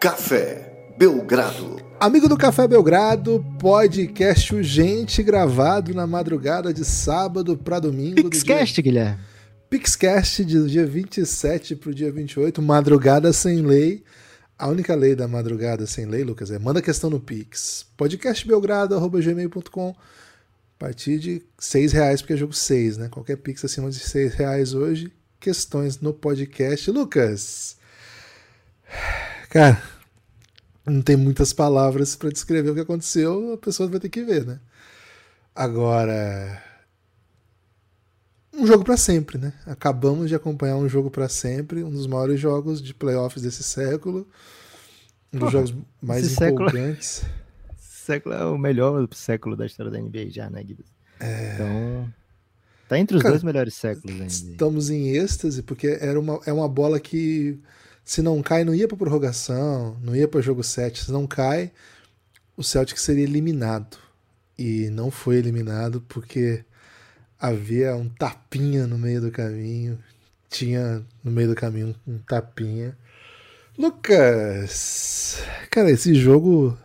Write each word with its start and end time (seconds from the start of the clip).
Café 0.00 0.94
Belgrado. 0.96 1.76
Amigo 2.00 2.26
do 2.26 2.38
Café 2.38 2.66
Belgrado, 2.66 3.44
podcast 3.58 4.54
urgente 4.54 5.22
gravado 5.22 5.92
na 5.92 6.06
madrugada 6.06 6.72
de 6.72 6.86
sábado 6.86 7.54
para 7.54 7.80
domingo. 7.80 8.14
Pixcast, 8.30 8.76
dia... 8.76 8.82
Guilherme. 8.82 9.20
Pixcast 9.68 10.42
do 10.42 10.66
dia 10.66 10.86
27 10.86 11.76
para 11.76 11.90
o 11.90 11.94
dia 11.94 12.10
28, 12.10 12.62
madrugada 12.62 13.30
sem 13.30 13.60
lei. 13.60 14.02
A 14.58 14.68
única 14.68 14.94
lei 14.94 15.14
da 15.14 15.28
madrugada 15.28 15.86
sem 15.86 16.06
lei, 16.06 16.24
Lucas, 16.24 16.50
é 16.50 16.58
manda 16.58 16.80
questão 16.80 17.10
no 17.10 17.20
Pix. 17.20 17.84
Podcastbelgrado.gmail.com 17.98 19.90
A 19.90 20.78
partir 20.78 21.18
de 21.18 21.42
seis 21.58 21.92
reais, 21.92 22.22
porque 22.22 22.32
é 22.32 22.38
jogo 22.38 22.54
6, 22.54 22.96
né? 22.96 23.10
Qualquer 23.10 23.36
Pix 23.36 23.62
acima 23.66 23.90
de 23.90 23.98
seis 23.98 24.32
reais 24.32 24.72
hoje. 24.72 25.12
Questões 25.38 26.00
no 26.00 26.14
podcast. 26.14 26.90
Lucas, 26.90 27.76
cara, 29.50 29.82
não 30.86 31.02
tem 31.02 31.16
muitas 31.16 31.52
palavras 31.52 32.16
para 32.16 32.30
descrever 32.30 32.70
o 32.70 32.74
que 32.74 32.80
aconteceu, 32.80 33.52
a 33.52 33.58
pessoa 33.58 33.88
vai 33.88 34.00
ter 34.00 34.08
que 34.08 34.24
ver, 34.24 34.46
né? 34.46 34.60
Agora, 35.54 36.62
um 38.54 38.66
jogo 38.66 38.84
para 38.84 38.96
sempre, 38.96 39.36
né? 39.36 39.52
Acabamos 39.66 40.28
de 40.28 40.34
acompanhar 40.34 40.76
um 40.76 40.88
jogo 40.88 41.10
para 41.10 41.28
sempre, 41.28 41.82
um 41.82 41.90
dos 41.90 42.06
maiores 42.06 42.40
jogos 42.40 42.80
de 42.80 42.94
playoffs 42.94 43.42
desse 43.42 43.62
século, 43.62 44.26
um 45.32 45.38
dos 45.38 45.52
jogos 45.52 45.74
mais 46.00 46.32
empolgantes. 46.32 47.24
Século, 47.76 48.34
século 48.34 48.34
é 48.34 48.44
o 48.44 48.58
melhor 48.58 49.08
século 49.12 49.56
da 49.56 49.66
história 49.66 49.90
da 49.92 49.98
NBA 49.98 50.30
já, 50.30 50.48
né, 50.48 50.64
Gibbs? 50.66 50.86
É... 51.20 51.54
Então, 51.54 52.14
tá 52.88 52.98
entre 52.98 53.16
os 53.16 53.22
Cara, 53.22 53.34
dois 53.34 53.44
melhores 53.44 53.74
séculos 53.74 54.16
da 54.16 54.24
NBA. 54.24 54.26
Estamos 54.26 54.90
em 54.90 55.10
êxtase 55.16 55.62
porque 55.62 55.98
era 56.00 56.18
uma, 56.18 56.40
é 56.46 56.52
uma 56.52 56.68
bola 56.68 56.98
que 56.98 57.60
se 58.10 58.22
não 58.22 58.42
cai, 58.42 58.64
não 58.64 58.74
ia 58.74 58.88
para 58.88 58.96
prorrogação, 58.96 59.96
não 60.02 60.16
ia 60.16 60.26
para 60.26 60.40
jogo 60.40 60.64
7, 60.64 61.04
se 61.04 61.12
não 61.12 61.28
cai, 61.28 61.70
o 62.56 62.64
Celtic 62.64 62.98
seria 62.98 63.22
eliminado. 63.22 63.98
E 64.58 64.90
não 64.90 65.12
foi 65.12 65.36
eliminado 65.36 66.00
porque 66.08 66.64
havia 67.38 67.94
um 67.94 68.08
tapinha 68.08 68.84
no 68.84 68.98
meio 68.98 69.20
do 69.20 69.30
caminho. 69.30 69.96
Tinha 70.48 71.06
no 71.22 71.30
meio 71.30 71.50
do 71.50 71.54
caminho 71.54 71.94
um 72.04 72.18
tapinha. 72.18 72.98
Lucas, 73.78 75.38
cara, 75.70 75.88
esse 75.88 76.12
jogo. 76.12 76.76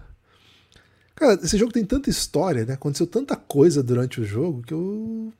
Cara, 1.16 1.40
esse 1.44 1.58
jogo 1.58 1.74
tem 1.74 1.84
tanta 1.84 2.08
história, 2.08 2.66
né? 2.66 2.76
Aconteceu 2.76 3.08
tanta 3.08 3.36
coisa 3.36 3.82
durante 3.82 4.22
o 4.22 4.26
jogo 4.26 4.62
que 4.62 4.76
eu 4.76 5.34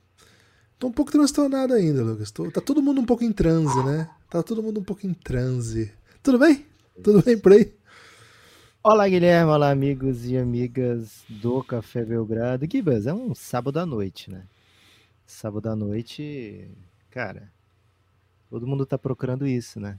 tô 0.80 0.88
um 0.88 0.92
pouco 0.92 1.12
transtornado 1.12 1.74
ainda, 1.74 2.02
Lucas. 2.02 2.32
Tô... 2.32 2.50
Tá 2.50 2.60
todo 2.60 2.82
mundo 2.82 3.00
um 3.00 3.06
pouco 3.06 3.22
em 3.22 3.30
transe, 3.30 3.80
né? 3.84 4.10
Tá 4.28 4.42
todo 4.42 4.62
mundo 4.62 4.80
um 4.80 4.84
pouco 4.84 5.06
em 5.06 5.14
transe. 5.14 5.92
Tudo 6.22 6.38
bem? 6.38 6.66
Tudo 7.02 7.22
bem 7.22 7.38
por 7.38 7.52
aí? 7.52 7.72
Olá, 8.82 9.08
Guilherme. 9.08 9.50
Olá, 9.52 9.70
amigos 9.70 10.26
e 10.26 10.36
amigas 10.36 11.24
do 11.28 11.62
Café 11.62 12.04
Belgrado. 12.04 12.66
Gibas, 12.70 13.06
é 13.06 13.14
um 13.14 13.34
sábado 13.34 13.78
à 13.78 13.86
noite, 13.86 14.30
né? 14.30 14.46
sábado 15.26 15.68
à 15.68 15.74
noite, 15.74 16.70
cara, 17.10 17.52
todo 18.48 18.66
mundo 18.66 18.86
tá 18.86 18.96
procurando 18.96 19.46
isso, 19.46 19.80
né? 19.80 19.98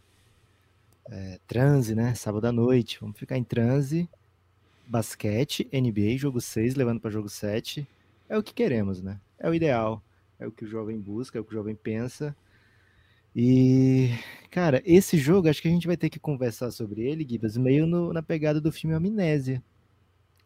É, 1.10 1.40
transe, 1.46 1.94
né? 1.94 2.16
Sábado 2.16 2.48
à 2.48 2.52
noite, 2.52 2.98
vamos 3.02 3.18
ficar 3.18 3.38
em 3.38 3.44
transe, 3.44 4.10
basquete, 4.88 5.70
NBA, 5.72 6.18
jogo 6.18 6.40
6, 6.40 6.76
levando 6.76 7.02
para 7.02 7.12
jogo 7.12 7.28
7. 7.30 7.88
É 8.30 8.38
o 8.38 8.44
que 8.44 8.54
queremos, 8.54 9.02
né? 9.02 9.20
É 9.38 9.50
o 9.50 9.54
ideal, 9.54 10.02
é 10.40 10.48
o 10.48 10.52
que 10.52 10.64
o 10.64 10.68
jovem 10.68 10.98
busca, 11.00 11.38
é 11.38 11.42
o 11.42 11.44
que 11.44 11.52
o 11.52 11.58
jovem 11.58 11.76
pensa. 11.76 12.36
E, 13.40 14.10
cara, 14.50 14.82
esse 14.84 15.16
jogo, 15.16 15.48
acho 15.48 15.62
que 15.62 15.68
a 15.68 15.72
gente 15.72 15.86
vai 15.86 15.96
ter 15.96 16.10
que 16.10 16.20
conversar 16.20 16.72
sobre 16.72 17.04
ele, 17.04 17.24
Gibas, 17.30 17.56
meio 17.56 17.86
no, 17.86 18.12
na 18.12 18.24
pegada 18.24 18.60
do 18.60 18.72
filme 18.72 18.96
Amnésia. 18.96 19.64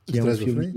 Que 0.05 0.19
é 0.19 0.23
um 0.23 0.35
filme. 0.35 0.75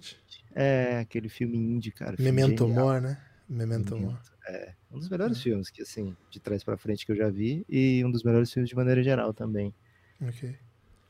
É, 0.54 0.98
aquele 1.00 1.28
filme 1.28 1.58
indie, 1.58 1.90
cara. 1.90 2.14
Memento 2.16 2.68
Mori, 2.68 3.00
né? 3.00 3.20
Memento 3.48 3.96
Mori. 3.98 4.16
É, 4.46 4.74
um 4.92 4.98
dos 5.00 5.08
melhores 5.08 5.38
é. 5.38 5.40
filmes 5.40 5.70
que, 5.70 5.82
assim, 5.82 6.16
de 6.30 6.38
trás 6.38 6.62
para 6.62 6.76
frente 6.76 7.04
que 7.04 7.10
eu 7.10 7.16
já 7.16 7.28
vi 7.28 7.66
e 7.68 8.04
um 8.04 8.12
dos 8.12 8.22
melhores 8.22 8.52
filmes 8.52 8.70
de 8.70 8.76
maneira 8.76 9.02
geral 9.02 9.34
também. 9.34 9.74
Ok. 10.22 10.54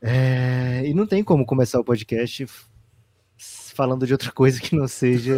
É, 0.00 0.86
e 0.86 0.94
não 0.94 1.06
tem 1.06 1.22
como 1.22 1.44
começar 1.44 1.78
o 1.78 1.84
podcast 1.84 2.46
falando 3.36 4.06
de 4.06 4.12
outra 4.14 4.32
coisa 4.32 4.58
que 4.58 4.74
não 4.74 4.88
seja 4.88 5.34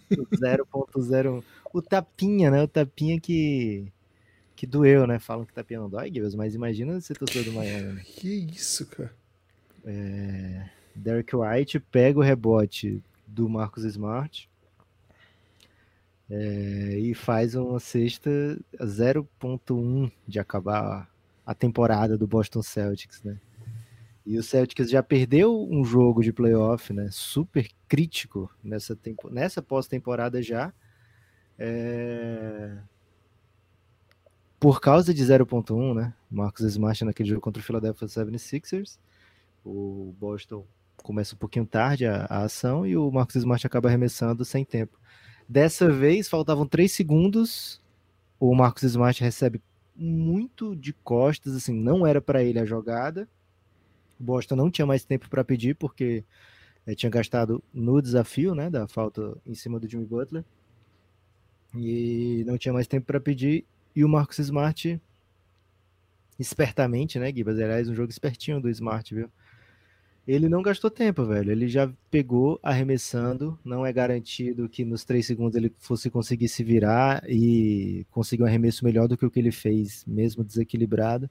0.01. 0.10 1.44
O 1.70 1.82
tapinha, 1.82 2.50
né? 2.50 2.62
O 2.62 2.68
tapinha 2.68 3.20
que 3.20 3.92
que 4.62 4.66
doeu, 4.68 5.08
né? 5.08 5.18
Falam 5.18 5.44
que 5.44 5.52
tapinha 5.52 5.80
não 5.80 5.90
dói, 5.90 6.08
Gibbs, 6.08 6.36
mas 6.36 6.54
imagina 6.54 7.00
você 7.00 7.12
torcedor 7.14 7.46
do 7.46 7.52
Miami. 7.52 7.94
Né? 7.94 8.02
Que 8.14 8.28
isso, 8.28 8.86
cara. 8.86 9.12
É, 9.84 10.68
Derek 10.94 11.34
White 11.34 11.80
pega 11.80 12.20
o 12.20 12.22
rebote 12.22 13.02
do 13.26 13.48
Marcos 13.48 13.82
Smart 13.82 14.48
é, 16.30 16.96
e 16.96 17.12
faz 17.12 17.56
uma 17.56 17.80
sexta 17.80 18.30
0.1 18.78 20.12
de 20.28 20.38
acabar 20.38 21.10
a 21.44 21.54
temporada 21.56 22.16
do 22.16 22.28
Boston 22.28 22.62
Celtics, 22.62 23.20
né? 23.24 23.40
E 24.24 24.38
o 24.38 24.44
Celtics 24.44 24.88
já 24.88 25.02
perdeu 25.02 25.60
um 25.68 25.84
jogo 25.84 26.22
de 26.22 26.32
playoff, 26.32 26.92
né? 26.92 27.08
Super 27.10 27.68
crítico 27.88 28.48
nessa, 28.62 28.94
tempo, 28.94 29.28
nessa 29.28 29.60
pós-temporada 29.60 30.40
já. 30.40 30.72
É... 31.58 32.78
Por 34.62 34.80
causa 34.80 35.12
de 35.12 35.20
0.1, 35.24 35.92
né? 35.92 36.14
Marcos 36.30 36.64
Smart 36.64 37.04
naquele 37.04 37.28
jogo 37.28 37.40
contra 37.40 37.60
o 37.60 37.64
Philadelphia 37.64 38.06
76ers. 38.06 38.96
O 39.64 40.14
Boston 40.20 40.64
começa 41.02 41.34
um 41.34 41.38
pouquinho 41.38 41.66
tarde 41.66 42.06
a, 42.06 42.26
a 42.26 42.44
ação 42.44 42.86
e 42.86 42.96
o 42.96 43.10
Marcos 43.10 43.34
Smart 43.34 43.66
acaba 43.66 43.88
arremessando 43.88 44.44
sem 44.44 44.64
tempo. 44.64 45.00
Dessa 45.48 45.90
vez, 45.90 46.28
faltavam 46.28 46.64
três 46.64 46.92
segundos. 46.92 47.82
O 48.38 48.54
Marcos 48.54 48.84
Smart 48.84 49.20
recebe 49.20 49.60
muito 49.96 50.76
de 50.76 50.92
costas, 50.92 51.56
assim, 51.56 51.74
não 51.74 52.06
era 52.06 52.22
para 52.22 52.44
ele 52.44 52.60
a 52.60 52.64
jogada. 52.64 53.28
O 54.16 54.22
Boston 54.22 54.54
não 54.54 54.70
tinha 54.70 54.86
mais 54.86 55.04
tempo 55.04 55.28
para 55.28 55.42
pedir, 55.42 55.74
porque 55.74 56.22
é, 56.86 56.94
tinha 56.94 57.10
gastado 57.10 57.60
no 57.74 58.00
desafio, 58.00 58.54
né, 58.54 58.70
da 58.70 58.86
falta 58.86 59.36
em 59.44 59.56
cima 59.56 59.80
do 59.80 59.90
Jimmy 59.90 60.04
Butler. 60.04 60.44
E 61.74 62.44
não 62.46 62.56
tinha 62.56 62.72
mais 62.72 62.86
tempo 62.86 63.06
para 63.06 63.18
pedir. 63.18 63.66
E 63.94 64.04
o 64.04 64.08
Marcos 64.08 64.38
Smart, 64.38 65.00
espertamente, 66.38 67.18
né, 67.18 67.32
Gibas? 67.32 67.58
Aliás, 67.58 67.88
um 67.88 67.94
jogo 67.94 68.10
espertinho 68.10 68.60
do 68.60 68.70
Smart, 68.70 69.14
viu? 69.14 69.30
ele 70.26 70.48
não 70.48 70.62
gastou 70.62 70.90
tempo, 70.90 71.24
velho. 71.24 71.50
Ele 71.50 71.66
já 71.66 71.90
pegou 72.10 72.58
arremessando. 72.62 73.58
Não 73.64 73.84
é 73.84 73.92
garantido 73.92 74.68
que 74.68 74.84
nos 74.84 75.04
três 75.04 75.26
segundos 75.26 75.56
ele 75.56 75.72
fosse 75.78 76.08
conseguir 76.10 76.48
se 76.48 76.62
virar 76.62 77.24
e 77.28 78.06
conseguir 78.10 78.42
um 78.44 78.46
arremesso 78.46 78.84
melhor 78.84 79.08
do 79.08 79.16
que 79.16 79.26
o 79.26 79.30
que 79.30 79.40
ele 79.40 79.50
fez, 79.50 80.04
mesmo 80.06 80.44
desequilibrado. 80.44 81.28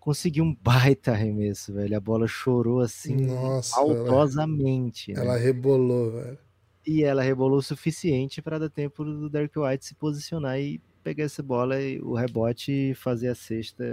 Conseguiu 0.00 0.44
um 0.44 0.54
baita 0.54 1.12
arremesso, 1.12 1.72
velho. 1.72 1.96
A 1.96 2.00
bola 2.00 2.26
chorou 2.26 2.80
assim 2.80 3.14
Nossa, 3.14 3.78
altosamente. 3.78 5.12
Ela, 5.12 5.20
né? 5.20 5.30
ela 5.30 5.38
rebolou, 5.38 6.12
velho. 6.12 6.38
E 6.84 7.04
ela 7.04 7.22
rebolou 7.22 7.58
o 7.58 7.62
suficiente 7.62 8.42
para 8.42 8.58
dar 8.58 8.70
tempo 8.70 9.04
do 9.04 9.28
Derek 9.28 9.56
White 9.56 9.84
se 9.84 9.94
posicionar 9.94 10.58
e 10.58 10.80
pegar 11.02 11.24
essa 11.24 11.42
bola 11.42 11.80
e 11.80 12.00
o 12.00 12.14
rebote 12.14 12.72
e 12.72 12.94
fazer 12.94 13.28
a 13.28 13.34
cesta. 13.34 13.84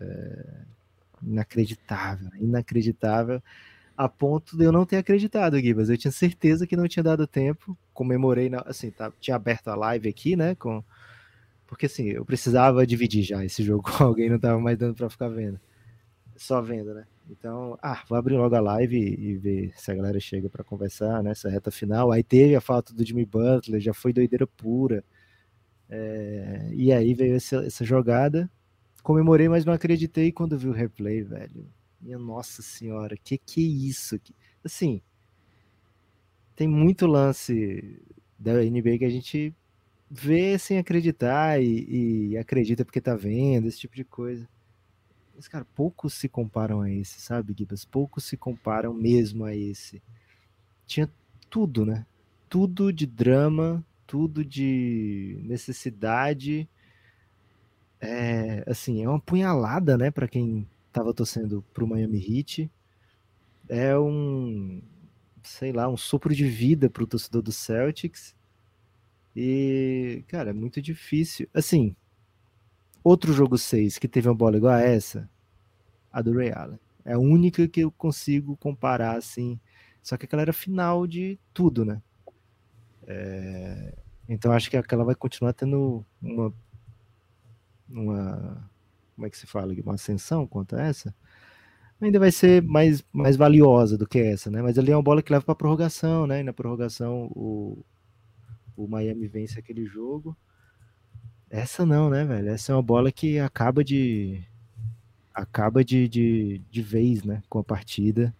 É 0.00 0.76
inacreditável, 1.22 2.30
inacreditável, 2.38 3.42
a 3.96 4.08
ponto 4.08 4.56
de 4.56 4.64
eu 4.64 4.72
não 4.72 4.84
ter 4.84 4.96
acreditado, 4.96 5.58
Gibas. 5.58 5.88
Eu 5.88 5.96
tinha 5.96 6.12
certeza 6.12 6.66
que 6.66 6.76
não 6.76 6.88
tinha 6.88 7.02
dado 7.02 7.26
tempo. 7.26 7.76
Comemorei, 7.94 8.50
na, 8.50 8.60
assim, 8.66 8.90
tá, 8.90 9.12
tinha 9.20 9.36
aberto 9.36 9.68
a 9.68 9.74
live 9.74 10.08
aqui, 10.08 10.36
né? 10.36 10.54
Com, 10.54 10.84
porque 11.66 11.86
assim, 11.86 12.10
eu 12.10 12.24
precisava 12.24 12.86
dividir 12.86 13.22
já 13.22 13.44
esse 13.44 13.62
jogo 13.62 13.82
com 13.82 14.04
alguém, 14.04 14.28
não 14.28 14.38
tava 14.38 14.60
mais 14.60 14.76
dando 14.76 14.94
para 14.94 15.08
ficar 15.08 15.28
vendo. 15.28 15.58
Só 16.36 16.60
vendo, 16.60 16.92
né? 16.92 17.06
Então, 17.30 17.78
ah, 17.82 18.04
vou 18.08 18.16
abrir 18.16 18.36
logo 18.36 18.54
a 18.54 18.60
live 18.60 18.96
e, 18.96 19.36
ver 19.36 19.72
se 19.74 19.90
a 19.90 19.94
galera 19.94 20.20
chega 20.20 20.48
para 20.48 20.62
conversar 20.62 21.22
nessa 21.22 21.48
reta 21.48 21.70
final. 21.70 22.12
Aí 22.12 22.22
teve 22.22 22.54
a 22.54 22.60
falta 22.60 22.92
do 22.92 23.04
Jimmy 23.04 23.24
Butler, 23.24 23.80
já 23.80 23.94
foi 23.94 24.12
doideira 24.12 24.46
pura. 24.46 25.02
É, 25.88 26.70
e 26.72 26.92
aí 26.92 27.14
veio 27.14 27.36
essa, 27.36 27.64
essa 27.64 27.84
jogada 27.84 28.50
comemorei, 29.06 29.48
mas 29.48 29.64
não 29.64 29.72
acreditei 29.72 30.32
quando 30.32 30.58
vi 30.58 30.66
o 30.66 30.72
replay, 30.72 31.22
velho. 31.22 31.64
Minha 32.00 32.18
nossa 32.18 32.60
senhora, 32.60 33.16
que 33.16 33.38
que 33.38 33.60
é 33.60 33.88
isso? 33.88 34.20
Assim, 34.64 35.00
tem 36.56 36.66
muito 36.66 37.06
lance 37.06 38.02
da 38.36 38.54
NBA 38.54 38.98
que 38.98 39.04
a 39.04 39.10
gente 39.10 39.54
vê 40.10 40.58
sem 40.58 40.78
acreditar 40.78 41.62
e, 41.62 42.30
e 42.30 42.36
acredita 42.36 42.84
porque 42.84 43.00
tá 43.00 43.14
vendo, 43.14 43.68
esse 43.68 43.78
tipo 43.78 43.94
de 43.94 44.02
coisa. 44.02 44.48
Mas, 45.36 45.46
cara, 45.46 45.64
poucos 45.64 46.14
se 46.14 46.28
comparam 46.28 46.80
a 46.80 46.90
esse, 46.90 47.20
sabe, 47.20 47.54
Gibas? 47.56 47.84
Poucos 47.84 48.24
se 48.24 48.36
comparam 48.36 48.92
mesmo 48.92 49.44
a 49.44 49.54
esse. 49.54 50.02
Tinha 50.84 51.08
tudo, 51.48 51.86
né? 51.86 52.04
Tudo 52.48 52.92
de 52.92 53.06
drama, 53.06 53.84
tudo 54.06 54.44
de 54.44 55.40
necessidade 55.44 56.68
é, 58.00 58.64
assim, 58.66 59.02
é 59.02 59.08
uma 59.08 59.20
punhalada, 59.20 59.96
né, 59.96 60.10
para 60.10 60.28
quem 60.28 60.68
estava 60.88 61.12
torcendo 61.14 61.62
para 61.74 61.84
o 61.84 61.88
Miami 61.88 62.18
Heat. 62.18 62.70
é 63.68 63.98
um, 63.98 64.80
sei 65.42 65.72
lá, 65.72 65.88
um 65.88 65.96
sopro 65.96 66.34
de 66.34 66.46
vida 66.46 66.90
para 66.90 67.02
o 67.04 67.06
torcedor 67.06 67.42
do 67.42 67.52
Celtics. 67.52 68.34
E, 69.34 70.24
cara, 70.28 70.50
é 70.50 70.52
muito 70.52 70.80
difícil. 70.80 71.48
Assim, 71.52 71.94
outro 73.04 73.32
jogo 73.32 73.58
6 73.58 73.98
que 73.98 74.08
teve 74.08 74.28
uma 74.28 74.34
bola 74.34 74.56
igual 74.56 74.74
a 74.74 74.80
essa, 74.80 75.28
a 76.12 76.22
do 76.22 76.32
Ray 76.32 76.52
Allen. 76.52 76.78
É 77.04 77.14
a 77.14 77.18
única 77.18 77.68
que 77.68 77.80
eu 77.80 77.90
consigo 77.92 78.56
comparar, 78.56 79.16
assim. 79.16 79.60
Só 80.02 80.16
que 80.16 80.26
aquela 80.26 80.42
era 80.42 80.52
final 80.52 81.06
de 81.06 81.38
tudo, 81.52 81.84
né? 81.84 82.02
É... 83.06 83.94
Então 84.28 84.52
acho 84.52 84.70
que 84.70 84.76
aquela 84.76 85.04
vai 85.04 85.14
continuar 85.14 85.52
tendo 85.52 86.04
uma. 86.20 86.52
Uma. 87.88 88.70
Como 89.14 89.26
é 89.26 89.30
que 89.30 89.38
se 89.38 89.46
fala? 89.46 89.72
Uma 89.84 89.94
ascensão 89.94 90.46
quanto 90.46 90.76
a 90.76 90.82
essa 90.82 91.14
ainda 92.00 92.18
vai 92.18 92.30
ser 92.30 92.62
mais, 92.62 93.04
mais 93.12 93.36
valiosa 93.36 93.96
do 93.96 94.06
que 94.06 94.18
essa, 94.18 94.50
né? 94.50 94.60
Mas 94.62 94.78
ali 94.78 94.92
é 94.92 94.96
uma 94.96 95.02
bola 95.02 95.22
que 95.22 95.32
leva 95.32 95.44
para 95.44 95.54
prorrogação, 95.54 96.26
né? 96.26 96.40
E 96.40 96.42
na 96.42 96.52
prorrogação 96.52 97.30
o, 97.34 97.84
o 98.76 98.86
Miami 98.86 99.26
vence 99.26 99.58
aquele 99.58 99.86
jogo. 99.86 100.36
Essa 101.48 101.86
não, 101.86 102.10
né, 102.10 102.24
velho? 102.24 102.48
Essa 102.50 102.72
é 102.72 102.74
uma 102.74 102.82
bola 102.82 103.10
que 103.10 103.38
acaba 103.38 103.82
de 103.82 104.44
acaba 105.32 105.84
de, 105.84 106.08
de, 106.08 106.62
de 106.70 106.82
vez, 106.82 107.22
né, 107.22 107.42
com 107.48 107.58
a 107.58 107.64
partida. 107.64 108.34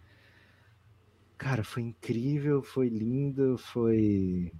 Cara, 1.38 1.62
foi 1.62 1.82
incrível, 1.82 2.62
foi 2.62 2.88
lindo, 2.88 3.58
foi 3.58 4.52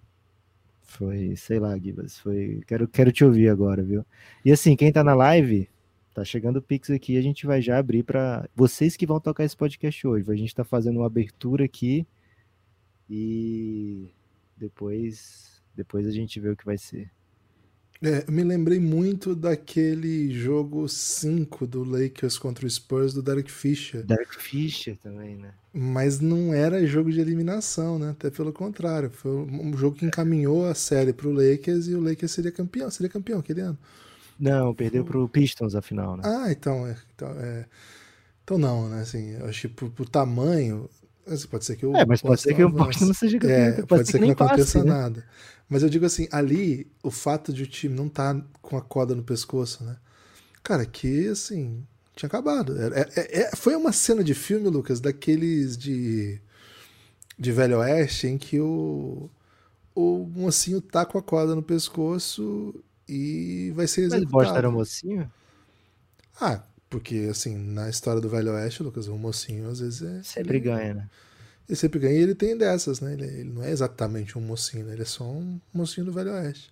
foi, 0.83 1.35
sei 1.37 1.59
lá, 1.59 1.77
Gibas, 1.79 2.19
foi, 2.19 2.63
quero 2.67 2.87
quero 2.89 3.11
te 3.13 3.25
ouvir 3.25 3.49
agora, 3.49 3.83
viu? 3.83 4.05
E 4.45 4.53
assim, 4.53 4.77
quem 4.77 4.93
tá 4.93 5.03
na 5.03 5.15
live, 5.15 5.69
Tá 6.17 6.25
chegando 6.25 6.57
o 6.57 6.63
Pix 6.63 6.89
aqui, 6.89 7.19
a 7.19 7.21
gente 7.21 7.47
vai 7.47 7.61
já 7.61 7.77
abrir 7.77 8.03
para 8.03 8.49
vocês 8.57 8.97
que 8.97 9.07
vão 9.07 9.21
tocar 9.21 9.45
esse 9.45 9.55
podcast 9.55 10.07
hoje. 10.07 10.33
A 10.33 10.35
gente 10.35 10.49
está 10.49 10.65
fazendo 10.65 10.97
uma 10.97 11.07
abertura 11.07 11.67
aqui 11.67 12.07
e 13.07 14.09
depois 14.57 15.63
depois 15.75 16.07
a 16.07 16.11
gente 16.11 16.41
vê 16.41 16.49
o 16.49 16.57
que 16.57 16.65
vai 16.65 16.79
ser. 16.79 17.11
É, 18.03 18.25
eu 18.27 18.33
me 18.33 18.43
lembrei 18.43 18.79
muito 18.79 19.35
daquele 19.35 20.31
jogo 20.33 20.89
5 20.89 21.67
do 21.67 21.83
Lakers 21.83 22.39
contra 22.39 22.67
o 22.67 22.71
Spurs 22.71 23.15
do 23.15 23.23
Derek 23.23 23.51
Fisher. 23.51 24.05
Derek 24.05 24.37
Fisher 24.37 24.97
também, 24.99 25.37
né? 25.37 25.53
Mas 25.73 26.21
não 26.21 26.53
era 26.53 26.87
jogo 26.87 27.11
de 27.11 27.21
eliminação, 27.21 27.99
né? 27.99 28.11
Até 28.11 28.31
pelo 28.31 28.53
contrário. 28.53 29.11
Foi 29.11 29.31
um 29.33 29.77
jogo 29.77 29.97
que 29.97 30.07
encaminhou 30.07 30.67
a 30.67 30.75
série 30.75 31.13
para 31.13 31.29
o 31.29 31.33
Lakers 31.33 31.89
e 31.89 31.95
o 31.95 32.01
Lakers 32.01 32.33
seria 32.33 32.53
campeão, 32.53 32.91
seria 32.91 33.11
campeão 33.11 33.41
aquele 33.41 33.61
ano. 33.61 33.79
Não, 34.39 34.75
perdeu 34.75 35.05
pro 35.05 35.29
Pistons 35.29 35.75
a 35.75 35.81
final, 35.81 36.17
né? 36.17 36.23
Ah, 36.25 36.53
então, 36.53 36.87
é, 36.87 36.97
então, 37.15 37.29
é, 37.41 37.67
então 38.45 38.59
não, 38.59 38.89
né? 38.89 39.01
Assim, 39.01 39.31
eu 39.31 39.47
acho 39.47 39.63
que 39.63 39.75
por, 39.75 39.91
por 39.91 40.09
tamanho, 40.09 40.89
pode 41.51 41.65
ser 41.65 41.77
que 41.77 41.87
o 41.87 41.97
É, 41.97 42.05
mas 42.07 42.23
pode 42.23 42.41
ser 42.41 42.55
que 42.55 42.63
o 42.63 42.69
Boston 42.69 43.07
não 43.07 43.15
seja. 43.15 43.37
É, 43.43 43.73
pode, 43.73 43.87
pode 43.87 44.07
ser 44.07 44.13
que, 44.13 44.19
que 44.19 44.25
não 44.27 44.33
aconteça 44.33 44.79
passe, 44.79 44.79
né? 44.79 44.85
nada. 44.85 45.21
Né? 45.21 45.27
Mas 45.69 45.83
eu 45.83 45.89
digo 45.89 46.07
assim, 46.07 46.29
ali, 46.31 46.87
o 47.03 47.11
fato 47.11 47.53
de 47.53 47.65
o 47.65 47.67
time 47.67 47.95
não 47.95 48.07
estar 48.07 48.35
tá 48.35 48.45
com 48.63 48.77
a 48.77 48.83
corda 48.83 49.15
no 49.15 49.23
pescoço, 49.23 49.83
né? 49.85 49.97
Cara, 50.63 50.87
que 50.87 51.29
assim, 51.29 51.85
tinha 52.15 52.29
acabado. 52.29 52.77
É, 52.81 53.01
é, 53.17 53.41
é, 53.43 53.57
foi 53.57 53.75
uma 53.75 53.93
cena 53.93 54.23
de 54.23 54.35
filme, 54.35 54.69
Lucas, 54.69 55.01
daqueles 55.01 55.77
de, 55.77 56.41
de 57.39 57.53
Velho 57.53 57.79
Oeste, 57.79 58.29
em 58.29 58.39
que 58.39 58.61
o, 58.61 59.29
o 59.95 60.27
mocinho 60.35 60.81
tá 60.81 61.05
com 61.05 61.19
a 61.19 61.23
corda 61.23 61.55
no 61.55 61.63
pescoço 61.63 62.75
e 63.09 63.73
vai 63.75 63.87
ser 63.87 64.03
executado. 64.03 64.33
Mas 64.33 64.45
Bosta 64.47 64.59
era 64.59 64.71
mocinho? 64.71 65.31
Ah, 66.41 66.63
porque 66.89 67.29
assim, 67.31 67.57
na 67.57 67.89
história 67.89 68.21
do 68.21 68.29
Velho 68.29 68.53
Oeste, 68.53 68.83
Lucas, 68.83 69.09
o 69.09 69.17
mocinho 69.17 69.69
às 69.69 69.81
vezes 69.81 70.03
é. 70.03 70.23
Sempre 70.23 70.59
ele, 70.59 70.65
ganha, 70.65 70.95
né? 70.95 71.11
Ele 71.69 71.77
sempre 71.77 71.99
ganha 71.99 72.15
e 72.15 72.23
ele 72.23 72.35
tem 72.35 72.57
dessas, 72.57 73.01
né? 73.01 73.13
Ele, 73.13 73.25
ele, 73.25 73.51
não 73.51 73.63
é 73.63 73.71
exatamente 73.71 74.39
um 74.39 74.41
mocinho, 74.41 74.87
né? 74.87 74.93
Ele 74.93 75.03
é 75.03 75.07
só 75.07 75.25
um 75.25 75.61
mocinho 75.73 76.07
do 76.07 76.13
Velho 76.13 76.33
Oeste. 76.33 76.71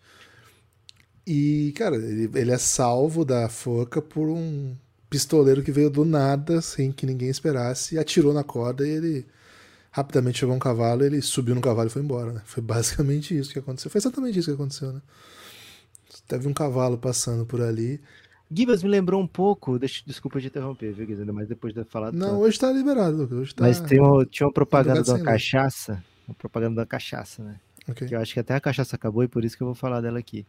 E, 1.26 1.72
cara, 1.76 1.96
ele, 1.96 2.31
ele 2.38 2.50
é 2.50 2.58
salvo 2.58 3.25
da 3.25 3.49
forca 3.49 4.02
por 4.02 4.28
um 4.28 4.76
pistoleiro 5.08 5.62
que 5.62 5.72
veio 5.72 5.88
do 5.88 6.05
nada, 6.05 6.61
sem 6.61 6.93
que 6.93 7.06
ninguém 7.06 7.28
esperasse, 7.28 7.94
e 7.94 7.99
atirou 7.99 8.34
na 8.34 8.44
corda 8.44 8.87
e 8.87 8.90
ele 8.90 9.26
rapidamente 9.94 10.40
chegou 10.40 10.55
um 10.55 10.58
cavalo, 10.58 11.05
ele 11.05 11.22
subiu 11.22 11.55
no 11.55 11.61
cavalo 11.61 11.87
e 11.87 11.90
foi 11.90 12.02
embora, 12.02 12.32
né? 12.32 12.43
Foi 12.44 12.61
basicamente 12.62 13.37
isso 13.38 13.52
que 13.52 13.61
aconteceu. 13.61 13.90
Foi 13.90 14.00
exatamente 14.00 14.38
isso 14.38 14.49
que 14.49 14.55
aconteceu, 14.55 14.93
né? 14.93 15.00
Teve 16.26 16.49
um 16.49 16.52
cavalo 16.52 16.99
passando 16.99 17.46
por 17.46 17.61
ali. 17.61 18.00
Gibas 18.54 18.82
me 18.82 18.88
lembrou 18.88 19.20
um 19.20 19.26
pouco, 19.26 19.78
deixa, 19.78 20.02
desculpa 20.06 20.40
te 20.40 20.46
interromper, 20.46 20.92
viu, 20.92 21.32
mas 21.32 21.48
depois 21.48 21.74
de 21.74 21.84
falar. 21.84 22.12
Não, 22.12 22.38
hoje 22.38 22.58
tá 22.58 22.70
liberado, 22.70 23.16
Lucas. 23.16 23.38
Hoje 23.38 23.54
tá... 23.54 23.64
Mas 23.64 23.80
tem 23.80 24.00
uma, 24.00 24.24
tinha 24.24 24.46
uma 24.46 24.52
propaganda 24.52 25.02
da 25.02 25.22
cachaça, 25.22 26.04
uma 26.28 26.34
propaganda 26.34 26.76
da 26.76 26.86
cachaça, 26.86 27.42
né? 27.42 27.60
Okay. 27.88 28.08
Que 28.08 28.14
eu 28.14 28.20
acho 28.20 28.32
que 28.32 28.40
até 28.40 28.54
a 28.54 28.60
cachaça 28.60 28.96
acabou 28.96 29.24
e 29.24 29.28
por 29.28 29.44
isso 29.44 29.56
que 29.56 29.62
eu 29.62 29.66
vou 29.66 29.74
falar 29.74 30.00
dela 30.00 30.18
aqui. 30.18 30.46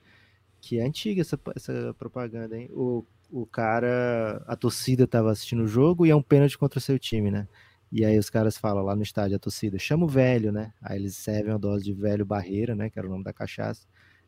Que 0.62 0.80
é 0.80 0.86
antiga 0.86 1.22
essa, 1.22 1.40
essa 1.56 1.96
propaganda, 1.98 2.58
hein? 2.58 2.70
O, 2.72 3.04
o 3.32 3.46
cara, 3.46 4.44
a 4.48 4.56
torcida 4.56 5.06
tava 5.06 5.32
assistindo 5.32 5.64
o 5.64 5.68
jogo 5.68 6.06
e 6.06 6.12
é 6.12 6.16
um 6.16 6.22
pênalti 6.22 6.58
contra 6.58 6.80
o 6.80 6.82
seu 6.82 6.98
time, 7.00 7.32
né? 7.32 7.48
E 7.92 8.06
aí 8.06 8.18
os 8.18 8.30
caras 8.30 8.58
falam 8.58 8.84
lá 8.84 8.96
no 8.96 9.04
estádio, 9.04 9.36
a 9.36 9.40
torcida, 9.40 9.78
chama 9.78 10.06
o 10.06 10.08
velho, 10.08 10.52
né? 10.52 10.74
Aí 10.82 10.98
eles 10.98 11.16
servem 11.16 11.52
uma 11.52 11.60
dose 11.60 11.84
de 11.84 11.94
velho 11.94 12.26
barreira, 12.26 12.76
né? 12.76 12.90
Que 12.90 13.00
era 13.00 13.08
o 13.08 13.12
nome 13.12 13.24
da 13.24 13.34
cachaça 13.34 13.86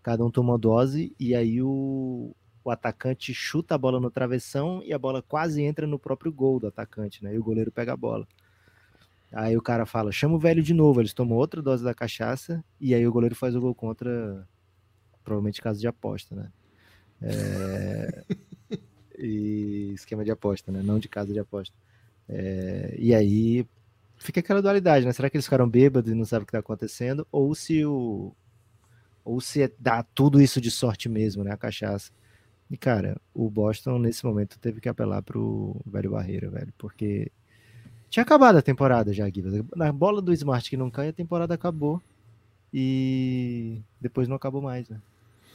cada 0.07 0.23
um 0.23 0.31
toma 0.31 0.53
uma 0.53 0.57
dose, 0.57 1.13
e 1.19 1.35
aí 1.35 1.61
o, 1.61 2.33
o 2.67 2.71
atacante 2.71 3.33
chuta 3.33 3.75
a 3.75 3.77
bola 3.77 3.97
no 3.97 4.11
travessão 4.11 4.81
e 4.83 4.91
a 4.91 4.99
bola 4.99 5.21
quase 5.21 5.61
entra 5.61 5.87
no 5.87 5.97
próprio 5.97 6.33
gol 6.33 6.59
do 6.59 6.67
atacante, 6.67 7.23
né? 7.23 7.33
E 7.33 7.39
o 7.39 7.43
goleiro 7.43 7.71
pega 7.71 7.93
a 7.93 7.97
bola. 7.97 8.27
Aí 9.31 9.55
o 9.55 9.61
cara 9.61 9.85
fala, 9.85 10.11
chama 10.11 10.35
o 10.35 10.39
velho 10.39 10.61
de 10.61 10.73
novo, 10.73 10.99
eles 10.99 11.13
tomam 11.13 11.37
outra 11.37 11.61
dose 11.61 11.81
da 11.81 11.93
cachaça, 11.93 12.61
e 12.79 12.93
aí 12.93 13.07
o 13.07 13.11
goleiro 13.11 13.35
faz 13.35 13.55
o 13.55 13.61
gol 13.61 13.73
contra, 13.73 14.45
provavelmente 15.23 15.61
caso 15.61 15.79
de 15.79 15.87
aposta, 15.87 16.35
né? 16.35 16.51
É... 17.21 18.23
e 19.17 19.93
esquema 19.93 20.25
de 20.25 20.31
aposta, 20.31 20.69
né? 20.69 20.81
Não 20.83 20.99
de 20.99 21.07
casa 21.07 21.31
de 21.31 21.39
aposta. 21.39 21.73
É... 22.27 22.95
E 22.99 23.15
aí 23.15 23.65
fica 24.17 24.41
aquela 24.41 24.61
dualidade, 24.61 25.05
né? 25.05 25.13
Será 25.13 25.29
que 25.29 25.37
eles 25.37 25.45
ficaram 25.45 25.69
bêbados 25.69 26.11
e 26.11 26.15
não 26.15 26.25
sabem 26.25 26.43
o 26.43 26.45
que 26.45 26.49
está 26.49 26.59
acontecendo? 26.59 27.25
Ou 27.31 27.55
se 27.55 27.85
o, 27.85 28.35
ou 29.23 29.39
se 29.39 29.61
é, 29.61 29.71
dá 29.79 30.03
tudo 30.03 30.41
isso 30.41 30.59
de 30.59 30.69
sorte 30.69 31.07
mesmo, 31.07 31.45
né? 31.45 31.53
A 31.53 31.57
cachaça. 31.57 32.11
E, 32.69 32.77
cara, 32.77 33.19
o 33.33 33.49
Boston, 33.49 33.99
nesse 33.99 34.25
momento, 34.25 34.59
teve 34.59 34.81
que 34.81 34.89
apelar 34.89 35.21
pro 35.21 35.75
velho 35.85 36.11
Barreira, 36.11 36.49
velho, 36.49 36.73
porque 36.77 37.31
tinha 38.09 38.23
acabado 38.23 38.57
a 38.57 38.61
temporada 38.61 39.13
já, 39.13 39.27
Guilherme. 39.29 39.67
Na 39.75 39.91
bola 39.91 40.21
do 40.21 40.33
Smart 40.33 40.69
que 40.69 40.77
não 40.77 40.91
cai, 40.91 41.09
a 41.09 41.13
temporada 41.13 41.53
acabou. 41.53 42.01
E 42.73 43.81
depois 43.99 44.27
não 44.27 44.35
acabou 44.35 44.61
mais, 44.61 44.89
né? 44.89 45.01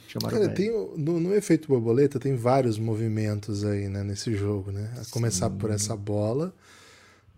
Chamaram 0.07 0.39
Cara, 0.39 0.49
tem, 0.49 0.71
no, 0.97 1.19
no, 1.19 1.33
efeito 1.33 1.67
borboleta 1.67 2.19
tem 2.19 2.35
vários 2.35 2.77
movimentos 2.77 3.63
aí, 3.63 3.87
né, 3.87 4.03
nesse 4.03 4.35
jogo, 4.35 4.71
né? 4.71 4.91
A 4.99 5.11
começar 5.11 5.49
Sim. 5.49 5.57
por 5.57 5.69
essa 5.69 5.95
bola. 5.95 6.53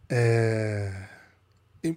É 0.10 1.10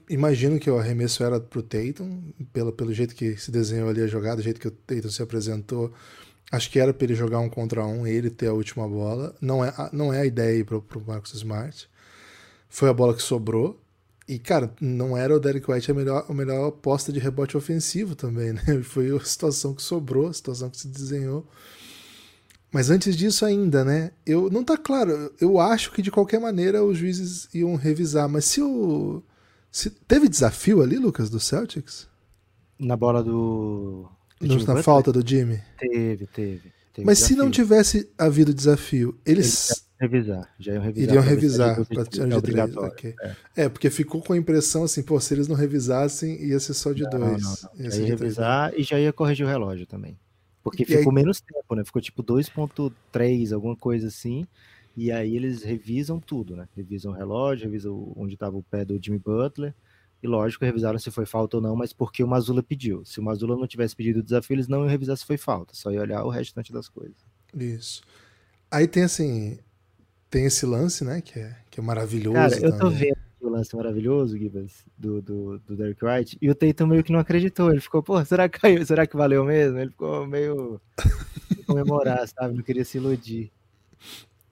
imagino 0.09 0.59
que 0.59 0.71
o 0.71 0.79
arremesso 0.79 1.23
era 1.23 1.41
pro 1.41 1.63
Tatum, 1.63 2.21
pelo, 2.53 2.73
pelo 2.73 2.93
jeito 2.93 3.15
que 3.15 3.37
se 3.37 3.51
desenhou 3.51 3.89
ali 3.89 4.03
a 4.03 4.07
jogada, 4.07 4.37
do 4.37 4.43
jeito 4.43 4.61
que 4.61 4.69
o 4.69 4.71
Tatum 4.71 5.11
se 5.11 5.23
apresentou. 5.23 5.93
Acho 6.51 6.71
que 6.71 6.79
era 6.79 6.95
para 6.95 7.05
ele 7.05 7.15
jogar 7.15 7.41
um 7.41 7.49
contra 7.49 7.85
um, 7.85 8.07
ele 8.07 8.31
ter 8.31 8.49
a 8.49 8.53
última 8.53 8.89
bola. 8.89 9.35
Não 9.41 9.65
é, 9.65 9.73
não 9.93 10.13
é 10.13 10.21
a 10.21 10.27
ideia 10.27 10.65
para 10.65 10.81
pro 10.81 11.03
Marcus 11.07 11.35
Smart. 11.35 11.89
Foi 12.69 12.89
a 12.89 12.95
bola 12.95 13.15
que 13.15 13.23
sobrou. 13.23 13.81
E, 14.27 14.39
cara, 14.39 14.73
não 14.81 15.17
era 15.17 15.35
o 15.35 15.41
Derek 15.41 15.71
White 15.71 15.91
a 15.91 15.95
melhor, 15.95 16.27
a 16.29 16.35
melhor 16.35 16.69
aposta 16.69 17.11
de 17.13 17.19
rebote 17.19 17.57
ofensivo 17.57 18.15
também, 18.15 18.53
né? 18.53 18.63
Foi 18.85 19.15
a 19.15 19.21
situação 19.21 19.75
que 19.75 19.83
sobrou, 19.83 20.29
a 20.29 20.33
situação 20.33 20.69
que 20.69 20.77
se 20.77 20.89
desenhou. 20.89 21.47
Mas 22.71 22.91
antes 22.91 23.17
disso 23.17 23.47
ainda, 23.47 23.85
né? 23.85 24.13
Eu 24.27 24.51
não 24.51 24.63
tá 24.63 24.77
claro. 24.77 25.33
Eu 25.41 25.59
acho 25.59 25.93
que 25.93 26.03
de 26.03 26.11
qualquer 26.11 26.39
maneira 26.39 26.85
os 26.85 26.99
juízes 26.99 27.49
iam 27.55 27.75
revisar, 27.75 28.29
mas 28.29 28.45
se 28.45 28.61
o 28.61 29.23
se, 29.71 29.91
teve 29.91 30.29
desafio 30.29 30.83
ali, 30.83 30.97
Lucas, 30.97 31.31
do 31.31 31.39
Celtics? 31.39 32.09
Na 32.79 32.97
bola 32.97 33.23
do. 33.23 34.09
Do 34.41 34.65
na 34.67 34.83
falta 34.83 35.13
do 35.13 35.27
Jimmy? 35.27 35.61
Teve, 35.79 36.27
teve. 36.27 36.73
teve 36.93 37.07
Mas 37.07 37.19
desafio. 37.19 37.37
se 37.37 37.43
não 37.43 37.51
tivesse 37.51 38.11
havido 38.17 38.55
desafio, 38.55 39.19
eles. 39.25 39.71
eles 39.71 39.89
revisar, 40.01 40.55
já 40.59 40.75
iam 40.75 40.83
revisar. 40.83 41.11
Iriam 41.11 41.23
revisar 41.23 41.87
para 41.87 42.05
tirar 42.05 42.29
de 42.29 42.43
três. 42.43 42.77
Okay. 42.77 43.15
É. 43.21 43.65
é. 43.65 43.69
porque 43.69 43.91
ficou 43.91 44.23
com 44.23 44.33
a 44.33 44.37
impressão 44.37 44.85
assim, 44.85 45.03
pô, 45.03 45.19
se 45.21 45.35
eles 45.35 45.49
não 45.49 45.57
revisassem, 45.57 46.41
ia 46.45 46.61
ser 46.61 46.75
só 46.75 46.93
de 46.93 47.03
não, 47.03 47.11
dois. 47.11 47.43
Não, 47.43 47.57
não. 47.75 47.85
Ia, 47.85 47.97
ia 47.97 48.07
revisar 48.07 48.73
e 48.77 48.83
já 48.83 48.99
ia 48.99 49.13
corrigir 49.13 49.45
o 49.45 49.49
relógio 49.49 49.87
também. 49.87 50.17
Porque 50.63 50.85
e 50.85 50.87
ficou 50.87 51.11
aí... 51.11 51.15
menos 51.15 51.41
tempo, 51.41 51.75
né? 51.75 51.85
Ficou 51.85 52.01
tipo 52.01 52.23
2.3, 52.23 53.53
alguma 53.53 53.77
coisa 53.77 54.07
assim. 54.07 54.47
E 54.97 55.11
aí 55.11 55.37
eles 55.37 55.63
revisam 55.63 56.21
tudo, 56.21 56.57
né? 56.57 56.69
Revisam 56.77 57.13
o 57.13 57.15
relógio, 57.15 57.67
revisam 57.67 58.13
onde 58.17 58.35
estava 58.35 58.57
o 58.57 58.63
pé 58.63 58.85
do 58.85 58.99
Jimmy 59.03 59.19
Butler. 59.19 59.75
E 60.23 60.27
lógico, 60.27 60.65
revisaram 60.65 60.99
se 60.99 61.11
foi 61.11 61.25
falta 61.25 61.59
ou 61.59 61.63
não, 61.63 61.77
mas 61.77 61.93
porque 61.93 62.25
o 62.25 62.29
Mazula 62.29 62.63
pediu. 62.63 63.05
Se 63.05 63.21
o 63.21 63.23
Mazula 63.23 63.57
não 63.57 63.67
tivesse 63.67 63.95
pedido 63.95 64.19
o 64.19 64.23
desafio, 64.23 64.55
eles 64.55 64.69
não 64.69 64.81
iam 64.81 64.89
revisar 64.89 65.17
se 65.17 65.25
foi 65.25 65.37
falta, 65.37 65.75
só 65.75 65.91
ia 65.91 66.01
olhar 66.01 66.25
o 66.25 66.29
restante 66.29 66.73
das 66.73 66.89
coisas. 66.89 67.17
Isso. 67.55 68.03
Aí 68.71 68.89
tem 68.89 69.05
assim, 69.05 69.59
tem 70.29 70.45
esse 70.45 70.67
lance, 70.67 71.05
né, 71.05 71.21
que 71.21 71.39
é, 71.39 71.57
que 71.71 71.81
é 71.81 71.83
maravilhoso. 71.83 72.35
Cara, 72.35 72.57
eu 72.57 72.73
tô 72.73 72.79
também. 72.79 72.99
vendo 72.99 73.13
aqui 73.13 73.47
o 73.47 73.49
lance 73.49 73.77
maravilhoso, 73.77 74.37
Gibas, 74.37 74.85
do, 74.97 75.23
do, 75.23 75.59
do 75.61 75.77
Derek 75.77 76.05
White, 76.05 76.39
e 76.43 76.51
o 76.51 76.55
Tatum 76.55 76.89
meio 76.89 77.05
que 77.05 77.13
não 77.13 77.21
acreditou. 77.21 77.71
Ele 77.71 77.81
ficou, 77.81 78.03
pô, 78.03 78.23
será 78.25 78.49
que 78.49 78.59
caiu? 78.59 78.85
Será 78.85 79.07
que 79.07 79.17
valeu 79.17 79.45
mesmo? 79.45 79.79
Ele 79.79 79.91
ficou 79.91 80.27
meio 80.27 80.81
comemorar, 81.67 82.27
sabe? 82.29 82.57
Não 82.57 82.63
queria 82.63 82.85
se 82.85 82.99
iludir. 82.99 83.53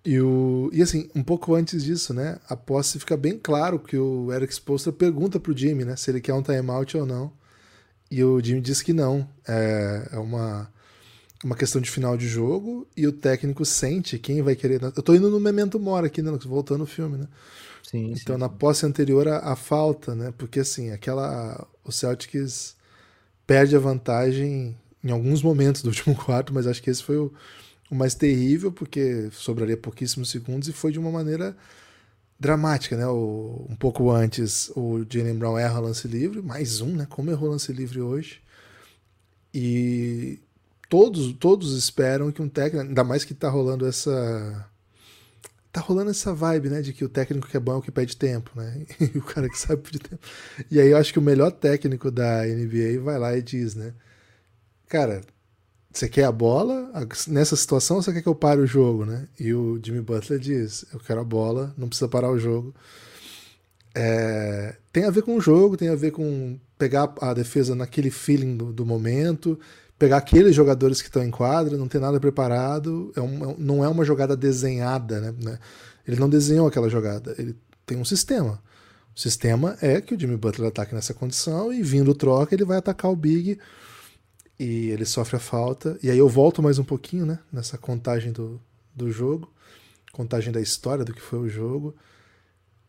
E, 0.07 0.21
o, 0.21 0.71
e 0.73 0.81
assim, 0.83 1.11
um 1.17 1.23
pouco 1.23 1.53
antes 1.53 1.83
disso, 1.83 2.15
né? 2.15 2.39
A 2.49 2.55
posse 2.55 2.97
fica 3.01 3.17
bem 3.17 3.37
claro 3.37 3.77
que 3.77 3.97
o 3.97 4.33
Eric 4.33 4.53
Spoelstra 4.53 4.93
pergunta 4.93 5.41
pro 5.41 5.57
Jimmy, 5.57 5.85
né? 5.85 5.97
Se 5.97 6.13
ele 6.13 6.21
quer 6.21 6.33
um 6.33 6.43
timeout 6.43 6.97
ou 6.97 7.05
não. 7.05 7.33
E 8.09 8.23
o 8.23 8.41
Jimmy 8.41 8.61
diz 8.61 8.81
que 8.83 8.93
não. 8.93 9.29
É, 9.49 10.11
é 10.13 10.19
uma, 10.19 10.73
uma 11.43 11.57
questão 11.57 11.81
de 11.81 11.91
final 11.91 12.17
de 12.17 12.29
jogo 12.29 12.87
e 12.97 13.05
o 13.05 13.11
técnico 13.11 13.65
sente 13.65 14.17
quem 14.17 14.43
vai 14.43 14.55
querer. 14.55 14.81
Eu 14.81 15.03
tô 15.03 15.13
indo 15.13 15.29
no 15.29 15.41
Memento 15.41 15.81
Mora 15.81 16.07
aqui, 16.07 16.23
né? 16.23 16.31
Voltando 16.45 16.85
o 16.85 16.87
filme, 16.87 17.19
né? 17.19 17.27
Sim, 17.83 18.13
então, 18.13 18.37
sim, 18.37 18.41
na 18.41 18.49
posse 18.49 18.87
anterior, 18.87 19.27
a, 19.27 19.39
a, 19.39 19.57
falta, 19.57 20.15
né? 20.15 20.33
Porque 20.39 20.61
assim, 20.61 20.93
aquela. 20.93 21.67
O 21.85 21.91
Celtics 21.91 22.77
perde 23.45 23.75
a 23.75 23.81
vantagem 23.81 24.77
em 25.03 25.11
alguns 25.11 25.43
momentos 25.43 25.83
do 25.83 25.89
último 25.89 26.15
quarto, 26.25 26.55
mas 26.55 26.65
acho 26.69 26.81
que 26.81 26.91
esse 26.91 27.03
foi 27.03 27.17
o, 27.17 27.33
o 27.90 27.95
mais 27.95 28.14
terrível, 28.14 28.73
porque 28.73 29.28
sobraria 29.33 29.76
pouquíssimos 29.76 30.31
segundos 30.31 30.69
e 30.69 30.73
foi 30.73 30.93
de 30.93 30.99
uma 30.99 31.11
maneira 31.11 31.57
dramática, 32.38 32.97
né? 32.97 33.07
O, 33.07 33.66
um 33.69 33.76
pouco 33.76 34.11
antes, 34.11 34.71
o 34.76 35.05
Jalen 35.09 35.37
Brown 35.38 35.59
erra 35.59 35.81
lance 35.81 36.07
livre, 36.09 36.43
mais 36.43 36.81
um, 36.81 36.95
né? 36.95 37.07
Como 37.09 37.31
errou 37.31 37.50
lance 37.50 37.73
livre 37.73 38.00
hoje. 38.00 38.40
E 39.55 40.38
todos, 40.88 41.33
todos 41.35 41.76
esperam 41.76 42.31
que 42.31 42.43
um 42.43 42.49
técnico, 42.49 42.87
ainda 42.87 43.05
mais 43.05 43.25
que 43.25 43.35
tá 43.35 43.49
rolando 43.49 43.87
essa 43.87 44.69
tá 45.73 45.83
rolando 45.83 46.11
essa 46.11 46.33
vibe, 46.33 46.71
né, 46.71 46.81
de 46.81 46.90
que 46.95 47.05
o 47.05 47.09
técnico 47.09 47.47
que 47.49 47.57
é 47.57 47.61
bom 47.61 47.73
é 47.73 47.76
o 47.76 47.83
que 47.83 47.90
pede 47.90 48.16
tempo, 48.16 48.50
né? 48.57 48.87
E 49.14 49.19
o 49.19 49.23
cara 49.23 49.47
que 49.49 49.59
sabe 49.59 49.83
pedir 49.83 49.99
tempo. 49.99 50.23
E 50.71 50.81
aí 50.81 50.88
eu 50.88 50.97
acho 50.97 51.12
que 51.12 51.19
o 51.19 51.23
melhor 51.23 51.50
técnico 51.52 52.11
da 52.11 52.47
NBA 52.47 52.99
vai 53.02 53.19
lá 53.19 53.37
e 53.37 53.43
diz, 53.43 53.75
né? 53.75 53.93
Cara, 54.88 55.21
você 55.99 56.09
quer 56.09 56.25
a 56.25 56.33
bola? 56.33 56.91
Nessa 57.29 57.57
situação 57.57 58.03
você 58.03 58.12
quer 58.12 58.21
que 58.21 58.29
eu 58.29 58.35
pare 58.35 58.61
o 58.61 58.67
jogo, 58.67 59.07
né? 59.07 59.26
E 59.41 59.55
o 59.55 59.81
Jimmy 59.83 60.03
Butler 60.03 60.38
diz: 60.38 60.85
Eu 60.93 61.00
quero 61.00 61.21
a 61.21 61.25
bola, 61.25 61.75
não 61.76 61.88
precisa 61.88 62.09
parar 62.09 62.31
o 62.31 62.38
jogo. 62.38 62.75
É, 63.95 64.76
tem 64.93 65.05
a 65.05 65.11
ver 65.11 65.23
com 65.23 65.37
o 65.37 65.41
jogo, 65.41 65.76
tem 65.76 65.88
a 65.88 65.95
ver 65.95 66.11
com 66.11 66.59
pegar 66.76 67.15
a 67.21 67.33
defesa 67.33 67.75
naquele 67.75 68.11
feeling 68.11 68.59
do, 68.59 68.73
do 68.73 68.85
momento, 68.85 69.59
pegar 69.99 70.19
aqueles 70.19 70.55
jogadores 70.55 71.00
que 71.00 71.09
estão 71.09 71.25
em 71.25 71.31
quadra, 71.31 71.79
não 71.79 71.88
ter 71.88 71.99
nada 71.99 72.21
preparado. 72.21 73.11
É 73.17 73.21
um, 73.23 73.57
não 73.59 73.83
é 73.83 73.88
uma 73.88 74.05
jogada 74.05 74.37
desenhada, 74.37 75.21
né? 75.21 75.59
Ele 76.07 76.21
não 76.21 76.29
desenhou 76.29 76.67
aquela 76.67 76.91
jogada, 76.91 77.35
ele 77.38 77.57
tem 77.87 77.97
um 77.97 78.05
sistema. 78.05 78.62
O 79.17 79.19
sistema 79.21 79.79
é 79.81 79.99
que 80.03 80.15
o 80.15 80.21
Jimmy 80.21 80.37
Butler 80.37 80.69
ataque 80.69 80.95
nessa 80.95 81.15
condição 81.15 81.73
e 81.73 81.83
vindo 81.83 82.15
troca 82.15 82.55
ele 82.55 82.67
vai 82.67 82.76
atacar 82.76 83.11
o 83.11 83.17
Big 83.17 83.59
e 84.59 84.91
ele 84.91 85.05
sofre 85.05 85.37
a 85.37 85.41
falta. 85.41 85.99
E 86.03 86.11
aí 86.11 86.19
eu 86.19 86.29
volto 86.29 86.63
mais 86.63 86.79
um 86.79 86.85
pouquinho, 86.85 87.27
né? 87.27 87.39
Nessa 87.53 87.77
contagem 87.77 88.33
do, 88.33 88.61
do 88.95 89.11
jogo, 89.11 89.51
contagem 90.13 90.53
da 90.53 90.61
história 90.61 91.05
do 91.05 91.13
que 91.13 91.21
foi 91.21 91.39
o 91.39 91.49
jogo. 91.49 91.95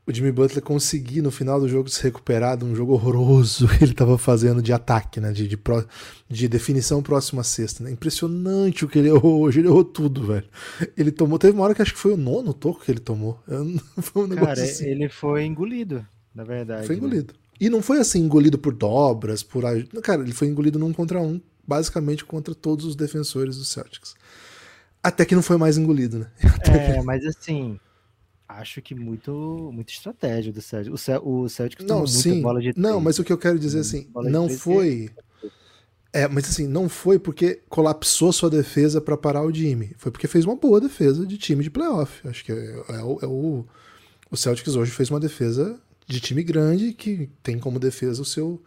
O 0.06 0.14
Jimmy 0.14 0.32
Butler 0.32 0.64
conseguir 0.64 1.22
no 1.22 1.30
final 1.30 1.60
do 1.60 1.68
jogo 1.68 1.90
se 1.90 2.02
recuperar 2.02 2.56
de 2.56 2.64
um 2.64 2.74
jogo 2.74 2.94
horroroso 2.94 3.68
que 3.78 3.84
ele 3.84 3.92
estava 3.92 4.18
fazendo 4.18 4.62
de 4.62 4.72
ataque, 4.72 5.20
né? 5.20 5.34
De, 5.34 5.46
de, 5.50 5.58
pro, 5.58 5.86
de 6.30 6.48
definição 6.48 7.04
próxima 7.04 7.42
à 7.42 7.44
sexta. 7.44 7.84
Né? 7.84 7.92
Impressionante 7.92 8.86
o 8.86 8.88
que 8.88 9.00
ele 9.00 9.10
errou 9.10 9.42
hoje. 9.42 9.60
Ele 9.60 9.68
errou 9.68 9.84
tudo, 9.84 10.26
velho. 10.26 10.48
Ele 10.96 11.12
tomou. 11.12 11.38
Teve 11.38 11.54
uma 11.54 11.66
hora 11.66 11.76
que 11.76 11.82
acho 11.82 11.94
que 11.94 12.00
foi 12.00 12.14
o 12.14 12.18
nono 12.18 12.54
toco 12.54 12.80
que 12.80 12.90
ele 12.90 13.02
tomou. 13.02 13.38
Foi 14.02 14.24
um 14.24 14.28
negócio 14.28 14.56
Cara, 14.56 14.64
assim. 14.64 14.86
ele 14.86 15.10
foi 15.10 15.44
engolido, 15.44 16.06
na 16.34 16.46
verdade. 16.46 16.88
Foi 16.88 16.96
engolido. 16.96 17.34
Né? 17.34 17.40
E 17.60 17.70
não 17.70 17.82
foi 17.82 18.00
assim, 18.00 18.20
engolido 18.20 18.58
por 18.58 18.74
dobras, 18.74 19.42
por. 19.42 19.64
Cara, 20.04 20.22
ele 20.22 20.32
foi 20.32 20.48
engolido 20.48 20.78
num 20.78 20.94
contra 20.94 21.20
um, 21.20 21.42
basicamente 21.68 22.24
contra 22.24 22.56
todos 22.56 22.86
os 22.86 22.96
defensores 22.96 23.58
do 23.58 23.66
Celtics. 23.66 24.16
Até 25.04 25.26
que 25.26 25.36
não 25.36 25.42
foi 25.42 25.58
mais 25.58 25.78
engolido, 25.78 26.20
né? 26.20 26.32
Até 26.56 26.72
é, 26.72 27.00
que... 27.00 27.02
mas 27.06 27.26
assim, 27.26 27.80
acho 28.48 28.82
que 28.82 28.96
muito, 28.96 29.70
muita 29.74 29.92
estratégia 29.92 30.52
do 30.52 30.62
Celtics. 30.62 31.08
O, 31.24 31.50
Celtics 31.50 31.86
não, 31.86 32.08
sim, 32.08 32.42
bola 32.42 32.62
de 32.62 32.74
Não, 32.78 33.02
mas 33.02 33.20
o 33.20 33.24
que 33.24 33.34
eu 33.34 33.38
quero 33.38 33.60
dizer 33.60 33.80
assim, 33.80 34.10
não 34.16 34.50
foi. 34.50 35.10
É, 36.14 36.28
mas 36.28 36.46
assim, 36.46 36.66
não 36.66 36.88
foi 36.88 37.20
porque 37.20 37.62
colapsou 37.70 38.32
sua 38.32 38.50
defesa 38.50 39.02
para 39.02 39.18
parar 39.18 39.44
o 39.44 39.54
Jimmy. 39.54 39.94
Foi 39.98 40.12
porque 40.12 40.28
fez 40.28 40.46
uma 40.46 40.56
boa 40.56 40.80
defesa 40.80 41.26
de 41.26 41.38
time 41.38 41.64
de 41.64 41.70
playoff. 41.70 42.28
Acho 42.28 42.44
que 42.44 42.52
é, 42.52 42.84
é, 42.90 43.04
o, 43.04 43.20
é 43.22 43.28
o, 43.28 43.66
o 44.32 44.38
Celtics 44.38 44.76
hoje 44.76 44.92
fez 44.92 45.10
uma 45.10 45.20
defesa 45.20 45.80
de 46.08 46.20
time 46.22 46.42
grande 46.42 46.94
que 46.94 47.30
tem 47.44 47.60
como 47.60 47.78
defesa 47.78 48.22
o 48.22 48.26
seu 48.26 48.62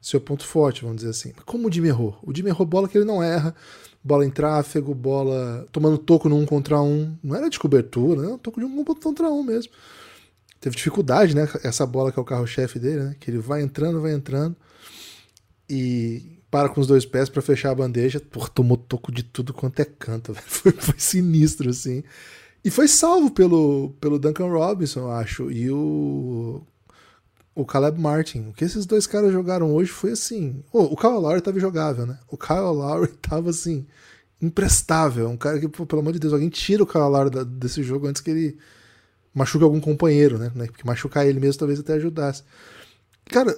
seu 0.00 0.20
ponto 0.20 0.46
forte, 0.46 0.82
vamos 0.82 0.98
dizer 0.98 1.10
assim. 1.10 1.32
Como 1.44 1.68
o 1.68 1.72
Jimmy 1.72 1.88
errou? 1.88 2.18
O 2.22 2.34
Jimmy 2.34 2.50
errou 2.50 2.66
bola 2.66 2.88
que 2.88 2.96
ele 2.96 3.04
não 3.04 3.22
erra, 3.22 3.54
bola 4.02 4.24
em 4.24 4.30
tráfego, 4.30 4.94
bola 4.94 5.66
tomando 5.70 5.98
toco 5.98 6.28
no 6.28 6.36
um 6.36 6.46
contra 6.46 6.80
um. 6.80 7.16
Não 7.22 7.36
era 7.36 7.50
de 7.50 7.58
cobertura, 7.58 8.22
né? 8.22 8.38
Toco 8.42 8.60
de 8.60 8.66
um 8.66 8.84
contra 8.84 9.28
um 9.28 9.42
mesmo. 9.42 9.72
Teve 10.60 10.76
dificuldade, 10.76 11.34
né? 11.34 11.48
Essa 11.62 11.86
bola 11.86 12.12
que 12.12 12.18
é 12.18 12.22
o 12.22 12.24
carro-chefe 12.24 12.78
dele, 12.78 13.02
né? 13.02 13.16
Que 13.18 13.30
ele 13.30 13.38
vai 13.38 13.62
entrando, 13.62 14.00
vai 14.00 14.12
entrando 14.12 14.56
e 15.70 16.40
para 16.50 16.68
com 16.68 16.80
os 16.80 16.86
dois 16.88 17.06
pés 17.06 17.28
para 17.28 17.40
fechar 17.40 17.70
a 17.70 17.74
bandeja. 17.74 18.20
Pô, 18.20 18.46
tomou 18.48 18.76
toco 18.76 19.12
de 19.12 19.22
tudo 19.22 19.54
quanto 19.54 19.80
é 19.80 19.84
canto, 19.84 20.34
foi, 20.44 20.72
foi 20.72 20.98
sinistro, 20.98 21.70
assim. 21.70 22.02
E 22.64 22.70
foi 22.70 22.88
salvo 22.88 23.30
pelo, 23.30 23.94
pelo 24.00 24.18
Duncan 24.18 24.48
Robinson, 24.48 25.00
eu 25.00 25.12
acho. 25.12 25.50
E 25.50 25.70
o 25.70 26.60
o 27.54 27.64
Caleb 27.64 28.00
Martin. 28.00 28.48
O 28.48 28.52
que 28.52 28.64
esses 28.64 28.86
dois 28.86 29.06
caras 29.06 29.32
jogaram 29.32 29.74
hoje 29.74 29.90
foi 29.90 30.12
assim. 30.12 30.62
Oh, 30.72 30.84
o 30.84 30.96
Kyle 30.96 31.12
Lowry 31.12 31.40
tava 31.40 31.58
jogável, 31.60 32.06
né? 32.06 32.18
O 32.28 32.36
Kyle 32.36 32.60
Lowry 32.60 33.08
tava 33.20 33.50
assim, 33.50 33.86
imprestável. 34.40 35.28
Um 35.28 35.36
cara 35.36 35.58
que, 35.58 35.68
pô, 35.68 35.84
pelo 35.86 36.00
amor 36.00 36.12
de 36.12 36.18
Deus, 36.18 36.32
alguém 36.32 36.48
tira 36.48 36.82
o 36.82 36.86
Kyle 36.86 37.02
Lowry 37.02 37.30
da, 37.30 37.44
desse 37.44 37.82
jogo 37.82 38.06
antes 38.06 38.22
que 38.22 38.30
ele 38.30 38.58
machuque 39.34 39.64
algum 39.64 39.80
companheiro, 39.80 40.38
né? 40.38 40.50
Porque 40.66 40.86
machucar 40.86 41.26
ele 41.26 41.40
mesmo 41.40 41.58
talvez 41.58 41.80
até 41.80 41.94
ajudasse. 41.94 42.42
Cara, 43.26 43.56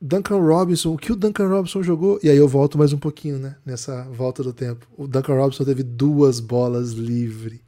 Duncan 0.00 0.38
Robinson, 0.38 0.92
o 0.92 0.98
que 0.98 1.12
o 1.12 1.16
Duncan 1.16 1.48
Robinson 1.48 1.82
jogou? 1.82 2.18
E 2.22 2.28
aí 2.28 2.36
eu 2.36 2.48
volto 2.48 2.76
mais 2.76 2.92
um 2.92 2.98
pouquinho, 2.98 3.38
né? 3.38 3.56
Nessa 3.64 4.04
volta 4.04 4.42
do 4.42 4.52
tempo. 4.52 4.86
O 4.96 5.06
Duncan 5.06 5.34
Robinson 5.34 5.64
teve 5.64 5.82
duas 5.82 6.38
bolas 6.38 6.92
livre. 6.92 7.62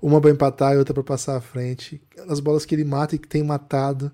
Uma 0.00 0.20
para 0.20 0.30
empatar 0.30 0.74
e 0.74 0.78
outra 0.78 0.94
para 0.94 1.02
passar 1.02 1.36
à 1.36 1.40
frente. 1.40 2.00
As 2.28 2.38
bolas 2.38 2.64
que 2.64 2.74
ele 2.74 2.84
mata 2.84 3.16
e 3.16 3.18
que 3.18 3.26
tem 3.26 3.42
matado. 3.42 4.12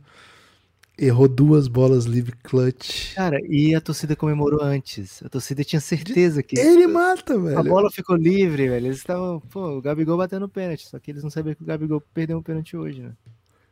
Errou 1.03 1.27
duas 1.27 1.67
bolas 1.67 2.05
livre 2.05 2.37
clutch. 2.43 3.15
Cara, 3.15 3.41
e 3.49 3.75
a 3.75 3.81
torcida 3.81 4.15
comemorou 4.15 4.63
antes. 4.63 5.23
A 5.23 5.31
torcida 5.31 5.65
tinha 5.65 5.81
certeza 5.81 6.43
que. 6.43 6.61
Ele 6.61 6.87
mata, 6.87 7.39
velho. 7.39 7.59
A 7.59 7.63
bola 7.63 7.91
ficou 7.91 8.17
livre, 8.17 8.69
velho. 8.69 8.87
Eles 8.89 8.99
estavam. 8.99 9.41
Pô, 9.41 9.79
o 9.79 9.81
Gabigol 9.81 10.19
batendo 10.19 10.47
pênalti. 10.47 10.87
Só 10.87 10.99
que 10.99 11.11
eles 11.11 11.23
não 11.23 11.31
sabiam 11.31 11.55
que 11.55 11.63
o 11.63 11.67
Gabigol 11.67 12.03
perdeu 12.13 12.37
um 12.37 12.43
pênalti 12.43 12.77
hoje, 12.77 13.01
né? 13.01 13.13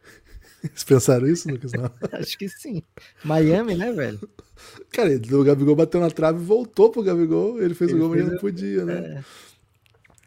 Eles 0.65 0.83
pensaram 0.83 1.29
isso, 1.29 1.51
Lucas? 1.51 1.71
Não. 1.73 1.91
Acho 2.19 2.39
que 2.39 2.49
sim. 2.49 2.83
Miami, 3.23 3.75
né, 3.75 3.93
velho? 3.93 4.19
Cara, 4.91 5.11
o 5.15 5.45
Gabigol 5.45 5.77
bateu 5.77 6.01
na 6.01 6.11
trave 6.11 6.41
e 6.41 6.47
voltou 6.47 6.91
pro 6.91 7.03
Gabigol. 7.03 7.61
Ele 7.61 7.75
fez 7.75 7.91
ele 7.91 8.01
o 8.01 8.09
gol, 8.09 8.17
mas 8.17 8.27
não 8.27 8.39
podia, 8.39 8.87
né? 8.87 8.95
É... 8.95 9.25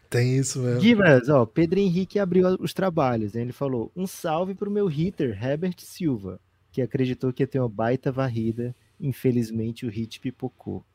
Tem 0.07 0.37
isso 0.37 0.59
mesmo. 0.59 0.79
Givas, 0.79 1.29
ó, 1.29 1.47
Pedro 1.47 1.79
Henrique 1.79 2.19
abriu 2.19 2.45
os 2.59 2.75
trabalhos. 2.75 3.33
Né? 3.33 3.41
Ele 3.41 3.51
falou: 3.51 3.91
um 3.95 4.05
salve 4.05 4.53
pro 4.53 4.69
meu 4.69 4.85
hitter, 4.85 5.35
Herbert 5.43 5.77
Silva 5.79 6.39
que 6.71 6.81
acreditou 6.81 7.33
que 7.33 7.43
ia 7.43 7.47
ter 7.47 7.59
uma 7.59 7.69
baita 7.69 8.11
varrida. 8.11 8.75
Infelizmente, 8.99 9.85
o 9.85 9.89
hit 9.89 10.19
pipocou. 10.19 10.85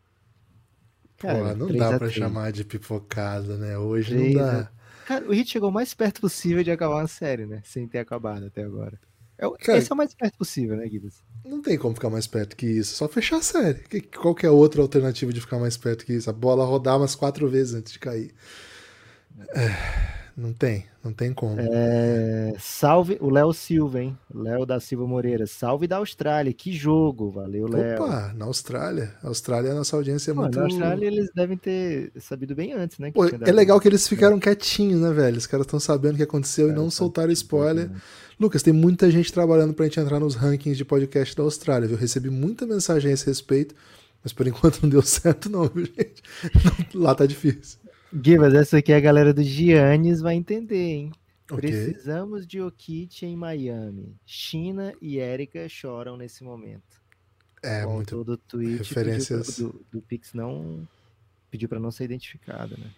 Cara, 1.19 1.55
Pô, 1.55 1.67
não 1.67 1.77
dá 1.77 1.99
pra 1.99 2.11
chamar 2.11 2.53
de 2.53 2.65
pipocada, 2.65 3.57
né? 3.57 3.79
Hoje 3.79 4.15
3 4.15 4.35
não 4.35 4.43
dá. 4.43 4.71
Cara, 5.07 5.27
o 5.29 5.33
hit 5.33 5.51
chegou 5.51 5.71
o 5.71 5.73
mais 5.73 5.95
perto 5.95 6.21
possível 6.21 6.63
de 6.63 6.71
acabar 6.71 6.97
uma 6.97 7.07
série, 7.07 7.47
né? 7.47 7.63
Sem 7.65 7.87
ter 7.87 7.99
acabado 7.99 8.47
até 8.47 8.63
agora. 8.63 8.99
É, 9.39 9.49
Cara, 9.65 9.79
esse 9.79 9.91
é 9.93 9.95
o 9.95 9.97
mais 9.97 10.15
perto 10.15 10.39
possível, 10.39 10.77
né, 10.77 10.89
Gibbs? 10.89 11.23
Não 11.45 11.61
tem 11.61 11.77
como 11.77 11.95
ficar 11.95 12.11
mais 12.11 12.27
perto 12.27 12.57
que 12.57 12.67
isso. 12.67 12.95
Só 12.97 13.07
fechar 13.07 13.37
a 13.37 13.43
série. 13.43 13.83
Qual 14.17 14.35
que 14.35 14.47
é 14.47 14.51
outra 14.51 14.81
alternativa 14.81 15.33
de 15.33 15.41
ficar 15.41 15.59
mais 15.59 15.77
perto 15.77 16.05
que 16.07 16.15
isso? 16.15 16.31
A 16.31 16.33
bola 16.33 16.65
rodar 16.65 16.97
umas 16.97 17.15
quatro 17.15 17.49
vezes 17.49 17.75
antes 17.75 17.93
de 17.93 17.99
cair. 17.99 18.35
É. 19.55 20.26
Não 20.37 20.53
tem, 20.53 20.85
não 21.03 21.15
tem 21.15 21.33
como. 21.33 21.57
É, 21.59 22.53
salve 22.59 23.17
o 23.23 23.31
Léo 23.31 23.55
Silva, 23.55 24.03
hein? 24.03 24.19
Léo 24.35 24.67
da 24.67 24.79
Silva 24.79 25.07
Moreira. 25.07 25.47
Salve 25.47 25.87
da 25.87 25.97
Austrália, 25.97 26.53
que 26.53 26.73
jogo, 26.73 27.31
valeu, 27.31 27.67
Léo. 27.67 28.03
Opa, 28.03 28.35
na 28.37 28.45
Austrália. 28.45 29.15
A 29.23 29.29
Austrália, 29.29 29.73
a 29.73 29.75
nossa 29.75 29.97
audiência 29.97 30.33
é 30.33 30.35
Pô, 30.35 30.43
muito. 30.43 30.59
Na 30.59 30.65
Austrália, 30.65 31.07
eles 31.07 31.31
devem 31.35 31.57
ter 31.57 32.13
sabido 32.21 32.55
bem 32.55 32.75
antes, 32.75 32.99
né? 32.99 33.11
Pô, 33.13 33.25
é 33.25 33.51
legal 33.51 33.81
que 33.81 33.89
eles 33.89 34.07
ficaram 34.07 34.39
quietinhos, 34.39 35.01
né, 35.01 35.11
velho? 35.11 35.39
Os 35.39 35.47
caras 35.47 35.65
estão 35.65 35.81
sabendo 35.81 36.15
o 36.15 36.17
que 36.19 36.23
aconteceu 36.23 36.69
é, 36.69 36.71
e 36.71 36.75
não 36.75 36.91
soltaram 36.91 37.33
spoiler. 37.33 37.91
Lucas, 38.39 38.63
tem 38.63 38.75
muita 38.75 39.11
gente 39.11 39.33
trabalhando 39.33 39.73
pra 39.73 39.87
gente 39.87 39.99
entrar 39.99 40.21
nos 40.21 40.35
rankings 40.35 40.77
de 40.77 40.85
podcast 40.85 41.35
da 41.35 41.45
Austrália, 41.45 41.89
viu? 41.89 41.97
Eu 41.97 42.01
recebi 42.01 42.29
muita 42.29 42.67
mensagem 42.67 43.11
a 43.11 43.15
esse 43.15 43.25
respeito, 43.25 43.75
mas 44.23 44.35
por 44.35 44.47
enquanto 44.47 44.81
não 44.85 44.91
deu 44.91 45.01
certo, 45.01 45.49
não, 45.49 45.67
viu, 45.67 45.87
gente? 45.87 46.23
Lá 46.95 47.15
tá 47.15 47.25
difícil. 47.25 47.86
Givas, 48.13 48.55
essa 48.55 48.79
aqui 48.79 48.93
é 48.93 48.97
a 48.97 49.01
galera 49.01 49.33
do 49.33 49.43
Giannis 49.43 50.21
vai 50.21 50.35
entender, 50.35 50.93
hein? 50.93 51.13
Ok. 51.51 51.59
Precisamos 51.71 52.47
de 52.47 52.61
Okit 52.61 53.25
em 53.25 53.37
Miami. 53.37 54.17
China 54.25 54.93
e 55.01 55.19
Erika 55.19 55.69
choram 55.69 56.17
nesse 56.17 56.43
momento. 56.43 57.01
É, 57.63 57.87
o 57.87 57.95
muito. 57.95 58.25
do 58.25 58.37
tweet 58.37 58.79
referências. 58.79 59.57
pra, 59.57 59.65
do, 59.65 59.87
do 59.93 60.03
Pix 60.03 60.33
não 60.33 60.87
pediu 61.51 61.69
para 61.69 61.81
não 61.81 61.91
ser 61.91 62.05
identificado, 62.05 62.77
né? 62.79 62.91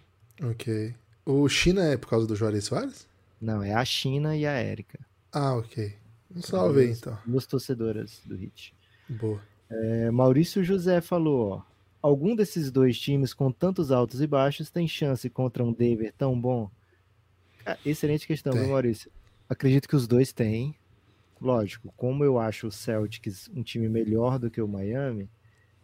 Ok. 0.50 0.94
O 1.24 1.48
China 1.48 1.84
é 1.84 1.96
por 1.96 2.08
causa 2.08 2.26
do 2.26 2.34
Juarez 2.34 2.64
Soares? 2.64 3.06
Não, 3.40 3.62
é 3.62 3.74
a 3.74 3.84
China 3.84 4.36
e 4.36 4.46
a 4.46 4.62
Erika. 4.62 4.98
Ah, 5.32 5.54
ok. 5.54 5.94
Um 6.34 6.42
salve 6.42 6.80
aí, 6.80 6.90
então. 6.90 7.16
Duas 7.26 7.46
torcedoras 7.46 8.20
do 8.24 8.34
Hit. 8.36 8.74
Boa. 9.08 9.40
É, 9.70 10.10
Maurício 10.10 10.64
José 10.64 11.00
falou, 11.00 11.50
ó. 11.50 11.67
Algum 12.00 12.36
desses 12.36 12.70
dois 12.70 12.98
times 12.98 13.34
com 13.34 13.50
tantos 13.50 13.90
altos 13.90 14.20
e 14.20 14.26
baixos 14.26 14.70
tem 14.70 14.86
chance 14.86 15.28
contra 15.28 15.64
um 15.64 15.72
Denver 15.72 16.12
tão 16.16 16.38
bom? 16.40 16.70
Cara, 17.64 17.78
excelente 17.84 18.26
questão, 18.26 18.52
Tem. 18.52 18.62
viu, 18.62 18.70
Maurício? 18.70 19.10
Acredito 19.48 19.88
que 19.88 19.96
os 19.96 20.06
dois 20.06 20.32
têm. 20.32 20.74
Lógico, 21.40 21.92
como 21.96 22.24
eu 22.24 22.38
acho 22.38 22.68
o 22.68 22.72
Celtics 22.72 23.50
um 23.54 23.62
time 23.62 23.88
melhor 23.88 24.38
do 24.38 24.50
que 24.50 24.60
o 24.60 24.68
Miami, 24.68 25.28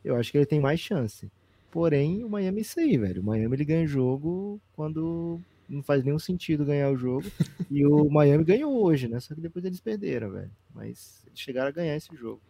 eu 0.05 0.17
acho 0.17 0.31
que 0.31 0.39
ele 0.39 0.47
tem 0.47 0.61
mais 0.61 0.81
chance. 0.81 1.31
Porém, 1.71 2.25
o 2.25 2.29
Miami 2.29 2.59
é 2.59 2.63
isso 2.63 2.79
aí, 2.79 2.97
velho. 2.97 3.21
O 3.21 3.25
Miami 3.25 3.57
ele 3.57 3.65
ganha 3.65 3.87
jogo 3.87 4.61
quando 4.75 5.41
não 5.69 5.83
faz 5.83 6.05
nenhum 6.05 6.19
sentido 6.19 6.65
ganhar 6.65 6.91
o 6.91 6.97
jogo. 6.97 7.27
e 7.71 7.85
o 7.85 8.09
Miami 8.09 8.45
ganhou 8.45 8.83
hoje, 8.85 9.09
né? 9.09 9.19
Só 9.21 9.35
que 9.35 9.41
depois 9.41 9.65
eles 9.65 9.81
perderam, 9.81 10.31
velho. 10.31 10.51
Mas 10.73 11.23
eles 11.27 11.41
chegaram 11.41 11.69
a 11.69 11.73
ganhar 11.73 11.97
esse 11.97 12.15
jogo. 12.15 12.41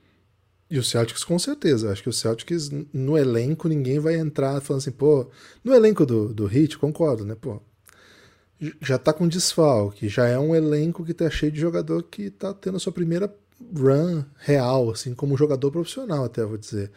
E 0.71 0.79
o 0.79 0.85
Celtics 0.85 1.25
com 1.25 1.39
certeza. 1.39 1.91
Acho 1.91 2.03
que 2.03 2.09
o 2.09 2.13
Celtics, 2.13 2.71
no 2.93 3.17
elenco, 3.17 3.69
ninguém 3.69 3.99
vai 3.99 4.17
entrar 4.17 4.61
falando 4.61 4.81
assim, 4.81 4.91
pô. 4.91 5.31
No 5.63 5.75
elenco 5.75 6.07
do, 6.07 6.33
do 6.33 6.47
Hit, 6.47 6.79
concordo, 6.79 7.25
né? 7.25 7.35
Pô. 7.35 7.61
Já 8.81 8.99
tá 8.99 9.13
com 9.13 9.29
desfalque, 9.29 10.09
já 10.09 10.27
é 10.27 10.39
um 10.39 10.55
elenco 10.55 11.05
que 11.05 11.13
tá 11.13 11.29
cheio 11.29 11.53
de 11.53 11.61
jogador 11.61 12.03
que 12.05 12.31
tá 12.31 12.55
tendo 12.55 12.77
a 12.77 12.81
sua 12.81 12.93
primeira 12.93 13.35
run 13.77 14.25
real, 14.39 14.91
assim, 14.91 15.15
como 15.15 15.37
jogador 15.37 15.71
profissional, 15.71 16.25
até 16.25 16.45
vou 16.45 16.57
dizer. 16.57 16.91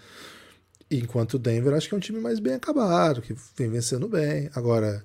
Enquanto 0.89 1.33
o 1.33 1.39
Denver 1.39 1.73
acho 1.73 1.89
que 1.89 1.93
é 1.93 1.97
um 1.97 2.01
time 2.01 2.19
mais 2.19 2.39
bem 2.39 2.53
acabado, 2.53 3.21
que 3.21 3.35
vem 3.57 3.69
vencendo 3.69 4.07
bem. 4.07 4.49
Agora, 4.55 5.03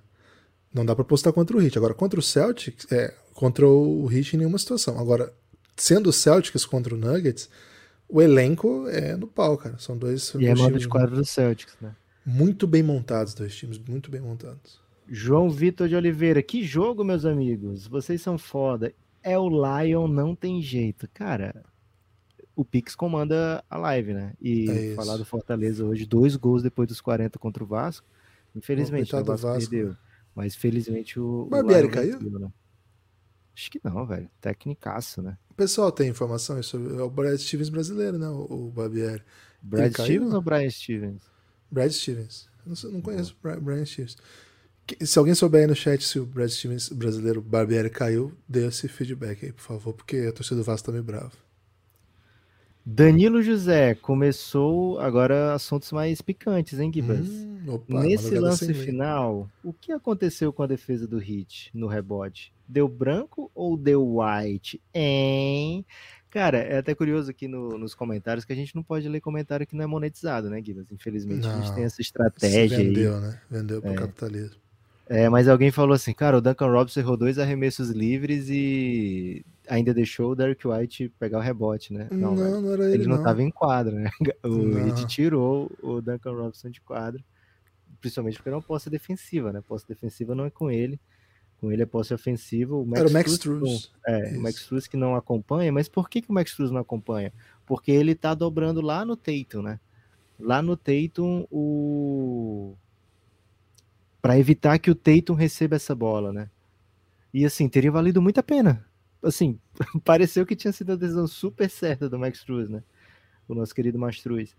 não 0.73 0.87
dá 0.87 0.95
pra 0.95 1.05
postar 1.05 1.33
contra 1.33 1.57
o 1.57 1.63
Heat. 1.63 1.77
Agora, 1.77 1.95
contra 1.95 2.21
o 2.21 2.23
Celtics, 2.23 2.87
é, 2.93 3.13
contra 3.35 3.67
o 3.67 4.09
Heat 4.11 4.35
em 4.35 4.39
nenhuma 4.39 4.59
situação. 4.59 4.99
Agora, 4.99 5.33
sendo 5.77 6.11
o 6.11 6.13
Celtics 6.13 6.65
contra 6.65 6.95
o 6.95 6.99
Nuggets, 6.99 7.49
o 8.13 8.21
elenco 8.23 8.87
é 8.89 9.17
no 9.17 9.27
pau, 9.27 9.57
cara. 9.57 9.79
São 9.79 9.97
dois, 9.97 10.35
E 10.39 10.47
é 10.47 10.55
times 10.55 10.83
de 10.83 10.89
quadro 10.89 11.17
do 11.17 11.25
Celtics, 11.25 11.77
né? 11.81 11.95
muito 12.25 12.67
bem 12.67 12.83
montados, 12.83 13.35
dois 13.35 13.55
times 13.57 13.79
muito 13.79 14.11
bem 14.11 14.21
montados. 14.21 14.81
João 15.09 15.51
Vitor 15.51 15.89
de 15.89 15.97
Oliveira, 15.97 16.43
que 16.43 16.63
jogo, 16.63 17.05
meus 17.05 17.25
amigos. 17.25 17.87
Vocês 17.87 18.23
são 18.23 18.39
foda. 18.39 18.95
É 19.23 19.37
o 19.39 19.49
Lion, 19.49 20.07
não 20.07 20.35
tem 20.35 20.63
jeito. 20.63 21.09
Cara, 21.13 21.65
o 22.55 22.65
Pix 22.65 22.95
comanda 22.95 23.65
a 23.69 23.77
live, 23.77 24.15
né? 24.15 24.35
E 24.41 24.71
É 24.71 24.95
falar 24.95 25.17
do 25.17 25.25
Fortaleza 25.25 25.85
hoje, 25.85 26.07
dois 26.07 26.37
gols 26.37 26.63
depois 26.63 26.89
dos 26.89 27.01
40 27.01 27.39
contra 27.39 27.65
o 27.65 27.67
Vasco. 27.67 28.07
Infelizmente, 28.55 29.11
Pô, 29.11 29.17
né, 29.17 29.23
o 29.23 29.27
Vasco, 29.27 29.47
Vasco, 29.47 29.71
perdeu. 29.71 29.97
Mas 30.35 30.55
felizmente 30.55 31.19
o. 31.19 31.47
Barbieri 31.51 31.89
caiu? 31.89 32.19
né? 32.21 32.49
Acho 33.55 33.71
que 33.71 33.81
não, 33.85 34.07
velho. 34.07 34.29
Tecnicaço, 34.41 35.21
né? 35.21 35.37
O 35.51 35.55
pessoal 35.55 35.93
tem 35.93 36.09
informações 36.09 36.67
sobre 36.67 36.97
é 36.97 37.03
o 37.03 37.11
Brad 37.11 37.39
Stevens 37.39 37.69
brasileiro, 37.69 38.19
né? 38.19 38.29
O, 38.29 38.69
o 38.69 38.71
Barbieri. 38.71 39.23
Brad? 39.61 39.93
Stevens 39.93 40.33
ou 40.33 40.41
Brian 40.43 40.71
Stevens? 40.71 41.23
Brad 41.71 41.91
Stevens. 41.93 42.49
Não, 42.67 42.75
sei- 42.75 42.91
não 42.91 43.01
conheço 43.01 43.37
o 43.43 43.61
Brian 43.61 43.85
Stevens. 43.85 44.17
Se 45.01 45.19
alguém 45.19 45.35
souber 45.35 45.61
aí 45.63 45.67
no 45.67 45.77
chat 45.77 46.03
se 46.05 46.19
o 46.19 46.27
Brad 46.27 46.51
Stevens 46.51 46.89
brasileiro 46.89 47.41
Barbieri 47.41 47.89
caiu, 47.91 48.33
dê 48.49 48.67
esse 48.67 48.89
feedback 48.89 49.45
aí, 49.47 49.53
por 49.53 49.63
favor, 49.63 49.93
porque 49.95 50.17
a 50.29 50.33
torcida 50.33 50.57
do 50.57 50.65
Vasco 50.65 50.87
tá 50.87 50.93
meio 50.93 51.05
brava. 51.05 51.31
Danilo 52.85 53.41
José, 53.43 53.95
começou 53.95 54.99
agora 54.99 55.55
assuntos 55.55 55.93
mais 55.93 56.21
picantes, 56.21 56.81
hein, 56.81 56.91
Gibas? 56.93 57.29
Hum, 57.29 57.59
opa, 57.69 58.01
Nesse 58.03 58.35
lance 58.39 58.75
final, 58.75 59.49
o 59.63 59.73
que 59.73 59.93
aconteceu 59.93 60.53
com 60.53 60.65
a 60.65 60.67
defesa 60.67 61.07
do 61.07 61.19
Hit 61.19 61.71
no 61.73 61.87
rebote? 61.87 62.53
Deu 62.67 62.89
branco 62.89 63.51
ou 63.55 63.77
deu 63.77 64.17
white? 64.19 64.81
Hein? 64.93 65.85
Cara, 66.29 66.59
é 66.59 66.79
até 66.79 66.95
curioso 66.95 67.31
aqui 67.31 67.47
no- 67.47 67.79
nos 67.79 67.95
comentários 67.95 68.45
que 68.45 68.53
a 68.53 68.57
gente 68.57 68.75
não 68.75 68.83
pode 68.83 69.09
ler 69.09 69.21
comentário 69.21 69.67
que 69.67 69.77
não 69.77 69.85
é 69.85 69.87
monetizado, 69.87 70.49
né, 70.51 70.61
Guilherme? 70.61 70.89
Infelizmente 70.91 71.47
a 71.47 71.55
gente 71.57 71.69
Não. 71.69 71.75
tem 71.75 71.85
essa 71.85 72.01
estratégia 72.01 72.79
aí. 72.79 72.87
vendeu, 72.89 73.21
né? 73.21 73.41
Vendeu 73.51 73.81
pro 73.83 73.95
capitalismo. 73.95 74.57
É, 75.09 75.29
mas 75.29 75.49
alguém 75.49 75.71
falou 75.71 75.95
assim, 75.95 76.13
cara, 76.15 76.39
o 76.39 76.41
Duncan 76.41 76.71
Robinson 76.71 77.01
errou 77.01 77.17
dois 77.17 77.39
arremessos 77.39 77.91
livres 77.91 78.49
e 78.49 79.45
ainda 79.69 79.93
deixou 79.93 80.31
o 80.31 80.35
Derek 80.35 80.67
White 80.67 81.13
pegar 81.19 81.39
o 81.39 81.43
rebote, 81.43 81.93
né? 81.93 82.09
Não, 82.11 82.35
velho. 82.37 82.61
não, 82.61 82.73
era 82.73 82.85
ele, 82.85 82.95
ele 82.95 83.03
não 83.05 83.17
não. 83.17 83.19
estava 83.19 83.43
em 83.43 83.51
quadra, 83.51 83.93
né? 83.95 84.11
O 84.45 84.49
Não. 84.49 84.89
Heat 84.89 85.07
tirou 85.07 85.71
o 85.83 86.01
Duncan 86.01 86.33
Robinson 86.33 86.71
de 86.71 86.81
quadra, 86.81 87.23
principalmente 88.01 88.37
porque 88.37 88.49
era 88.49 88.57
uma 88.57 88.63
posse 88.63 88.89
defensiva, 88.89 89.53
né? 89.53 89.61
Posse 89.67 89.87
defensiva 89.87 90.35
não 90.35 90.45
é 90.47 90.51
com 90.51 90.71
ele, 90.71 90.99
com 91.61 91.71
ele 91.71 91.83
é 91.83 91.87
posse 91.87 92.15
ofensiva. 92.15 92.75
O 92.75 92.87
Max 92.87 93.01
Era 93.01 93.09
o 93.09 93.13
Max 93.13 93.27
não- 93.31 93.35
Struz. 93.37 93.93
É, 94.07 94.31
Isso. 94.31 94.39
o 94.39 94.43
Max 94.43 94.57
Struz 94.61 94.87
que 94.87 94.97
não 94.97 95.15
acompanha, 95.15 95.71
mas 95.73 95.89
por 95.89 96.09
que, 96.09 96.23
que 96.23 96.31
o 96.31 96.33
Max 96.33 96.51
Struz 96.53 96.71
não 96.71 96.81
acompanha? 96.81 97.33
Porque 97.67 97.91
ele 97.93 98.15
tá 98.15 98.35
dobrando 98.35 98.81
lá 98.81 99.05
no 99.05 99.17
Tatum, 99.17 99.63
né? 99.63 99.79
Lá 100.41 100.63
no 100.63 100.77
Tatum, 100.77 101.47
o 101.51 102.77
para 104.23 104.39
evitar 104.39 104.79
que 104.79 104.91
o 104.91 104.95
Tatum 104.95 105.35
receba 105.35 105.75
essa 105.75 105.95
bola, 105.95 106.33
né? 106.33 106.49
E 107.35 107.45
assim, 107.45 107.69
teria 107.69 107.91
valido 107.91 108.23
muito 108.23 108.39
a 108.39 108.43
pena. 108.43 108.87
Assim, 109.21 109.59
pareceu 110.05 110.47
que 110.47 110.55
tinha 110.55 110.73
sido 110.73 110.93
a 110.93 110.97
decisão 110.97 111.27
super 111.27 111.69
certa 111.69 112.09
do 112.09 112.19
Max 112.19 112.39
Struz, 112.39 112.71
né? 112.71 112.83
O 113.49 113.55
nosso 113.55 113.75
querido 113.75 113.99
Mastruz. 113.99 114.55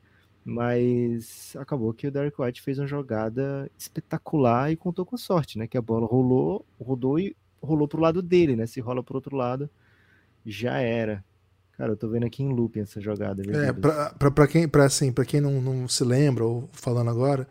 Mas 0.45 1.55
acabou 1.57 1.93
que 1.93 2.05
o 2.05 2.11
Derek 2.11 2.39
White 2.39 2.61
fez 2.61 2.77
uma 2.77 2.85
jogada 2.85 3.71
espetacular 3.77 4.71
e 4.71 4.75
contou 4.75 5.05
com 5.05 5.15
sorte, 5.15 5.57
né? 5.57 5.67
Que 5.67 5.77
a 5.77 5.81
bola 5.81 6.05
rolou, 6.05 6.65
rodou 6.77 7.17
e 7.17 7.33
rolou 7.61 7.87
pro 7.87 8.01
lado 8.01 8.21
dele, 8.21 8.57
né? 8.57 8.67
Se 8.67 8.81
rola 8.81 9.01
pro 9.01 9.15
outro 9.15 9.37
lado, 9.37 9.69
já 10.45 10.79
era. 10.79 11.23
Cara, 11.77 11.93
eu 11.93 11.97
tô 11.97 12.09
vendo 12.09 12.25
aqui 12.25 12.43
em 12.43 12.53
looping 12.53 12.81
essa 12.81 12.99
jogada. 12.99 13.41
viu, 13.41 13.55
É, 13.55 13.71
pra, 13.71 14.09
pra, 14.11 14.29
pra 14.29 14.47
quem, 14.47 14.67
pra, 14.67 14.85
assim, 14.85 15.13
pra 15.13 15.23
quem 15.23 15.39
não, 15.39 15.61
não 15.61 15.87
se 15.87 16.03
lembra, 16.03 16.43
ou 16.43 16.69
falando 16.73 17.09
agora, 17.09 17.47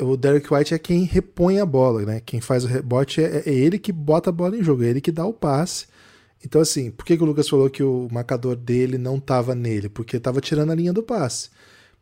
o 0.00 0.16
Derek 0.16 0.52
White 0.52 0.74
é 0.74 0.78
quem 0.78 1.04
repõe 1.04 1.60
a 1.60 1.66
bola, 1.66 2.02
né? 2.02 2.20
Quem 2.24 2.40
faz 2.40 2.64
o 2.64 2.66
rebote 2.66 3.22
é, 3.22 3.42
é 3.46 3.52
ele 3.52 3.78
que 3.78 3.92
bota 3.92 4.30
a 4.30 4.32
bola 4.32 4.56
em 4.56 4.62
jogo, 4.62 4.82
é 4.82 4.88
ele 4.88 5.00
que 5.00 5.12
dá 5.12 5.24
o 5.24 5.32
passe. 5.32 5.86
Então, 6.44 6.60
assim, 6.60 6.90
por 6.90 7.06
que, 7.06 7.16
que 7.16 7.22
o 7.22 7.26
Lucas 7.26 7.48
falou 7.48 7.70
que 7.70 7.82
o 7.82 8.08
marcador 8.12 8.54
dele 8.54 8.98
não 8.98 9.18
tava 9.18 9.54
nele? 9.54 9.88
Porque 9.88 10.20
tava 10.20 10.40
tirando 10.40 10.72
a 10.72 10.74
linha 10.74 10.92
do 10.92 11.02
passe. 11.02 11.48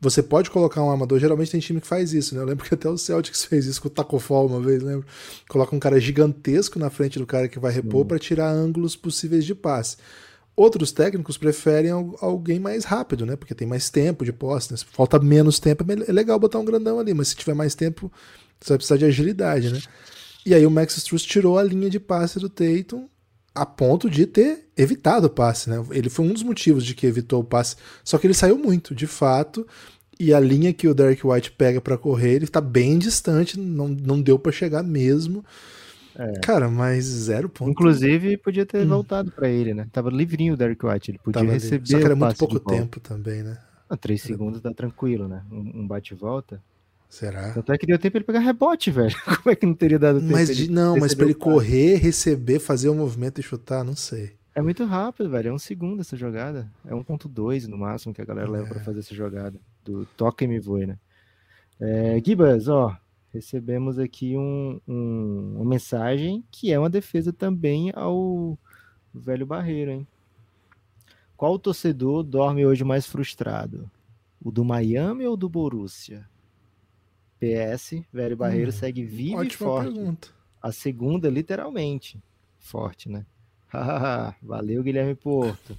Você 0.00 0.20
pode 0.20 0.50
colocar 0.50 0.83
um 0.83 0.90
armador, 0.90 1.20
geralmente 1.20 1.52
tem 1.52 1.61
time 1.61 1.81
que 1.81 1.87
faz 1.87 2.12
isso, 2.12 2.35
né? 2.35 2.40
Eu 2.40 2.46
lembro 2.46 2.64
que 2.64 2.74
até 2.74 2.88
o 2.88 2.98
Celtics 2.98 3.44
fez 3.46 3.66
isso 3.66 3.81
com 3.81 3.87
o 3.87 3.90
Taco 3.90 4.18
Fall 4.18 4.46
uma 4.46 4.61
vez, 4.61 4.83
lembra? 4.83 5.07
Coloca 5.48 5.76
um 5.76 5.78
cara 5.78 6.00
gigantesco 6.00 6.78
na 6.78 6.90
frente 6.90 7.20
do 7.20 7.26
cara 7.26 7.46
que 7.46 7.61
vai 7.61 7.70
repor 7.72 8.05
para 8.05 8.18
tirar 8.18 8.50
ângulos 8.50 8.96
possíveis 8.96 9.44
de 9.44 9.55
passe. 9.55 9.96
Outros 10.54 10.92
técnicos 10.92 11.38
preferem 11.38 11.90
al- 11.90 12.16
alguém 12.20 12.58
mais 12.60 12.84
rápido, 12.84 13.24
né? 13.24 13.36
Porque 13.36 13.54
tem 13.54 13.66
mais 13.66 13.88
tempo 13.90 14.24
de 14.24 14.32
posse, 14.32 14.70
né? 14.70 14.76
Se 14.76 14.84
falta 14.84 15.18
menos 15.18 15.58
tempo, 15.58 15.84
é 15.90 16.10
é 16.10 16.12
legal 16.12 16.38
botar 16.38 16.58
um 16.58 16.64
grandão 16.64 16.98
ali, 17.00 17.14
mas 17.14 17.28
se 17.28 17.36
tiver 17.36 17.54
mais 17.54 17.74
tempo, 17.74 18.12
você 18.60 18.70
vai 18.70 18.78
precisar 18.78 18.96
de 18.98 19.04
agilidade, 19.06 19.72
né? 19.72 19.80
E 20.44 20.54
aí 20.54 20.66
o 20.66 20.70
Max 20.70 20.96
Struz 20.96 21.22
tirou 21.22 21.58
a 21.58 21.62
linha 21.62 21.88
de 21.88 22.00
passe 22.00 22.38
do 22.38 22.48
Tatum 22.48 23.08
a 23.54 23.66
ponto 23.66 24.08
de 24.10 24.26
ter 24.26 24.66
evitado 24.76 25.26
o 25.26 25.30
passe, 25.30 25.68
né? 25.70 25.84
Ele 25.90 26.08
foi 26.10 26.24
um 26.26 26.32
dos 26.32 26.42
motivos 26.42 26.84
de 26.84 26.94
que 26.94 27.06
evitou 27.06 27.40
o 27.40 27.44
passe, 27.44 27.76
só 28.04 28.18
que 28.18 28.26
ele 28.26 28.34
saiu 28.34 28.56
muito, 28.58 28.94
de 28.94 29.06
fato, 29.06 29.66
e 30.18 30.32
a 30.32 30.40
linha 30.40 30.72
que 30.72 30.88
o 30.88 30.94
Derek 30.94 31.26
White 31.26 31.50
pega 31.52 31.80
pra 31.80 31.98
correr, 31.98 32.34
ele 32.34 32.46
tá 32.46 32.60
bem 32.60 32.98
distante, 32.98 33.58
não, 33.58 33.88
não 33.88 34.20
deu 34.20 34.38
pra 34.38 34.52
chegar 34.52 34.82
mesmo. 34.82 35.44
Cara, 36.42 36.68
mas 36.68 37.05
zero 37.05 37.48
ponto. 37.48 37.70
Inclusive, 37.70 38.37
podia 38.37 38.66
ter 38.66 38.85
voltado 38.87 39.31
pra 39.33 39.48
ele, 39.48 39.72
né? 39.75 39.88
Tava 39.92 40.11
livrinho 40.11 40.55
o 40.55 40.57
Derek 40.57 40.85
White, 40.85 41.11
ele 41.11 41.18
podia 41.18 41.40
Hum. 41.42 41.44
Tava 41.46 41.55
receber 41.55 41.87
Só 41.87 41.98
que 41.98 42.05
era 42.05 42.16
muito 42.16 42.37
pouco 42.38 42.61
tempo 42.61 43.01
também, 43.01 43.42
né? 43.42 43.59
Ah, 43.88 43.96
três 43.96 44.22
segundos 44.22 44.61
tá 44.61 44.72
tranquilo, 44.72 45.29
né? 45.29 45.42
Um, 45.51 45.81
um 45.83 45.87
bate 45.87 46.14
e 46.14 46.16
volta. 46.16 46.62
Será? 47.09 47.53
Tanto 47.53 47.72
é 47.72 47.77
que 47.77 47.87
deu 47.87 47.98
tempo 47.98 48.16
ele 48.16 48.25
pegar 48.25 48.40
rebote, 48.40 48.90
velho. 48.92 49.14
Como 49.25 49.51
é 49.51 49.55
que 49.55 49.66
não 49.66 49.75
teria 49.75 49.98
dado 49.98 50.20
tempo? 50.20 50.33
Mas 50.33 50.48
ele 50.48 50.68
não, 50.70 50.96
mas 50.96 51.14
pra 51.14 51.25
ele 51.27 51.35
correr, 51.35 51.96
receber, 51.96 52.59
fazer 52.59 52.88
o 52.88 52.94
movimento 52.94 53.38
e 53.38 53.42
chutar, 53.42 53.85
não 53.85 53.94
sei. 53.94 54.33
É 54.55 54.62
muito 54.62 54.85
rápido, 54.85 55.29
velho. 55.31 55.48
É 55.48 55.53
um 55.53 55.59
segundo 55.59 56.01
essa 56.01 56.16
jogada. 56.16 56.70
É 56.87 56.94
1.2 56.94 57.66
no 57.68 57.77
máximo 57.79 58.14
que 58.14 58.20
a 58.22 58.25
galera 58.25 58.51
leva 58.51 58.66
É. 58.66 58.68
pra 58.68 58.81
fazer 58.81 59.01
essa 59.01 59.14
jogada. 59.14 59.59
Do 59.85 60.07
toca 60.16 60.44
e 60.44 60.48
me 60.48 60.59
voe, 60.61 60.87
né? 60.87 60.96
É, 61.81 62.20
Gibas, 62.25 62.68
ó. 62.68 62.96
Recebemos 63.32 63.98
aqui 63.98 64.36
um- 64.36 64.80
um- 64.86 65.54
uma 65.56 65.64
mensagem 65.64 66.44
que 66.50 66.72
é 66.72 66.78
uma 66.78 66.90
defesa 66.90 67.32
também 67.32 67.90
ao 67.94 68.58
velho 69.14 69.46
Barreiro, 69.46 69.90
hein? 69.90 70.06
Qual 71.36 71.58
torcedor 71.58 72.22
dorme 72.22 72.64
hoje 72.66 72.84
mais 72.84 73.06
frustrado? 73.06 73.90
O 74.40 74.50
do 74.50 74.64
Miami 74.64 75.26
ou 75.26 75.36
do 75.36 75.48
Borussia? 75.48 76.28
PS, 77.40 78.04
velho 78.12 78.36
Barreiro 78.36 78.68
Hum, 78.70 78.74
segue 78.74 79.02
vivo 79.04 79.42
e 79.42 79.50
forte. 79.50 79.88
pergunta. 79.92 80.28
A 80.60 80.70
segunda, 80.70 81.28
literalmente, 81.28 82.22
forte, 82.58 83.08
né? 83.08 83.26
Valeu, 84.42 84.82
Guilherme 84.82 85.14
Porto. 85.14 85.76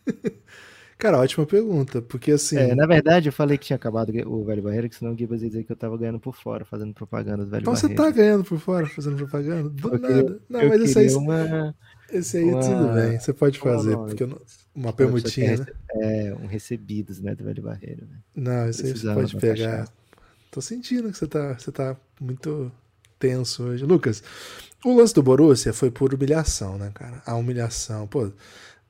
Cara, 0.98 1.20
ótima 1.20 1.46
pergunta, 1.46 2.02
porque 2.02 2.32
assim. 2.32 2.58
É, 2.58 2.74
na 2.74 2.88
verdade, 2.88 3.30
eu 3.30 3.34
falei 3.34 3.56
que 3.58 3.68
tinha 3.68 3.78
acabado 3.78 4.10
o 4.26 4.44
Velho 4.44 4.64
Barreiro, 4.64 4.90
que 4.90 4.96
senão 4.96 5.14
o 5.14 5.18
Gibas 5.18 5.44
ia 5.44 5.48
dizer 5.50 5.64
que 5.64 5.72
eu 5.72 5.76
tava 5.76 5.96
ganhando 5.98 6.20
por 6.20 6.36
fora, 6.36 6.66
fazendo 6.66 6.92
propaganda 6.94 7.44
do 7.46 7.50
Velho 7.52 7.62
então 7.62 7.74
Barreiro. 7.74 7.96
você 7.96 8.04
tá 8.04 8.10
ganhando 8.10 8.44
por 8.44 8.60
fora, 8.60 8.88
fazendo 8.88 9.16
propaganda? 9.16 9.70
Do 9.70 9.94
Eu 9.94 10.00
nada. 10.00 10.42
não, 10.50 10.62
eu 10.62 10.70
mas 10.70 10.82
esse 10.82 10.98
aí, 10.98 11.14
uma, 11.14 11.76
esse 12.12 12.38
aí 12.38 12.44
uma- 12.46 12.60
tudo 12.62 12.94
bem, 12.96 13.20
você 13.20 13.32
pode 13.32 13.60
fazer, 13.60 13.92
nome? 13.92 14.08
porque 14.08 14.24
eu 14.24 14.28
não- 14.28 14.42
uma 14.74 14.88
Uma 14.88 14.94
permutinha, 14.94 15.58
né? 15.58 15.66
É, 16.02 16.34
um 16.34 16.48
recebidos, 16.48 17.20
né, 17.20 17.36
do 17.36 17.44
Velho 17.44 17.62
Barreiro. 17.62 18.02
Né? 18.10 18.18
Não, 18.36 18.68
esse 18.70 18.86
aí 18.88 18.92
você 18.98 19.14
pode 19.14 19.36
pegar. 19.38 19.88
Tô 20.50 20.62
sentindo 20.62 21.12
que 21.12 21.18
você 21.18 21.28
tá, 21.28 21.54
você 21.54 21.72
tá 21.72 21.96
muito 22.20 22.72
tenso 23.20 23.64
hoje. 23.64 23.86
Lucas, 23.86 24.24
o 24.84 24.96
lance 24.98 25.14
do 25.14 25.22
Borussia 25.22 25.74
foi 25.74 25.92
por 25.92 26.12
humilhação, 26.14 26.78
né, 26.78 26.90
cara? 26.94 27.22
A 27.26 27.36
humilhação. 27.36 28.08
Pô, 28.08 28.32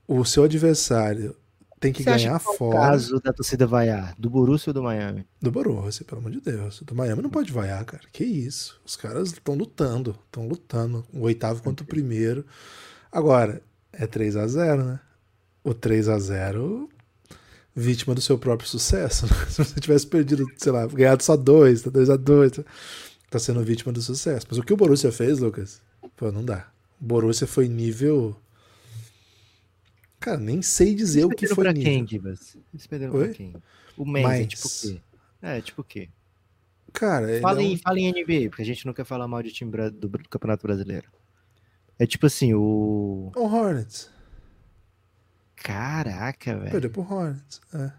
o 0.08 0.24
seu 0.24 0.44
adversário 0.46 1.36
tem 1.80 1.94
que 1.94 2.04
Você 2.04 2.10
ganhar 2.10 2.40
que 2.40 2.48
é 2.48 2.50
o 2.50 2.54
fora 2.54 2.80
caso 2.80 3.20
da 3.20 3.32
torcida 3.32 3.68
vaiar, 3.68 4.16
do 4.18 4.30
Borussia 4.30 4.72
ou 4.72 4.74
do 4.74 4.84
Miami? 4.84 5.26
do 5.42 5.52
Borussia, 5.52 6.06
pelo 6.06 6.20
amor 6.22 6.32
de 6.32 6.42
Deus. 6.42 6.82
Do 6.82 6.96
Miami 6.96 7.22
não 7.22 7.30
pode 7.30 7.52
vaiar, 7.52 7.84
cara. 7.86 8.04
Que 8.12 8.24
isso? 8.24 8.80
Os 8.86 8.96
caras 8.96 9.32
estão 9.32 9.56
lutando, 9.56 10.18
estão 10.26 10.48
lutando. 10.48 11.06
O 11.14 11.22
oitavo 11.22 11.62
contra 11.62 11.84
o 11.84 11.88
primeiro. 11.88 12.46
Agora, 13.12 13.62
é 13.94 14.08
3 14.08 14.36
a 14.36 14.48
0 14.48 14.84
né? 14.84 15.00
O 15.64 15.74
3 15.74 16.10
a 16.10 16.20
0 16.20 16.90
vítima 17.76 18.16
do 18.16 18.22
seu 18.22 18.40
próprio 18.40 18.68
sucesso. 18.68 19.28
né? 19.28 19.32
Se 19.50 19.64
você 19.64 19.80
tivesse 19.80 20.08
perdido, 20.08 20.46
sei 20.58 20.72
lá, 20.72 20.88
ganhado 20.88 21.22
só 21.22 21.38
dois, 21.38 21.84
tá 21.84 21.92
2 21.92 22.10
a 22.10 22.16
2 22.18 22.52
tá 23.30 23.38
sendo 23.38 23.64
vítima 23.64 23.94
do 23.94 24.02
sucesso. 24.02 24.48
Mas 24.50 24.58
o 24.58 24.64
que 24.64 24.74
o 24.74 24.78
Borussia 24.78 25.12
fez, 25.12 25.40
Lucas, 25.40 25.82
pô, 26.16 26.32
não 26.32 26.44
dá. 26.44 26.68
O 27.00 27.06
Borussia 27.06 27.46
foi 27.46 27.68
nível. 27.68 28.36
Cara, 30.28 30.38
nem 30.40 30.62
sei 30.62 30.94
dizer 30.94 31.24
o 31.24 31.30
que 31.30 31.48
perderam 31.48 31.56
foi 31.56 31.64
pra 31.64 31.74
nível. 31.74 31.90
quem, 31.92 32.08
Gibas? 32.08 32.58
Eles 32.74 32.86
perderam 32.86 33.14
Oi? 33.14 33.26
pra 33.28 33.34
quem? 33.34 33.54
O 33.96 34.06
Mendes, 34.06 34.30
é 34.30 34.38
Mainz. 34.38 34.48
tipo 34.50 34.68
o 34.68 34.72
quê? 34.82 35.02
É, 35.42 35.62
tipo 35.62 35.82
o 35.82 35.84
quê? 35.86 36.10
Cara, 36.92 37.40
Fala, 37.42 37.62
é 37.62 37.64
em, 37.64 37.78
fala 37.78 38.00
em 38.00 38.12
NBA, 38.12 38.50
porque 38.50 38.62
a 38.62 38.66
gente 38.66 38.86
não 38.86 38.94
quer 38.94 39.06
falar 39.06 39.26
mal 39.28 39.42
de 39.42 39.52
time 39.54 39.72
do, 39.72 40.10
do 40.10 40.30
Campeonato 40.30 40.64
Brasileiro. 40.68 41.08
É 41.98 42.06
tipo 42.06 42.26
assim, 42.26 42.54
o. 42.54 43.32
um 43.38 43.42
Hornets. 43.44 44.12
Caraca, 45.56 46.58
velho. 46.58 46.72
Perdeu 46.72 46.90
pro 46.90 47.02
Hornets. 47.02 47.62
É. 47.74 47.92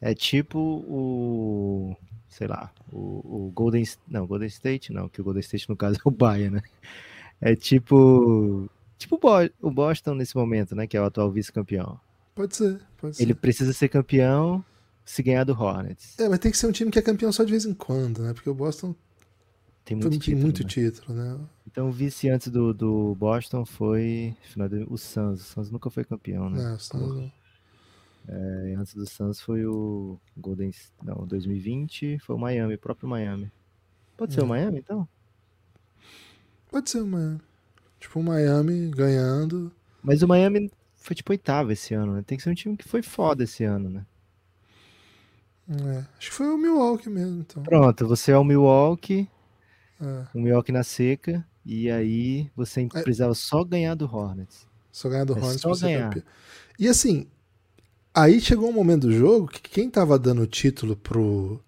É 0.00 0.14
tipo 0.14 0.58
o. 0.58 1.96
Sei 2.28 2.46
lá, 2.46 2.72
o, 2.92 3.46
o 3.48 3.52
Golden. 3.52 3.84
Não, 4.08 4.26
Golden 4.26 4.48
State 4.48 4.92
não, 4.92 5.08
que 5.08 5.20
o 5.20 5.24
Golden 5.24 5.40
State 5.40 5.68
no 5.68 5.76
caso 5.76 5.98
é 6.06 6.08
o 6.08 6.10
Bayern, 6.10 6.56
né? 6.56 6.62
É 7.40 7.56
tipo. 7.56 8.70
Tipo 9.02 9.16
o 9.16 9.18
Bo- 9.18 9.52
o 9.60 9.70
Boston 9.70 10.14
nesse 10.14 10.36
momento, 10.36 10.74
né? 10.74 10.86
Que 10.86 10.96
é 10.96 11.00
o 11.00 11.04
atual 11.04 11.30
vice-campeão. 11.30 11.98
Pode 12.34 12.56
ser, 12.56 12.80
pode 12.98 13.16
ser. 13.16 13.22
Ele 13.22 13.34
precisa 13.34 13.72
ser 13.72 13.88
campeão 13.88 14.64
se 15.04 15.22
ganhar 15.22 15.44
do 15.44 15.52
Hornets. 15.52 16.18
É, 16.18 16.28
mas 16.28 16.38
tem 16.38 16.50
que 16.50 16.56
ser 16.58 16.66
um 16.66 16.72
time 16.72 16.90
que 16.90 16.98
é 16.98 17.02
campeão 17.02 17.30
só 17.32 17.42
de 17.44 17.50
vez 17.50 17.64
em 17.66 17.74
quando, 17.74 18.22
né? 18.22 18.32
Porque 18.32 18.48
o 18.48 18.54
Boston 18.54 18.94
Tem 19.84 19.96
muito 19.96 20.10
tem 20.10 20.18
título. 20.18 20.42
muito 20.42 20.62
né? 20.62 20.68
título, 20.68 21.14
né? 21.16 21.38
Então 21.66 21.88
o 21.88 21.92
vice 21.92 22.28
antes 22.28 22.48
do, 22.48 22.72
do 22.72 23.14
Boston 23.16 23.64
foi 23.64 24.36
final 24.42 24.68
o 24.88 24.96
Suns. 24.96 25.40
O 25.40 25.44
Suns 25.44 25.70
nunca 25.70 25.90
foi 25.90 26.04
campeão, 26.04 26.48
né? 26.48 26.62
Não, 26.62 26.78
Suns 26.78 27.14
não. 27.16 27.32
É, 28.28 28.74
antes 28.78 28.94
do 28.94 29.04
Suns 29.04 29.40
foi 29.40 29.66
o 29.66 30.16
Golden. 30.36 30.70
Não, 31.02 31.26
2020 31.26 32.18
foi 32.20 32.36
o 32.36 32.38
Miami, 32.38 32.74
o 32.74 32.78
próprio 32.78 33.08
Miami. 33.08 33.50
Pode 34.16 34.32
ser 34.34 34.40
É. 34.40 34.44
o 34.44 34.46
Miami, 34.46 34.78
então? 34.78 35.08
Pode 36.70 36.88
ser 36.88 37.00
uma. 37.02 37.40
Tipo 38.02 38.18
o 38.18 38.22
Miami 38.22 38.90
ganhando. 38.90 39.70
Mas 40.02 40.22
o 40.22 40.26
Miami 40.28 40.68
foi 40.96 41.14
tipo 41.14 41.30
oitavo 41.32 41.70
esse 41.70 41.94
ano, 41.94 42.14
né? 42.16 42.22
Tem 42.26 42.36
que 42.36 42.42
ser 42.42 42.50
um 42.50 42.54
time 42.54 42.76
que 42.76 42.88
foi 42.88 43.00
foda 43.00 43.44
esse 43.44 43.62
ano, 43.62 43.88
né? 43.88 44.04
É, 45.70 45.98
acho 46.18 46.30
que 46.30 46.34
foi 46.34 46.48
o 46.48 46.58
Milwaukee 46.58 47.08
mesmo, 47.08 47.40
então. 47.40 47.62
Pronto, 47.62 48.06
você 48.08 48.32
é 48.32 48.36
o 48.36 48.42
Milwaukee, 48.44 49.28
É, 50.00 50.26
o 50.34 50.40
Milwaukee 50.42 50.72
na 50.72 50.82
seca, 50.82 51.46
e 51.64 51.88
aí 51.88 52.50
você 52.56 52.82
É. 52.82 53.02
precisava 53.02 53.34
só 53.34 53.62
ganhar 53.62 53.94
do 53.94 54.04
Hornets. 54.04 54.66
só 54.90 55.08
ganhar 55.08 55.24
do 55.24 55.34
É 55.34 55.36
Hornets 55.36 55.60
só 55.60 55.72
ganhar. 55.76 56.08
campeão. 56.12 56.24
E 56.76 56.88
assim, 56.88 57.28
aí 58.12 58.40
chegou 58.40 58.68
um 58.68 58.72
momento 58.72 59.06
do 59.06 59.12
jogo 59.12 59.46
que 59.46 59.60
quem 59.62 59.88
tava 59.88 60.18
dando 60.18 60.42
o 60.42 60.46
título 60.46 60.96
pro. 60.96 61.60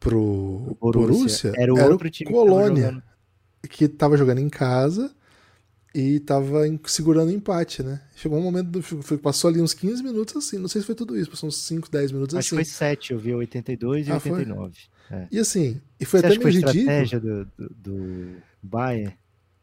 pro 0.00 0.18
O 0.80 0.90
Borussia, 0.90 1.52
era 1.56 1.72
o 1.72 1.78
outro 1.80 2.10
time 2.10 2.32
Colônia. 2.32 3.02
Que 3.68 3.88
tava 3.88 4.16
jogando 4.16 4.38
em 4.38 4.48
casa 4.48 5.14
e 5.94 6.20
tava 6.20 6.62
segurando 6.86 7.28
o 7.28 7.32
empate, 7.32 7.82
né? 7.82 8.02
Chegou 8.14 8.38
um 8.38 8.42
momento 8.42 8.68
do 8.68 9.18
passou 9.18 9.48
ali 9.50 9.60
uns 9.60 9.72
15 9.74 10.02
minutos 10.02 10.36
assim, 10.36 10.58
não 10.58 10.68
sei 10.68 10.80
se 10.82 10.86
foi 10.86 10.94
tudo 10.94 11.18
isso, 11.18 11.30
passou 11.30 11.48
uns 11.48 11.56
5, 11.64 11.90
10 11.90 12.12
minutos 12.12 12.34
Acho 12.36 12.50
que 12.54 12.60
assim. 12.60 12.64
foi 12.64 12.64
7, 12.64 13.12
eu 13.12 13.18
vi 13.18 13.34
82 13.34 14.08
e 14.08 14.12
Ah, 14.12 14.20
foi? 14.20 14.32
89. 14.32 14.74
É. 15.10 15.28
E 15.30 15.38
assim, 15.38 15.80
e 16.00 16.04
foi 16.04 16.20
Você 16.20 16.26
até 16.26 16.28
acha 16.28 16.38
que 16.38 16.44
meio 16.44 16.56
ridículo. 16.56 16.78
estratégia 16.80 17.20
do, 17.20 17.44
do, 17.56 17.68
do 17.74 18.42
Bayern? 18.62 19.16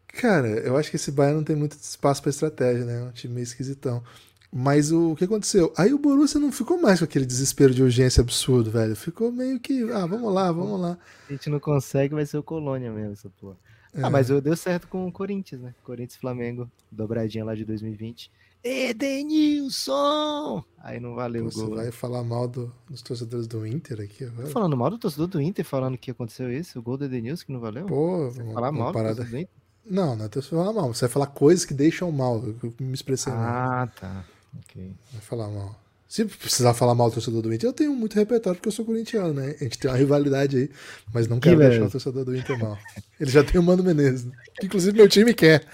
Cara, 0.08 0.48
eu 0.48 0.78
acho 0.78 0.90
que 0.90 0.96
esse 0.96 1.12
Bayern 1.12 1.38
não 1.38 1.44
tem 1.44 1.56
muito 1.56 1.74
espaço 1.74 2.22
pra 2.22 2.30
estratégia, 2.30 2.86
né? 2.86 3.00
É 3.00 3.04
um 3.04 3.12
time 3.12 3.34
meio 3.36 3.44
esquisitão. 3.44 4.04
Mas 4.52 4.92
o, 4.92 5.12
o 5.12 5.16
que 5.16 5.24
aconteceu? 5.26 5.74
Aí 5.76 5.94
o 5.94 5.98
Borussia 5.98 6.40
não 6.40 6.52
ficou 6.52 6.80
mais 6.80 7.00
com 7.00 7.06
aquele 7.06 7.26
desespero 7.26 7.74
de 7.74 7.82
urgência 7.82 8.22
absurdo, 8.22 8.70
velho. 8.70 8.96
Ficou 8.96 9.32
meio 9.32 9.60
que, 9.60 9.82
ah, 9.92 10.06
vamos 10.06 10.32
lá, 10.32 10.52
vamos 10.52 10.80
lá. 10.80 10.98
A 11.28 11.34
gente 11.34 11.50
não 11.50 11.60
consegue, 11.60 12.14
vai 12.14 12.26
ser 12.26 12.38
o 12.38 12.44
Colônia 12.44 12.92
mesmo, 12.92 13.14
essa 13.14 13.30
porra. 13.32 13.58
Ah, 14.02 14.10
mas 14.10 14.28
deu 14.28 14.56
certo 14.58 14.88
com 14.88 15.08
o 15.08 15.12
Corinthians, 15.12 15.62
né? 15.62 15.76
Corinthians 15.84 16.16
Flamengo, 16.20 16.70
dobradinha 16.92 17.46
lá 17.46 17.54
de 17.54 17.64
2020. 17.66 18.32
Edenilson! 18.64 20.64
Aí 20.80 21.00
não 21.00 21.16
valeu 21.16 21.44
Você 21.46 21.62
o 21.62 21.68
gol. 21.68 21.76
vai 21.76 21.92
falar 21.92 22.24
mal 22.24 22.48
do- 22.48 22.74
dos 22.90 23.02
torcedores 23.02 23.46
do 23.48 23.66
Inter 23.68 24.02
aqui 24.02 24.24
agora? 24.26 24.48
Tô 24.48 24.54
falando 24.54 24.78
mal 24.78 24.90
do 24.90 24.98
torcedor 24.98 25.28
do 25.28 25.42
Inter, 25.42 25.66
falando 25.66 25.98
que 25.98 26.12
aconteceu 26.12 26.52
isso, 26.52 26.80
o 26.80 26.82
gol 26.82 26.98
do 26.98 27.06
Edenilson 27.06 27.46
que 27.46 27.52
não 27.52 27.60
valeu? 27.60 27.86
Pô, 27.86 28.30
uma, 28.30 28.54
Falar 28.54 28.72
mal 28.72 28.88
do 28.88 28.94
parada. 28.94 29.16
torcedor 29.18 29.40
do 29.40 29.44
Inter? 29.44 29.54
Não, 29.86 30.16
não 30.16 30.26
é 30.26 30.30
você 30.30 30.42
falar 30.50 30.74
mal. 30.74 30.94
Você 30.94 31.02
vai 31.06 31.10
falar 31.12 31.28
coisas 31.28 31.66
que 31.66 31.74
deixam 31.74 32.10
mal. 32.12 32.42
Eu 32.46 32.74
me 32.80 32.94
expressei 32.94 33.34
mal. 33.34 33.42
Ah, 33.44 33.88
tá. 34.00 34.26
Ok. 34.60 34.94
Vai 35.12 35.22
falar 35.22 35.50
mal. 35.50 35.76
Se 36.14 36.26
precisar 36.26 36.76
falar 36.76 36.94
mal 36.94 37.10
do 37.10 37.16
torcedor 37.16 37.42
do 37.42 37.52
Inter, 37.52 37.68
eu 37.68 37.74
tenho 37.74 37.92
muito 37.96 38.14
repertório 38.14 38.56
porque 38.56 38.68
eu 38.68 38.72
sou 38.72 38.86
corintiano, 38.86 39.34
né? 39.34 39.56
A 39.60 39.64
gente 39.64 39.80
tem 39.80 39.90
uma 39.90 39.98
rivalidade 39.98 40.56
aí, 40.56 40.70
mas 41.12 41.28
não 41.28 41.40
quero 41.40 41.58
Que 41.58 41.68
deixar 41.68 41.86
o 41.86 41.90
torcedor 41.90 42.24
do 42.24 42.36
Inter 42.36 42.60
mal. 42.60 42.78
Ele 43.20 43.32
já 43.32 43.44
tem 43.44 43.60
o 43.60 43.64
Mano 43.64 43.84
Menezes, 43.84 44.26
né? 44.26 44.32
que 44.60 44.68
inclusive 44.68 44.96
meu 44.96 45.10
time 45.10 45.34
quer. 45.34 45.66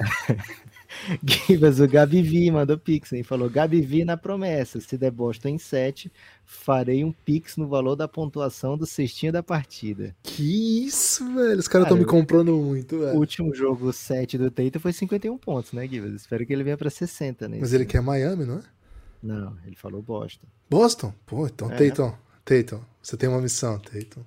Gibas, 1.22 1.78
o 1.78 1.86
Gabi 1.86 2.22
Vi 2.22 2.50
mandou 2.50 2.76
pix, 2.76 3.12
hein? 3.12 3.22
Falou, 3.22 3.48
Gabi 3.48 3.80
Vi 3.80 4.04
na 4.04 4.16
promessa, 4.16 4.80
se 4.80 4.98
der 4.98 5.12
bosta 5.12 5.48
em 5.48 5.58
7, 5.58 6.10
farei 6.44 7.04
um 7.04 7.12
pix 7.12 7.56
no 7.56 7.68
valor 7.68 7.94
da 7.94 8.08
pontuação 8.08 8.76
do 8.76 8.84
cestinho 8.84 9.32
da 9.32 9.44
partida. 9.44 10.12
Que 10.24 10.86
isso, 10.86 11.24
velho. 11.32 11.56
Os 11.56 11.68
caras 11.68 11.86
estão 11.86 11.96
Cara, 11.96 12.00
me 12.00 12.04
comprando 12.04 12.52
muito, 12.56 12.96
O 12.96 12.98
velho. 12.98 13.16
último 13.16 13.54
jogo 13.54 13.92
7 13.92 14.38
do 14.38 14.50
Teito 14.50 14.80
foi 14.80 14.92
51 14.92 15.38
pontos, 15.38 15.70
né, 15.70 15.86
Gibas? 15.86 16.14
Espero 16.14 16.44
que 16.44 16.52
ele 16.52 16.64
venha 16.64 16.76
pra 16.76 16.90
60 16.90 17.46
nesse. 17.46 17.60
Mas 17.60 17.72
ele 17.72 17.86
quer 17.86 18.02
Miami, 18.02 18.44
não 18.44 18.58
é? 18.58 18.77
Não, 19.22 19.56
ele 19.66 19.76
falou 19.76 20.02
bosta. 20.02 20.46
Boston? 20.70 21.12
Pô, 21.26 21.46
então, 21.46 21.70
É. 21.72 21.76
Tayton. 21.76 22.16
Tayton, 22.44 22.80
você 23.02 23.16
tem 23.16 23.28
uma 23.28 23.40
missão, 23.40 23.78
Tayton. 23.78 24.24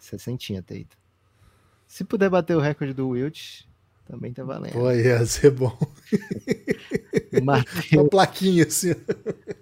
60 0.00 0.62
Teito. 0.62 0.96
Se 1.86 2.04
puder 2.04 2.28
bater 2.30 2.56
o 2.56 2.60
recorde 2.60 2.92
do 2.94 3.08
Wilt, 3.08 3.62
também 4.06 4.32
tá 4.32 4.42
valendo. 4.42 4.72
Pô, 4.72 4.90
ia 4.90 5.24
ser 5.26 5.50
bom. 5.50 5.76
Matheus 7.42 7.92
Uma 7.92 8.08
plaquinha 8.08 8.64
assim. 8.64 8.94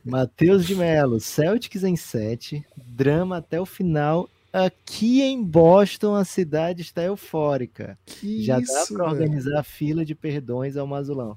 Matheus 0.04 0.64
de 0.64 0.74
Mello, 0.74 1.20
Celtics 1.20 1.82
em 1.82 1.96
7, 1.96 2.64
drama 2.76 3.38
até 3.38 3.60
o 3.60 3.66
final. 3.66 4.28
Aqui 4.52 5.20
em 5.20 5.42
Boston, 5.42 6.14
a 6.14 6.24
cidade 6.24 6.82
está 6.82 7.02
eufórica. 7.02 7.98
Que 8.06 8.42
Já 8.42 8.56
dá 8.56 8.62
isso, 8.62 8.94
para 8.94 9.04
velho. 9.04 9.16
organizar 9.22 9.58
a 9.60 9.62
fila 9.62 10.04
de 10.04 10.14
perdões 10.14 10.76
ao 10.76 10.86
Mazulão. 10.86 11.36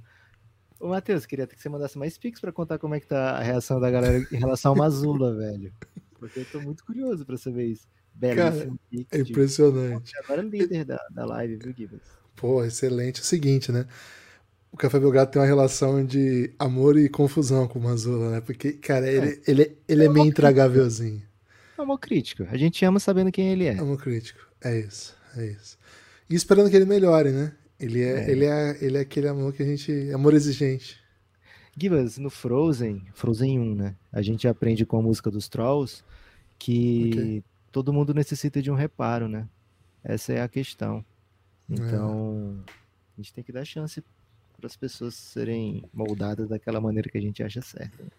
Ô, 0.79 0.87
Matheus, 0.87 1.25
queria 1.25 1.45
que 1.45 1.61
você 1.61 1.67
mandasse 1.69 1.97
mais 1.97 2.17
pics 2.17 2.39
para 2.39 2.51
contar 2.51 2.77
como 2.79 2.95
é 2.95 2.99
que 2.99 3.07
tá 3.07 3.31
a 3.37 3.41
reação 3.43 3.79
da 3.79 3.91
galera 3.91 4.17
em 4.31 4.37
relação 4.37 4.71
ao 4.71 4.77
Mazula, 4.77 5.35
velho. 5.37 5.73
Porque 6.17 6.39
eu 6.39 6.45
tô 6.45 6.61
muito 6.61 6.85
curioso 6.85 7.25
para 7.25 7.37
saber 7.37 7.65
isso. 7.65 7.87
Belíssimo 8.13 8.79
pix. 8.89 9.07
É 9.11 9.21
de- 9.21 9.31
impressionante. 9.31 10.13
Agora 10.23 10.41
é 10.41 10.45
líder 10.45 10.85
da, 10.85 10.99
da 11.11 11.25
live, 11.25 11.57
viu, 11.57 11.73
Gibbs? 11.73 12.01
Pô, 12.35 12.63
excelente. 12.63 13.19
É 13.19 13.23
o 13.23 13.25
seguinte, 13.25 13.71
né? 13.71 13.85
O 14.71 14.77
Café 14.77 14.99
Belgrado 14.99 15.31
tem 15.31 15.41
uma 15.41 15.47
relação 15.47 16.05
de 16.05 16.53
amor 16.59 16.97
e 16.97 17.09
confusão 17.09 17.67
com 17.67 17.79
o 17.79 17.83
Mazula, 17.83 18.31
né? 18.31 18.41
Porque, 18.41 18.73
cara, 18.73 19.09
ele, 19.09 19.41
ele, 19.47 19.77
ele 19.87 20.03
é 20.05 20.07
meio 20.07 20.09
uma 20.09 20.13
crítica. 20.23 20.27
intragávelzinho. 20.27 21.23
É 21.77 21.81
uma 21.81 21.97
crítica. 21.97 22.47
A 22.51 22.57
gente 22.57 22.83
ama 22.85 22.99
sabendo 22.99 23.31
quem 23.31 23.49
ele 23.51 23.65
é. 23.65 23.77
Amor 23.79 23.97
crítico. 24.01 24.39
É 24.61 24.77
isso, 24.79 25.15
é 25.35 25.45
isso. 25.47 25.77
E 26.29 26.35
esperando 26.35 26.69
que 26.69 26.75
ele 26.75 26.85
melhore, 26.85 27.31
né? 27.31 27.53
Ele 27.79 28.01
é, 28.01 28.25
É. 28.25 28.31
Ele 28.31 28.45
é, 28.45 28.77
ele 28.81 28.97
é 28.97 29.01
aquele 29.01 29.27
amor 29.27 29.53
que 29.53 29.63
a 29.63 29.65
gente. 29.65 30.11
Amor 30.11 30.33
exigente. 30.33 30.99
Gibas, 31.77 32.17
no 32.17 32.29
Frozen, 32.29 33.05
Frozen 33.13 33.59
1, 33.59 33.75
né? 33.75 33.95
A 34.11 34.21
gente 34.21 34.47
aprende 34.47 34.85
com 34.85 34.97
a 34.97 35.01
música 35.01 35.31
dos 35.31 35.47
Trolls 35.47 36.03
que 36.57 37.09
Ok. 37.13 37.43
todo 37.71 37.93
mundo 37.93 38.13
necessita 38.13 38.61
de 38.61 38.69
um 38.69 38.75
reparo, 38.75 39.29
né? 39.29 39.47
Essa 40.03 40.33
é 40.33 40.41
a 40.41 40.47
questão. 40.49 41.05
É. 41.69 41.73
Então, 41.73 42.61
a 42.67 43.21
gente 43.21 43.33
tem 43.33 43.43
que 43.43 43.51
dar 43.51 43.63
chance 43.63 44.03
as 44.61 44.75
pessoas 44.75 45.15
serem 45.15 45.83
moldadas 45.93 46.49
daquela 46.49 46.81
maneira 46.81 47.09
que 47.09 47.17
a 47.17 47.21
gente 47.21 47.41
acha 47.41 47.61
certa. 47.61 48.03
Né? 48.03 48.09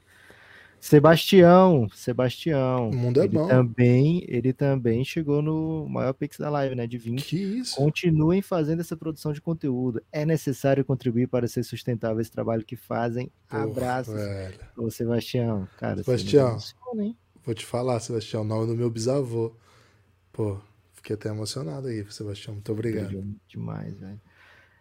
Sebastião, 0.81 1.89
Sebastião. 1.95 2.89
O 2.89 2.97
mundo 2.97 3.21
é 3.21 3.25
ele 3.25 3.35
bom. 3.35 3.47
Também, 3.47 4.25
ele 4.27 4.53
também 4.53 5.05
chegou 5.05 5.43
no 5.43 5.87
maior 5.89 6.15
Pix 6.15 6.39
da 6.39 6.49
live, 6.49 6.75
né? 6.75 6.87
De 6.87 6.97
20. 6.97 7.23
Que 7.23 7.37
isso? 7.37 7.77
Continuem 7.77 8.41
fazendo 8.41 8.81
essa 8.81 8.97
produção 8.97 9.33
de 9.33 9.43
conteúdo. 9.43 10.03
É 10.11 10.25
necessário 10.25 10.85
contribuir 10.85 11.29
para 11.29 11.47
ser 11.47 11.63
sustentável 11.65 12.21
esse 12.21 12.31
trabalho 12.31 12.65
que 12.65 12.77
fazem. 12.77 13.31
Porra, 13.47 13.65
Abraços. 13.65 14.15
velho. 14.15 14.55
Ô, 14.77 14.91
Sebastião. 14.91 15.69
Cara, 15.79 16.03
Sebastião. 16.03 16.49
emociona, 16.49 17.05
hein? 17.05 17.17
Vou 17.45 17.55
te 17.55 17.67
falar, 17.67 18.01
Sebastião, 18.01 18.43
o 18.43 18.47
nome 18.47 18.67
do 18.67 18.77
meu 18.77 18.91
bisavô. 18.91 19.55
Pô, 20.33 20.59
fiquei 20.95 21.15
até 21.15 21.29
emocionado 21.29 21.89
aí, 21.89 22.05
Sebastião. 22.11 22.55
Muito 22.55 22.73
obrigado. 22.73 23.07
Brilhou 23.09 23.25
Demais, 23.47 23.99
velho. 23.99 24.21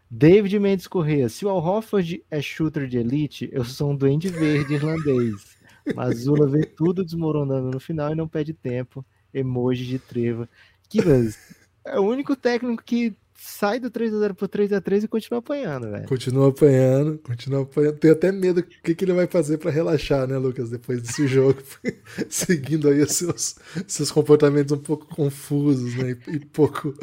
David 0.10 0.58
Mendes 0.60 0.88
Corrêa. 0.88 1.30
Se 1.30 1.46
o 1.46 1.50
Al 1.50 1.64
Hofford 1.64 2.24
é 2.32 2.42
shooter 2.42 2.88
de 2.88 2.98
elite, 2.98 3.50
eu 3.52 3.64
sou 3.64 3.92
um 3.92 3.96
duende 3.96 4.30
verde 4.30 4.74
irlandês. 4.74 5.59
Mazula 5.96 6.48
vê 6.48 6.66
tudo 6.66 7.04
desmoronando 7.04 7.72
no 7.72 7.80
final 7.80 8.12
e 8.12 8.16
não 8.16 8.28
pede 8.28 8.54
tempo. 8.54 9.06
Emoji 9.34 9.86
de 9.86 10.00
treva. 10.00 10.50
Kibas 10.88 11.38
é 11.86 12.00
o 12.00 12.04
único 12.04 12.36
técnico 12.36 12.84
que 12.84 13.16
sai 13.34 13.80
do 13.80 13.90
3x0 13.90 14.34
pro 14.34 14.50
3x3 14.50 15.04
e 15.04 15.08
continua 15.08 15.40
apanhando, 15.40 15.90
velho. 15.90 16.08
Continua 16.08 16.50
apanhando, 16.50 17.18
continua 17.20 17.62
apanhando. 17.64 17.98
Tenho 17.98 18.14
até 18.14 18.32
medo 18.32 18.62
do 18.62 18.68
que, 18.68 18.94
que 18.94 19.06
ele 19.06 19.14
vai 19.14 19.28
fazer 19.28 19.58
pra 19.58 19.72
relaxar, 19.72 20.28
né, 20.28 20.38
Lucas, 20.38 20.70
depois 20.70 21.02
desse 21.02 21.26
jogo. 21.28 21.60
Seguindo 22.30 22.90
aí 22.90 23.02
os 23.02 23.14
seus, 23.14 23.56
seus 23.88 24.12
comportamentos 24.12 24.72
um 24.72 24.82
pouco 24.82 25.06
confusos, 25.08 25.96
né, 25.96 26.18
e, 26.28 26.36
e 26.36 26.40
pouco, 26.40 26.94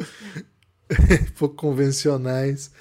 pouco 1.37 1.55
convencionais. 1.55 2.71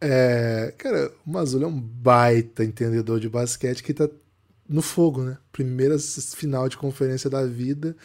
É, 0.00 0.74
cara, 0.78 1.12
o 1.26 1.30
Mazula 1.30 1.64
é 1.64 1.68
um 1.68 1.80
baita 1.80 2.64
entendedor 2.64 3.20
de 3.20 3.28
basquete 3.28 3.82
que 3.82 3.94
tá 3.94 4.08
no 4.72 4.82
fogo, 4.82 5.22
né? 5.22 5.38
Primeira 5.52 5.96
final 5.98 6.68
de 6.68 6.76
conferência 6.76 7.28
da 7.30 7.44
vida. 7.46 7.96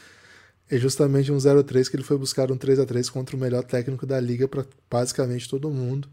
É 0.69 0.77
justamente 0.77 1.31
um 1.31 1.37
0-3 1.37 1.89
que 1.89 1.95
ele 1.95 2.03
foi 2.03 2.17
buscar 2.17 2.51
um 2.51 2.57
3 2.57 2.79
a 2.79 2.85
3 2.85 3.09
contra 3.09 3.35
o 3.35 3.39
melhor 3.39 3.63
técnico 3.63 4.05
da 4.05 4.19
liga 4.19 4.47
para 4.47 4.65
basicamente 4.91 5.49
todo 5.49 5.69
mundo. 5.69 6.09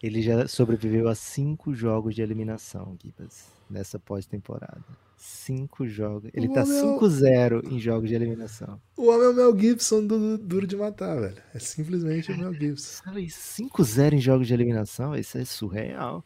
Ele 0.00 0.22
já 0.22 0.46
sobreviveu 0.46 1.08
a 1.08 1.14
cinco 1.16 1.74
jogos 1.74 2.14
de 2.14 2.22
eliminação, 2.22 2.96
Gibas, 3.02 3.46
nessa 3.68 3.98
pós-temporada. 3.98 4.84
Cinco 5.16 5.84
jogos. 5.88 6.30
Ele 6.32 6.46
O 6.46 6.52
tá 6.52 6.60
é 6.60 6.62
o- 6.62 6.66
5-0 7.00 7.62
em 7.72 7.80
jogos 7.80 8.08
de 8.08 8.14
eliminação. 8.14 8.80
O 8.96 9.08
homem 9.08 9.26
é 9.26 9.28
o 9.30 9.34
Mel 9.34 9.58
Gibson 9.58 10.06
do 10.06 10.38
Duro 10.38 10.64
de 10.68 10.76
Matar, 10.76 11.20
velho. 11.20 11.42
É 11.52 11.58
simplesmente 11.58 12.30
o 12.30 12.38
Mel 12.38 12.54
Gibson. 12.54 13.02
Sabe, 13.04 13.26
5-0 13.28 14.14
em 14.14 14.20
jogos 14.20 14.46
de 14.46 14.54
eliminação? 14.54 15.16
Isso 15.16 15.36
é 15.36 15.44
surreal. 15.44 16.24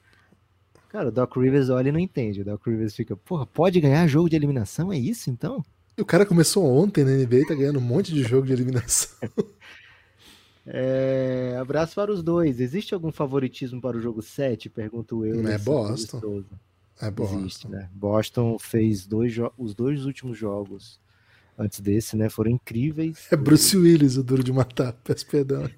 Cara, 0.92 1.08
o 1.08 1.10
Doc 1.10 1.34
Rivers 1.36 1.70
olha 1.70 1.88
e 1.88 1.92
não 1.92 1.98
entende. 1.98 2.42
O 2.42 2.44
Doc 2.44 2.66
Rivers 2.66 2.94
fica, 2.94 3.16
porra, 3.16 3.46
pode 3.46 3.80
ganhar 3.80 4.06
jogo 4.06 4.28
de 4.28 4.36
eliminação? 4.36 4.92
É 4.92 4.98
isso 4.98 5.30
então? 5.30 5.64
O 5.98 6.04
cara 6.04 6.26
começou 6.26 6.64
ontem 6.64 7.02
na 7.02 7.12
NBA 7.12 7.36
e 7.36 7.46
tá 7.46 7.54
ganhando 7.54 7.78
um 7.78 7.82
monte 7.82 8.12
de 8.12 8.22
jogo 8.22 8.46
de 8.46 8.52
eliminação. 8.52 9.10
É, 10.64 11.56
abraço 11.60 11.96
para 11.96 12.12
os 12.12 12.22
dois. 12.22 12.60
Existe 12.60 12.94
algum 12.94 13.10
favoritismo 13.10 13.80
para 13.80 13.96
o 13.96 14.00
jogo 14.00 14.22
7? 14.22 14.70
Pergunto 14.70 15.26
eu. 15.26 15.44
É 15.48 15.58
Boston. 15.58 16.44
É 17.00 17.10
bom. 17.10 17.24
Existe, 17.40 17.66
né? 17.66 17.90
Boston 17.92 18.56
fez 18.60 19.04
dois 19.04 19.34
os 19.58 19.74
dois 19.74 20.06
últimos 20.06 20.38
jogos 20.38 21.00
antes 21.58 21.80
desse, 21.80 22.16
né? 22.16 22.28
Foram 22.28 22.52
incríveis. 22.52 23.26
É 23.32 23.36
Bruce 23.36 23.76
Willis, 23.76 24.16
o 24.16 24.22
Duro 24.22 24.44
de 24.44 24.52
Matar. 24.52 24.92
Peço 25.02 25.26
perdão. 25.26 25.68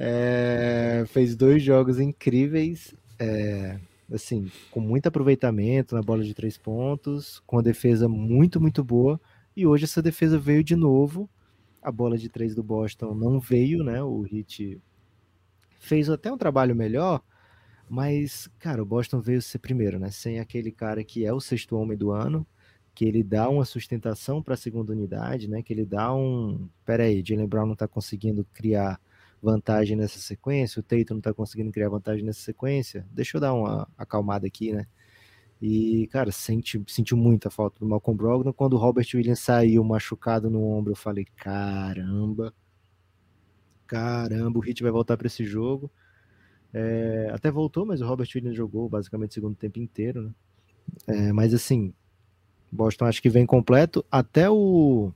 É, 0.00 1.04
fez 1.08 1.34
dois 1.34 1.60
jogos 1.60 1.98
incríveis, 1.98 2.94
é, 3.18 3.80
assim, 4.12 4.48
com 4.70 4.78
muito 4.78 5.08
aproveitamento 5.08 5.96
na 5.96 6.02
bola 6.02 6.22
de 6.22 6.32
três 6.34 6.56
pontos, 6.56 7.42
com 7.44 7.58
a 7.58 7.62
defesa 7.62 8.08
muito, 8.08 8.60
muito 8.60 8.84
boa. 8.84 9.20
E 9.56 9.66
hoje 9.66 9.84
essa 9.84 10.00
defesa 10.00 10.38
veio 10.38 10.62
de 10.62 10.76
novo. 10.76 11.28
A 11.82 11.90
bola 11.90 12.16
de 12.16 12.28
três 12.28 12.54
do 12.54 12.62
Boston 12.62 13.12
não 13.12 13.40
veio, 13.40 13.82
né? 13.82 14.00
O 14.00 14.20
Hit 14.20 14.80
fez 15.80 16.08
até 16.08 16.30
um 16.30 16.38
trabalho 16.38 16.76
melhor, 16.76 17.20
mas, 17.88 18.48
cara, 18.58 18.82
o 18.82 18.86
Boston 18.86 19.20
veio 19.20 19.42
ser 19.42 19.58
primeiro, 19.58 19.98
né? 19.98 20.12
Sem 20.12 20.38
aquele 20.38 20.70
cara 20.70 21.02
que 21.02 21.24
é 21.24 21.32
o 21.32 21.40
sexto 21.40 21.76
homem 21.76 21.98
do 21.98 22.12
ano, 22.12 22.46
que 22.94 23.04
ele 23.04 23.22
dá 23.24 23.48
uma 23.48 23.64
sustentação 23.64 24.42
para 24.42 24.54
a 24.54 24.56
segunda 24.56 24.92
unidade, 24.92 25.48
né? 25.48 25.60
Que 25.60 25.72
ele 25.72 25.84
dá 25.84 26.14
um. 26.14 26.68
Pera 26.84 27.04
aí, 27.04 27.22
Jalen 27.24 27.48
Brown 27.48 27.66
não 27.66 27.76
tá 27.76 27.88
conseguindo 27.88 28.46
criar 28.54 29.00
vantagem 29.42 29.96
nessa 29.96 30.18
sequência, 30.18 30.80
o 30.80 30.82
Tatum 30.82 31.14
não 31.14 31.20
tá 31.20 31.32
conseguindo 31.32 31.72
criar 31.72 31.88
vantagem 31.88 32.24
nessa 32.24 32.40
sequência. 32.40 33.06
Deixa 33.10 33.36
eu 33.36 33.40
dar 33.40 33.54
uma 33.54 33.88
acalmada 33.96 34.46
aqui, 34.46 34.72
né? 34.72 34.86
E, 35.60 36.06
cara, 36.08 36.30
senti, 36.30 36.82
sentiu 36.86 37.16
muita 37.16 37.50
falta 37.50 37.80
do 37.80 37.86
Malcolm 37.86 38.16
Brogdon. 38.16 38.52
Quando 38.52 38.74
o 38.74 38.78
Robert 38.78 39.06
Williams 39.12 39.40
saiu 39.40 39.82
machucado 39.82 40.48
no 40.48 40.62
ombro, 40.62 40.92
eu 40.92 40.96
falei, 40.96 41.26
caramba, 41.36 42.54
caramba, 43.86 44.58
o 44.58 44.62
Hit 44.62 44.82
vai 44.82 44.92
voltar 44.92 45.16
para 45.16 45.26
esse 45.26 45.44
jogo. 45.44 45.90
É, 46.72 47.30
até 47.32 47.50
voltou, 47.50 47.84
mas 47.84 48.00
o 48.00 48.06
Robert 48.06 48.28
Williams 48.34 48.56
jogou 48.56 48.88
basicamente 48.88 49.32
o 49.32 49.34
segundo 49.34 49.56
tempo 49.56 49.80
inteiro, 49.80 50.22
né? 50.22 50.34
É, 51.06 51.32
mas 51.32 51.52
assim, 51.52 51.92
Boston 52.70 53.06
acho 53.06 53.20
que 53.20 53.28
vem 53.28 53.46
completo. 53.46 54.04
Até 54.10 54.48
o, 54.48 55.12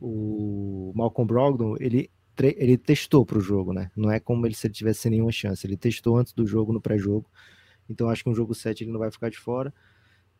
o 0.00 0.92
Malcolm 0.94 1.26
Brogdon, 1.26 1.76
ele, 1.80 2.10
ele 2.38 2.76
testou 2.78 3.24
para 3.24 3.38
o 3.38 3.40
jogo, 3.40 3.72
né? 3.72 3.90
Não 3.96 4.10
é 4.10 4.18
como 4.20 4.46
ele, 4.46 4.54
se 4.54 4.66
ele 4.66 4.74
tivesse 4.74 5.08
nenhuma 5.10 5.32
chance. 5.32 5.66
Ele 5.66 5.76
testou 5.76 6.16
antes 6.16 6.32
do 6.32 6.46
jogo, 6.46 6.72
no 6.72 6.80
pré-jogo. 6.80 7.28
Então 7.88 8.08
acho 8.08 8.24
que 8.24 8.30
um 8.30 8.34
jogo 8.34 8.54
7 8.54 8.84
ele 8.84 8.92
não 8.92 8.98
vai 8.98 9.10
ficar 9.10 9.30
de 9.30 9.38
fora. 9.38 9.72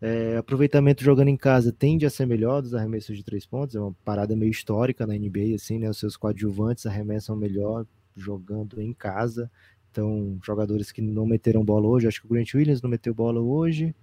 É, 0.00 0.36
aproveitamento 0.36 1.04
jogando 1.04 1.28
em 1.28 1.36
casa 1.36 1.72
tende 1.72 2.04
a 2.04 2.10
ser 2.10 2.26
melhor 2.26 2.60
dos 2.60 2.74
arremessos 2.74 3.16
de 3.16 3.24
três 3.24 3.46
pontos. 3.46 3.76
É 3.76 3.80
uma 3.80 3.94
parada 4.04 4.34
meio 4.34 4.50
histórica 4.50 5.06
na 5.06 5.14
NBA, 5.14 5.54
assim, 5.54 5.78
né? 5.78 5.88
Os 5.88 5.98
seus 5.98 6.16
coadjuvantes 6.16 6.86
arremessam 6.86 7.36
melhor 7.36 7.86
jogando 8.16 8.80
em 8.80 8.92
casa. 8.92 9.50
Então, 9.90 10.38
jogadores 10.42 10.90
que 10.90 11.02
não 11.02 11.26
meteram 11.26 11.64
bola 11.64 11.86
hoje, 11.86 12.08
acho 12.08 12.20
que 12.20 12.26
o 12.26 12.30
Grant 12.30 12.54
Williams 12.54 12.82
não 12.82 12.90
meteu 12.90 13.14
bola 13.14 13.40
hoje. 13.40 13.94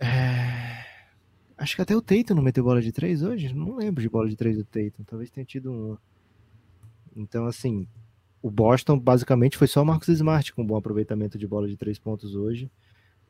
É, 0.00 0.68
Acho 1.58 1.74
que 1.74 1.82
até 1.82 1.96
o 1.96 2.00
Tatum 2.00 2.34
não 2.36 2.42
meteu 2.42 2.62
bola 2.62 2.80
de 2.80 2.92
três 2.92 3.20
hoje. 3.20 3.52
Não 3.52 3.74
lembro 3.74 4.00
de 4.00 4.08
bola 4.08 4.28
de 4.28 4.36
três 4.36 4.56
do 4.56 4.64
Tatum. 4.64 5.02
Talvez 5.04 5.28
tenha 5.28 5.44
tido 5.44 5.72
uma. 5.72 6.00
Então, 7.20 7.46
assim, 7.46 7.86
o 8.40 8.50
Boston 8.50 8.98
basicamente 8.98 9.56
foi 9.56 9.66
só 9.66 9.82
o 9.82 9.86
Marcos 9.86 10.08
Smart 10.08 10.52
com 10.52 10.64
bom 10.64 10.76
aproveitamento 10.76 11.36
de 11.36 11.46
bola 11.46 11.66
de 11.68 11.76
três 11.76 11.98
pontos 11.98 12.34
hoje. 12.34 12.70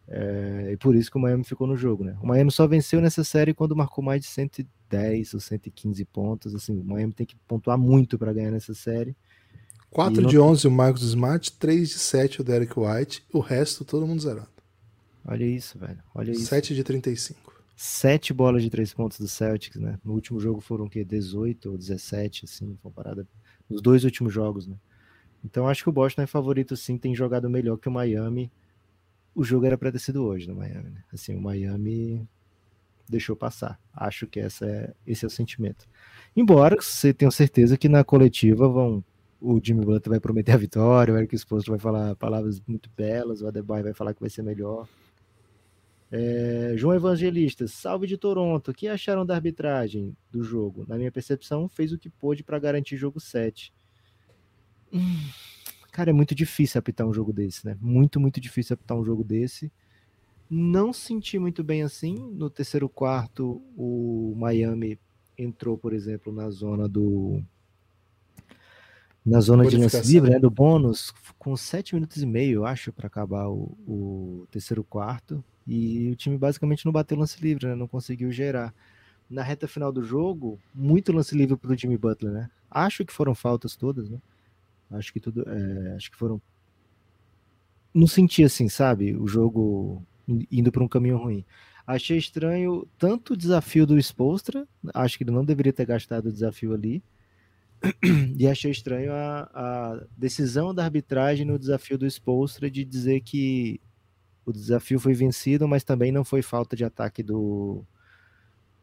É, 0.07 0.71
e 0.73 0.77
por 0.77 0.95
isso 0.95 1.11
que 1.11 1.19
o 1.19 1.21
Miami 1.21 1.45
ficou 1.45 1.67
no 1.67 1.77
jogo, 1.77 2.03
né? 2.05 2.17
O 2.23 2.27
Miami 2.27 2.51
só 2.51 2.67
venceu 2.67 3.01
nessa 3.01 3.23
série 3.25 3.53
quando 3.53 3.77
marcou 3.77 4.03
mais 4.03 4.23
de 4.23 4.27
110 4.29 5.35
ou 5.35 5.41
115 5.41 6.05
pontos. 6.07 6.55
Assim, 6.55 6.79
o 6.79 6.85
Miami 6.85 7.13
tem 7.13 7.27
que 7.27 7.37
pontuar 7.47 7.77
muito 7.77 8.19
para 8.19 8.33
ganhar 8.33 8.51
nessa 8.51 8.73
série. 8.75 9.15
4 9.91 10.21
E 10.21 10.23
não- 10.23 10.31
de 10.31 10.39
11 10.39 10.67
o 10.67 10.71
Marcos 10.71 11.03
Smart, 11.03 11.53
3 11.53 11.89
de 11.91 11.99
7 11.99 12.41
o 12.41 12.45
Derek 12.45 12.73
White, 12.79 13.25
o 13.33 13.41
resto 13.41 13.85
todo 13.85 14.07
mundo 14.07 14.21
zerado. 14.23 14.49
Olha 15.27 15.45
isso, 15.45 15.79
velho. 15.79 15.99
Olha 16.15 16.31
isso. 16.31 16.47
7 16.47 16.75
de 16.75 16.83
35. 16.85 17.53
Sete 17.77 18.33
bolas 18.33 18.63
de 18.63 18.71
três 18.71 18.93
pontos 18.93 19.21
do 19.21 19.29
Celtics, 19.29 19.81
né? 19.81 19.99
No 20.05 20.13
último 20.15 20.41
jogo 20.41 20.61
foram 20.61 20.87
o 20.87 20.91
quê? 20.91 21.05
18 21.05 21.71
ou 21.71 21.79
17, 21.79 22.45
assim, 22.45 22.77
foi 22.83 22.91
uma 22.91 22.93
parada. 22.93 23.27
Nos 23.69 23.83
dois 23.83 24.05
últimos 24.05 24.33
jogos, 24.33 24.67
né? 24.67 24.77
Então 25.45 25.69
acho 25.69 25.83
que 25.83 25.89
o 25.89 25.93
Boston 25.93 26.23
é 26.23 26.27
favorito, 26.27 26.77
sim, 26.77 26.99
tem 26.99 27.15
jogado 27.15 27.49
melhor 27.49 27.77
que 27.77 27.89
o 27.89 27.93
Miami. 27.93 28.51
O 29.35 29.45
jogo 29.45 29.67
era 29.67 29.79
para 29.79 29.93
ter 29.93 29.99
sido 29.99 30.25
hoje 30.25 30.49
no 30.49 30.55
Miami, 30.57 30.91
né? 30.91 31.05
Assim, 31.13 31.35
o 31.37 31.41
Miami 31.41 32.27
deixou 33.09 33.35
passar. 33.37 33.81
Acho 33.95 34.27
que 34.27 34.39
essa 34.39 34.67
é, 34.67 34.93
esse 35.07 35.25
é 35.25 35.29
o 35.29 35.31
sentimento. 35.31 35.89
Embora 36.37 36.77
você 36.81 37.13
tenha 37.13 37.31
certeza 37.31 37.77
que 37.77 37.89
na 37.89 38.05
coletiva 38.05 38.69
vão. 38.69 39.03
O 39.41 39.61
Jimmy 39.63 39.85
Butler 39.85 40.11
vai 40.11 40.21
prometer 40.21 40.51
a 40.51 40.57
vitória, 40.57 41.15
o 41.15 41.17
Eric 41.17 41.37
Spoelstra 41.37 41.71
vai 41.71 41.79
falar 41.79 42.17
palavras 42.17 42.61
muito 42.67 42.91
belas, 42.97 43.41
o 43.41 43.47
Adebayo 43.47 43.85
vai 43.85 43.95
falar 43.95 44.13
que 44.13 44.21
vai 44.21 44.29
ser 44.29 44.43
melhor. 44.43 44.89
É, 46.11 46.73
João 46.77 46.95
Evangelista, 46.95 47.69
salve 47.69 48.07
de 48.07 48.17
Toronto. 48.17 48.71
O 48.71 48.75
que 48.75 48.89
acharam 48.89 49.27
da 49.27 49.35
arbitragem 49.35 50.17
do 50.31 50.43
jogo? 50.43 50.87
Na 50.89 50.97
minha 50.97 51.13
percepção, 51.13 51.69
fez 51.69 51.93
o 51.93 51.99
que 51.99 52.09
pôde 52.09 52.43
para 52.43 52.59
garantir 52.59 52.97
jogo 52.97 53.21
7. 53.21 53.73
Hum, 54.93 55.29
cara, 55.93 56.11
é 56.11 56.13
muito 56.13 56.35
difícil 56.35 56.79
apitar 56.79 57.07
um 57.07 57.13
jogo 57.13 57.33
desse, 57.33 57.67
né? 57.67 57.77
Muito, 57.81 58.19
muito 58.19 58.41
difícil 58.41 58.75
apitar 58.75 58.97
um 58.97 59.05
jogo 59.05 59.23
desse. 59.23 59.71
Não 60.49 60.95
senti 60.95 61.39
muito 61.39 61.63
bem 61.63 61.83
assim. 61.83 62.15
No 62.15 62.49
terceiro 62.49 62.89
quarto, 62.89 63.63
o 63.77 64.35
Miami 64.35 64.99
entrou, 65.37 65.77
por 65.77 65.93
exemplo, 65.93 66.33
na 66.33 66.49
zona 66.49 66.89
do. 66.89 67.43
Na 69.27 69.41
zona 69.41 69.67
de 69.67 69.77
lance 69.77 70.01
livre, 70.11 70.31
né, 70.31 70.39
do 70.39 70.49
bônus, 70.49 71.13
com 71.39 71.55
7 71.55 71.95
minutos 71.95 72.23
e 72.23 72.25
meio, 72.25 72.61
eu 72.61 72.65
acho, 72.65 72.91
para 72.91 73.09
acabar 73.09 73.47
o, 73.47 73.77
o 73.87 74.47
terceiro 74.51 74.83
quarto. 74.83 75.45
E 75.69 76.11
o 76.11 76.17
time 76.17 76.39
basicamente 76.39 76.87
não 76.87 76.93
bateu 76.93 77.19
lance 77.19 77.41
livre, 77.43 77.67
né? 77.67 77.75
Não 77.75 77.87
conseguiu 77.87 78.33
gerar. 78.33 78.75
Na 79.29 79.43
reta 79.43 79.69
final 79.69 79.93
do 79.93 80.03
jogo, 80.03 80.59
muito 80.75 81.13
lance 81.13 81.37
livre 81.37 81.57
para 81.59 81.71
o 81.71 81.77
Jimmy 81.77 81.99
Butler, 81.99 82.33
né? 82.33 82.51
Acho 82.71 83.05
que 83.05 83.13
foram 83.13 83.35
faltas 83.35 83.77
todas, 83.77 84.09
né? 84.09 84.19
Acho 84.91 85.13
que 85.13 85.21
tudo, 85.21 85.45
é, 85.47 85.95
acho 85.95 86.11
que 86.11 86.17
foram 86.17 86.41
não 87.93 88.07
senti 88.07 88.43
assim, 88.43 88.69
sabe? 88.69 89.15
O 89.15 89.27
jogo 89.27 90.03
indo 90.51 90.71
para 90.71 90.83
um 90.83 90.89
caminho 90.89 91.19
ruim. 91.19 91.45
Achei 91.87 92.19
estranho 92.19 92.87
tanto 92.99 93.33
o 93.33 93.37
desafio 93.37 93.87
do 93.87 93.99
Spolstra, 93.99 94.67
acho 94.95 95.17
que 95.17 95.25
ele 95.25 95.31
não 95.31 95.45
deveria 95.45 95.73
ter 95.73 95.87
gastado 95.87 96.27
o 96.27 96.33
desafio 96.33 96.75
ali, 96.75 97.03
e 98.37 98.47
achei 98.47 98.71
estranho 98.71 99.13
a, 99.13 99.51
a 99.55 100.05
decisão 100.17 100.75
da 100.75 100.85
arbitragem 100.85 101.47
no 101.47 101.59
desafio 101.59 101.97
do 101.97 102.07
Spolstra 102.07 102.71
de 102.71 102.85
dizer 102.85 103.21
que 103.23 103.81
o 104.49 104.53
desafio 104.53 104.99
foi 104.99 105.13
vencido, 105.13 105.69
mas 105.69 105.85
também 105.85 106.11
não 106.11 106.25
foi 106.25 106.41
falta 106.41 106.75
de 106.75 106.83
ataque 106.83 107.23
do, 107.23 107.85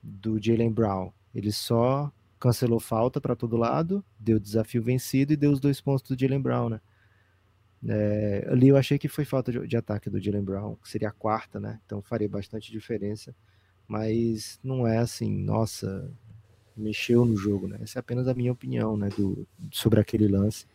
do 0.01 0.39
Jalen 0.39 0.71
Brown. 0.71 1.11
Ele 1.33 1.51
só 1.51 2.11
cancelou 2.39 2.79
falta 2.79 3.19
para 3.19 3.35
todo 3.35 3.57
lado, 3.57 4.05
deu 4.19 4.39
desafio 4.39 4.83
vencido 4.83 5.33
e 5.33 5.35
deu 5.35 5.51
os 5.51 5.59
dois 5.59 5.81
pontos 5.81 6.07
do 6.07 6.19
Jalen 6.19 6.39
Brown, 6.39 6.69
né? 6.69 6.81
É, 7.87 8.47
ali 8.47 8.67
eu 8.67 8.77
achei 8.77 8.99
que 8.99 9.07
foi 9.07 9.25
falta 9.25 9.51
de, 9.51 9.67
de, 9.67 9.75
ataque 9.75 10.07
do 10.07 10.21
Jalen 10.21 10.43
Brown, 10.43 10.75
que 10.75 10.87
seria 10.87 11.09
a 11.09 11.11
quarta, 11.11 11.59
né? 11.59 11.79
Então 11.83 11.99
faria 11.99 12.29
bastante 12.29 12.71
diferença. 12.71 13.35
Mas 13.87 14.59
não 14.63 14.85
é 14.85 14.99
assim, 14.99 15.35
nossa, 15.35 16.11
mexeu 16.77 17.25
no 17.25 17.35
jogo, 17.35 17.67
né? 17.67 17.79
Essa 17.81 17.97
é 17.97 18.01
apenas 18.01 18.27
a 18.27 18.35
minha 18.35 18.51
opinião, 18.51 18.95
né? 18.95 19.09
Do, 19.09 19.47
sobre 19.71 19.99
aquele 19.99 20.27
lance. 20.27 20.67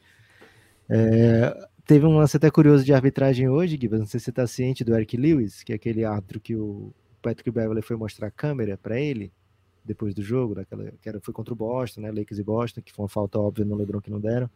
É, 0.89 1.69
teve 1.91 2.07
um 2.07 2.17
lance 2.17 2.37
até 2.37 2.49
curioso 2.49 2.85
de 2.85 2.93
arbitragem 2.93 3.49
hoje, 3.49 3.77
Gibbs. 3.77 3.99
Não 3.99 4.07
sei 4.07 4.21
se 4.21 4.27
você 4.27 4.31
está 4.31 4.47
ciente 4.47 4.85
do 4.85 4.95
Eric 4.95 5.17
Lewis, 5.17 5.65
que 5.65 5.73
é 5.73 5.75
aquele 5.75 6.05
árbitro 6.05 6.39
que 6.39 6.55
o 6.55 6.95
Patrick 7.21 7.51
Beverly 7.51 7.83
foi 7.83 7.97
mostrar 7.97 8.29
a 8.29 8.31
câmera 8.31 8.79
para 8.79 9.01
ele 9.01 9.33
depois 9.85 10.15
do 10.15 10.23
jogo, 10.23 10.55
daquela, 10.55 10.89
que 11.03 11.09
era, 11.09 11.21
foi 11.21 11.35
contra 11.35 11.53
o 11.53 11.57
Boston, 11.57 12.03
né? 12.03 12.13
Lakers 12.13 12.39
e 12.39 12.45
Boston, 12.45 12.81
que 12.81 12.93
foi 12.93 13.03
uma 13.03 13.09
falta 13.09 13.41
óbvia 13.41 13.65
no 13.65 13.75
LeBron 13.75 14.01
que 14.01 14.09
não 14.09 14.21
deram. 14.21 14.49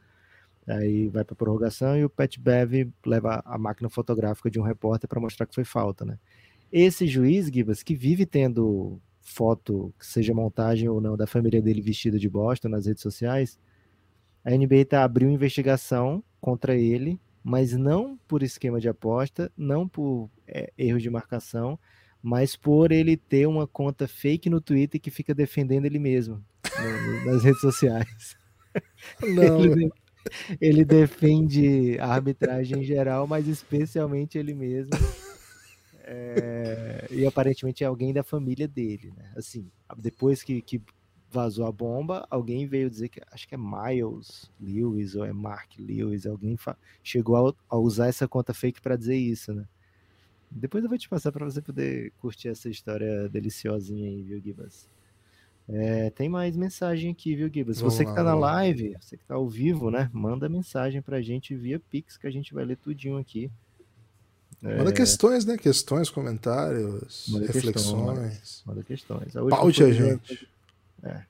Aí 0.64 1.08
vai 1.08 1.24
para 1.24 1.34
prorrogação 1.34 1.98
e 1.98 2.04
o 2.04 2.08
Pat 2.08 2.38
Bev 2.38 2.88
leva 3.04 3.42
a 3.44 3.58
máquina 3.58 3.88
fotográfica 3.90 4.48
de 4.48 4.60
um 4.60 4.62
repórter 4.62 5.08
para 5.08 5.18
mostrar 5.18 5.44
que 5.46 5.56
foi 5.56 5.64
falta, 5.64 6.04
né? 6.04 6.20
Esse 6.70 7.04
juiz, 7.04 7.48
Gibas, 7.48 7.82
que 7.82 7.96
vive 7.96 8.26
tendo 8.26 9.00
foto, 9.20 9.92
seja 9.98 10.32
montagem 10.32 10.88
ou 10.88 11.00
não, 11.00 11.16
da 11.16 11.26
família 11.26 11.60
dele 11.60 11.80
vestida 11.80 12.16
de 12.16 12.28
Boston 12.28 12.68
nas 12.68 12.86
redes 12.86 13.02
sociais, 13.02 13.58
a 14.44 14.52
NBA 14.52 14.84
tá, 14.84 15.02
abriu 15.02 15.28
investigação 15.28 16.22
contra 16.40 16.76
ele, 16.76 17.18
mas 17.44 17.74
não 17.74 18.18
por 18.26 18.42
esquema 18.42 18.80
de 18.80 18.88
aposta, 18.88 19.52
não 19.54 19.86
por 19.86 20.30
é, 20.48 20.72
erro 20.78 20.98
de 20.98 21.10
marcação, 21.10 21.78
mas 22.22 22.56
por 22.56 22.90
ele 22.90 23.18
ter 23.18 23.46
uma 23.46 23.66
conta 23.66 24.08
fake 24.08 24.48
no 24.48 24.62
Twitter 24.62 24.98
que 24.98 25.10
fica 25.10 25.34
defendendo 25.34 25.84
ele 25.84 25.98
mesmo 25.98 26.42
no, 26.80 27.32
nas 27.32 27.44
redes 27.44 27.60
sociais. 27.60 28.34
Não. 29.22 29.64
ele, 29.64 29.92
ele 30.60 30.84
defende 30.84 31.96
a 32.00 32.08
arbitragem 32.08 32.80
em 32.80 32.82
geral, 32.82 33.26
mas 33.26 33.46
especialmente 33.46 34.36
ele 34.36 34.54
mesmo. 34.54 34.90
É, 36.02 37.06
e 37.10 37.24
aparentemente 37.24 37.84
é 37.84 37.86
alguém 37.86 38.12
da 38.12 38.22
família 38.22 38.66
dele, 38.66 39.12
né? 39.16 39.32
Assim, 39.36 39.70
depois 39.96 40.42
que, 40.42 40.60
que 40.60 40.82
vazou 41.34 41.66
a 41.66 41.72
bomba, 41.72 42.24
alguém 42.30 42.64
veio 42.64 42.88
dizer 42.88 43.08
que 43.08 43.20
acho 43.32 43.48
que 43.48 43.56
é 43.56 43.58
Miles 43.58 44.48
Lewis 44.60 45.16
ou 45.16 45.24
é 45.24 45.32
Mark 45.32 45.72
Lewis, 45.76 46.26
alguém 46.26 46.56
chegou 47.02 47.48
a, 47.48 47.54
a, 47.68 47.76
usar 47.76 48.06
essa 48.06 48.28
conta 48.28 48.54
fake 48.54 48.80
para 48.80 48.96
dizer 48.96 49.16
isso, 49.16 49.52
né? 49.52 49.64
Depois 50.48 50.84
eu 50.84 50.88
vou 50.88 50.96
te 50.96 51.08
passar 51.08 51.32
para 51.32 51.44
você 51.44 51.60
poder 51.60 52.12
curtir 52.20 52.48
essa 52.48 52.68
história 52.68 53.28
deliciosinha 53.28 54.08
aí, 54.08 54.22
viu, 54.22 54.40
Gibas? 54.40 54.88
É, 55.68 56.10
tem 56.10 56.28
mais 56.28 56.56
mensagem 56.56 57.10
aqui, 57.10 57.34
viu, 57.34 57.50
Gibas? 57.52 57.80
Você 57.80 58.04
que 58.04 58.14
tá 58.14 58.22
na 58.22 58.34
live, 58.36 58.96
você 59.00 59.16
que 59.16 59.24
tá 59.24 59.34
ao 59.34 59.48
vivo, 59.48 59.90
né? 59.90 60.08
Manda 60.12 60.48
mensagem 60.48 61.02
pra 61.02 61.20
gente 61.20 61.56
via 61.56 61.80
Pix, 61.80 62.16
que 62.16 62.28
a 62.28 62.30
gente 62.30 62.54
vai 62.54 62.64
ler 62.64 62.76
tudinho 62.76 63.16
aqui. 63.16 63.50
Manda 64.62 64.90
é... 64.90 64.92
questões, 64.92 65.44
né? 65.44 65.58
Questões, 65.58 66.08
comentários, 66.08 67.26
manda 67.28 67.46
reflexões. 67.46 68.18
Questões, 68.18 68.62
manda 68.64 68.82
questões. 68.84 69.32
Paute 69.50 69.82
a 69.82 69.90
gente. 69.92 70.53
É. 71.04 71.22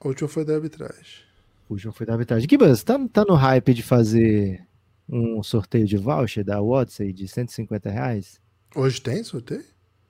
A 0.00 0.08
última 0.08 0.28
foi 0.28 0.44
da 0.44 0.54
arbitragem. 0.54 1.24
A 1.68 1.72
última 1.72 1.92
foi 1.92 2.06
da 2.06 2.14
arbitragem. 2.14 2.48
Gibas, 2.48 2.82
tá, 2.82 2.98
tá 3.12 3.24
no 3.24 3.34
hype 3.34 3.74
de 3.74 3.82
fazer 3.82 4.66
um 5.08 5.42
sorteio 5.42 5.86
de 5.86 5.96
voucher 5.96 6.44
da 6.44 6.60
Watson 6.60 7.12
de 7.12 7.26
150 7.26 7.90
reais? 7.90 8.40
Hoje 8.74 9.00
tem 9.00 9.22
sorteio? 9.24 9.64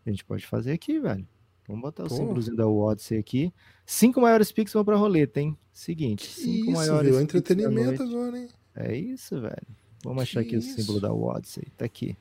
A 0.06 0.10
gente 0.10 0.24
pode 0.24 0.46
fazer 0.46 0.72
aqui, 0.72 0.98
velho. 0.98 1.26
Vamos 1.66 1.82
botar 1.82 2.04
o 2.04 2.10
símbolozinho 2.10 2.56
da 2.56 2.66
Odyssey 2.66 3.18
aqui. 3.18 3.52
Cinco 3.84 4.22
maiores 4.22 4.50
picks 4.50 4.72
vão 4.72 4.84
pra 4.84 4.96
roleta, 4.96 5.38
hein? 5.38 5.56
Seguinte. 5.70 6.26
Cinco 6.26 6.70
isso, 6.70 6.72
maiores. 6.72 7.10
Viu? 7.10 7.20
Entretenimento 7.20 8.02
agora, 8.02 8.38
hein? 8.38 8.48
É 8.74 8.96
isso, 8.96 9.38
velho. 9.38 9.66
Vamos 10.02 10.22
achar 10.22 10.42
que 10.42 10.56
aqui 10.56 10.56
isso? 10.56 10.72
o 10.72 10.80
símbolo 10.80 11.00
da 11.00 11.12
Odyssey. 11.12 11.64
Tá 11.76 11.84
aqui. 11.84 12.16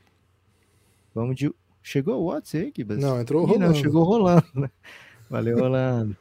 Vamos 1.16 1.36
de. 1.38 1.50
Chegou 1.82 2.22
o 2.22 2.28
Odyssey 2.28 2.64
aí, 2.64 2.72
Kibas? 2.72 2.98
Não, 3.00 3.22
entrou 3.22 3.46
rolando. 3.46 3.68
Não, 3.68 3.74
chegou 3.74 4.04
rolando. 4.04 4.46
Né? 4.54 4.70
Valeu, 5.30 5.58
Rolando. 5.58 6.16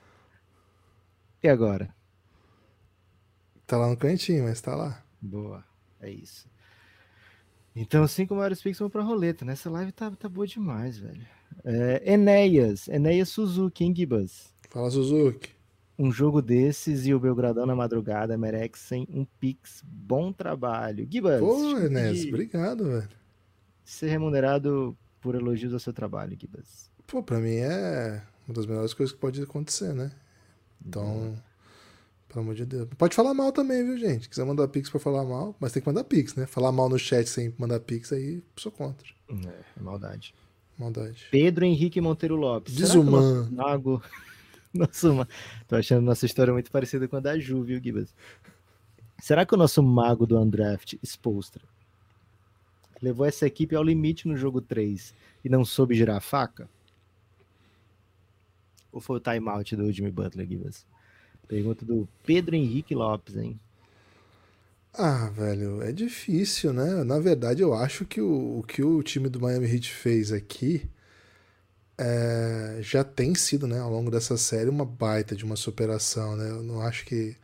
e 1.42 1.49
agora? 1.49 1.95
Tá 3.66 3.77
lá 3.77 3.88
no 3.88 3.97
cantinho, 3.97 4.45
mas 4.45 4.61
tá 4.61 4.75
lá. 4.75 5.03
Boa. 5.21 5.64
É 6.01 6.11
isso. 6.11 6.49
Então, 7.75 8.07
cinco 8.09 8.35
maiores 8.35 8.62
picks 8.62 8.79
vão 8.79 8.88
pra 8.88 9.03
roleta. 9.03 9.45
Nessa 9.45 9.69
live 9.71 9.92
tá, 9.92 10.11
tá 10.11 10.29
boa 10.29 10.47
demais, 10.47 10.99
velho. 10.99 11.27
É, 11.64 12.12
Enéas, 12.12 12.88
Enéas 12.88 13.29
Suzuki, 13.29 13.85
em 13.85 13.95
Gibas? 13.95 14.55
Fala, 14.71 14.90
Suzuki. 14.90 15.51
Um 15.99 16.12
jogo 16.12 16.42
desses 16.42 17.07
e 17.07 17.14
o 17.14 17.21
Belgradão 17.21 17.64
na 17.66 17.75
madrugada 17.75 18.37
merecem 18.37 19.07
um 19.11 19.25
Pix. 19.25 19.83
Bom 19.85 20.33
trabalho. 20.33 21.07
Gibas. 21.11 21.40
Pô, 21.40 21.79
Enéas, 21.79 22.25
obrigado, 22.27 22.85
velho. 22.85 23.09
Ser 23.85 24.09
remunerado 24.09 24.97
por 25.21 25.35
elogios 25.35 25.73
ao 25.73 25.79
seu 25.81 25.92
trabalho, 25.92 26.37
Gibas. 26.38 26.90
Pô, 27.07 27.23
pra 27.23 27.38
mim 27.38 27.57
é 27.57 28.23
uma 28.47 28.55
das 28.55 28.67
melhores 28.67 28.95
coisas 28.95 29.13
que 29.13 29.21
pode 29.21 29.43
acontecer, 29.43 29.93
né? 29.95 30.13
Então, 30.85 31.37
pelo 32.29 32.41
amor 32.41 32.55
de 32.55 32.65
Deus. 32.65 32.89
Pode 32.97 33.15
falar 33.15 33.35
mal 33.35 33.53
também, 33.53 33.85
viu, 33.85 33.99
gente? 33.99 34.25
Se 34.25 34.29
quiser 34.29 34.45
mandar 34.45 34.69
Pix 34.69 34.91
pra 34.91 35.01
falar 35.01 35.25
mal, 35.25 35.55
mas 35.59 35.73
tem 35.73 35.83
que 35.83 35.89
mandar 35.89 36.05
Pix, 36.05 36.35
né? 36.35 36.47
Falar 36.47 36.71
mal 36.71 36.89
no 36.89 36.99
chat 36.99 37.29
sem 37.29 37.55
mandar 37.59 37.81
Pix, 37.81 38.13
aí 38.13 38.43
sou 38.57 38.71
contra. 38.71 39.07
É, 39.29 39.81
é 39.81 39.83
maldade. 39.83 40.35
Maldade. 40.79 41.27
Pedro 41.31 41.65
Henrique 41.65 42.01
Monteiro 42.01 42.37
Lopes. 42.37 42.75
Desumano. 42.75 43.51
Mago. 43.51 44.03
Nosso... 44.75 45.27
Tô 45.67 45.77
achando 45.77 46.05
nossa 46.05 46.27
história 46.27 46.53
muito 46.53 46.71
parecida 46.71 47.09
com 47.09 47.17
a 47.17 47.21
da 47.21 47.39
Ju, 47.39 47.63
viu, 47.63 47.81
Gibas? 47.83 48.15
Será 49.19 49.47
que 49.47 49.55
o 49.55 49.57
nosso 49.57 49.83
mago 49.83 50.27
do 50.27 50.39
Undraft, 50.39 50.99
Spolstra, 51.03 51.65
levou 53.01 53.25
essa 53.25 53.47
equipe 53.47 53.75
ao 53.75 53.83
limite 53.83 54.29
no 54.29 54.37
jogo 54.37 54.61
3 54.61 55.15
e 55.43 55.49
não 55.49 55.65
soube 55.65 55.95
girar 55.95 56.17
a 56.17 56.21
faca? 56.21 56.69
Ou 58.92 59.01
foi 59.01 59.16
o 59.16 59.20
timeout 59.20 59.77
do 59.77 59.92
Jimmy 59.92 60.11
Butler, 60.11 60.46
Gibas? 60.46 60.87
Pergunta 61.46 61.85
do 61.85 62.09
Pedro 62.25 62.57
Henrique 62.57 62.94
Lopes, 62.94 63.37
hein? 63.37 63.59
Ah, 64.94 65.29
velho, 65.29 65.83
é 65.83 65.92
difícil, 65.92 66.72
né? 66.72 67.05
Na 67.05 67.18
verdade, 67.18 67.62
eu 67.62 67.75
acho 67.75 68.05
que 68.07 68.20
o, 68.20 68.61
o 68.61 68.62
que 68.62 68.83
o 68.83 69.03
time 69.03 69.29
do 69.29 69.40
Miami 69.40 69.66
Heat 69.66 69.92
fez 69.92 70.33
aqui 70.33 70.88
é, 71.99 72.79
já 72.83 73.03
tem 73.05 73.35
sido, 73.35 73.66
né, 73.66 73.81
ao 73.81 73.90
longo 73.90 74.11
dessa 74.11 74.37
série, 74.37 74.68
uma 74.68 74.85
baita 74.85 75.35
de 75.35 75.44
uma 75.44 75.57
superação, 75.57 76.37
né? 76.37 76.51
Eu 76.51 76.62
não 76.62 76.81
acho 76.81 77.05
que. 77.05 77.37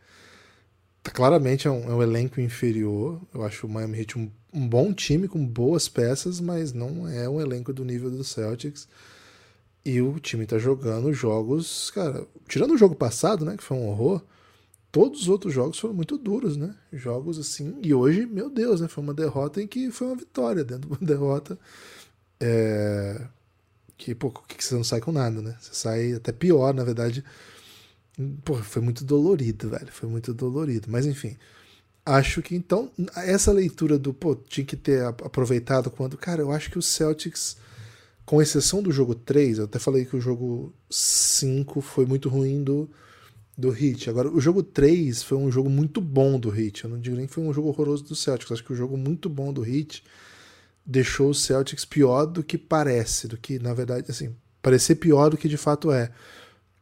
Claramente 1.12 1.66
é 1.66 1.70
um, 1.70 1.90
é 1.90 1.94
um 1.94 2.02
elenco 2.02 2.40
inferior. 2.40 3.20
Eu 3.34 3.42
acho 3.44 3.66
o 3.66 3.70
Miami 3.70 3.98
Heat 4.00 4.18
um, 4.18 4.30
um 4.52 4.68
bom 4.68 4.92
time 4.92 5.26
com 5.28 5.44
boas 5.44 5.88
peças, 5.88 6.40
mas 6.40 6.72
não 6.72 7.08
é 7.08 7.28
um 7.28 7.40
elenco 7.40 7.72
do 7.72 7.84
nível 7.84 8.10
do 8.10 8.22
Celtics. 8.22 8.88
E 9.84 10.00
o 10.00 10.18
time 10.20 10.46
tá 10.46 10.58
jogando 10.58 11.12
jogos, 11.12 11.90
cara, 11.90 12.26
tirando 12.48 12.74
o 12.74 12.78
jogo 12.78 12.94
passado, 12.94 13.44
né, 13.44 13.56
que 13.56 13.64
foi 13.64 13.76
um 13.76 13.88
horror, 13.88 14.22
todos 14.92 15.22
os 15.22 15.28
outros 15.28 15.52
jogos 15.52 15.78
foram 15.78 15.94
muito 15.94 16.18
duros, 16.18 16.56
né? 16.56 16.76
Jogos 16.92 17.38
assim. 17.38 17.78
E 17.82 17.94
hoje, 17.94 18.26
meu 18.26 18.50
Deus, 18.50 18.82
né? 18.82 18.88
Foi 18.88 19.02
uma 19.02 19.14
derrota 19.14 19.60
em 19.62 19.66
que 19.66 19.90
foi 19.90 20.06
uma 20.08 20.16
vitória 20.16 20.62
dentro 20.62 20.88
de 20.88 20.94
uma 20.94 20.98
derrota. 21.06 21.58
É... 22.38 23.26
Que, 23.96 24.14
pô, 24.14 24.30
que 24.30 24.62
você 24.62 24.74
não 24.74 24.84
sai 24.84 25.00
com 25.00 25.12
nada, 25.12 25.40
né? 25.40 25.56
Você 25.60 25.74
sai 25.74 26.12
até 26.12 26.30
pior, 26.30 26.74
na 26.74 26.84
verdade. 26.84 27.24
Pô, 28.44 28.56
foi 28.56 28.82
muito 28.82 29.04
dolorido, 29.04 29.70
velho. 29.70 29.88
Foi 29.90 30.08
muito 30.08 30.34
dolorido. 30.34 30.88
Mas 30.90 31.06
enfim. 31.06 31.36
Acho 32.04 32.42
que 32.42 32.54
então, 32.56 32.90
essa 33.16 33.52
leitura 33.52 33.96
do, 33.98 34.12
pô, 34.12 34.34
tinha 34.34 34.66
que 34.66 34.76
ter 34.76 35.04
aproveitado 35.04 35.90
quando. 35.90 36.18
Cara, 36.18 36.42
eu 36.42 36.52
acho 36.52 36.70
que 36.70 36.78
o 36.78 36.82
Celtics, 36.82 37.56
com 38.24 38.40
exceção 38.40 38.82
do 38.82 38.92
jogo 38.92 39.14
3, 39.14 39.58
eu 39.58 39.64
até 39.64 39.78
falei 39.78 40.04
que 40.04 40.16
o 40.16 40.20
jogo 40.20 40.72
5 40.90 41.80
foi 41.80 42.06
muito 42.06 42.28
ruim 42.28 42.62
do 42.62 42.88
do 43.56 43.70
Heat. 43.70 44.08
Agora, 44.08 44.30
o 44.30 44.40
jogo 44.40 44.62
3 44.62 45.22
foi 45.22 45.36
um 45.36 45.50
jogo 45.50 45.68
muito 45.68 46.00
bom 46.00 46.38
do 46.38 46.54
Heat. 46.54 46.84
Eu 46.84 46.90
não 46.90 46.98
digo 46.98 47.16
nem 47.16 47.26
que 47.26 47.34
foi 47.34 47.44
um 47.44 47.52
jogo 47.52 47.68
horroroso 47.68 48.04
do 48.04 48.14
Celtics. 48.14 48.50
Acho 48.50 48.64
que 48.64 48.72
o 48.72 48.76
jogo 48.76 48.96
muito 48.96 49.28
bom 49.28 49.52
do 49.52 49.64
Heat 49.64 50.02
deixou 50.84 51.30
o 51.30 51.34
Celtics 51.34 51.84
pior 51.84 52.26
do 52.26 52.42
que 52.42 52.58
parece, 52.58 53.28
do 53.28 53.36
que, 53.36 53.58
na 53.58 53.74
verdade, 53.74 54.06
assim, 54.10 54.34
parecer 54.60 54.96
pior 54.96 55.30
do 55.30 55.36
que 55.36 55.48
de 55.48 55.56
fato 55.56 55.92
é. 55.92 56.10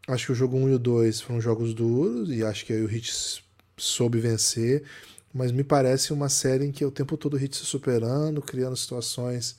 Acho 0.09 0.27
que 0.27 0.33
o 0.33 0.35
jogo 0.35 0.57
1 0.57 0.69
e 0.71 0.75
o 0.75 0.79
2 0.79 1.21
foram 1.21 1.41
jogos 1.41 1.75
duros 1.75 2.31
e 2.31 2.43
acho 2.43 2.65
que 2.65 2.73
aí 2.73 2.83
o 2.83 2.91
Heat 2.91 3.43
soube 3.77 4.19
vencer. 4.19 4.85
mas 5.33 5.53
me 5.53 5.63
parece 5.63 6.13
uma 6.13 6.29
série 6.29 6.65
em 6.65 6.73
que 6.73 6.85
o 6.85 6.91
tempo 6.91 7.17
todo 7.17 7.35
o 7.35 7.39
Heat 7.39 7.57
se 7.57 7.65
superando, 7.65 8.43
criando 8.43 8.77
situações 8.77 9.57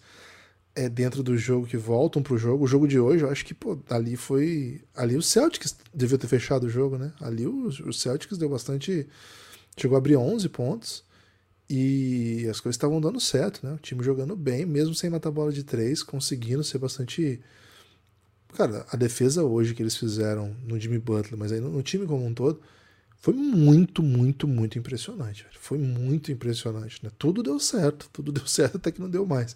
é, 0.76 0.88
dentro 0.90 1.22
do 1.22 1.38
jogo 1.38 1.68
que 1.68 1.78
voltam 1.78 2.24
pro 2.24 2.38
jogo. 2.38 2.64
O 2.64 2.68
jogo 2.68 2.88
de 2.88 3.00
hoje, 3.00 3.24
eu 3.24 3.30
acho 3.30 3.46
que, 3.46 3.54
pô, 3.54 3.80
ali 3.90 4.16
foi. 4.16 4.82
Ali 4.96 5.16
o 5.16 5.22
Celtics 5.22 5.76
devia 5.94 6.18
ter 6.18 6.28
fechado 6.28 6.66
o 6.66 6.70
jogo, 6.70 6.98
né? 6.98 7.14
Ali 7.20 7.46
o, 7.46 7.68
o 7.68 7.94
Celtics 7.94 8.38
deu 8.38 8.50
bastante. 8.50 9.08
Chegou 9.78 9.96
a 9.96 10.00
abrir 10.00 10.18
11 10.18 10.50
pontos 10.50 11.04
e 11.70 12.46
as 12.50 12.60
coisas 12.60 12.76
estavam 12.76 13.00
dando 13.00 13.20
certo, 13.20 13.66
né? 13.66 13.74
O 13.74 13.78
time 13.78 14.04
jogando 14.04 14.36
bem, 14.36 14.66
mesmo 14.66 14.94
sem 14.94 15.10
matar 15.10 15.32
bola 15.32 15.52
de 15.52 15.64
três, 15.64 16.04
conseguindo 16.04 16.64
ser 16.64 16.78
bastante. 16.78 17.42
Cara, 18.54 18.86
a 18.92 18.98
defesa 18.98 19.44
hoje 19.44 19.74
que 19.74 19.82
eles 19.82 19.96
fizeram 19.96 20.54
no 20.66 20.78
Jimmy 20.80 21.00
Butler, 21.00 21.38
mas 21.38 21.52
aí 21.54 21.62
no, 21.62 21.70
no 21.70 21.82
time 21.82 22.06
como 22.06 22.26
um 22.26 22.34
todo, 22.34 22.62
foi 23.22 23.34
muito, 23.34 24.04
muito, 24.04 24.48
muito 24.48 24.78
impressionante. 24.78 25.44
Velho. 25.44 25.56
Foi 25.60 25.78
muito 25.78 26.32
impressionante. 26.32 27.00
Né? 27.04 27.12
Tudo 27.18 27.42
deu 27.42 27.60
certo, 27.60 28.10
tudo 28.12 28.32
deu 28.32 28.46
certo 28.48 28.78
até 28.78 28.92
que 28.92 29.00
não 29.00 29.10
deu 29.10 29.26
mais. 29.26 29.56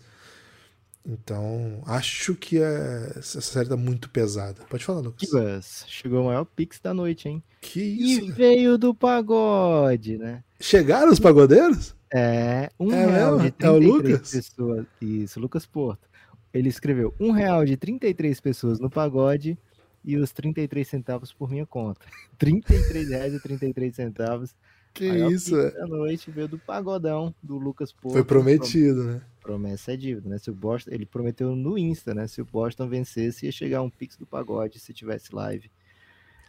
Então, 1.06 1.84
acho 1.86 2.34
que 2.34 2.58
é, 2.60 3.14
essa 3.18 3.40
série 3.40 3.70
tá 3.70 3.78
muito 3.78 4.10
pesada. 4.10 4.62
Pode 4.70 4.84
falar, 4.84 5.02
Lucas. 5.02 5.86
Chegou 5.88 6.24
o 6.24 6.26
maior 6.26 6.46
pix 6.46 6.80
da 6.80 6.94
noite, 6.96 7.30
hein? 7.30 7.44
Que 7.62 7.80
isso? 7.82 8.26
E 8.26 8.32
veio 8.32 8.78
do 8.78 8.94
pagode, 8.94 10.18
né? 10.18 10.44
Chegaram 10.60 11.12
os 11.12 11.20
pagodeiros? 11.20 11.96
É, 12.14 12.72
um 12.80 12.92
É 12.92 13.06
real 13.06 13.38
mesmo? 13.40 13.52
de 13.60 13.66
É 13.66 13.70
o 13.70 13.78
33 13.78 13.88
Lucas? 14.14 14.32
pessoas. 14.32 14.86
Isso, 15.02 15.40
Lucas 15.40 15.66
Porto. 15.66 16.08
Ele 16.54 16.70
escreveu 16.70 17.14
um 17.20 17.32
real 17.32 17.66
de 17.66 17.76
33 17.78 18.40
pessoas 18.40 18.80
no 18.80 18.90
pagode 18.90 19.58
e 20.04 20.18
os 20.18 20.32
33 20.32 20.88
centavos 20.88 21.32
por 21.34 21.52
minha 21.52 21.66
conta. 21.66 22.02
33 22.40 23.10
reais 23.10 23.34
e 23.34 23.40
33 23.40 23.96
centavos. 23.96 24.56
Que 24.96 25.06
isso, 25.06 25.56
é. 25.58 25.72
da 25.72 25.86
noite 25.86 26.32
veio 26.32 26.48
do 26.48 26.58
pagodão 26.58 27.36
do 27.44 27.58
Lucas 27.58 27.92
Porto. 27.92 28.14
Foi 28.14 28.24
prometido, 28.24 29.04
né? 29.04 29.22
Promessa 29.42 29.92
é 29.92 29.98
dívida, 29.98 30.30
né? 30.30 30.38
Se 30.38 30.50
o 30.50 30.56
Boston, 30.56 30.92
ele 30.94 31.06
prometeu 31.06 31.54
no 31.54 31.78
Insta, 31.78 32.14
né? 32.14 32.28
Se 32.28 32.42
o 32.42 32.46
Boston 32.46 32.88
vencesse, 32.88 33.46
ia 33.46 33.52
chegar 33.52 33.82
um 33.82 33.90
pix 33.90 34.16
do 34.16 34.26
pagode 34.26 34.80
se 34.80 34.94
tivesse 34.94 35.36
live. 35.36 35.70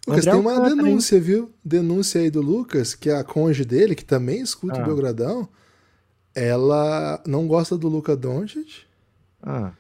Lucas, 0.06 0.24
André 0.24 0.30
tem 0.30 0.40
uma 0.40 0.52
Alcântara, 0.52 0.80
hein? 0.80 0.84
denúncia, 0.84 1.20
viu? 1.20 1.52
Denúncia 1.64 2.20
aí 2.20 2.30
do 2.30 2.40
Lucas, 2.40 2.94
que 2.94 3.10
a 3.10 3.24
conge 3.24 3.64
dele, 3.64 3.96
que 3.96 4.04
também 4.04 4.40
escuta 4.40 4.78
Ah. 4.78 4.82
o 4.82 4.86
Belgradão, 4.86 5.48
ela 6.32 7.20
não 7.26 7.48
gosta 7.48 7.76
do 7.76 7.88
Luca 7.88 8.16
Doncic 8.16 8.84
Ah, 9.42 9.72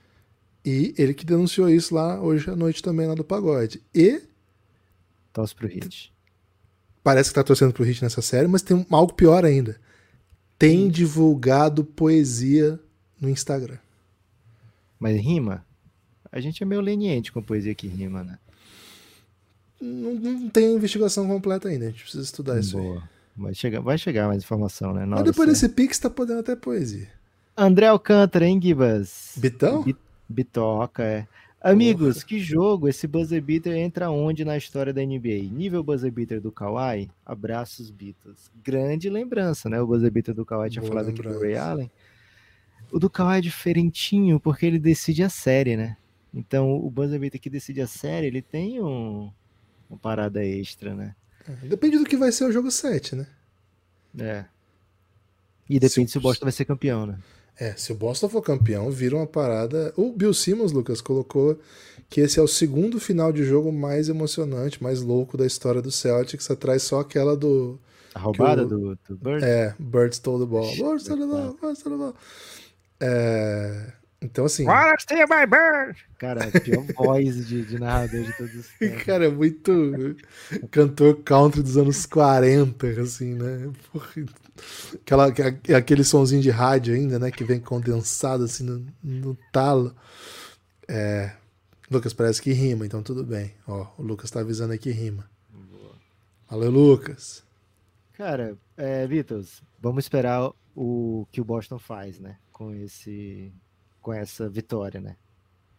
e 0.64 0.92
ele 0.98 1.14
que 1.14 1.24
denunciou 1.24 1.68
isso 1.70 1.94
lá 1.94 2.20
hoje 2.20 2.50
à 2.50 2.56
noite 2.56 2.82
também 2.82 3.06
lá 3.06 3.14
do 3.14 3.22
pagode. 3.22 3.80
E 3.94 4.20
tosse 5.32 5.54
pro 5.54 5.68
hit. 5.68 6.12
Parece 7.06 7.28
que 7.30 7.36
tá 7.36 7.44
torcendo 7.44 7.72
pro 7.72 7.84
Hit 7.84 8.02
nessa 8.02 8.20
série, 8.20 8.48
mas 8.48 8.62
tem 8.62 8.84
algo 8.90 9.14
pior 9.14 9.44
ainda. 9.44 9.76
Tem 10.58 10.88
divulgado 10.88 11.84
poesia 11.84 12.80
no 13.20 13.28
Instagram. 13.30 13.78
Mas 14.98 15.20
rima? 15.20 15.64
A 16.32 16.40
gente 16.40 16.60
é 16.64 16.66
meio 16.66 16.80
leniente 16.80 17.30
com 17.30 17.40
poesia 17.40 17.76
que 17.76 17.86
rima, 17.86 18.24
né? 18.24 18.36
Não, 19.80 20.14
não 20.14 20.48
tem 20.48 20.74
investigação 20.74 21.28
completa 21.28 21.68
ainda, 21.68 21.84
a 21.86 21.90
gente 21.90 22.02
precisa 22.02 22.24
estudar 22.24 22.58
isso 22.58 22.76
aí. 22.76 22.82
Boa. 22.82 23.02
Vai 23.36 23.54
chegar, 23.54 23.80
vai 23.80 23.98
chegar 23.98 24.26
mais 24.26 24.42
informação, 24.42 24.92
né? 24.92 25.06
Na 25.06 25.16
Mas 25.16 25.24
depois 25.26 25.48
desse 25.48 25.68
Pix 25.68 26.00
tá 26.00 26.10
podendo 26.10 26.40
até 26.40 26.56
poesia. 26.56 27.08
André 27.56 27.86
Alcântara, 27.86 28.46
hein, 28.46 28.60
Gibas? 28.60 29.34
Bitão? 29.36 29.84
Bi- 29.84 29.94
Bitoca, 30.28 31.04
é. 31.04 31.28
Amigos, 31.70 32.22
que 32.22 32.38
jogo? 32.38 32.88
Esse 32.88 33.06
buzzer 33.06 33.40
beater 33.42 33.74
entra 33.76 34.10
onde 34.10 34.44
na 34.44 34.56
história 34.56 34.92
da 34.92 35.02
NBA? 35.02 35.50
Nível 35.50 35.82
buzzer 35.82 36.10
beater 36.12 36.40
do 36.40 36.52
Kawhi? 36.52 37.10
Abraços, 37.24 37.90
Beatles. 37.90 38.50
Grande 38.62 39.10
lembrança, 39.10 39.68
né? 39.68 39.80
O 39.80 39.86
buzzer 39.86 40.10
beater 40.10 40.34
do 40.34 40.44
Kawhi 40.44 40.70
tinha 40.70 40.82
Boa 40.82 40.92
falado 40.92 41.08
aqui 41.08 41.20
do 41.20 41.28
lembrança. 41.28 41.44
Ray 41.44 41.56
Allen. 41.56 41.90
O 42.92 42.98
do 42.98 43.10
Kawhi 43.10 43.38
é 43.38 43.40
diferentinho 43.40 44.38
porque 44.38 44.64
ele 44.66 44.78
decide 44.78 45.22
a 45.22 45.28
série, 45.28 45.76
né? 45.76 45.96
Então, 46.32 46.72
o 46.76 46.90
buzzer 46.90 47.18
beater 47.18 47.40
que 47.40 47.50
decide 47.50 47.80
a 47.80 47.86
série, 47.86 48.26
ele 48.28 48.42
tem 48.42 48.80
um, 48.80 49.30
uma 49.90 49.98
parada 49.98 50.44
extra, 50.44 50.94
né? 50.94 51.16
Depende 51.62 51.98
do 51.98 52.04
que 52.04 52.16
vai 52.16 52.30
ser 52.30 52.44
o 52.44 52.52
jogo 52.52 52.70
7, 52.70 53.16
né? 53.16 53.26
É. 54.18 54.44
E 55.68 55.80
depende 55.80 56.08
Se- 56.08 56.12
se 56.12 56.18
o 56.18 56.20
Boston 56.20 56.44
vai 56.44 56.52
ser 56.52 56.64
campeão, 56.64 57.06
né? 57.06 57.18
É, 57.58 57.72
se 57.76 57.90
o 57.90 57.94
Boston 57.94 58.28
for 58.28 58.42
campeão, 58.42 58.90
vira 58.90 59.16
uma 59.16 59.26
parada. 59.26 59.92
O 59.96 60.12
Bill 60.12 60.34
Simmons, 60.34 60.72
Lucas, 60.72 61.00
colocou 61.00 61.58
que 62.08 62.20
esse 62.20 62.38
é 62.38 62.42
o 62.42 62.46
segundo 62.46 63.00
final 63.00 63.32
de 63.32 63.44
jogo 63.44 63.72
mais 63.72 64.08
emocionante, 64.08 64.82
mais 64.82 65.00
louco 65.00 65.36
da 65.36 65.46
história 65.46 65.80
do 65.82 65.90
Celtics, 65.90 66.50
atrás 66.50 66.82
só 66.82 67.00
aquela 67.00 67.36
do. 67.36 67.78
A 68.14 68.18
roubada 68.20 68.62
o- 68.64 68.66
do, 68.66 68.98
do 69.08 69.16
Bird? 69.16 69.44
É, 69.44 69.74
Bird 69.78 70.14
stole 70.14 70.44
the 70.44 70.50
ball. 70.50 70.66
Bird 70.76 71.02
stole 71.02 71.20
the 71.20 71.26
ball, 71.26 71.56
Bird 71.60 71.78
stole 71.78 71.96
the 71.96 72.02
ball. 72.02 72.14
É, 73.00 73.92
então, 74.22 74.44
assim. 74.44 74.64
Cara, 76.18 76.44
a 76.44 76.60
pior 76.60 76.84
voz 76.96 77.46
de, 77.46 77.62
de 77.64 77.78
narrador 77.78 78.22
de 78.22 78.32
todos 78.36 78.54
os 78.54 78.66
tempos. 78.78 79.02
Cara, 79.02 79.26
é 79.26 79.30
muito 79.30 80.16
cantor 80.70 81.16
country 81.24 81.62
dos 81.62 81.76
anos 81.76 82.06
40, 82.06 82.86
assim, 83.00 83.34
né? 83.34 83.70
Porra, 83.92 84.08
Aquela, 84.94 85.26
aquele 85.76 86.04
sonzinho 86.04 86.42
de 86.42 86.50
rádio 86.50 86.94
ainda, 86.94 87.18
né? 87.18 87.30
Que 87.30 87.44
vem 87.44 87.60
condensado 87.60 88.44
assim 88.44 88.64
no, 88.64 88.86
no 89.02 89.38
talo. 89.52 89.94
É, 90.88 91.34
Lucas 91.90 92.12
parece 92.12 92.42
que 92.42 92.52
rima, 92.52 92.84
então 92.86 93.02
tudo 93.02 93.24
bem. 93.24 93.54
Ó, 93.66 93.86
o 93.98 94.02
Lucas 94.02 94.30
tá 94.30 94.40
avisando 94.40 94.72
aí 94.72 94.78
que 94.78 94.90
rima. 94.90 95.28
Valeu, 96.48 96.70
Lucas. 96.70 97.44
Cara, 98.12 98.56
é, 98.76 99.06
Beatles, 99.06 99.62
vamos 99.80 100.04
esperar 100.04 100.52
o 100.74 101.26
que 101.30 101.40
o 101.40 101.44
Boston 101.44 101.78
faz, 101.78 102.20
né? 102.20 102.38
Com 102.52 102.72
esse, 102.72 103.52
com 104.00 104.12
essa 104.12 104.48
vitória, 104.48 105.00
né? 105.00 105.16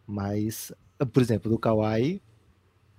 Mas, 0.06 0.72
por 1.12 1.22
exemplo, 1.22 1.50
do 1.50 1.58
Kawhi 1.58 2.22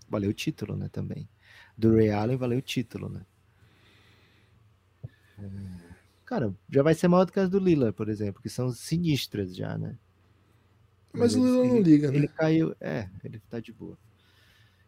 valeu 0.10 0.32
o 0.32 0.34
título, 0.34 0.76
né? 0.76 0.90
Também. 0.92 1.30
Do 1.78 1.96
Ray 1.96 2.10
Allen 2.10 2.38
valeu 2.38 2.60
o 2.60 2.62
título, 2.62 3.10
né? 3.10 3.22
É, 5.42 5.90
Cara, 6.26 6.54
já 6.70 6.84
vai 6.84 6.94
ser 6.94 7.08
maior 7.08 7.26
do 7.26 7.32
que 7.32 7.40
as 7.40 7.50
do 7.50 7.60
Lillard, 7.60 7.96
por 7.96 8.08
exemplo, 8.08 8.42
que 8.42 8.50
são 8.50 8.72
sinistras 8.72 9.56
já, 9.56 9.78
né? 9.78 9.98
Mas 11.12 11.36
o 11.36 11.44
Lillard 11.44 11.70
não 11.70 11.82
liga, 11.82 12.12
né? 12.12 12.18
Ele 12.18 12.28
caiu, 12.28 12.76
é, 12.80 13.10
ele 13.24 13.42
tá 13.50 13.60
de 13.60 13.74
boa. 13.74 13.98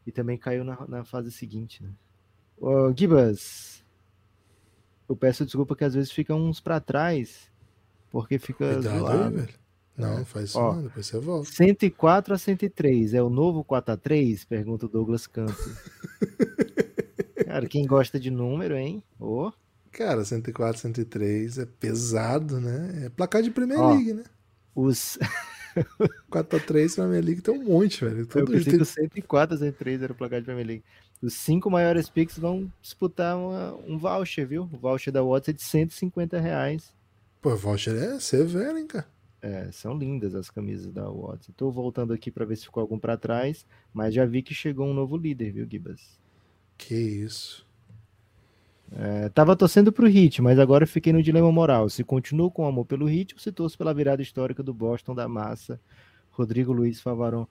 E 0.05 0.11
também 0.11 0.37
caiu 0.37 0.63
na, 0.63 0.85
na 0.87 1.03
fase 1.03 1.31
seguinte, 1.31 1.83
né? 1.83 1.89
Gibas, 2.95 3.83
eu 5.09 5.15
peço 5.15 5.43
desculpa 5.43 5.75
que 5.75 5.83
às 5.83 5.95
vezes 5.95 6.11
fica 6.11 6.35
uns 6.35 6.59
pra 6.59 6.79
trás, 6.79 7.51
porque 8.11 8.37
fica 8.37 8.75
Cuidado 8.75 9.31
velho. 9.35 9.61
Não, 9.97 10.17
não 10.19 10.25
faz 10.25 10.49
isso 10.49 10.59
Ó. 10.59 10.75
não, 10.75 10.83
depois 10.83 11.05
você 11.05 11.19
volta. 11.19 11.51
104 11.51 12.33
a 12.33 12.37
103, 12.37 13.13
é 13.13 13.21
o 13.21 13.29
novo 13.29 13.63
4 13.63 13.93
a 13.93 13.97
3? 13.97 14.45
Pergunta 14.45 14.85
o 14.85 14.89
Douglas 14.89 15.27
Campos. 15.27 15.55
Cara, 17.45 17.67
quem 17.67 17.85
gosta 17.85 18.19
de 18.19 18.31
número, 18.31 18.77
hein? 18.77 19.03
Ô, 19.19 19.51
Cara, 19.91 20.23
104, 20.23 20.81
103 20.81 21.57
é 21.59 21.65
pesado, 21.65 22.59
né? 22.61 23.05
É 23.05 23.09
placar 23.09 23.41
de 23.43 23.51
Premier 23.51 23.79
Ó. 23.79 23.91
League, 23.93 24.13
né? 24.13 24.23
os... 24.73 25.17
4x3 26.31 26.95
Premier 26.95 27.23
League 27.23 27.41
tem 27.41 27.53
um 27.57 27.63
monte, 27.63 28.03
velho. 28.03 28.19
Eu 28.19 28.25
Todo 28.27 28.51
pensei 28.51 28.63
tem- 28.65 28.75
que 28.77 28.81
o 28.83 28.85
104 28.85 29.55
a 29.55 29.59
103 29.59 30.01
era 30.03 30.11
o 30.11 30.15
placar 30.15 30.39
de 30.39 30.45
Premier 30.45 30.67
League. 30.67 30.83
Os 31.21 31.33
cinco 31.33 31.69
maiores 31.69 32.09
picks 32.09 32.37
vão 32.37 32.71
disputar 32.81 33.37
uma- 33.37 33.75
um 33.87 33.97
voucher, 33.97 34.47
viu? 34.47 34.63
O 34.63 34.77
voucher 34.77 35.13
da 35.13 35.21
Watts 35.23 35.49
é 35.49 35.53
de 35.53 35.61
150 35.61 36.39
reais. 36.39 36.93
Pô, 37.41 37.55
voucher 37.55 37.95
é 37.95 38.19
severo, 38.19 38.77
hein, 38.77 38.87
cara? 38.87 39.07
É, 39.41 39.71
são 39.71 39.97
lindas 39.97 40.35
as 40.35 40.49
camisas 40.49 40.91
da 40.91 41.09
Watts. 41.09 41.49
Tô 41.55 41.71
voltando 41.71 42.13
aqui 42.13 42.29
para 42.29 42.45
ver 42.45 42.55
se 42.57 42.65
ficou 42.65 42.81
algum 42.81 42.99
para 42.99 43.17
trás, 43.17 43.65
mas 43.93 44.13
já 44.13 44.25
vi 44.25 44.41
que 44.43 44.53
chegou 44.53 44.87
um 44.87 44.93
novo 44.93 45.17
líder, 45.17 45.51
viu, 45.51 45.67
Gibas? 45.69 46.19
Que 46.77 46.95
isso. 46.95 47.65
É, 48.93 49.29
tava 49.29 49.55
torcendo 49.55 49.91
pro 49.91 50.07
Hit, 50.07 50.41
mas 50.41 50.59
agora 50.59 50.85
fiquei 50.85 51.13
no 51.13 51.23
dilema 51.23 51.51
moral. 51.51 51.89
Se 51.89 52.03
continuo 52.03 52.51
com 52.51 52.65
amor 52.67 52.85
pelo 52.85 53.05
Hit 53.05 53.33
ou 53.33 53.39
se 53.39 53.51
torço 53.51 53.77
pela 53.77 53.93
virada 53.93 54.21
histórica 54.21 54.61
do 54.61 54.73
Boston 54.73 55.15
da 55.15 55.27
massa. 55.27 55.79
Rodrigo 56.31 56.71
Luiz 56.73 56.99
Favarão. 57.01 57.47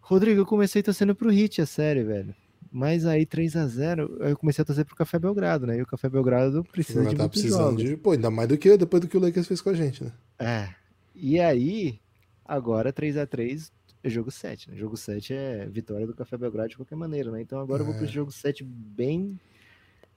Rodrigo, 0.00 0.40
eu 0.40 0.46
comecei 0.46 0.82
torcendo 0.82 1.14
pro 1.14 1.30
Hit, 1.30 1.60
é 1.60 1.66
sério, 1.66 2.06
velho. 2.06 2.34
Mas 2.70 3.04
aí 3.06 3.24
3 3.26 3.56
a 3.56 3.66
0 3.66 4.16
eu 4.20 4.36
comecei 4.36 4.62
a 4.62 4.64
torcer 4.64 4.84
pro 4.84 4.94
Café 4.94 5.18
Belgrado, 5.18 5.66
né? 5.66 5.78
E 5.78 5.82
o 5.82 5.86
Café 5.86 6.08
Belgrado 6.08 6.62
precisa 6.64 7.04
de 7.04 7.16
tá 7.16 7.22
muitos 7.22 7.40
precisando 7.40 7.78
jogos. 7.78 7.82
de. 7.84 7.96
Pô, 7.96 8.12
ainda 8.12 8.30
mais 8.30 8.48
do 8.48 8.56
que 8.58 8.76
depois 8.76 9.00
do 9.00 9.08
que 9.08 9.16
o 9.16 9.20
Lakers 9.20 9.46
fez 9.46 9.60
com 9.60 9.70
a 9.70 9.74
gente, 9.74 10.04
né? 10.04 10.12
É. 10.38 10.68
E 11.14 11.40
aí, 11.40 11.98
agora 12.44 12.92
3 12.92 13.16
a 13.16 13.26
3 13.26 13.72
é 14.04 14.08
jogo 14.08 14.30
7, 14.30 14.70
né? 14.70 14.76
Jogo 14.76 14.96
7 14.96 15.32
é 15.34 15.66
vitória 15.66 16.06
do 16.06 16.14
Café 16.14 16.36
Belgrado 16.36 16.68
de 16.70 16.76
qualquer 16.76 16.96
maneira, 16.96 17.30
né? 17.30 17.40
Então 17.40 17.58
agora 17.60 17.80
eu 17.82 17.86
vou 17.86 17.94
É. 17.94 17.98
pro 17.98 18.06
jogo 18.06 18.30
7 18.30 18.62
bem 18.62 19.38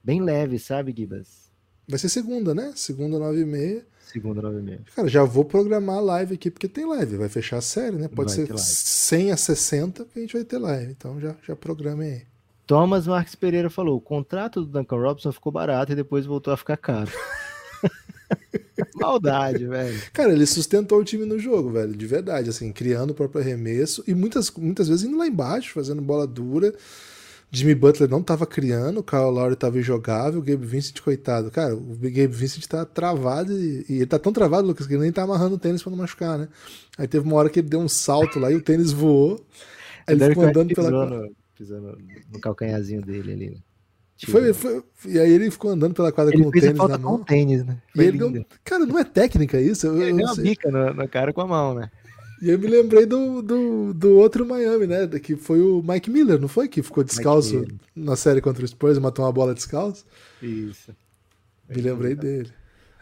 bem 0.04 0.22
leve, 0.22 0.58
sabe, 0.58 0.94
Gibas? 0.96 1.50
Vai 1.88 1.98
ser 1.98 2.08
segunda, 2.08 2.54
né? 2.54 2.72
Segunda, 2.76 3.18
nove 3.18 3.40
e 3.40 3.44
meia. 3.44 3.84
Segunda 4.14 4.40
9 4.42 4.58
e 4.60 4.62
meia. 4.62 4.80
Cara, 4.94 5.08
já 5.08 5.24
vou 5.24 5.44
programar 5.44 5.96
a 5.96 6.00
live 6.00 6.34
aqui, 6.34 6.48
porque 6.48 6.68
tem 6.68 6.86
live. 6.86 7.16
Vai 7.16 7.28
fechar 7.28 7.56
a 7.56 7.60
série, 7.60 7.96
né? 7.96 8.06
Pode 8.06 8.28
Vai 8.28 8.36
ser 8.36 8.46
ter 8.46 8.52
live. 8.52 8.68
100 8.68 9.32
a 9.32 9.36
60 9.36 10.04
que 10.04 10.18
a 10.18 10.22
gente 10.22 10.34
vai 10.34 10.44
ter 10.44 10.58
live. 10.58 10.92
Então 10.92 11.20
já, 11.20 11.34
já 11.42 11.56
programem 11.56 12.12
aí. 12.12 12.22
Thomas 12.64 13.08
Marques 13.08 13.34
Pereira 13.34 13.68
falou: 13.68 13.96
o 13.96 14.00
contrato 14.00 14.60
do 14.60 14.66
Duncan 14.66 14.96
Robinson 14.96 15.32
ficou 15.32 15.50
barato 15.50 15.90
e 15.90 15.96
depois 15.96 16.26
voltou 16.26 16.52
a 16.52 16.56
ficar 16.56 16.76
caro. 16.76 17.10
maldade, 18.94 19.66
velho. 19.66 20.00
Cara, 20.12 20.32
ele 20.32 20.46
sustentou 20.46 21.00
o 21.00 21.04
time 21.04 21.26
no 21.26 21.38
jogo, 21.38 21.70
velho, 21.70 21.94
de 21.94 22.06
verdade, 22.06 22.50
assim, 22.50 22.72
criando 22.72 23.10
o 23.10 23.14
próprio 23.14 23.40
arremesso 23.40 24.02
e 24.06 24.14
muitas, 24.14 24.50
muitas 24.52 24.88
vezes 24.88 25.04
indo 25.04 25.16
lá 25.16 25.26
embaixo, 25.26 25.74
fazendo 25.74 26.00
bola 26.00 26.26
dura. 26.26 26.72
Jimmy 27.54 27.74
Butler 27.74 28.10
não 28.10 28.20
tava 28.20 28.44
criando, 28.46 28.98
o 28.98 29.02
Kyle 29.02 29.30
Lowry 29.30 29.54
tava 29.54 29.78
injogável, 29.78 30.40
o 30.40 30.42
Gabe 30.42 30.66
Vincent, 30.66 31.00
coitado. 31.00 31.52
Cara, 31.52 31.74
o 31.74 31.96
Gabe 32.00 32.26
Vincent 32.26 32.66
tá 32.66 32.84
travado 32.84 33.52
e, 33.52 33.86
e 33.88 33.96
ele 33.98 34.06
tá 34.06 34.18
tão 34.18 34.32
travado, 34.32 34.66
Lucas, 34.66 34.88
que 34.88 34.94
ele 34.94 35.02
nem 35.02 35.12
tá 35.12 35.22
amarrando 35.22 35.54
o 35.54 35.58
tênis 35.58 35.80
pra 35.80 35.90
não 35.90 35.98
machucar, 35.98 36.36
né? 36.36 36.48
Aí 36.98 37.06
teve 37.06 37.24
uma 37.24 37.36
hora 37.36 37.48
que 37.48 37.60
ele 37.60 37.68
deu 37.68 37.78
um 37.78 37.88
salto 37.88 38.40
lá 38.40 38.50
e 38.50 38.56
o 38.56 38.60
tênis 38.60 38.90
voou. 38.90 39.40
Aí 40.06 40.16
ele 40.16 40.28
ficou 40.30 40.44
andando 40.44 40.74
pela. 40.74 40.90
No, 40.90 41.32
pisou 41.56 41.80
no, 41.80 42.40
calcanhazinho 42.40 43.02
dele 43.02 43.32
ali, 43.32 43.50
né? 43.50 43.56
Foi, 44.26 44.52
foi, 44.52 44.82
e 45.06 45.18
aí 45.18 45.30
ele 45.30 45.50
ficou 45.50 45.70
andando 45.70 45.94
pela 45.94 46.10
quadra 46.10 46.34
ele 46.34 46.42
com 46.42 46.48
o 46.48 46.52
tênis 46.52 46.76
na 46.76 46.98
mão. 46.98 47.16
Com 47.16 47.22
o 47.22 47.24
tênis, 47.24 47.64
né? 47.64 47.76
Ele 47.94 48.18
deu, 48.18 48.46
cara, 48.64 48.84
não 48.86 48.98
é 48.98 49.04
técnica 49.04 49.60
isso? 49.60 49.86
Eu, 49.86 50.00
ele 50.00 50.10
eu 50.12 50.16
deu 50.16 50.26
uma 50.26 50.36
bica 50.36 50.70
na 50.70 51.06
cara 51.06 51.32
com 51.32 51.40
a 51.40 51.46
mão, 51.46 51.74
né? 51.74 51.90
E 52.42 52.50
eu 52.50 52.58
me 52.58 52.66
lembrei 52.66 53.06
do, 53.06 53.40
do, 53.40 53.94
do 53.94 54.16
outro 54.18 54.44
Miami, 54.44 54.86
né? 54.86 55.06
Que 55.20 55.36
foi 55.36 55.60
o 55.60 55.82
Mike 55.82 56.10
Miller, 56.10 56.38
não 56.40 56.48
foi? 56.48 56.68
Que 56.68 56.82
ficou 56.82 57.02
descalço 57.04 57.64
na 57.94 58.16
série 58.16 58.40
contra 58.40 58.64
o 58.64 58.68
Spurs 58.68 58.96
e 58.96 59.00
matou 59.00 59.24
uma 59.24 59.32
bola 59.32 59.54
descalço. 59.54 60.04
Isso. 60.42 60.94
Me 61.68 61.80
lembrei 61.80 62.14
dele. 62.14 62.50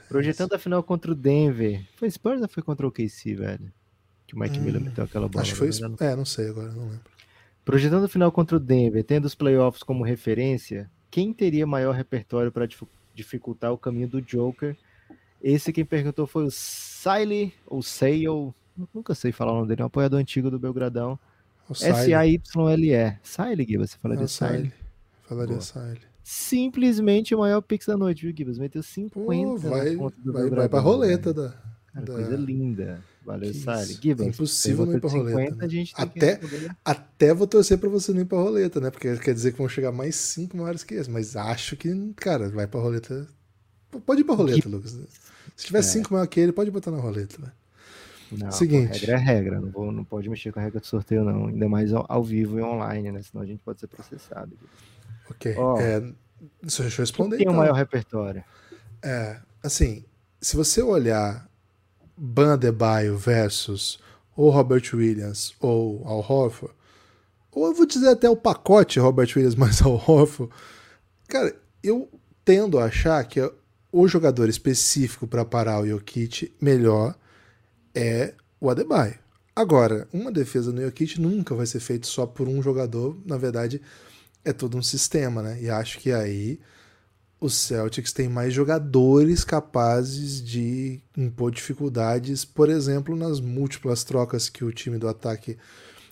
Projetando 0.08 0.52
a 0.52 0.58
final 0.58 0.82
contra 0.82 1.10
o 1.10 1.14
Denver. 1.14 1.82
Foi 1.96 2.10
Spurs 2.10 2.40
ou 2.42 2.48
foi 2.48 2.62
contra 2.62 2.86
o 2.86 2.92
KC, 2.92 3.34
velho? 3.34 3.72
Que 4.26 4.34
o 4.34 4.38
Mike 4.38 4.58
Hum, 4.58 4.62
Miller 4.62 4.82
meteu 4.82 5.04
aquela 5.04 5.28
bola. 5.28 5.42
Acho 5.42 5.52
que 5.52 5.58
foi. 5.58 5.66
né? 5.68 5.72
isso. 5.72 6.04
É, 6.04 6.14
não 6.14 6.24
sei 6.24 6.48
agora, 6.48 6.70
não 6.72 6.84
lembro. 6.84 7.00
Projetando 7.64 8.04
a 8.04 8.08
final 8.08 8.30
contra 8.30 8.56
o 8.56 8.60
Denver, 8.60 9.02
tendo 9.02 9.24
os 9.24 9.34
playoffs 9.34 9.82
como 9.82 10.04
referência, 10.04 10.90
quem 11.10 11.32
teria 11.32 11.66
maior 11.66 11.94
repertório 11.94 12.52
para 12.52 12.68
dificultar 13.14 13.72
o 13.72 13.78
caminho 13.78 14.08
do 14.08 14.20
Joker? 14.20 14.76
Esse 15.42 15.72
quem 15.72 15.84
perguntou 15.84 16.26
foi 16.26 16.44
o 16.44 16.50
Siley, 16.50 17.52
ou 17.66 17.82
Sale, 17.82 18.52
nunca 18.94 19.14
sei 19.14 19.32
falar 19.32 19.52
o 19.52 19.56
nome 19.56 19.68
dele, 19.68 19.82
é 19.82 19.84
um 19.84 19.86
apoiador 19.86 20.18
antigo 20.20 20.50
do 20.50 20.58
Belgradão. 20.58 21.18
S-A-Y-L-E. 21.70 23.16
Siley, 23.22 23.64
Gui, 23.66 23.76
você 23.78 23.94
É 23.94 23.98
falaria 23.98 24.26
Siley. 24.28 24.52
Siley. 24.56 24.72
Falaria 25.28 25.48
Boa. 25.56 25.60
Siley. 25.60 25.98
Simplesmente 26.24 27.34
o 27.34 27.38
maior 27.38 27.60
Pix 27.60 27.86
da 27.86 27.96
noite, 27.96 28.22
viu, 28.26 28.34
Gibbs? 28.36 28.58
Meteu 28.58 28.82
50 28.82 29.14
Pô, 29.20 29.68
vai, 29.68 29.96
vai, 29.96 30.50
vai 30.50 30.68
pra 30.68 30.80
roleta 30.80 31.32
velho. 31.32 31.48
da. 31.48 31.54
Cara, 31.92 32.06
da- 32.06 32.12
Coisa 32.14 32.36
linda. 32.36 33.02
Valeu. 33.24 33.52
Gibbs, 33.52 34.26
É 34.26 34.28
impossível 34.30 34.84
não 34.86 34.94
ir 34.96 35.00
pra 35.00 35.10
roleta, 35.10 35.38
50, 35.66 35.66
né? 35.66 35.84
Até-. 35.94 36.40
Até 36.84 37.34
vou 37.34 37.46
torcer 37.46 37.78
pra 37.78 37.88
você 37.88 38.12
não 38.12 38.20
ir 38.20 38.24
pra 38.24 38.38
roleta, 38.38 38.80
né? 38.80 38.90
Porque 38.90 39.16
quer 39.16 39.34
dizer 39.34 39.52
que 39.52 39.58
vão 39.58 39.68
chegar 39.68 39.92
mais 39.92 40.14
cinco 40.16 40.56
maiores 40.56 40.82
que 40.84 40.94
esse. 40.94 41.10
Mas 41.10 41.36
acho 41.36 41.76
que, 41.76 42.12
cara, 42.16 42.48
vai 42.50 42.66
pra 42.66 42.80
roleta. 42.80 43.26
Pode 44.06 44.22
ir 44.22 44.24
pra 44.24 44.34
roleta, 44.34 44.68
Lucas. 44.68 44.98
Se 45.56 45.66
tiver 45.66 45.78
É. 45.80 45.82
cinco 45.82 46.12
maior 46.14 46.26
que 46.26 46.40
ele, 46.40 46.52
pode 46.52 46.70
botar 46.70 46.90
na 46.90 46.98
roleta, 46.98 47.36
né? 47.40 47.52
Não, 48.38 48.50
Seguinte. 48.50 49.00
regra 49.00 49.12
é 49.14 49.18
regra, 49.18 49.60
não, 49.60 49.70
vou, 49.70 49.92
não 49.92 50.04
pode 50.04 50.28
mexer 50.28 50.52
com 50.52 50.60
a 50.60 50.62
regra 50.62 50.80
do 50.80 50.86
sorteio, 50.86 51.24
não. 51.24 51.48
Ainda 51.48 51.68
mais 51.68 51.92
ao, 51.92 52.06
ao 52.08 52.24
vivo 52.24 52.58
e 52.58 52.62
online, 52.62 53.12
né? 53.12 53.22
Senão 53.22 53.42
a 53.42 53.46
gente 53.46 53.60
pode 53.60 53.80
ser 53.80 53.86
processado. 53.86 54.52
Ok. 55.30 55.54
Ó. 55.56 55.78
É, 55.78 56.00
deixa 56.62 56.82
eu 56.82 56.88
Quem 56.88 56.96
responder. 56.98 57.36
tem 57.36 57.46
o 57.46 57.50
então. 57.50 57.60
maior 57.60 57.74
repertório? 57.74 58.42
É, 59.02 59.38
assim, 59.62 60.04
se 60.40 60.56
você 60.56 60.82
olhar 60.82 61.48
Ban 62.16 62.54
Adebayo 62.54 63.16
versus 63.16 63.98
ou 64.36 64.50
Robert 64.50 64.82
Williams 64.94 65.54
ou 65.60 66.02
Al 66.06 66.18
Horford, 66.20 66.74
ou 67.50 67.66
eu 67.66 67.74
vou 67.74 67.84
dizer 67.84 68.08
até 68.08 68.30
o 68.30 68.36
pacote 68.36 68.98
Robert 68.98 69.28
Williams 69.36 69.54
mais 69.56 69.82
Al 69.82 69.94
Horford, 69.94 70.52
cara, 71.28 71.54
eu 71.82 72.08
tendo 72.44 72.78
a 72.78 72.86
achar 72.86 73.22
que 73.24 73.40
o 73.90 74.08
jogador 74.08 74.48
específico 74.48 75.26
para 75.26 75.44
parar 75.44 75.80
o 75.80 75.86
Jokic 75.86 76.52
melhor 76.60 77.14
é 77.94 78.34
o 78.60 78.70
Adebayo. 78.70 79.14
Agora, 79.54 80.08
uma 80.12 80.32
defesa 80.32 80.72
no 80.72 80.80
Jokic 80.80 81.20
nunca 81.20 81.54
vai 81.54 81.66
ser 81.66 81.80
feita 81.80 82.06
só 82.06 82.24
por 82.26 82.48
um 82.48 82.62
jogador, 82.62 83.18
na 83.26 83.36
verdade 83.36 83.80
é 84.44 84.52
todo 84.52 84.76
um 84.76 84.82
sistema, 84.82 85.42
né? 85.42 85.58
E 85.60 85.68
acho 85.70 85.98
que 85.98 86.10
aí 86.10 86.58
os 87.40 87.54
Celtics 87.54 88.12
têm 88.12 88.28
mais 88.28 88.52
jogadores 88.54 89.44
capazes 89.44 90.42
de 90.42 91.00
impor 91.16 91.50
dificuldades, 91.52 92.44
por 92.44 92.68
exemplo, 92.70 93.14
nas 93.14 93.40
múltiplas 93.40 94.02
trocas 94.04 94.48
que 94.48 94.64
o 94.64 94.72
time 94.72 94.96
do 94.98 95.06
ataque, 95.08 95.56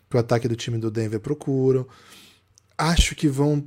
que 0.09 0.17
o 0.17 0.19
ataque 0.21 0.47
do 0.49 0.55
time 0.57 0.77
do 0.79 0.91
Denver 0.91 1.19
procuram. 1.21 1.87
Acho 2.77 3.15
que 3.15 3.29
vão 3.29 3.65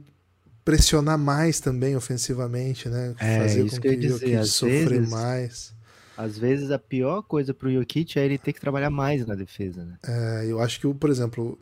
pressionar 0.64 1.18
mais 1.18 1.60
também 1.60 1.96
ofensivamente, 1.96 2.88
né? 2.90 3.16
É, 3.20 3.40
Fazer 3.40 3.66
isso 3.66 3.76
com 3.78 3.82
que 3.82 3.98
que 3.98 4.08
o 4.08 4.10
Jokic 4.12 4.46
sofrer 4.46 4.88
vezes- 4.90 5.10
mais. 5.10 5.74
Às 6.18 6.38
vezes 6.38 6.72
a 6.72 6.80
pior 6.80 7.22
coisa 7.24 7.54
pro 7.54 7.72
Jokic 7.72 8.20
é 8.20 8.26
ele 8.26 8.38
ter 8.38 8.54
que 8.54 8.62
trabalhar 8.62 8.90
mais 8.90 9.26
na 9.26 9.36
defesa, 9.36 9.84
né? 9.84 9.98
É, 10.06 10.46
eu 10.48 10.60
acho 10.60 10.80
que, 10.80 10.94
por 10.94 11.10
exemplo, 11.10 11.60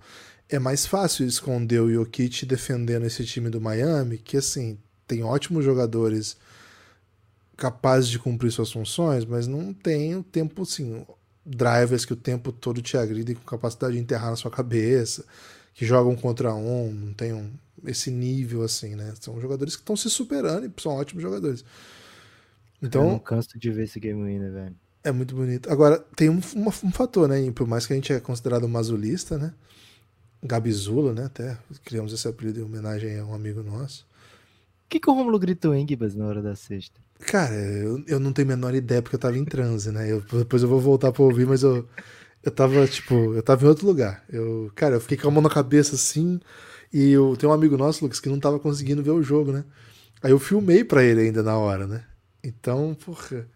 é 0.50 0.60
mais 0.60 0.86
fácil 0.86 1.26
esconder 1.26 1.80
o 1.80 1.92
Jokic 1.92 2.46
defendendo 2.46 3.06
esse 3.06 3.24
time 3.26 3.50
do 3.50 3.62
Miami, 3.62 4.18
que 4.18 4.38
assim, 4.38 4.78
tem 5.08 5.24
ótimos 5.24 5.64
jogadores 5.64 6.38
capazes 7.56 8.10
de 8.10 8.20
cumprir 8.20 8.52
suas 8.52 8.72
funções, 8.72 9.24
mas 9.24 9.48
não 9.48 9.74
tem 9.74 10.16
o 10.16 10.24
tempo, 10.24 10.64
assim, 10.64 11.06
drivers 11.46 12.06
que 12.06 12.14
o 12.14 12.18
tempo 12.18 12.52
todo 12.52 12.82
te 12.82 12.98
agridem 12.98 13.36
com 13.36 13.44
capacidade 13.44 13.94
de 13.94 14.00
enterrar 14.00 14.32
na 14.32 14.36
sua 14.36 14.52
cabeça, 14.52 15.24
que 15.74 15.86
jogam 15.86 16.16
contra 16.16 16.54
um, 16.54 16.92
não 16.92 17.14
tem 17.14 17.34
um, 17.34 17.50
esse 17.86 18.12
nível 18.12 18.64
assim, 18.64 18.96
né? 18.96 19.14
São 19.20 19.40
jogadores 19.40 19.76
que 19.76 19.82
estão 19.82 19.96
se 19.96 20.10
superando 20.10 20.66
e 20.66 20.82
são 20.82 20.94
ótimos 20.94 21.22
jogadores. 21.22 21.64
Eu 22.82 22.88
Então, 22.88 23.08
não 23.08 23.20
canso 23.20 23.58
de 23.60 23.72
ver 23.72 23.84
esse 23.86 24.00
game 24.00 24.24
winner, 24.24 24.52
velho. 24.52 24.76
é 25.04 25.12
muito 25.12 25.36
bonito. 25.36 25.70
Agora, 25.72 26.00
tem 26.16 26.30
um, 26.30 26.40
uma- 26.56 26.72
um 26.84 26.92
fator, 26.92 27.28
né? 27.28 27.42
e 27.42 27.52
Por 27.52 27.68
mais 27.68 27.86
que 27.86 27.94
a 27.94 27.96
gente 27.96 28.14
é 28.14 28.20
considerado 28.20 28.68
mazulista, 28.68 29.38
né? 29.38 29.54
Gabizula, 30.44 31.14
né? 31.14 31.26
Até 31.26 31.58
criamos 31.86 32.14
esse 32.14 32.28
apelido 32.28 32.60
em 32.60 32.64
homenagem 32.64 33.20
a 33.20 33.26
um 33.26 33.34
amigo 33.34 33.62
nosso. 33.62 34.06
O 34.86 34.90
que, 34.90 35.00
que 35.00 35.10
o 35.10 35.14
Romulo 35.14 35.40
gritou, 35.40 35.74
hein, 35.74 35.86
Gibas, 35.88 36.16
na 36.16 36.26
hora 36.26 36.42
da 36.42 36.56
sexta? 36.56 37.00
Cara, 37.20 37.54
eu, 37.56 38.04
eu 38.08 38.20
não 38.20 38.34
tenho 38.34 38.48
a 38.48 38.56
menor 38.56 38.74
ideia 38.74 39.02
porque 39.02 39.16
eu 39.16 39.20
tava 39.20 39.38
em 39.38 39.46
transe, 39.46 39.92
né? 39.92 40.12
Eu- 40.12 40.22
depois 40.22 40.64
eu 40.64 40.70
vou 40.70 40.80
voltar 40.80 41.12
pra 41.12 41.24
ouvir, 41.24 41.46
mas 41.46 41.62
eu, 41.64 41.88
eu 42.44 42.52
tava, 42.52 42.88
tipo, 42.88 43.34
eu 43.36 43.44
tava 43.44 43.66
em 43.66 43.70
outro 43.70 43.86
lugar. 43.88 44.24
Eu, 44.30 44.72
cara, 44.76 44.96
eu 44.96 45.02
fiquei 45.02 45.18
com 45.18 45.28
a 45.28 45.32
mão 45.32 45.42
na 45.44 45.50
cabeça 45.50 45.96
assim. 45.96 46.40
E 46.94 47.12
eu 47.12 47.36
tenho 47.38 47.52
um 47.52 47.56
amigo 47.56 47.78
nosso, 47.78 48.04
Lucas, 48.04 48.20
que 48.20 48.30
não 48.30 48.40
tava 48.40 48.60
conseguindo 48.60 49.04
ver 49.04 49.12
o 49.12 49.24
jogo, 49.24 49.52
né? 49.52 49.64
Aí 50.24 50.32
eu 50.32 50.40
filmei 50.40 50.84
pra 50.84 51.04
ele 51.04 51.22
ainda 51.22 51.44
na 51.44 51.58
hora, 51.58 51.88
né? 51.88 52.06
Então, 52.44 52.94
porra. 52.96 53.48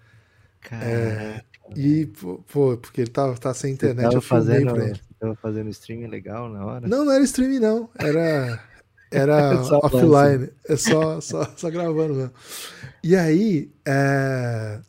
Cara, 0.60 1.46
E, 1.76 2.08
pô, 2.08 2.78
porque 2.78 3.02
ele 3.02 3.12
tava, 3.12 3.38
tá 3.38 3.54
sem 3.54 3.74
internet, 3.74 4.16
tava 4.16 4.18
eu 4.18 4.22
fazendo, 4.22 4.68
pra 4.68 4.84
ele. 4.86 5.02
tava 5.20 5.36
fazendo 5.36 5.70
stream 5.70 6.08
legal 6.10 6.50
na 6.50 6.66
hora? 6.66 6.94
Não, 6.94 7.04
não 7.06 7.12
era 7.14 7.24
streaming, 7.24 7.60
não. 7.60 7.90
Era, 7.98 8.64
era 9.12 9.62
Só 9.64 9.80
offline. 9.84 10.50
É 10.68 10.76
só, 10.76 11.20
só, 11.22 11.44
só 11.58 11.70
gravando 11.70 12.14
mesmo. 12.16 12.34
E 13.04 13.16
aí, 13.16 13.72
é... 13.86 14.82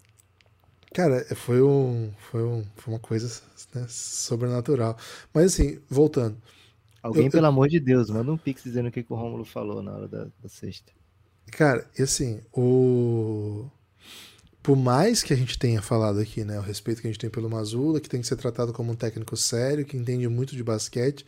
cara, 0.94 1.24
foi, 1.34 1.62
um, 1.62 2.12
foi, 2.30 2.42
um, 2.42 2.64
foi 2.76 2.94
uma 2.94 3.00
coisa 3.00 3.42
né, 3.74 3.86
sobrenatural. 3.88 4.96
Mas 5.32 5.54
assim, 5.54 5.80
voltando. 5.88 6.36
Alguém, 7.02 7.30
eu- 7.30 7.30
pelo 7.30 7.46
amor 7.46 7.68
de 7.70 7.80
Deus, 7.80 8.10
manda 8.10 8.30
um 8.30 8.36
pix 8.36 8.62
dizendo 8.62 8.88
o 8.88 8.92
que, 8.92 9.02
que 9.02 9.10
o 9.12 9.16
Romulo 9.16 9.46
falou 9.46 9.82
na 9.82 9.92
hora 9.94 10.06
da, 10.08 10.24
da 10.38 10.48
sexta. 10.48 10.92
Cara, 11.52 11.88
e 11.98 12.02
assim, 12.02 12.40
o. 12.52 13.68
Por 14.66 14.76
mais 14.76 15.22
que 15.22 15.32
a 15.32 15.36
gente 15.36 15.56
tenha 15.56 15.80
falado 15.80 16.18
aqui, 16.18 16.42
né, 16.42 16.58
o 16.58 16.60
respeito 16.60 17.00
que 17.00 17.06
a 17.06 17.10
gente 17.10 17.20
tem 17.20 17.30
pelo 17.30 17.48
Mazula, 17.48 18.00
que 18.00 18.08
tem 18.08 18.20
que 18.20 18.26
ser 18.26 18.34
tratado 18.34 18.72
como 18.72 18.90
um 18.90 18.96
técnico 18.96 19.36
sério, 19.36 19.84
que 19.84 19.96
entende 19.96 20.26
muito 20.26 20.56
de 20.56 20.64
basquete, 20.64 21.24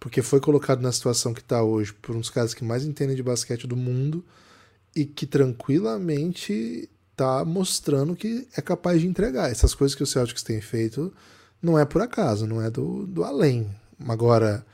porque 0.00 0.20
foi 0.20 0.40
colocado 0.40 0.82
na 0.82 0.90
situação 0.90 1.32
que 1.32 1.38
está 1.38 1.62
hoje 1.62 1.92
por 1.92 2.16
um 2.16 2.18
dos 2.18 2.28
caras 2.28 2.52
que 2.52 2.64
mais 2.64 2.84
entendem 2.84 3.14
de 3.14 3.22
basquete 3.22 3.68
do 3.68 3.76
mundo 3.76 4.24
e 4.96 5.04
que 5.04 5.26
tranquilamente 5.26 6.90
tá 7.14 7.44
mostrando 7.44 8.16
que 8.16 8.48
é 8.56 8.60
capaz 8.60 9.00
de 9.00 9.06
entregar. 9.06 9.48
Essas 9.48 9.76
coisas 9.76 9.94
que 9.94 10.02
o 10.02 10.06
Celtics 10.06 10.42
tem 10.42 10.60
feito 10.60 11.14
não 11.62 11.78
é 11.78 11.84
por 11.84 12.02
acaso, 12.02 12.48
não 12.48 12.60
é 12.60 12.68
do, 12.68 13.06
do 13.06 13.22
além. 13.22 13.72
Agora, 14.08 14.66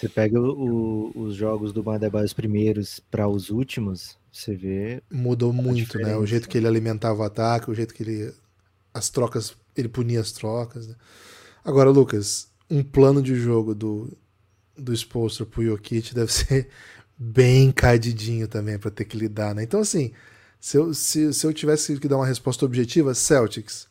Você 0.00 0.08
pega 0.08 0.40
o- 0.40 1.12
os 1.14 1.34
jogos 1.34 1.72
do 1.74 1.82
Bandebaio, 1.82 2.24
os 2.24 2.32
primeiros, 2.32 3.00
para 3.10 3.28
os 3.28 3.50
últimos, 3.50 4.16
você 4.32 4.54
vê. 4.54 5.02
mudou 5.10 5.52
muito, 5.52 5.98
né? 5.98 6.16
O 6.16 6.24
jeito 6.24 6.48
que 6.48 6.56
ele 6.56 6.66
alimentava 6.66 7.20
o 7.20 7.22
ataque, 7.24 7.70
o 7.70 7.74
jeito 7.74 7.92
que 7.92 8.02
ele. 8.02 8.32
As 8.94 9.10
trocas. 9.10 9.54
Ele 9.76 9.88
punia 9.88 10.20
as 10.20 10.32
trocas. 10.32 10.86
Né? 10.88 10.94
Agora, 11.64 11.90
Lucas, 11.90 12.48
um 12.70 12.82
plano 12.82 13.22
de 13.22 13.34
jogo 13.34 13.74
do, 13.74 14.16
do 14.76 14.92
Spolster 14.94 15.46
pro 15.46 15.62
Jokic 15.64 16.12
deve 16.14 16.32
ser 16.32 16.68
bem 17.18 17.70
cardidinho 17.70 18.48
também 18.48 18.78
para 18.78 18.90
ter 18.90 19.04
que 19.04 19.16
lidar, 19.18 19.54
né? 19.54 19.62
Então, 19.62 19.80
assim, 19.80 20.12
se 20.58 20.78
eu, 20.78 20.94
se, 20.94 21.32
se 21.34 21.46
eu 21.46 21.52
tivesse 21.52 21.98
que 21.98 22.08
dar 22.08 22.16
uma 22.16 22.26
resposta 22.26 22.64
objetiva, 22.64 23.14
Celtics 23.14 23.86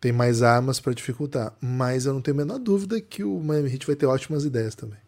tem 0.00 0.12
mais 0.12 0.42
armas 0.42 0.78
para 0.78 0.94
dificultar. 0.94 1.52
Mas 1.60 2.06
eu 2.06 2.14
não 2.14 2.22
tenho 2.22 2.36
a 2.36 2.38
menor 2.38 2.58
dúvida 2.60 3.00
que 3.00 3.24
o 3.24 3.40
Miami 3.40 3.72
Heat 3.72 3.86
vai 3.86 3.96
ter 3.96 4.06
ótimas 4.06 4.44
ideias 4.44 4.74
também. 4.76 5.07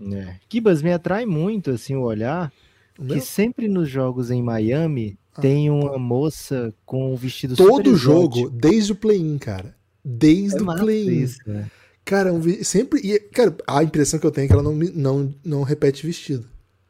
É. 0.00 0.36
Kibas 0.48 0.82
me 0.82 0.92
atrai 0.92 1.24
muito 1.26 1.70
assim 1.70 1.94
o 1.94 2.02
olhar 2.02 2.52
O 2.98 3.06
que 3.06 3.20
sempre 3.20 3.68
nos 3.68 3.88
jogos 3.88 4.30
em 4.30 4.42
Miami 4.42 5.16
tem 5.40 5.70
uma 5.70 5.98
moça 5.98 6.74
com 6.84 7.12
um 7.12 7.16
vestido 7.16 7.56
Todo 7.56 7.76
super 7.90 7.96
jogo, 7.96 8.38
exótico. 8.38 8.60
desde 8.60 8.92
o 8.92 8.96
play-in, 8.96 9.38
cara. 9.38 9.74
Desde 10.04 10.58
É 10.58 10.62
o 10.62 10.76
play-in. 10.76 11.26
né? 11.46 11.70
Cara, 12.04 12.32
um 12.32 12.42
sempre. 12.64 13.00
E, 13.02 13.18
cara, 13.18 13.56
a 13.66 13.82
impressão 13.84 14.18
que 14.18 14.26
eu 14.26 14.30
tenho 14.32 14.46
é 14.46 14.48
que 14.48 14.52
ela 14.52 14.62
não, 14.62 14.74
não, 14.74 15.34
não 15.44 15.62
repete 15.62 16.04
vestido. 16.04 16.46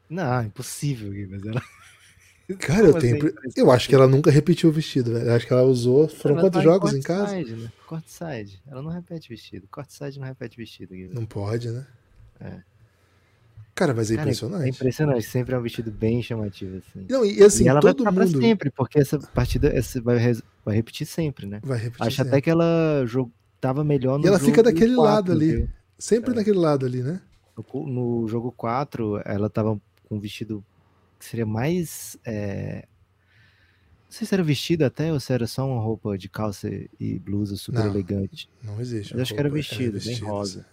Não, 0.09 0.43
impossível, 0.43 1.11
mas 1.29 1.45
ela. 1.45 1.61
Cara, 2.59 2.87
eu 2.87 2.93
tenho. 2.99 3.15
assim, 3.27 3.33
Eu 3.55 3.71
acho 3.71 3.87
que 3.87 3.95
ela 3.95 4.05
nunca 4.07 4.29
repetiu 4.29 4.69
o 4.69 4.73
vestido, 4.73 5.13
velho. 5.13 5.27
Eu 5.27 5.33
acho 5.33 5.47
que 5.47 5.53
ela 5.53 5.63
usou. 5.63 6.09
Foram 6.09 6.35
Ela 6.35 6.43
quantos 6.43 6.57
tá 6.57 6.63
jogos 6.63 6.93
em 6.93 7.01
casa? 7.01 7.33
courtside, 7.35 7.55
Né? 7.61 7.71
Courtside. 7.87 8.61
Ela 8.67 8.81
não 8.81 8.89
repete 8.91 9.29
vestido. 9.29 9.67
Courtside 9.71 10.19
não 10.19 10.27
repete 10.27 10.57
vestido, 10.57 10.93
Gui. 10.93 11.09
Não 11.13 11.25
pode, 11.25 11.69
né? 11.69 11.87
É. 12.41 12.59
Cara, 13.75 13.93
mas 13.93 14.11
é 14.11 14.15
Cara, 14.15 14.27
impressionante. 14.29 14.65
É 14.65 14.69
impressionante. 14.69 15.23
Sempre 15.23 15.55
é 15.55 15.57
um 15.57 15.61
vestido 15.61 15.91
bem 15.91 16.21
chamativo, 16.21 16.77
assim. 16.77 17.05
Não, 17.09 17.25
e 17.25 17.43
assim, 17.43 17.63
e 17.63 17.67
ela 17.67 17.81
vai 17.81 17.91
todo 17.91 17.99
ficar 17.99 18.11
mundo 18.11 18.31
pra 18.31 18.41
sempre, 18.41 18.69
porque 18.69 18.99
essa 18.99 19.17
partida 19.17 19.67
essa 19.69 19.99
vai, 20.01 20.17
vai 20.63 20.75
repetir 20.75 21.07
sempre, 21.07 21.47
né? 21.47 21.59
vai 21.63 21.79
repetir. 21.79 22.05
Acho 22.05 22.17
sempre. 22.17 22.29
até 22.29 22.41
que 22.41 22.49
ela 22.51 23.03
jo- 23.07 23.31
tava 23.59 23.83
melhor 23.83 24.19
no 24.19 24.25
E 24.25 24.27
ela 24.27 24.39
fica 24.39 24.61
daquele 24.61 24.95
lado 24.95 25.31
ali. 25.31 25.55
viu? 25.57 25.69
Sempre 25.97 26.31
É. 26.31 26.35
naquele 26.35 26.57
lado 26.59 26.85
ali, 26.85 27.01
né? 27.01 27.19
No, 27.87 28.27
jogo 28.27 28.51
4, 28.51 29.21
ela 29.25 29.49
tava 29.49 29.79
com 30.07 30.15
um 30.17 30.19
vestido 30.19 30.63
que 31.19 31.25
seria 31.25 31.45
mais. 31.45 32.15
é, 32.25 32.85
Não 34.05 34.11
sei 34.19 34.27
se 34.27 34.33
era 34.35 34.43
vestido 34.43 34.83
até 34.85 35.11
ou 35.11 35.19
se 35.19 35.33
era 35.33 35.47
só 35.47 35.65
uma 35.67 35.81
roupa 35.81 36.15
de 36.15 36.29
calça 36.29 36.69
e 36.99 37.17
blusa 37.17 37.55
super 37.55 37.79
Não. 37.79 37.87
elegante. 37.91 38.47
Não 38.61 38.79
existe. 38.79 39.13
Mas 39.13 39.23
acho 39.23 39.33
que 39.33 39.39
era 39.39 39.49
vestido, 39.49 39.93
bem 39.93 40.01
vestido, 40.01 40.27
rosa. 40.27 40.65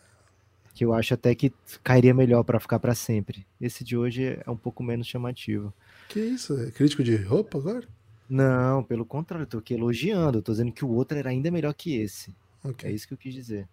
Que 0.74 0.84
eu 0.84 0.92
acho 0.94 1.14
até 1.14 1.34
que 1.34 1.52
cairia 1.82 2.14
melhor 2.14 2.42
pra 2.44 2.60
ficar 2.60 2.78
pra 2.78 2.94
sempre. 2.94 3.46
Esse 3.60 3.82
de 3.84 3.96
hoje 3.96 4.38
é 4.44 4.50
um 4.50 4.56
pouco 4.56 4.82
menos 4.82 5.06
chamativo. 5.06 5.72
Que 6.08 6.20
isso? 6.20 6.58
É 6.60 6.70
crítico 6.70 7.02
de 7.02 7.16
roupa 7.16 7.58
agora? 7.58 7.86
Não, 8.28 8.82
pelo 8.84 9.04
contrário, 9.04 9.42
eu 9.42 9.46
tô 9.48 9.58
aqui 9.58 9.74
elogiando. 9.74 10.38
Eu 10.38 10.42
tô 10.42 10.52
dizendo 10.52 10.72
que 10.72 10.84
o 10.84 10.88
outro 10.90 11.18
era 11.18 11.30
ainda 11.30 11.50
melhor 11.50 11.74
que 11.74 11.96
esse. 11.96 12.34
Ok. 12.64 12.88
É 12.88 12.92
isso 12.92 13.06
que 13.08 13.14
eu 13.14 13.18
quis 13.18 13.34
dizer. 13.34 13.68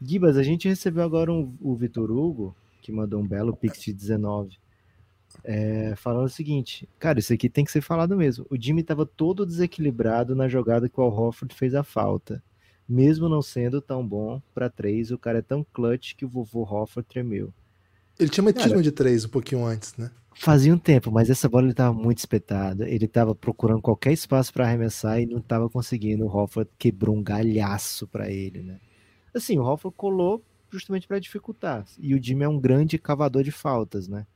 Gibas, 0.00 0.36
a 0.36 0.42
gente 0.42 0.68
recebeu 0.68 1.02
agora 1.02 1.32
um- 1.32 1.54
o 1.60 1.74
Vitor 1.74 2.10
Hugo, 2.10 2.54
que 2.80 2.90
mandou 2.92 3.20
um 3.20 3.26
belo 3.26 3.54
pix 3.54 3.80
de 3.82 3.92
19. 3.92 4.56
é, 5.44 5.94
falando 5.96 6.26
o 6.26 6.28
seguinte, 6.30 6.88
cara, 6.98 7.20
isso 7.20 7.32
aqui 7.32 7.48
tem 7.48 7.64
que 7.64 7.70
ser 7.70 7.80
falado 7.80 8.16
mesmo. 8.16 8.44
O 8.50 8.56
Jimmy 8.60 8.80
estava 8.80 9.06
todo 9.06 9.46
desequilibrado 9.46 10.34
na 10.34 10.48
jogada 10.48 10.88
que 10.88 10.98
o 10.98 11.02
Al 11.04 11.12
Horford 11.12 11.54
fez 11.54 11.72
a 11.74 11.84
falta. 11.84 12.42
Mesmo 12.90 13.28
não 13.28 13.40
sendo 13.40 13.80
tão 13.80 14.04
bom 14.04 14.42
para 14.52 14.68
três, 14.68 15.12
o 15.12 15.16
cara 15.18 15.38
é 15.38 15.42
tão 15.42 15.64
clutch 15.72 16.14
que 16.16 16.24
o 16.24 16.28
vovô 16.28 16.62
Horford 16.62 17.08
tremeu. 17.08 17.54
Ele 18.18 18.28
tinha 18.28 18.42
uma 18.42 18.52
de 18.82 18.90
três 18.90 19.24
um 19.24 19.28
pouquinho 19.28 19.64
antes, 19.64 19.96
né? 19.96 20.10
Fazia 20.34 20.74
um 20.74 20.78
tempo, 20.78 21.10
mas 21.12 21.30
essa 21.30 21.48
bola 21.48 21.66
ele 21.66 21.74
tava 21.74 21.94
muito 21.94 22.18
espetada. 22.18 22.88
Ele 22.88 23.06
tava 23.06 23.32
procurando 23.32 23.80
qualquer 23.80 24.12
espaço 24.12 24.52
para 24.52 24.66
arremessar 24.66 25.20
e 25.20 25.26
não 25.26 25.40
tava 25.40 25.70
conseguindo. 25.70 26.24
O 26.24 26.28
Hofford 26.36 26.68
quebrou 26.76 27.16
um 27.16 27.22
galhaço 27.22 28.08
para 28.08 28.28
ele, 28.28 28.60
né? 28.62 28.80
Assim, 29.32 29.56
o 29.56 29.62
Hofford 29.62 29.96
colou 29.96 30.42
justamente 30.68 31.06
para 31.06 31.20
dificultar. 31.20 31.84
E 31.96 32.12
o 32.12 32.20
Jimmy 32.22 32.42
é 32.42 32.48
um 32.48 32.58
grande 32.58 32.98
cavador 32.98 33.44
de 33.44 33.52
faltas, 33.52 34.08
né? 34.08 34.26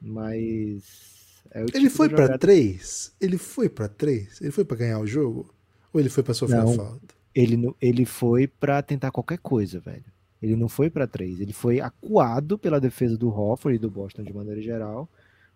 Mas 0.00 1.42
é 1.50 1.60
Ele 1.62 1.70
tipo 1.72 1.90
foi 1.90 2.08
pra 2.08 2.22
jogada- 2.22 2.38
três? 2.38 3.12
Ele 3.20 3.36
foi 3.38 3.68
pra 3.68 3.88
três? 3.88 4.40
Ele 4.40 4.50
foi 4.50 4.64
pra 4.64 4.76
ganhar 4.76 4.98
o 5.00 5.06
jogo? 5.06 5.52
Ou 5.92 6.00
ele 6.00 6.08
foi 6.08 6.22
pra 6.22 6.32
sofrer 6.34 6.60
a 6.60 6.64
Não. 6.64 6.74
falta? 6.74 7.14
Ele 7.34 7.74
ele 7.80 8.04
foi 8.04 8.46
para 8.46 8.82
tentar 8.82 9.10
qualquer 9.10 9.38
coisa, 9.38 9.80
velho. 9.80 10.04
Ele 10.42 10.56
não 10.56 10.68
foi 10.68 10.90
para 10.90 11.06
três, 11.06 11.40
ele 11.40 11.52
foi 11.52 11.80
acuado 11.80 12.58
pela 12.58 12.80
defesa 12.80 13.16
do 13.16 13.28
Hofford 13.28 13.76
e 13.76 13.78
do 13.78 13.90
Boston 13.90 14.22
de 14.22 14.32
maneira 14.32 14.60
geral 14.60 15.08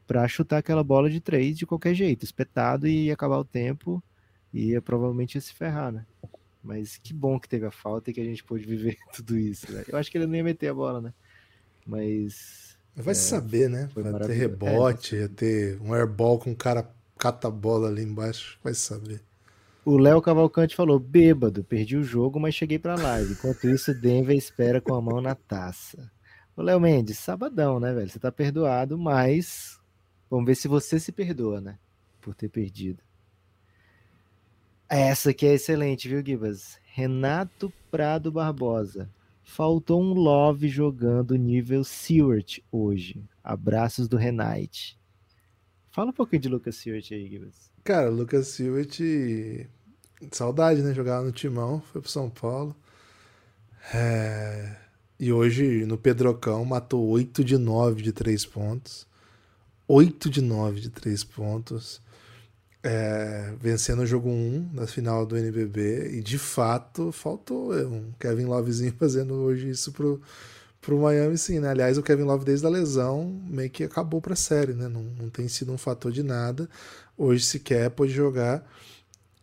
para 0.07 0.27
chutar 0.27 0.59
aquela 0.59 0.83
bola 0.83 1.11
de 1.11 1.21
três 1.21 1.59
de 1.59 1.67
qualquer 1.67 1.95
jeito, 1.95 2.25
espetado 2.25 2.89
e 2.89 3.07
ia 3.07 3.13
acabar 3.15 3.39
o 3.39 3.45
tempo 3.45 4.03
e 4.53 4.71
ia 4.71 4.81
provavelmente 4.81 5.35
ia 5.35 5.41
se 5.43 5.53
ferrar, 5.53 5.93
né? 5.93 6.07
Mas 6.63 6.97
que 6.97 7.13
bom 7.13 7.39
que 7.39 7.49
teve 7.49 7.67
a 7.67 7.71
falta 7.71 8.11
e 8.11 8.15
que 8.15 8.21
a 8.21 8.25
gente 8.25 8.43
pôde 8.43 8.65
viver 8.65 8.97
tudo 9.15 9.37
isso, 9.37 9.71
velho. 9.71 9.87
Eu 9.89 9.99
acho 9.99 10.11
que 10.11 10.17
ele 10.17 10.27
não 10.27 10.35
ia 10.35 10.45
meter 10.45 10.69
a 10.69 10.75
bola, 10.75 11.01
né? 11.01 11.13
Mas 11.87 12.79
Vai 12.95 13.15
se 13.15 13.29
saber, 13.29 13.69
né? 13.71 13.89
Vai 13.95 14.05
ter 14.05 14.11
maravilhoso. 14.11 14.41
rebote, 14.41 15.17
ia 15.17 15.29
ter 15.29 15.81
um 15.81 15.95
airball 15.95 16.39
com 16.39 16.51
o 16.53 16.57
cara 16.57 16.91
cata 17.17 17.49
a 17.49 17.51
bola 17.51 17.89
ali 17.89 18.03
embaixo. 18.03 18.59
Vai 18.63 18.75
saber. 18.75 19.23
O 19.91 19.97
Léo 19.97 20.21
Cavalcante 20.21 20.77
falou: 20.77 20.99
bêbado, 20.99 21.65
perdi 21.65 21.97
o 21.97 22.05
jogo, 22.05 22.39
mas 22.39 22.55
cheguei 22.55 22.79
pra 22.79 22.95
live. 22.95 23.33
Enquanto 23.33 23.71
isso, 23.71 23.95
Denver 23.95 24.37
espera 24.37 24.83
com 24.83 24.95
a 24.95 25.01
mão 25.01 25.19
na 25.19 25.35
taça. 25.35 26.13
Ô, 26.55 26.61
Léo 26.61 26.79
Mendes, 26.79 27.17
sabadão, 27.17 27.81
né, 27.81 27.95
velho? 27.95 28.07
Você 28.07 28.19
tá 28.19 28.31
perdoado, 28.31 28.99
mas 28.99 29.81
vamos 30.29 30.45
ver 30.45 30.57
se 30.57 30.69
você 30.69 31.01
se 31.01 31.11
perdoa, 31.11 31.63
né? 31.63 31.79
Por 32.21 32.35
ter 32.35 32.51
perdido. 32.51 33.03
Essa 34.91 35.31
aqui 35.31 35.47
é 35.47 35.55
excelente, 35.55 36.07
viu, 36.07 36.23
Gibas? 36.23 36.79
Renato 36.85 37.73
Prado 37.91 38.31
Barbosa. 38.31 39.09
Faltou 39.43 40.03
um 40.03 40.13
love 40.13 40.69
jogando 40.69 41.35
nível 41.35 41.83
Seward 41.83 42.63
hoje. 42.71 43.25
Abraços 43.43 44.07
do 44.07 44.19
Renate. 44.19 44.99
Fala 45.91 46.11
um 46.11 46.13
pouquinho 46.13 46.43
de 46.43 46.49
Lucas 46.51 46.77
Seward 46.77 47.15
aí, 47.15 47.27
Gibas. 47.27 47.69
Cara, 47.89 48.11
Lucas 48.11 48.49
Silvet, 48.49 49.01
saudade, 50.33 50.83
né? 50.83 50.95
Jogava 50.95 51.25
no 51.25 51.33
Timão, 51.33 51.81
foi 51.93 52.01
pro 52.01 52.11
São 52.11 52.29
Paulo. 52.31 52.75
É, 53.95 54.77
E 55.19 55.33
hoje, 55.33 55.85
no 55.87 55.99
Pedrocão, 55.99 56.65
matou 56.65 57.07
8 57.09 57.45
de 57.45 57.59
9 57.59 58.03
de 58.03 58.13
3 58.13 58.47
pontos. 58.47 59.07
8 59.89 60.31
de 60.31 60.41
9 60.43 60.81
de 60.81 60.91
3 60.91 61.25
pontos. 61.25 62.01
É, 62.83 63.55
Vencendo 63.61 64.03
o 64.03 64.07
jogo 64.07 64.29
1 64.31 64.75
da 64.75 64.87
final 64.87 65.27
do 65.27 65.37
NBB. 65.37 66.19
E, 66.19 66.23
de 66.23 66.39
fato, 66.39 67.13
faltou 67.13 67.73
um 67.75 68.13
Kevin 68.19 68.45
Lovezinho 68.47 68.95
fazendo 68.99 69.35
hoje 69.35 69.71
isso 69.71 69.93
pro, 69.93 70.21
pro 70.81 70.99
Miami, 71.01 71.39
sim, 71.39 71.61
né? 71.61 71.71
Aliás, 71.71 71.99
o 71.99 72.03
Kevin 72.03 72.25
Love, 72.25 72.45
desde 72.45 72.67
a 72.67 72.71
lesão, 72.71 73.41
meio 73.49 73.71
que 73.71 73.85
acabou 73.85 74.21
pra 74.21 74.37
série, 74.37 74.75
né? 74.75 74.89
Não, 74.89 75.03
não 75.03 75.31
tem 75.31 75.49
sido 75.49 75.73
um 75.73 75.79
fator 75.79 76.13
de 76.13 76.23
nada. 76.23 76.69
Hoje 77.17 77.45
sequer 77.47 77.91
pôde 77.91 78.13
jogar. 78.13 78.65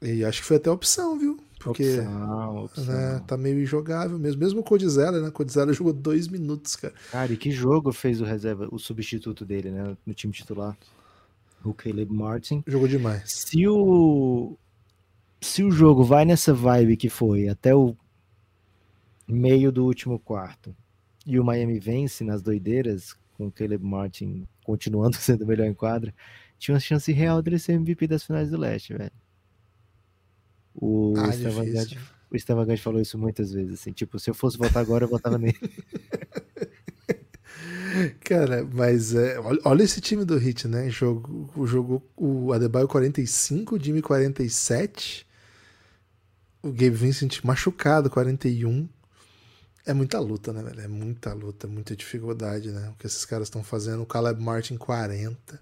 E 0.06 0.24
acho 0.24 0.42
que 0.42 0.48
foi 0.48 0.58
até 0.58 0.70
opção, 0.70 1.18
viu? 1.18 1.40
Porque 1.60 1.98
opção, 1.98 2.64
opção. 2.66 2.86
né, 2.86 3.24
tá 3.26 3.36
meio 3.36 3.60
injogável 3.60 4.20
mesmo. 4.20 4.40
Mesmo 4.40 4.60
o 4.60 4.64
Codizela, 4.64 5.20
né? 5.20 5.30
O 5.30 5.32
Codizela 5.32 5.74
jogou 5.74 5.92
dois 5.92 6.28
minutos, 6.28 6.76
cara. 6.76 6.94
Cara, 7.12 7.34
e 7.34 7.38
que 7.38 7.50
jogo 7.50 7.92
fez 7.92 8.22
o 8.22 8.24
reserva, 8.24 8.68
o 8.72 8.78
substituto 8.78 9.44
dele, 9.44 9.72
né? 9.72 9.98
No 10.06 10.14
time 10.14 10.32
titular. 10.32 10.78
O 11.64 11.74
Caleb 11.74 12.14
Martin. 12.14 12.64
Jogou 12.68 12.88
demais. 12.88 13.24
Se 13.32 13.68
o. 13.68 14.56
Se 15.42 15.64
o 15.64 15.72
jogo 15.72 16.04
vai 16.04 16.24
nessa 16.24 16.54
vibe 16.54 16.98
que 16.98 17.10
foi 17.10 17.48
até 17.48 17.74
o 17.76 17.96
meio 19.28 19.72
do 19.72 19.86
último 19.86 20.20
quarto 20.20 20.76
e 21.26 21.40
o 21.40 21.44
Miami 21.44 21.80
vence 21.80 22.24
nas 22.24 22.42
doideiras, 22.42 23.16
com 23.34 23.48
o 23.48 23.52
Caleb 23.52 23.84
Martin 23.84 24.48
continuando 24.64 25.16
sendo 25.18 25.44
o 25.44 25.48
melhor 25.48 25.66
em 25.66 25.74
quadra, 25.74 26.14
tinha 26.60 26.74
uma 26.74 26.80
chance 26.80 27.12
real 27.12 27.42
dele 27.42 27.60
ser 27.60 27.74
MVP 27.74 28.08
das 28.08 28.24
finais 28.24 28.52
do 28.52 28.58
leste, 28.58 28.94
velho. 28.94 29.12
O 30.76 31.14
Ah, 31.18 31.30
Extravagante 31.30 31.98
o 32.32 32.36
Extravagante 32.36 32.82
falou 32.82 33.02
isso 33.02 33.18
muitas 33.18 33.52
vezes, 33.52 33.76
assim, 33.76 33.92
tipo, 33.92 34.20
se 34.20 34.30
eu 34.30 34.34
fosse 34.34 34.58
votar 34.58 34.82
agora, 34.82 35.06
eu 35.06 35.10
votava 35.10 35.38
nele. 35.38 35.58
Cara, 38.22 38.68
mas 38.74 39.16
é, 39.16 39.40
olha, 39.64 39.84
esse 39.84 40.02
time 40.02 40.26
do 40.26 40.38
Hit, 40.38 40.68
né? 40.68 40.90
Jogo, 40.90 41.50
o 41.56 41.66
jogo, 41.66 42.04
o 42.18 42.52
Adebayo 42.52 42.88
45, 42.88 43.76
o 43.76 43.80
Jimmy 43.80 44.02
47, 44.02 45.26
o 46.62 46.72
Gabe 46.72 46.90
Vincent 46.90 47.42
machucado 47.44 48.10
41. 48.10 48.90
É 49.86 49.94
muita 49.94 50.20
luta, 50.20 50.52
né, 50.52 50.64
velho? 50.64 50.82
É 50.82 50.88
muita 50.88 51.32
luta, 51.34 51.68
muita 51.68 51.96
dificuldade, 51.96 52.72
né? 52.72 52.90
O 52.90 52.96
que 52.96 53.06
esses 53.06 53.24
caras 53.24 53.48
estão 53.48 53.64
fazendo. 53.64 54.02
O 54.02 54.06
Caleb 54.06 54.42
Martin 54.42 54.78
40. 54.78 55.62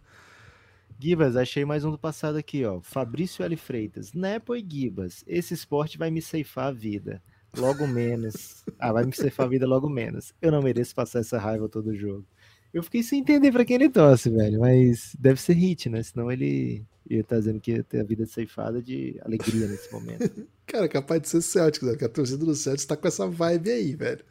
Gibas, 0.99 1.35
achei 1.35 1.65
mais 1.65 1.83
um 1.83 1.91
do 1.91 1.97
passado 1.97 2.37
aqui, 2.37 2.63
ó. 2.65 2.81
Fabrício 2.81 3.43
L. 3.43 3.55
Freitas. 3.57 4.13
Nepo 4.13 4.55
e 4.55 4.65
Gibas, 4.67 5.23
esse 5.27 5.53
esporte 5.53 5.97
vai 5.97 6.09
me 6.09 6.21
ceifar 6.21 6.67
a 6.67 6.71
vida. 6.71 7.21
Logo 7.57 7.85
menos. 7.85 8.63
Ah, 8.79 8.91
vai 8.91 9.05
me 9.05 9.13
ceifar 9.13 9.45
a 9.45 9.49
vida 9.49 9.67
logo 9.67 9.87
menos. 9.87 10.33
Eu 10.41 10.51
não 10.51 10.61
mereço 10.61 10.95
passar 10.95 11.19
essa 11.19 11.37
raiva 11.37 11.69
todo 11.69 11.95
jogo. 11.95 12.25
Eu 12.73 12.81
fiquei 12.83 13.03
sem 13.03 13.19
entender 13.19 13.51
pra 13.51 13.63
quem 13.63 13.75
ele 13.75 13.89
torce, 13.89 14.29
velho. 14.29 14.59
Mas 14.59 15.15
deve 15.19 15.39
ser 15.39 15.53
hit, 15.53 15.89
né? 15.89 16.01
Senão 16.01 16.31
ele 16.31 16.83
ia 17.09 17.19
estar 17.21 17.37
dizendo 17.37 17.59
que 17.59 17.71
ia 17.71 17.83
ter 17.83 17.99
a 17.99 18.03
vida 18.03 18.25
ceifada 18.25 18.81
de 18.81 19.19
alegria 19.23 19.67
nesse 19.67 19.91
momento. 19.91 20.47
Cara, 20.65 20.87
capaz 20.87 21.21
de 21.21 21.27
ser 21.29 21.41
Celtics, 21.41 21.83
né? 21.85 21.91
Porque 21.93 22.05
a 22.05 22.09
torcida 22.09 22.43
do 22.45 22.55
Celtics 22.55 22.85
tá 22.85 22.95
com 22.95 23.07
essa 23.07 23.27
vibe 23.27 23.69
aí, 23.69 23.95
velho. 23.95 24.23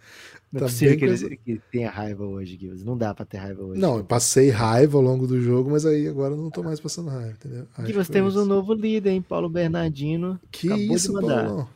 Não 0.51 0.61
Tá 0.61 0.67
é 0.67 0.69
possível 0.69 0.91
bem 0.91 0.99
que, 0.99 1.19
com 1.19 1.27
ele, 1.27 1.37
que 1.37 1.61
tenha 1.71 1.91
raiva 1.91 2.25
hoje, 2.27 2.59
Gibas. 2.59 2.83
Não 2.83 2.97
dá 2.97 3.15
pra 3.15 3.25
ter 3.25 3.39
raiva 3.39 3.63
hoje. 3.63 3.81
Não, 3.81 3.99
eu 3.99 4.05
passei 4.05 4.51
raiva 4.51 4.99
ao 4.99 5.03
longo 5.03 5.27
do 5.27 5.41
jogo, 5.41 5.71
mas 5.71 5.87
aí 5.87 6.07
agora 6.09 6.35
eu 6.35 6.39
não 6.39 6.51
tô 6.51 6.63
mais 6.63 6.81
passando 6.81 7.11
raiva, 7.11 7.31
entendeu? 7.33 7.67
Acho 7.77 7.87
que 7.87 7.93
foi 7.93 8.05
temos 8.07 8.37
um 8.37 8.41
isso. 8.41 8.49
novo 8.49 8.75
líder, 8.75 9.11
hein? 9.11 9.23
Paulo 9.23 9.49
Bernardino. 9.49 10.41
Que 10.51 10.67
acabou 10.69 10.87
de 10.89 10.95
isso, 10.95 11.13
mandar. 11.13 11.47
Paulo? 11.47 11.71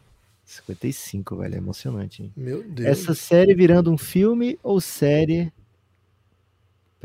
55, 0.44 1.36
velho. 1.36 1.54
É 1.54 1.58
emocionante, 1.58 2.22
hein? 2.22 2.32
Meu 2.36 2.62
Deus. 2.62 2.88
Essa 2.88 3.14
série 3.14 3.54
virando 3.54 3.90
um 3.90 3.98
filme 3.98 4.58
ou 4.62 4.80
série. 4.80 5.52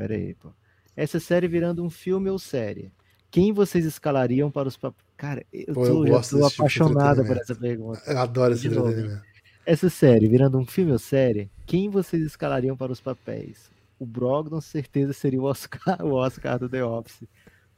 Pera 0.01 0.15
aí, 0.15 0.33
pô. 0.33 0.49
Essa 0.95 1.19
série 1.19 1.47
virando 1.47 1.83
um 1.83 1.89
filme 1.89 2.27
ou 2.27 2.39
série. 2.39 2.91
Quem 3.29 3.53
vocês 3.53 3.85
escalariam 3.85 4.49
para 4.49 4.67
os 4.67 4.75
papéis? 4.75 5.05
Cara, 5.15 5.45
eu 5.53 5.75
Pô, 5.75 5.85
tô, 5.85 6.07
eu 6.07 6.13
já 6.13 6.21
tô 6.27 6.37
desse 6.37 6.55
tipo 6.55 6.93
por 7.27 7.37
essa 7.37 7.55
pergunta. 7.55 8.01
Eu 8.07 8.17
adoro 8.17 8.55
esse 8.55 8.65
entretenimento. 8.65 9.21
Essa 9.63 9.91
série, 9.91 10.27
virando 10.27 10.57
um 10.57 10.65
filme 10.65 10.91
ou 10.91 10.97
série, 10.97 11.51
quem 11.67 11.87
vocês 11.87 12.23
escalariam 12.23 12.75
para 12.75 12.91
os 12.91 12.99
papéis? 12.99 13.69
O 13.99 14.05
Brogdon, 14.07 14.59
certeza, 14.59 15.13
seria 15.13 15.39
o 15.39 15.43
Oscar, 15.43 15.97
o 16.03 16.13
Oscar 16.13 16.57
do 16.57 16.67
The 16.67 16.83
Office. 16.83 17.23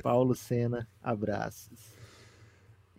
Paulo 0.02 0.34
Senna, 0.34 0.88
abraços. 1.04 1.92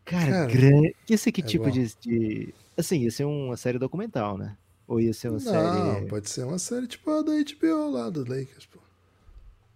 Cara, 0.04 0.30
Cara, 0.30 0.46
grande. 0.46 0.94
Esse 1.08 1.32
que 1.32 1.40
é 1.40 1.44
tipo 1.44 1.70
de, 1.70 1.94
de. 1.98 2.54
Assim, 2.76 2.98
ia 2.98 3.10
ser 3.10 3.24
uma 3.24 3.56
série 3.56 3.78
documental, 3.78 4.36
né? 4.36 4.54
Ou 4.86 5.00
ia 5.00 5.14
ser 5.14 5.30
uma 5.30 5.40
Não, 5.40 5.94
série. 5.94 6.06
pode 6.08 6.28
ser 6.28 6.44
uma 6.44 6.58
série 6.58 6.86
tipo 6.86 7.10
a 7.10 7.22
da 7.22 7.32
HBO 7.32 7.90
lá, 7.90 8.10
do 8.10 8.20
Lakers. 8.20 8.66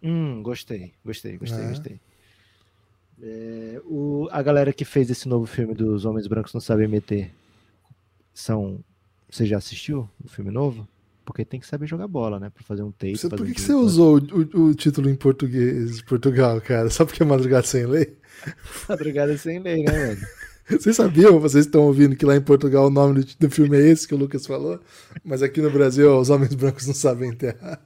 Hum, 0.02 0.42
gostei, 0.42 0.92
gostei, 1.04 1.36
gostei, 1.36 1.58
Né? 1.64 1.68
gostei. 1.68 2.00
É, 3.20 3.80
o, 3.84 4.28
a 4.30 4.40
galera 4.42 4.72
que 4.72 4.84
fez 4.84 5.10
esse 5.10 5.28
novo 5.28 5.44
filme 5.46 5.74
dos 5.74 6.04
Homens 6.04 6.26
Brancos 6.28 6.54
Não 6.54 6.60
Sabem 6.60 6.86
Meter 6.88 7.30
são. 8.32 8.78
Você 9.30 9.44
já 9.44 9.58
assistiu 9.58 10.08
o 10.24 10.28
filme 10.28 10.50
novo? 10.50 10.86
Porque 11.24 11.44
tem 11.44 11.60
que 11.60 11.66
saber 11.66 11.86
jogar 11.86 12.06
bola, 12.06 12.38
né? 12.40 12.48
Pra 12.48 12.62
fazer 12.62 12.82
um. 12.82 12.92
Você, 12.98 13.16
fazer 13.16 13.28
por 13.36 13.40
um 13.42 13.46
que, 13.46 13.54
que 13.54 13.60
você 13.60 13.74
usou 13.74 14.18
o, 14.18 14.60
o- 14.68 14.74
título 14.74 15.10
em 15.10 15.16
português 15.16 15.96
de 15.96 16.04
Portugal, 16.04 16.60
cara? 16.60 16.88
Só 16.90 17.04
porque 17.04 17.22
é 17.22 17.26
madrugada 17.26 17.66
sem 17.66 17.84
lei? 17.86 18.16
Madrugada 18.88 19.36
sem 19.36 19.58
lei, 19.58 19.82
né, 19.82 19.92
velho? 20.14 20.26
Vocês 20.70 20.96
sabiam, 20.96 21.40
vocês 21.40 21.64
estão 21.64 21.84
ouvindo 21.84 22.14
que 22.14 22.26
lá 22.26 22.36
em 22.36 22.42
Portugal 22.42 22.88
o 22.88 22.90
nome 22.90 23.22
do, 23.24 23.36
do 23.38 23.50
filme 23.50 23.74
é 23.78 23.80
esse 23.88 24.06
que 24.06 24.14
o 24.14 24.18
Lucas 24.18 24.46
falou? 24.46 24.78
Mas 25.24 25.42
aqui 25.42 25.62
no 25.62 25.70
Brasil, 25.70 26.14
os 26.18 26.28
homens 26.28 26.54
brancos 26.54 26.86
não 26.86 26.92
sabem 26.92 27.30
enterrar. 27.30 27.80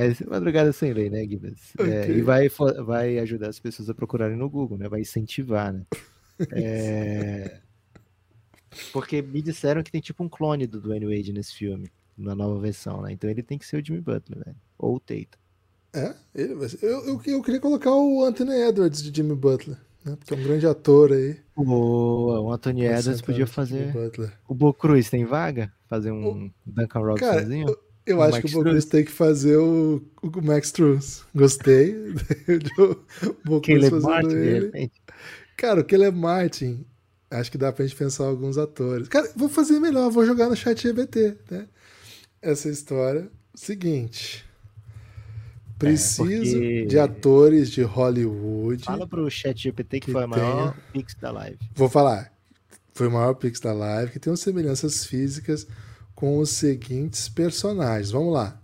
Mas 0.00 0.20
madrugada 0.20 0.72
sem 0.72 0.92
lei, 0.92 1.10
né, 1.10 1.22
Gibbs? 1.24 1.74
É, 1.80 2.02
Ok. 2.02 2.16
e 2.16 2.22
vai, 2.22 2.48
vai 2.84 3.18
ajudar 3.18 3.48
as 3.48 3.58
pessoas 3.58 3.90
a 3.90 3.94
procurarem 3.94 4.36
no 4.36 4.48
Google, 4.48 4.78
né? 4.78 4.88
Vai 4.88 5.00
incentivar, 5.00 5.72
né? 5.72 5.84
É, 6.52 7.60
Porque 8.92 9.20
me 9.20 9.42
disseram 9.42 9.82
que 9.82 9.90
tem 9.90 10.00
tipo 10.00 10.22
um 10.22 10.28
clone 10.28 10.66
do 10.68 10.80
Dwayne 10.80 11.06
Wade 11.06 11.32
nesse 11.32 11.52
filme, 11.54 11.90
na 12.16 12.34
nova 12.34 12.60
versão, 12.60 13.02
né? 13.02 13.12
Então 13.12 13.28
ele 13.28 13.42
tem 13.42 13.58
que 13.58 13.66
ser 13.66 13.82
o 13.82 13.84
Jimmy 13.84 14.00
Butler, 14.00 14.44
velho. 14.44 14.56
Ou 14.78 14.96
o 14.96 15.00
Tatum. 15.00 15.38
É, 15.92 16.14
ele 16.34 16.54
vai 16.54 16.68
ser- 16.68 16.84
eu, 16.84 17.04
eu, 17.06 17.20
eu 17.26 17.42
queria 17.42 17.58
colocar 17.60 17.90
o 17.92 18.22
Anthony 18.24 18.52
Edwards 18.52 19.02
de 19.02 19.14
Jimmy 19.14 19.34
Butler, 19.34 19.78
né? 20.04 20.14
Porque 20.16 20.32
é 20.32 20.36
um 20.36 20.42
grande 20.42 20.66
ator 20.66 21.12
aí. 21.12 21.40
O, 21.56 21.64
o 22.44 22.52
Anthony 22.52 22.84
Edwards 22.84 23.20
podia 23.22 23.46
fazer. 23.46 23.92
O 24.46 24.54
Bo 24.54 24.72
Cruz 24.72 25.10
tem 25.10 25.24
vaga? 25.24 25.72
Fazer 25.88 26.12
um 26.12 26.50
Duncan 26.64 27.00
Cara, 27.16 27.32
Robinsonzinho? 27.40 27.76
Eu 28.08 28.18
O 28.18 28.22
acho 28.22 28.32
Max 28.32 28.44
que 28.44 28.50
o 28.50 28.58
Bocruz 28.58 28.84
tem 28.86 29.04
que 29.04 29.10
fazer 29.12 29.56
o, 29.56 30.02
o 30.22 30.42
Max 30.42 30.72
Truss. 30.72 31.24
Gostei. 31.34 31.94
o 33.48 33.60
Caleb 33.60 33.90
fazendo 33.90 34.02
Martin, 34.02 34.28
de 34.28 34.34
ele. 34.36 34.66
repente. 34.66 35.02
Cara, 35.56 35.80
o 35.80 35.84
Caleb 35.84 36.16
Martin, 36.16 36.84
acho 37.30 37.50
que 37.50 37.58
dá 37.58 37.72
pra 37.72 37.84
gente 37.84 37.96
pensar 37.96 38.24
alguns 38.24 38.56
atores. 38.58 39.08
Cara, 39.08 39.30
vou 39.36 39.48
fazer 39.48 39.78
melhor, 39.80 40.10
vou 40.10 40.24
jogar 40.24 40.48
no 40.48 40.56
chat 40.56 40.82
GBT, 40.82 41.36
né? 41.50 41.66
Essa 42.40 42.68
história. 42.68 43.28
Seguinte. 43.54 44.44
Preciso 45.78 46.52
porque- 46.54 46.86
de 46.86 46.98
atores 46.98 47.70
de 47.70 47.82
Hollywood. 47.82 48.84
Fala 48.84 49.06
pro 49.06 49.30
chat 49.30 49.56
GPT 49.62 50.00
que, 50.00 50.06
Que 50.06 50.12
foi 50.12 50.24
a 50.24 50.26
maior 50.26 50.72
tenha- 50.72 50.84
pix 50.92 51.14
da 51.14 51.30
live. 51.30 51.58
Vou 51.74 51.88
falar. 51.88 52.32
Foi 52.94 53.06
o 53.06 53.12
maior 53.12 53.34
Pix 53.34 53.60
da 53.60 53.72
live, 53.72 54.10
que 54.10 54.18
tem 54.18 54.28
umas 54.30 54.40
semelhanças 54.40 55.04
físicas 55.06 55.68
com 56.18 56.40
os 56.40 56.50
seguintes 56.50 57.28
personagens. 57.28 58.10
Vamos 58.10 58.34
lá. 58.34 58.60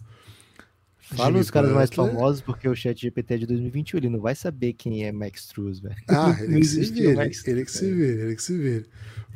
Fala 0.98 1.28
Jimmy 1.28 1.40
os 1.40 1.52
caras 1.52 1.70
mais 1.70 1.88
Butler. 1.88 2.08
famosos, 2.12 2.40
porque 2.40 2.68
o 2.68 2.74
chat 2.74 3.00
GPT 3.00 3.34
é 3.34 3.36
de 3.38 3.46
2021, 3.46 3.98
ele 3.98 4.08
não 4.08 4.18
vai 4.18 4.34
saber 4.34 4.72
quem 4.72 5.04
é 5.04 5.12
Max 5.12 5.46
Truss, 5.46 5.78
velho. 5.78 5.94
Ah, 6.08 6.36
ele 6.42 6.58
que 6.58 6.66
se 6.66 6.80
vire. 6.90 7.14
Max 7.14 7.46
Ele 7.46 7.64
que 7.64 7.70
se 7.70 7.92
vire, 7.94 8.22
ele 8.22 8.34
que 8.34 8.42
se 8.42 8.58
vire. 8.58 8.86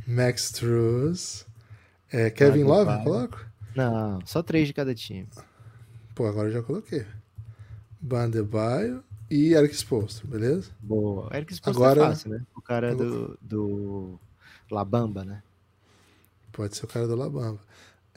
Max 0.05 0.51
Truss. 0.51 1.47
É, 2.11 2.29
Kevin 2.29 2.63
Adebayo. 2.65 2.87
Love, 2.89 3.05
coloco? 3.05 3.47
Não, 3.77 4.19
só 4.27 4.43
três 4.43 4.67
de 4.67 4.75
cada 4.75 4.93
time. 4.97 5.29
Pô, 6.13 6.27
agora 6.27 6.49
eu 6.49 6.53
já 6.55 6.63
coloquei. 6.65 7.07
Bandebaio 8.01 9.05
e 9.31 9.53
Eric 9.55 9.77
Spoelstra, 9.77 10.27
beleza? 10.27 10.73
Boa. 10.81 11.31
Eric 11.33 11.55
Spoelstra 11.55 11.87
Agora- 11.87 12.01
é 12.03 12.09
fácil, 12.09 12.31
né? 12.31 12.43
O 12.57 12.61
cara 12.61 12.97
do, 12.97 13.39
do 13.41 14.19
Labamba, 14.69 15.25
né? 15.25 15.41
Pode 16.51 16.77
ser 16.77 16.85
o 16.85 16.89
cara 16.89 17.07
do 17.07 17.15
Labamba. 17.15 17.61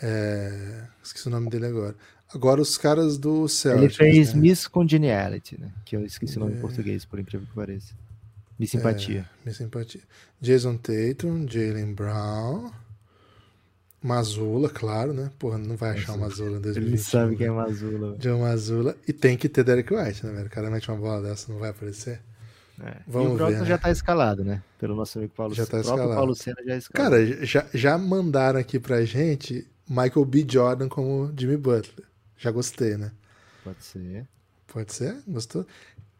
É, 0.01 0.83
Esqueci 1.03 1.27
o 1.27 1.31
nome 1.31 1.49
dele 1.49 1.67
agora. 1.67 1.95
Agora 2.33 2.61
os 2.61 2.77
caras 2.77 3.17
do 3.17 3.41
Ele 3.41 3.49
Celtics. 3.49 3.95
fez 3.97 4.33
né? 4.33 4.39
Miss 4.41 4.67
Congeniality, 4.67 5.59
né? 5.59 5.71
Que 5.85 5.95
eu 5.97 6.05
esqueci 6.05 6.37
o 6.37 6.39
nome 6.41 6.53
É. 6.53 6.57
em 6.57 6.61
português, 6.61 7.03
por 7.05 7.19
incrível 7.19 7.45
que 7.47 7.53
pareça. 7.53 7.93
Miss 8.57 8.71
Simpatia. 8.71 9.27
Minha 9.43 9.55
simpatia. 9.55 10.01
Jason 10.39 10.77
Tatum, 10.77 11.47
Jalen 11.49 11.93
Brown, 11.93 12.71
Mazula, 14.03 14.69
claro, 14.69 15.13
né? 15.13 15.29
Porra, 15.37 15.57
não 15.57 15.75
vai 15.75 15.91
achar 15.91 16.13
o 16.13 16.19
Mazula 16.19 16.57
em 16.57 16.61
2021. 16.61 16.87
Ele 16.87 16.97
sabe 16.97 17.35
quem 17.35 17.47
é 17.47 17.49
né? 17.49 17.55
Mazula. 17.55 18.17
John 18.17 18.39
Mazula. 18.39 18.95
E 19.07 19.13
tem 19.13 19.37
que 19.37 19.47
ter 19.49 19.63
Derek 19.63 19.93
White, 19.93 20.25
né, 20.25 20.31
velho? 20.33 20.47
O 20.47 20.49
cara 20.49 20.69
mete 20.71 20.89
uma 20.89 20.97
bola 20.99 21.21
dessa, 21.21 21.51
não 21.51 21.59
vai 21.59 21.69
aparecer. 21.69 22.19
É. 22.83 22.97
Vamos 23.07 23.27
e 23.29 23.33
o 23.33 23.37
ver, 23.37 23.37
Brogdon 23.43 23.59
né? 23.59 23.65
já 23.65 23.77
tá 23.77 23.91
escalado, 23.91 24.43
né? 24.43 24.63
Pelo 24.79 24.95
nosso 24.95 25.19
amigo 25.19 25.33
Paulo 25.35 25.53
Já 25.53 25.65
tá 25.67 25.77
O 25.77 25.81
próprio 25.81 25.91
escalado. 25.93 26.15
Paulo 26.17 26.35
Senna 26.35 26.57
já 26.65 26.77
escalou. 26.77 27.11
Cara, 27.11 27.45
já, 27.45 27.65
já 27.73 27.97
mandaram 27.97 28.59
aqui 28.59 28.79
pra 28.79 29.05
gente 29.05 29.67
Michael 29.87 30.25
B. 30.25 30.45
Jordan 30.49 30.87
como 30.89 31.31
Jimmy 31.37 31.57
Butler. 31.57 32.05
Já 32.37 32.51
gostei, 32.51 32.97
né? 32.97 33.11
Pode 33.63 33.83
ser. 33.83 34.27
Pode 34.67 34.93
ser? 34.93 35.17
Gostou? 35.27 35.65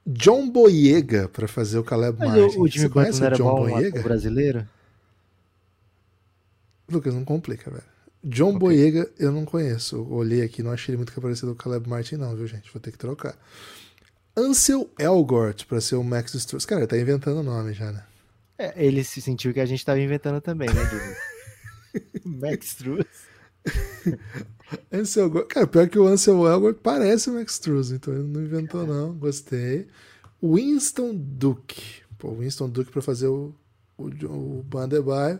John 0.05 0.49
Boyega 0.49 1.29
pra 1.29 1.47
fazer 1.47 1.77
o 1.77 1.83
Caleb 1.83 2.17
Mas 2.19 2.29
Martin. 2.29 2.57
o, 2.57 2.61
o 2.63 2.67
Jimmy 2.67 2.87
Você 2.87 2.87
Butler 2.89 2.91
conhece 2.93 3.19
não 3.19 3.23
o 3.23 3.27
era 3.27 3.35
John 3.37 3.43
bom 3.55 3.69
Boyega? 3.69 4.01
brasileiro? 4.01 4.67
Lucas, 6.89 7.13
não 7.13 7.23
complica, 7.23 7.69
velho. 7.71 7.83
John 8.23 8.49
Ok. 8.49 8.59
Boyega 8.59 9.09
eu 9.17 9.31
não 9.31 9.45
conheço. 9.45 9.95
Eu 9.95 10.11
olhei 10.11 10.41
aqui, 10.43 10.61
não 10.61 10.71
achei 10.71 10.91
ele 10.93 10.97
muito 10.97 11.11
que 11.13 11.21
parecido 11.21 11.47
com 11.47 11.53
o 11.53 11.63
Caleb 11.63 11.89
Martin, 11.89 12.15
não, 12.15 12.35
viu, 12.35 12.45
gente? 12.47 12.71
Vou 12.71 12.81
ter 12.81 12.91
que 12.91 12.97
trocar. 12.97 13.37
Ansel 14.35 14.89
Elgort 14.99 15.65
pra 15.65 15.81
ser 15.81 15.95
o 15.95 16.03
Max 16.03 16.33
Struz. 16.35 16.65
Cara, 16.65 16.81
ele 16.81 16.87
tá 16.87 16.97
inventando 16.97 17.41
nome 17.43 17.73
já, 17.73 17.91
né? 17.91 18.03
É, 18.57 18.73
ele 18.85 19.03
se 19.03 19.21
sentiu 19.21 19.53
que 19.53 19.59
a 19.59 19.65
gente 19.65 19.83
tava 19.83 19.99
inventando 19.99 20.39
também, 20.39 20.69
né? 20.69 21.15
Max 22.23 22.75
Truss. 22.75 23.05
Ansel 24.91 25.25
Elgort. 25.25 25.47
Cara, 25.47 25.67
pior 25.67 25.89
que 25.89 25.99
o 25.99 26.07
Ansel 26.07 26.47
Elgort 26.47 26.77
parece 26.81 27.29
o 27.29 27.33
Max 27.33 27.53
Struz, 27.53 27.91
então 27.91 28.13
ele 28.13 28.23
não 28.23 28.41
inventou, 28.41 28.85
não. 28.85 29.13
Gostei. 29.13 29.87
Winston 30.41 31.13
Duke. 31.15 32.01
Pô, 32.17 32.35
Winston 32.35 32.69
Duke 32.69 32.91
pra 32.91 33.01
fazer 33.01 33.27
o, 33.27 33.53
o, 33.97 34.05
o 34.05 34.63
Bandebaio. 34.63 35.39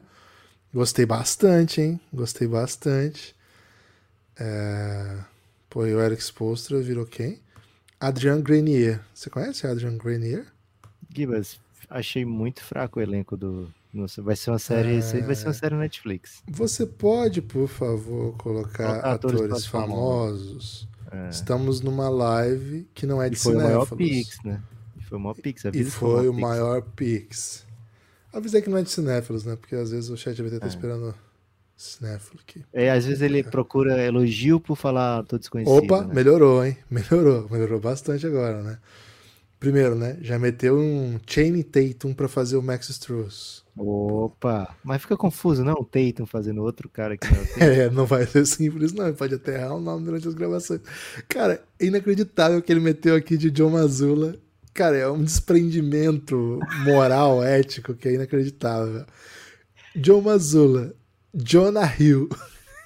Gostei 0.74 1.06
bastante, 1.06 1.82
hein? 1.82 2.00
Gostei 2.14 2.48
bastante. 2.48 3.36
É... 4.40 5.20
Pô, 5.70 5.86
e 5.86 5.94
o 5.94 6.02
Eric 6.02 6.22
Spolstra 6.22 6.82
virou 6.82 7.06
quem? 7.06 7.40
Adrian 8.00 8.42
Grenier. 8.42 9.00
Você 9.14 9.30
conhece 9.30 9.68
Adrian 9.68 9.98
Grenier? 9.98 10.46
Gibas, 11.14 11.60
achei 11.90 12.26
muito 12.26 12.64
fraco 12.64 13.00
o 13.00 13.02
elenco 13.02 13.36
do. 13.38 13.72
Nossa, 13.94 14.22
vai 14.22 14.36
ser 14.36 14.52
uma 14.52 14.60
série. 14.60 14.98
Isso 15.00 15.16
aí 15.16 15.22
vai 15.22 15.36
ser 15.36 15.48
uma 15.48 15.54
série 15.54 15.76
Netflix. 15.76 16.42
Você 16.50 16.86
pode, 16.86 17.42
por 17.42 17.68
favor, 17.68 18.36
colocar 18.38 19.00
atores 19.00 19.42
atores 19.42 19.66
famosos. 19.66 20.88
famosos? 21.12 21.30
Estamos 21.30 21.82
numa 21.82 22.08
live 22.10 22.88
que 22.94 23.06
não 23.06 23.22
é 23.22 23.30
de 23.30 23.36
E 23.36 23.40
foi 23.40 23.54
o 23.56 23.58
maior. 23.58 23.86
Pix, 23.86 24.38
né? 24.46 24.62
E 24.98 25.04
foi 25.04 25.18
o 25.18 25.22
maior 25.22 25.36
Pix. 25.36 25.66
E 25.66 25.72
que 25.72 25.84
foi 25.84 26.30
o 26.30 26.34
maior 26.34 26.82
Pix. 26.82 27.66
Avisei 28.32 28.62
que 28.62 28.70
não 28.70 28.78
é 28.78 28.82
de 28.82 28.90
cinéfilos, 28.90 29.44
né? 29.44 29.58
Porque 29.58 29.76
às 29.76 29.92
vezes 29.92 30.10
o 30.10 30.16
chat 30.16 30.34
GPT 30.36 30.60
tá 30.60 30.68
É. 30.68 30.70
esperando 30.70 31.14
cinéfilo 31.76 32.40
aqui. 32.42 32.64
É, 32.72 32.92
às 32.92 33.06
vezes 33.06 33.22
ele 33.22 33.44
procura 33.44 34.02
elogio 34.02 34.58
por 34.60 34.78
falar 34.78 35.24
tô 35.24 35.38
desconhecido. 35.38 35.84
Opa, 35.84 36.04
né? 36.06 36.14
melhorou, 36.14 36.64
hein? 36.64 36.78
Melhorou, 36.90 37.50
melhorou 37.50 37.80
bastante 37.80 38.26
agora, 38.26 38.62
né? 38.62 38.78
Primeiro, 39.62 39.94
né? 39.94 40.18
Já 40.22 40.40
meteu 40.40 40.76
um 40.76 41.20
Channing 41.28 41.62
Tatum 41.62 42.16
pra 42.16 42.28
fazer 42.28 42.58
o 42.58 42.64
Max 42.64 42.90
Struz. 42.90 43.64
Opa, 43.78 44.76
mas 44.84 45.04
fica 45.04 45.16
confuso, 45.16 45.64
não? 45.64 45.76
O 45.76 45.86
Tatum 45.86 46.26
fazendo 46.26 46.64
outro 46.64 46.90
cara 46.90 47.16
que 47.16 47.28
não 47.32 47.68
é. 47.68 47.76
É, 47.86 47.90
não 47.92 48.08
vai 48.08 48.26
ser 48.26 48.44
simples, 48.48 48.92
não. 48.92 49.06
Ele 49.06 49.16
pode 49.16 49.36
até 49.36 49.54
errar 49.54 49.76
o 49.76 49.80
nome 49.80 50.04
durante 50.04 50.28
as 50.28 50.34
gravações. 50.34 50.82
Cara, 51.30 51.64
é 51.80 51.86
inacreditável 51.86 52.60
que 52.60 52.72
ele 52.72 52.80
meteu 52.80 53.14
aqui 53.14 53.38
de 53.38 53.52
John 53.52 53.70
Mazula. 53.70 54.36
Cara, 54.74 54.98
é 54.98 55.08
um 55.08 55.24
desprendimento 55.24 56.60
moral, 56.84 57.42
ético, 57.46 57.94
que 57.94 58.08
é 58.08 58.14
inacreditável. 58.16 59.06
John 59.96 60.22
Mazula, 60.22 60.92
Jonah 61.36 61.94
Hill. 62.00 62.30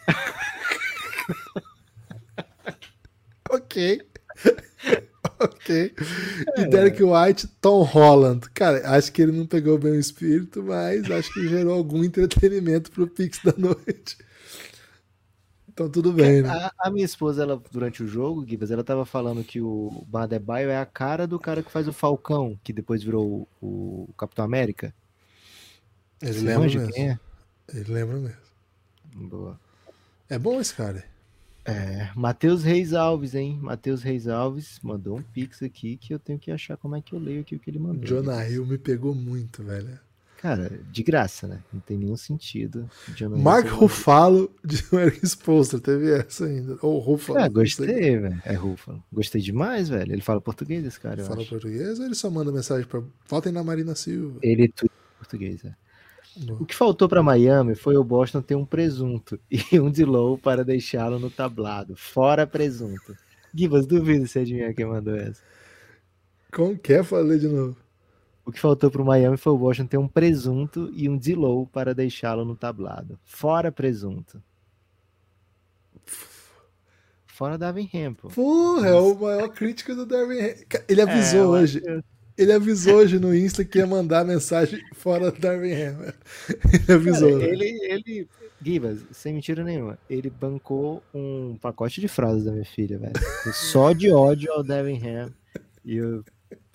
ok. 3.49 4.14
ok. 5.39 5.93
E 6.57 6.65
Derek 6.65 7.03
White, 7.03 7.47
Tom 7.61 7.83
Holland. 7.83 8.49
Cara, 8.53 8.89
acho 8.91 9.11
que 9.11 9.21
ele 9.21 9.31
não 9.31 9.45
pegou 9.45 9.77
bem 9.77 9.93
o 9.93 9.99
espírito, 9.99 10.63
mas 10.63 11.09
acho 11.09 11.33
que 11.33 11.47
gerou 11.47 11.73
algum 11.73 12.03
entretenimento 12.03 12.91
pro 12.91 13.07
Pix 13.07 13.39
da 13.43 13.53
noite. 13.57 14.17
Então 15.67 15.89
tudo 15.89 16.13
bem, 16.13 16.41
né? 16.41 16.49
A, 16.49 16.71
a 16.87 16.89
minha 16.89 17.03
esposa, 17.03 17.43
ela, 17.43 17.61
durante 17.69 18.01
o 18.01 18.07
jogo, 18.07 18.47
Gibas, 18.47 18.71
ela 18.71 18.83
tava 18.83 19.05
falando 19.05 19.43
que 19.43 19.59
o 19.59 20.05
Badebaio 20.07 20.69
é 20.69 20.77
a 20.77 20.85
cara 20.85 21.27
do 21.27 21.37
cara 21.37 21.61
que 21.61 21.71
faz 21.71 21.85
o 21.85 21.91
Falcão, 21.91 22.57
que 22.63 22.71
depois 22.71 23.03
virou 23.03 23.45
o, 23.61 24.07
o 24.07 24.13
Capitão 24.17 24.45
América. 24.45 24.95
Ele 26.21 26.31
Você 26.31 26.45
lembra 26.45 26.69
mesmo. 26.69 26.95
é? 26.95 27.19
Ele 27.73 27.91
lembra 27.91 28.17
mesmo. 28.17 28.37
Boa. 29.13 29.59
É 30.29 30.39
bom 30.39 30.61
esse 30.61 30.73
cara. 30.73 31.03
É, 31.65 32.09
Matheus 32.15 32.63
Reis 32.63 32.93
Alves, 32.93 33.33
hein? 33.33 33.57
Matheus 33.61 34.03
Reis 34.03 34.27
Alves 34.27 34.79
mandou 34.83 35.17
um 35.17 35.21
pix 35.23 35.63
aqui 35.63 35.97
que 35.97 36.13
eu 36.13 36.19
tenho 36.19 36.37
que 36.37 36.51
achar 36.51 36.77
como 36.77 36.95
é 36.95 37.01
que 37.01 37.13
eu 37.13 37.19
leio 37.19 37.41
aqui 37.41 37.55
o 37.55 37.59
que 37.59 37.69
ele 37.69 37.79
mandou. 37.79 38.05
Jonah 38.05 38.47
Hill 38.47 38.65
me 38.65 38.77
pegou 38.77 39.15
muito, 39.15 39.63
velho. 39.63 39.99
Cara, 40.37 40.69
de 40.91 41.01
graça, 41.01 41.47
né? 41.47 41.63
Não 41.73 41.79
tem 41.79 41.97
nenhum 41.97 42.15
sentido. 42.15 42.87
Jonah 43.15 43.35
Mark 43.35 43.65
Ruffalo 43.67 44.51
de 44.63 44.83
American 44.93 45.21
Exposure, 45.23 45.81
teve 45.81 46.11
essa 46.11 46.45
ainda. 46.45 46.77
Ou 46.83 46.99
Ruffalo. 46.99 47.39
Ah, 47.39 47.43
sei. 47.45 47.49
gostei, 47.51 48.17
velho. 48.19 48.41
É 48.45 48.53
Rúfalo. 48.53 49.03
Gostei 49.11 49.41
demais, 49.41 49.89
velho. 49.89 50.13
Ele 50.13 50.21
fala 50.21 50.39
português, 50.39 50.85
esse 50.85 50.99
cara, 50.99 51.23
Fala 51.23 51.41
acho. 51.41 51.49
português 51.49 51.99
ou 51.99 52.05
ele 52.05 52.13
só 52.13 52.29
manda 52.29 52.51
mensagem 52.51 52.85
pra. 52.85 53.01
Votem 53.27 53.51
na 53.51 53.63
Marina 53.63 53.95
Silva. 53.95 54.37
Ele 54.43 54.67
tudo 54.67 54.91
português, 55.17 55.65
é. 55.65 55.73
Boa. 56.37 56.61
O 56.61 56.65
que 56.65 56.75
faltou 56.75 57.07
para 57.09 57.23
Miami 57.23 57.75
foi 57.75 57.95
o 57.97 58.03
Boston 58.03 58.41
ter 58.41 58.55
um 58.55 58.65
presunto 58.65 59.39
e 59.49 59.79
um 59.79 59.89
de 59.89 60.03
low 60.05 60.37
para 60.37 60.63
deixá-lo 60.65 61.17
no 61.19 61.29
tablado. 61.29 61.95
Fora 61.95 62.45
presunto. 62.45 63.15
Gibas, 63.53 63.85
duvido 63.85 64.27
se 64.27 64.39
adivinhar 64.39 64.73
quem 64.73 64.85
mandou 64.85 65.15
essa. 65.15 65.41
Como 66.53 66.77
que 66.77 66.93
é? 66.93 67.03
Falei 67.03 67.39
de 67.39 67.47
novo. 67.47 67.77
O 68.45 68.51
que 68.51 68.59
faltou 68.59 68.91
para 68.91 69.01
o 69.01 69.05
Miami 69.05 69.37
foi 69.37 69.53
o 69.53 69.57
Boston 69.57 69.85
ter 69.87 69.97
um 69.97 70.07
presunto 70.07 70.91
e 70.93 71.09
um 71.09 71.17
de 71.17 71.33
low 71.33 71.65
para 71.67 71.95
deixá-lo 71.95 72.45
no 72.45 72.55
tablado. 72.55 73.17
Fora 73.25 73.71
presunto. 73.71 74.41
Fora 77.25 77.57
Darvin 77.57 77.89
Ham, 77.93 78.13
pô. 78.13 78.29
Porra, 78.29 78.87
é 78.89 78.93
o 78.93 79.15
maior 79.15 79.49
crítico 79.49 79.93
do 79.95 80.05
Darwin. 80.05 80.39
Ham. 80.39 80.53
Ele 80.87 81.01
É, 81.01 81.03
avisou 81.03 81.39
eu 81.41 81.49
hoje. 81.49 81.79
acho- 81.79 82.03
Ele 82.37 82.51
avisou 82.51 82.95
hoje 82.95 83.17
no 83.17 83.33
Insta 83.33 83.63
que 83.63 83.77
ia 83.77 83.87
mandar 83.87 84.25
mensagem 84.25 84.81
fora 84.93 85.31
do 85.31 85.39
Darwin 85.39 85.73
Ham. 85.73 85.93
velho. 85.93 86.13
Ele 86.73 86.93
avisou. 86.93 87.39
Cara, 87.39 87.51
ele, 87.51 87.79
ele, 87.83 88.27
Gibas, 88.61 88.99
sem 89.11 89.33
mentira 89.33 89.63
nenhuma, 89.63 89.97
ele 90.09 90.29
bancou 90.29 91.03
um 91.13 91.57
pacote 91.61 92.01
de 92.01 92.07
frases 92.07 92.45
da 92.45 92.51
minha 92.51 92.65
filha, 92.65 92.97
velho. 92.97 93.13
Só 93.53 93.93
de 93.93 94.11
ódio 94.11 94.51
ao 94.51 94.63
Devin 94.63 94.99
Ham. 95.07 95.33
E 95.83 95.97
eu 95.97 96.23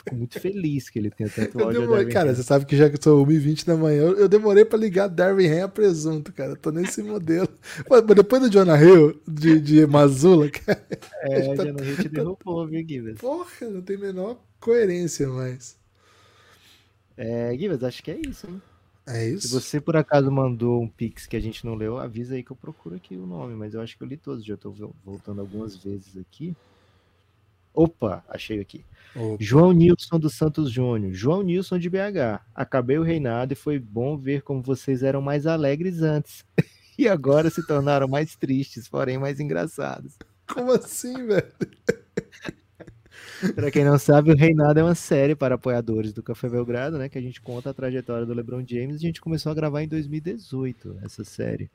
fico 0.00 0.14
muito 0.16 0.36
feliz 0.36 0.90
que 0.90 0.98
ele 0.98 1.10
tenha 1.10 1.30
tanto 1.30 1.58
Eu 1.58 1.66
ódio 1.66 1.82
demorei, 1.82 2.06
cara, 2.06 2.34
Ham. 2.34 2.34
você 2.34 2.42
sabe 2.42 2.64
que 2.66 2.76
já 2.76 2.88
que 2.90 3.02
sou 3.02 3.20
1h20 3.22 3.64
da 3.66 3.76
manhã, 3.76 4.02
eu, 4.02 4.18
eu 4.18 4.28
demorei 4.28 4.64
pra 4.64 4.78
ligar 4.78 5.08
Darwin 5.08 5.46
Ham 5.48 5.64
a 5.64 5.68
presunto, 5.68 6.32
cara. 6.32 6.52
Eu 6.52 6.56
tô 6.56 6.70
nesse 6.70 7.02
modelo. 7.02 7.48
Mas 7.88 8.02
depois 8.04 8.42
do 8.42 8.50
Jonah 8.50 8.80
Hill, 8.82 9.20
de, 9.28 9.60
de 9.60 9.86
Mazula, 9.86 10.48
cara, 10.50 10.86
É, 11.22 11.56
tá- 11.56 11.64
já 11.64 11.72
no 11.72 11.82
Rio 11.82 11.96
te 11.96 12.08
derrubou, 12.08 12.66
viu, 12.66 12.86
Gibas? 12.86 13.20
porra, 13.20 13.70
não 13.70 13.82
tem 13.82 13.96
menor 13.98 14.44
coerência 14.60 15.28
mais. 15.28 15.78
É, 17.16 17.56
Gibas, 17.56 17.82
acho 17.84 18.02
que 18.02 18.10
é 18.10 18.18
isso, 18.18 18.46
hein? 18.48 18.62
É 19.06 19.26
Se 19.34 19.48
isso? 19.48 19.48
você 19.48 19.80
por 19.80 19.96
acaso 19.96 20.30
mandou 20.32 20.82
um 20.82 20.88
pix 20.88 21.26
que 21.26 21.36
a 21.36 21.40
gente 21.40 21.64
não 21.66 21.74
leu, 21.74 21.98
avisa 21.98 22.34
aí 22.36 22.44
que 22.44 22.52
eu 22.52 22.56
procuro 22.56 22.96
aqui 22.96 23.16
o 23.16 23.26
nome, 23.26 23.54
mas 23.56 23.74
eu 23.74 23.80
acho 23.82 23.96
que 23.96 24.02
eu 24.04 24.08
li 24.08 24.16
todos, 24.16 24.44
já 24.44 24.56
tô 24.56 24.72
vol- 24.72 24.96
voltando 25.04 25.40
algumas 25.40 25.76
vezes 25.76 26.16
aqui. 26.16 26.56
Opa, 27.74 28.24
achei 28.28 28.60
aqui. 28.60 28.84
Ô, 29.14 29.36
João 29.40 29.72
Nilson 29.72 30.18
dos 30.18 30.34
Santos 30.34 30.70
Júnior. 30.70 31.12
João 31.12 31.42
Nilson 31.42 31.78
de 31.78 31.90
BH. 31.90 32.40
Acabei 32.54 32.98
o 32.98 33.02
reinado 33.02 33.52
e 33.52 33.56
foi 33.56 33.78
bom 33.78 34.16
ver 34.16 34.42
como 34.42 34.62
vocês 34.62 35.02
eram 35.02 35.20
mais 35.20 35.46
alegres 35.46 36.02
antes. 36.02 36.44
E 36.98 37.08
agora 37.08 37.48
se 37.48 37.66
tornaram 37.66 38.06
mais 38.06 38.36
tristes, 38.36 38.86
porém 38.86 39.16
mais 39.16 39.40
engraçados. 39.40 40.18
como 40.46 40.72
assim, 40.72 41.14
velho? 41.26 41.50
Para 43.54 43.70
quem 43.70 43.84
não 43.86 43.98
sabe, 43.98 44.30
o 44.30 44.36
Reinado 44.36 44.80
é 44.80 44.82
uma 44.82 44.94
série 44.94 45.34
para 45.34 45.54
apoiadores 45.54 46.12
do 46.12 46.22
Café 46.22 46.46
Belgrado, 46.46 46.98
né? 46.98 47.08
Que 47.08 47.16
a 47.16 47.22
gente 47.22 47.40
conta 47.40 47.70
a 47.70 47.74
trajetória 47.74 48.26
do 48.26 48.34
LeBron 48.34 48.62
James. 48.66 48.96
A 48.96 48.98
gente 48.98 49.18
começou 49.18 49.50
a 49.50 49.54
gravar 49.54 49.82
em 49.82 49.88
2018 49.88 50.98
essa 51.02 51.24
série. 51.24 51.70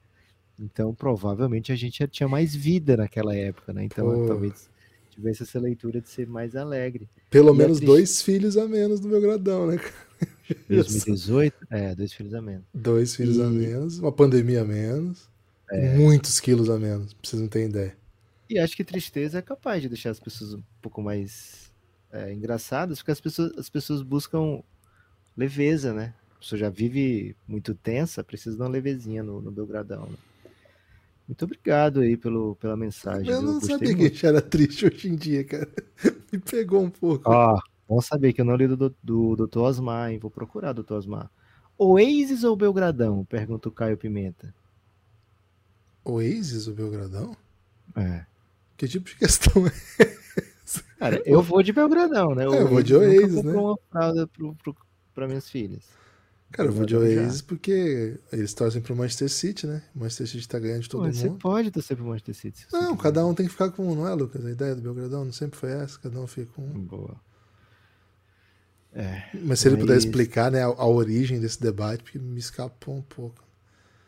Então, 0.60 0.94
provavelmente 0.94 1.72
a 1.72 1.76
gente 1.76 2.00
já 2.00 2.08
tinha 2.08 2.30
mais 2.30 2.56
vida 2.56 2.96
naquela 2.96 3.36
época, 3.36 3.74
né? 3.74 3.84
Então, 3.84 4.06
Pô. 4.06 4.28
talvez 4.28 4.70
tivesse 5.16 5.44
essa 5.44 5.60
leitura 5.60 6.00
de 6.02 6.10
ser 6.10 6.28
mais 6.28 6.56
alegre. 6.56 7.10
Pelo 7.30 7.54
E 7.54 7.58
menos 7.58 7.80
dois 7.80 8.22
filhos 8.22 8.58
a 8.58 8.68
menos 8.68 9.00
do 9.00 9.08
meu 9.08 9.22
gradão, 9.22 9.68
né? 9.68 9.78
cara? 9.78 10.06
2018? 10.70 11.56
É, 11.72 11.96
dois 11.96 12.14
filhos 12.14 12.34
a 12.34 12.42
menos. 12.42 12.64
Dois 12.74 13.16
filhos 13.16 13.40
a 13.40 13.46
E- 13.46 13.50
menos, 13.50 14.00
uma 14.00 14.12
pandemia 14.12 14.62
a 14.62 14.66
menos, 14.66 15.28
É. 15.72 15.96
muitos 15.98 16.40
quilos 16.40 16.70
a 16.70 16.78
menos, 16.78 17.14
pra 17.14 17.28
vocês 17.30 17.42
não 17.42 17.48
terem 17.50 17.70
ideia. 17.70 17.96
E 18.50 18.60
acho 18.60 18.76
que 18.76 18.84
tristeza 18.84 19.40
é 19.40 19.42
capaz 19.42 19.82
de 19.82 19.90
deixar 19.90 20.12
as 20.12 20.20
pessoas 20.20 20.54
um 20.54 20.62
pouco 20.82 21.02
mais 21.02 21.72
é, 22.12 22.32
engraçadas, 22.32 23.00
porque 23.00 23.12
as 23.12 23.20
pessoas, 23.20 23.58
as 23.58 23.70
pessoas 23.70 24.02
buscam 24.04 24.62
leveza, 25.36 25.94
né? 25.94 26.14
A 26.36 26.40
pessoa 26.40 26.60
já 26.60 26.70
vive 26.70 27.36
muito 27.48 27.74
tensa, 27.74 28.24
precisa 28.24 28.56
dar 28.56 28.66
uma 28.66 28.70
levezinha 28.70 29.24
no, 29.24 29.42
no 29.42 29.52
Belgradão. 29.52 30.06
Né? 30.06 30.18
Muito 31.28 31.44
obrigado 31.44 32.02
aí 32.02 32.16
pelo, 32.16 32.56
pela 32.56 32.78
mensagem. 32.78 33.28
Eu 33.28 33.42
não 33.42 33.56
Gostei 33.56 33.72
sabia 33.72 33.88
que 33.88 33.94
a 33.94 33.98
muito. 33.98 34.14
gente 34.14 34.26
era 34.26 34.42
triste 34.42 34.86
hoje 34.86 35.10
em 35.10 35.16
dia, 35.16 35.44
cara. 35.44 35.70
Me 36.32 36.40
pegou 36.40 36.84
um 36.84 36.90
pouco. 36.90 37.24
Ó, 37.30 37.60
bom 37.88 38.00
saber 38.00 38.32
que 38.32 38.42
eu 38.42 38.46
não 38.46 38.56
li 38.56 38.68
do, 38.68 38.78
do, 38.78 38.96
do 39.02 39.48
Dr. 39.48 39.60
Osmar, 39.60 40.12
hein? 40.12 40.20
Vou 40.20 40.30
procurar, 40.30 40.74
Dr. 40.74 40.94
Osmar. 40.94 41.32
Oasis 41.78 42.44
ou 42.44 42.56
Belgradão? 42.56 43.26
Pergunta 43.26 43.70
o 43.70 43.72
Caio 43.72 43.98
Pimenta. 43.98 44.54
Oasis, 46.04 46.68
o 46.68 46.74
Belgradão? 46.74 47.36
É. 47.96 48.26
Que 48.78 48.88
tipo 48.88 49.10
de 49.10 49.16
questão 49.16 49.66
é? 49.66 50.16
Cara, 51.00 51.22
eu 51.26 51.42
vou 51.42 51.64
de 51.64 51.74
Belgradão, 51.74 52.36
né? 52.36 52.44
É, 52.44 52.48
eu 52.48 52.68
vou 52.68 52.84
de 52.84 52.96
Oasis, 52.96 53.44
né? 53.44 53.54
uma 53.54 53.78
fralda 53.90 54.28
pro, 54.28 54.54
pro, 54.56 54.76
pra 55.14 55.28
minhas 55.28 55.50
filhas. 55.50 55.84
Cara, 56.52 56.70
eu 56.70 56.74
vou 56.74 56.86
de 56.86 56.94
Belgradão 56.94 57.18
já. 57.22 57.28
Oasis 57.28 57.42
porque 57.42 58.18
eles 58.32 58.54
torcem 58.54 58.82
pro 58.82 58.96
Manchester 58.96 59.30
City, 59.30 59.68
né? 59.68 59.84
O 59.96 60.00
Manchester 60.00 60.28
City 60.28 60.48
tá 60.48 60.58
ganhando 60.60 60.84
de 60.84 60.90
todo 60.90 61.12
Você 61.12 61.28
mundo. 61.28 61.40
pode 61.40 61.70
torcer 61.72 61.98
pro 61.98 62.06
Manchester 62.06 62.36
City. 62.36 62.66
você 62.70 62.78
Não, 62.78 62.96
quiser. 62.96 63.04
cada 63.04 63.26
um 63.26 63.34
tem 63.34 63.46
que 63.46 63.52
ficar 63.52 63.72
com 63.72 63.92
um, 63.92 63.96
não 63.96 64.08
é, 64.08 64.14
Lucas? 64.14 64.46
A 64.46 64.52
ideia 64.52 64.74
do 64.76 64.82
Belgradão 64.82 65.26
não 65.26 65.34
sempre 65.34 65.60
foi 65.60 65.72
essa, 65.72 66.00
cada 66.00 66.20
um 66.20 66.28
fica 66.28 66.52
com 66.54 66.62
um. 66.64 66.80
Boa. 66.80 67.16
É, 68.94 69.24
Mas 69.44 69.60
se 69.60 69.68
ele 69.68 69.76
puder 69.76 69.96
Mas- 69.96 70.06
explicar, 70.06 70.50
né, 70.50 70.64
a, 70.64 70.68
a 70.68 70.86
origem 70.88 71.40
desse 71.42 71.60
debate, 71.60 72.04
porque 72.04 72.18
me 72.18 72.40
escapou 72.40 72.96
um 72.96 73.02
pouco. 73.02 73.44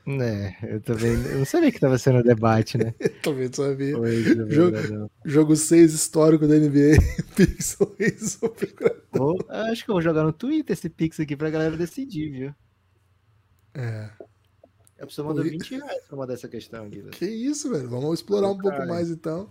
Né, 0.07 0.55
eu 0.63 0.79
também. 0.79 1.11
Eu 1.11 1.39
não 1.39 1.45
sabia 1.45 1.71
que 1.71 1.79
tava 1.79 1.97
sendo 1.97 2.23
debate, 2.23 2.77
né? 2.77 2.93
Talvez 3.21 3.51
sabia. 3.53 3.95
Pois, 3.97 4.23
Jogo-. 4.49 5.11
Jogo 5.25 5.55
6 5.55 5.93
histórico 5.93 6.47
da 6.47 6.55
NBA, 6.55 6.97
Pixel 7.35 7.93
ou. 9.19 9.35
Vou- 9.35 9.45
acho 9.49 9.83
que 9.83 9.91
eu 9.91 9.95
vou 9.95 10.01
jogar 10.01 10.23
no 10.23 10.31
Twitter 10.31 10.73
esse 10.73 10.89
Pix 10.89 11.19
aqui 11.19 11.35
pra 11.35 11.49
galera 11.49 11.75
decidir, 11.75 12.31
viu? 12.31 12.55
É. 13.73 14.09
A 14.99 15.05
pessoa 15.05 15.27
mandou 15.27 15.43
Oi. 15.43 15.51
20 15.51 15.75
reais 15.75 16.03
pra 16.07 16.17
mandar 16.17 16.33
essa 16.33 16.47
questão, 16.47 16.89
Guilherme. 16.89 17.11
Que 17.11 17.25
isso, 17.25 17.69
velho. 17.69 17.87
Vamos 17.89 18.19
explorar 18.19 18.49
um 18.49 18.57
pouco 18.57 18.87
mais 18.87 19.11
então. 19.11 19.49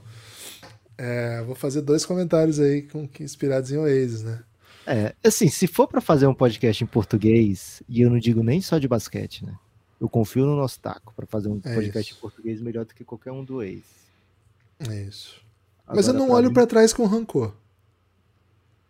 É, 0.98 1.42
vou 1.42 1.54
fazer 1.54 1.82
dois 1.82 2.04
comentários 2.06 2.58
aí 2.58 2.82
com 2.82 3.08
inspirados 3.20 3.70
em 3.70 3.76
Oasis, 3.76 4.22
né? 4.22 4.42
É, 4.86 5.14
assim, 5.22 5.48
se 5.48 5.66
for 5.66 5.86
pra 5.86 6.00
fazer 6.00 6.26
um 6.26 6.34
podcast 6.34 6.82
em 6.82 6.86
português, 6.86 7.82
e 7.88 8.00
eu 8.00 8.08
não 8.10 8.18
digo 8.18 8.42
nem 8.42 8.60
só 8.60 8.78
de 8.78 8.88
basquete, 8.88 9.44
né? 9.44 9.54
Eu 10.00 10.08
confio 10.08 10.44
no 10.46 10.56
nosso 10.56 10.78
taco 10.80 11.12
pra 11.14 11.26
fazer 11.26 11.48
um 11.48 11.60
É 11.64 11.74
podcast 11.74 12.10
isso. 12.12 12.18
em 12.18 12.20
português 12.20 12.60
melhor 12.60 12.84
do 12.84 12.94
que 12.94 13.04
qualquer 13.04 13.32
um 13.32 13.42
do 13.44 13.62
ex. 13.62 13.82
É 14.80 15.02
isso. 15.04 15.40
Mas 15.86 16.06
eu 16.06 16.14
Agora, 16.14 16.26
não 16.28 16.34
olho 16.34 16.48
mim- 16.48 16.54
pra 16.54 16.66
trás 16.66 16.92
com 16.92 17.06
rancor. 17.06 17.54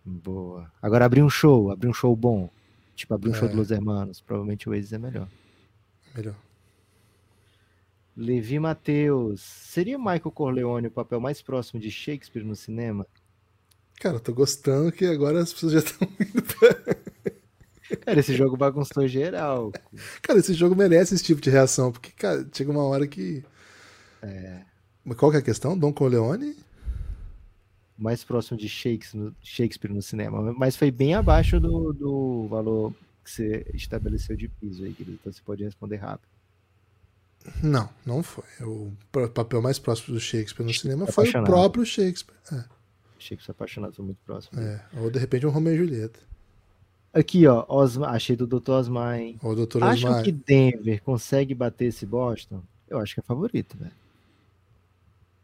Boa. 0.05 0.71
Agora 0.81 1.05
abrir 1.05 1.23
um 1.23 1.31
show, 1.31 1.71
abrir 1.71 1.89
um 1.89 1.93
show 1.95 2.15
bom. 2.17 2.49
Tipo, 2.95 3.15
abrir 3.15 3.31
um 3.31 3.35
show 3.35 3.47
É. 3.47 3.51
de 3.51 3.57
Los 3.57 3.71
Hermanos. 3.71 4.21
Provavelmente 4.21 4.69
o 4.69 4.73
Oasis 4.73 4.93
é 4.93 4.99
melhor. 4.99 5.29
Melhor. 6.15 6.35
Levi 8.17 8.59
Matheus. 8.59 9.41
Seria 9.43 9.99
Michael 9.99 10.31
Corleone 10.33 10.87
o 10.87 10.91
papel 10.91 11.21
mais 11.21 11.43
próximo 11.43 11.79
de 11.81 11.91
Shakespeare 11.91 12.45
no 12.45 12.57
cinema? 12.57 13.07
Cara, 14.01 14.17
eu 14.17 14.21
tô 14.21 14.33
gostando 14.33 14.91
que 14.93 15.05
agora 15.07 15.41
as 15.41 15.53
pessoas 15.53 15.73
já 15.73 15.79
estão 15.81 16.09
indo 16.21 16.43
pra... 16.43 16.97
Cara, 18.05 18.19
esse 18.21 18.35
jogo 18.35 18.57
bagunçou 18.57 19.07
geral. 19.07 19.73
Cara, 20.23 20.39
esse 20.39 20.55
jogo 20.55 20.75
merece 20.75 21.15
esse 21.15 21.23
tipo 21.25 21.41
de 21.41 21.51
reação, 21.51 21.93
porque, 21.93 22.11
cara, 22.13 22.47
chega 22.53 22.71
uma 22.71 22.85
hora 22.85 23.07
que. 23.07 23.45
É. 24.23 24.63
Mas 25.05 25.17
qual 25.17 25.31
que 25.31 25.37
é 25.37 25.41
a 25.41 25.45
questão? 25.45 25.79
Dom 25.79 25.93
Corleone? 25.93 26.57
Mais 27.99 28.23
próximo 28.25 28.59
de 28.59 28.69
Shakespeare 28.69 29.21
no, 29.23 29.35
Shakespeare 29.43 29.93
no 29.93 30.03
cinema. 30.03 30.53
Mas 30.55 30.77
foi 30.77 30.91
bem 30.91 31.15
abaixo 31.15 31.59
do, 31.61 31.93
do 31.93 32.47
valor 32.49 32.93
que 33.25 33.31
você 33.31 33.67
estabeleceu 33.73 34.37
de 34.37 34.49
piso 34.49 34.85
aí, 34.85 34.93
querido. 34.93 35.19
Então 35.21 35.33
você 35.33 35.41
pode 35.45 35.65
responder 35.65 35.97
rápido. 35.97 36.29
Não, 37.63 37.89
não 38.05 38.23
foi. 38.23 38.45
O 38.63 38.93
pa- 39.13 39.29
papel 39.29 39.63
mais 39.63 39.79
próximo 39.79 40.15
do 40.15 40.21
Shakespeare 40.21 40.67
no 40.67 40.75
cinema 40.75 41.07
Tá 41.07 41.13
foi 41.13 41.25
o 41.25 41.29
apaixonado. 41.29 41.47
próprio 41.51 41.87
Shakespeare. 41.87 42.37
É, 42.53 42.65
Shakespeare 43.19 43.53
apaixonado 43.53 43.95
foi 43.95 44.05
muito 44.05 44.19
próximo. 44.27 44.61
é. 44.61 44.85
Ou 44.99 45.11
de 45.11 45.19
repente 45.19 45.47
um 45.47 45.51
Romeo 45.51 45.75
e 45.75 45.79
Julieta. 45.79 46.19
Aqui, 47.19 47.47
ó. 47.47 47.65
Osma, 47.69 48.09
achei 48.09 48.37
do 48.37 48.47
Dr. 48.47 48.71
Osmar, 48.73 49.19
hein? 49.19 49.39
O 49.43 49.55
Dr. 49.55 49.83
Acham 49.83 50.11
Osmar. 50.11 50.23
que 50.25 50.33
Denver 50.33 51.03
consegue 51.03 51.55
bater 51.55 51.87
esse 51.87 52.05
Boston? 52.05 52.63
Eu 52.89 52.99
acho 52.99 53.15
que 53.15 53.21
é 53.21 53.23
favorito, 53.23 53.77
velho. 53.79 53.93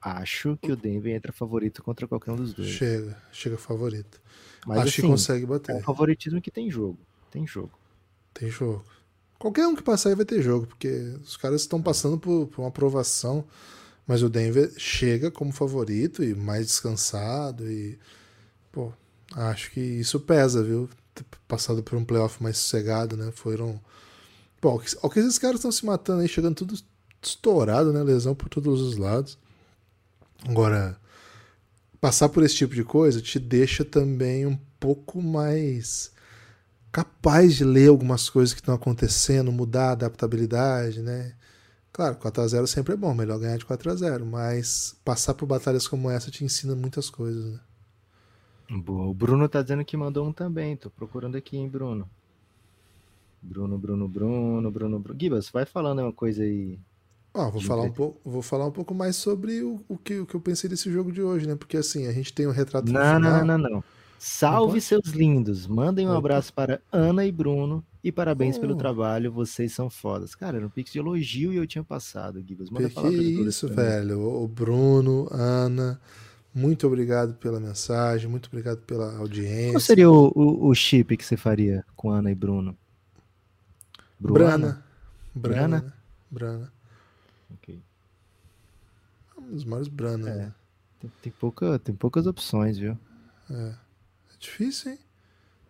acho 0.01 0.59
que 0.61 0.71
o 0.71 0.77
Denver 0.77 1.15
entra 1.15 1.33
favorito 1.33 1.83
contra 1.83 2.07
qualquer 2.07 2.33
um 2.33 2.37
dos 2.37 2.53
dois. 2.53 2.69
Chega, 2.69 3.17
chega 3.33 3.57
favorito. 3.57 4.21
Mas 4.67 4.79
Acho 4.81 4.89
assim, 4.89 5.03
que 5.03 5.09
consegue 5.09 5.45
é 5.45 5.49
bater. 5.49 5.75
um 5.77 5.83
favoritismo 5.83 6.41
que 6.41 6.51
tem 6.51 6.71
jogo. 6.71 6.99
Tem 7.31 7.47
jogo. 7.47 7.73
Tem 8.35 8.51
jogo. 8.51 8.85
Qualquer 9.39 9.67
um 9.67 9.75
que 9.75 9.83
passar 9.83 10.11
aí 10.11 10.15
vai 10.15 10.25
ter 10.25 10.41
jogo, 10.43 10.67
porque 10.67 10.89
os 11.23 11.37
caras 11.37 11.63
estão 11.63 11.83
passando 11.83 12.17
por, 12.19 12.47
por 12.49 12.63
uma 12.63 12.69
aprovação, 12.69 13.45
mas 14.07 14.23
o 14.23 14.29
Denver 14.29 14.73
chega 14.79 15.31
como 15.31 15.53
favorito 15.53 16.23
e 16.23 16.35
mais 16.35 16.67
descansado 16.67 17.69
e 17.71 17.99
pô, 18.71 18.93
acho 19.35 19.71
que 19.73 19.81
isso 19.81 20.21
pesa, 20.21 20.63
viu? 20.63 20.89
Ter 21.15 21.25
passado 21.47 21.83
por 21.83 21.97
um 21.97 22.05
playoff 22.05 22.43
mais 22.43 22.59
sossegado, 22.59 23.17
né? 23.17 23.31
Foram 23.33 23.81
Bom, 24.63 24.81
o 25.03 25.11
que 25.11 25.19
esses 25.19 25.39
caras 25.39 25.57
estão 25.57 25.73
se 25.73 25.85
matando 25.85 26.23
aí, 26.23 26.29
chegando 26.29 26.55
tudo 26.55 26.79
estourado, 27.21 27.93
né? 27.93 28.01
Lesão 28.01 28.33
por 28.33 28.49
todos 28.49 28.81
os 28.81 28.97
lados. 28.97 29.37
Agora, 30.49 30.97
passar 32.01 32.29
por 32.29 32.45
esse 32.45 32.55
tipo 32.55 32.73
de 32.73 32.85
coisa 32.85 33.21
te 33.21 33.41
deixa 33.41 33.85
também 33.85 34.47
um 34.47 34.57
pouco 34.79 35.21
mais 35.21 36.13
capaz 36.93 37.57
de 37.57 37.65
ler 37.65 37.89
algumas 37.89 38.31
coisas 38.31 38.55
que 38.55 38.61
estão 38.61 38.75
acontecendo, 38.75 39.51
mudar 39.51 39.89
a 39.89 39.93
adaptabilidade, 39.93 41.03
né? 41.03 41.35
Claro, 41.93 42.17
4x0 42.17 42.67
sempre 42.69 42.95
é 42.95 42.97
bom, 42.97 43.13
melhor 43.15 43.41
ganhar 43.41 43.59
de 43.59 43.67
4x0, 43.67 44.25
mas 44.25 44.95
passar 45.05 45.35
por 45.35 45.47
batalhas 45.47 45.89
como 45.89 46.09
essa 46.09 46.31
te 46.31 46.45
ensina 46.45 46.77
muitas 46.77 47.11
coisas, 47.11 47.45
né? 47.47 47.61
Boa. 48.71 49.07
O 49.07 49.15
Bruno 49.15 49.49
tá 49.49 49.63
dizendo 49.63 49.85
que 49.85 49.97
mandou 49.97 50.27
um 50.27 50.33
também. 50.33 50.77
Tô 50.77 50.91
procurando 50.91 51.37
aqui, 51.37 51.57
hein, 51.57 51.69
Bruno. 51.69 52.09
Bruno, 53.43 53.77
Bruno, 53.77 54.09
Bruno, 54.09 54.71
Bruno, 54.71 54.99
Bruno. 55.01 55.19
Gibas, 55.21 55.51
vai 55.51 55.67
falando 55.67 56.01
uma 56.01 56.13
coisa 56.13 56.43
aí. 56.45 56.79
Ó, 57.35 57.51
vou 57.51 57.61
falar 57.63 57.83
um 57.83 57.91
pouco, 57.93 58.21
vou 58.29 58.43
falar 58.43 58.67
um 58.67 58.71
pouco 58.71 58.95
mais 58.95 59.17
sobre 59.17 59.63
o, 59.63 59.81
o, 59.89 59.97
que, 59.97 60.19
o 60.21 60.27
que 60.27 60.35
eu 60.35 60.41
pensei 60.41 60.69
desse 60.69 60.91
jogo 60.93 61.11
de 61.11 61.23
hoje, 61.23 61.47
né? 61.47 61.57
Porque 61.57 61.77
assim, 61.77 62.07
a 62.07 62.13
gente 62.13 62.33
tem 62.33 62.47
o 62.47 62.51
retrato 62.51 62.93
no 62.93 62.93
Não, 62.93 63.17
final. 63.17 63.45
não, 63.45 63.45
não, 63.45 63.59
não. 63.59 63.85
Salve 64.19 64.75
pode? 64.75 64.81
seus 64.83 65.09
lindos. 65.09 65.67
Mandem 65.67 66.07
um 66.07 66.15
Opa. 66.17 66.19
abraço 66.19 66.53
para 66.53 66.81
Ana 66.93 67.25
e 67.27 67.33
Bruno. 67.33 67.85
E 68.05 68.13
parabéns 68.13 68.59
pelo 68.59 68.75
Oh. 68.75 68.77
trabalho, 68.77 69.33
vocês 69.33 69.73
são 69.73 69.89
fodas. 69.89 70.35
Cara, 70.35 70.57
era 70.59 70.67
um 70.67 70.71
pix 70.71 70.93
de 70.93 70.99
elogio 70.99 71.53
e 71.53 71.57
eu 71.57 71.67
tinha 71.67 71.83
passado, 71.85 72.43
Gibas. 72.47 72.69
Manda 72.71 72.89
Que, 72.89 73.09
isso, 73.09 73.69
velho. 73.69 74.21
O 74.21 74.47
Bruno, 74.47 75.29
Ana, 75.31 76.01
muito 76.55 76.87
obrigado 76.87 77.35
pela 77.35 77.59
mensagem, 77.61 78.29
muito 78.29 78.47
obrigado 78.49 78.79
pela 78.83 79.17
audiência. 79.17 79.73
Qual 79.73 79.81
seria 79.81 80.11
o, 80.11 80.33
o, 80.35 80.69
o 80.69 80.75
chip 80.75 81.17
que 81.17 81.25
você 81.25 81.37
faria 81.37 81.85
com 81.97 82.11
Ana 82.11 82.31
e 82.31 82.35
Bruno? 82.35 82.77
Brana. 84.19 84.39
Brana. 84.49 84.85
Brana? 85.35 85.81
né? 85.81 85.93
Brana. 86.31 86.73
Ok. 87.55 87.83
Um 89.39 89.51
dos 89.55 89.65
maiores 89.65 89.89
Brana, 89.89 90.29
É. 90.31 90.37
né? 90.37 90.55
Tem, 91.01 91.13
tem 91.23 91.33
pouca, 91.33 91.79
tem 91.79 91.95
poucas 91.95 92.27
opções, 92.27 92.79
viu? 92.79 92.97
É. 93.51 93.55
É 94.35 94.37
difícil, 94.39 94.93
hein? 94.93 94.99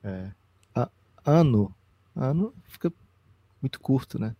É. 0.05 0.31
A- 0.75 0.91
ano. 1.25 1.75
Ano 2.15 2.53
fica 2.69 2.93
muito 3.63 3.81
curto, 3.81 4.19
né? 4.19 4.37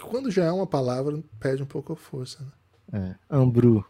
Quando 0.00 0.30
já 0.30 0.44
é 0.44 0.52
uma 0.52 0.66
palavra, 0.66 1.22
perde 1.40 1.62
um 1.62 1.66
pouco 1.66 1.92
a 1.92 1.96
força, 1.96 2.42
né? 2.92 3.10
É. 3.10 3.34
Ambru. 3.36 3.84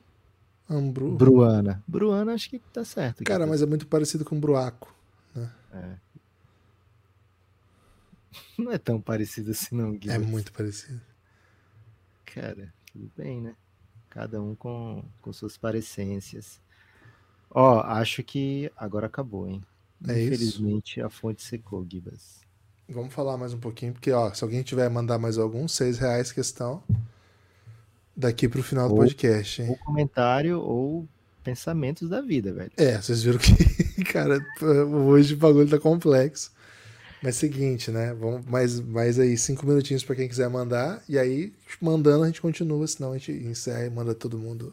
Ambru. 0.69 1.13
Bruana. 1.17 1.83
Bruana 1.87 2.35
acho 2.35 2.51
que 2.51 2.59
tá 2.59 2.85
certo. 2.85 3.23
Cara, 3.25 3.47
mas 3.47 3.63
é 3.63 3.67
muito 3.67 3.87
parecido 3.87 4.25
com 4.25 4.39
Bruaco. 4.39 4.95
É. 5.73 5.97
Não 8.59 8.73
é 8.73 8.79
tão 8.79 9.01
parecido 9.01 9.51
assim, 9.51 9.75
não, 9.77 9.93
Gibas. 9.93 10.15
É 10.15 10.19
muito 10.19 10.53
parecido. 10.53 11.01
Cara, 12.25 12.73
tudo 12.93 13.11
bem, 13.17 13.41
né? 13.41 13.55
Cada 14.09 14.41
um 14.41 14.55
com, 14.55 15.05
com 15.21 15.33
suas 15.33 15.57
parecências. 15.57 16.61
Ó, 17.51 17.81
acho 17.81 18.23
que 18.23 18.71
agora 18.77 19.07
acabou, 19.07 19.49
hein? 19.49 19.63
É 20.07 20.19
isso? 20.19 20.35
Infelizmente 20.35 21.01
a 21.01 21.09
fonte 21.09 21.43
secou, 21.43 21.87
Gibas. 21.89 22.41
Vamos 22.89 23.13
falar 23.13 23.37
mais 23.37 23.53
um 23.53 23.59
pouquinho, 23.59 23.93
porque 23.93 24.13
ó, 24.13 24.33
se 24.33 24.45
alguém 24.45 24.63
tiver 24.63 24.89
mandar 24.89 25.19
mais 25.19 25.39
algum, 25.39 25.67
seis 25.67 25.99
reais 25.99 26.33
questão 26.33 26.83
daqui 28.17 28.49
pro 28.49 28.63
final 28.63 28.89
do 28.89 28.95
Ou- 28.95 29.01
podcast, 29.01 29.63
hein? 29.63 29.69
Ou 29.71 29.77
comentário 29.79 30.61
ou 30.61 31.07
pensamentos 31.45 32.09
da 32.09 32.21
vida, 32.21 32.53
velho. 32.53 32.73
É, 32.77 33.01
vocês 33.01 33.23
viram 33.23 33.39
que, 33.39 33.53
cara, 34.05 34.39
hoje 34.61 35.35
o 35.35 35.37
bagulho 35.37 35.69
tá 35.69 35.79
complexo. 35.79 36.51
Mas 37.23 37.37
seguinte, 37.37 37.91
né? 37.91 38.13
Vamos 38.15 38.45
mais, 38.47 38.79
mais 38.81 39.19
aí 39.19 39.37
cinco 39.39 39.67
minutinhos 39.67 40.05
pra 40.05 40.15
quem 40.15 40.29
quiser 40.29 40.49
mandar. 40.51 41.03
E 41.09 41.19
aí, 41.19 41.53
mandando, 41.81 42.25
a 42.25 42.27
gente 42.27 42.41
continua, 42.43 42.87
senão 42.87 43.13
a 43.13 43.19
gente 43.19 43.33
encerra 43.33 43.87
e 43.87 43.91
manda 43.91 44.15
todo 44.15 44.39
mundo 44.39 44.73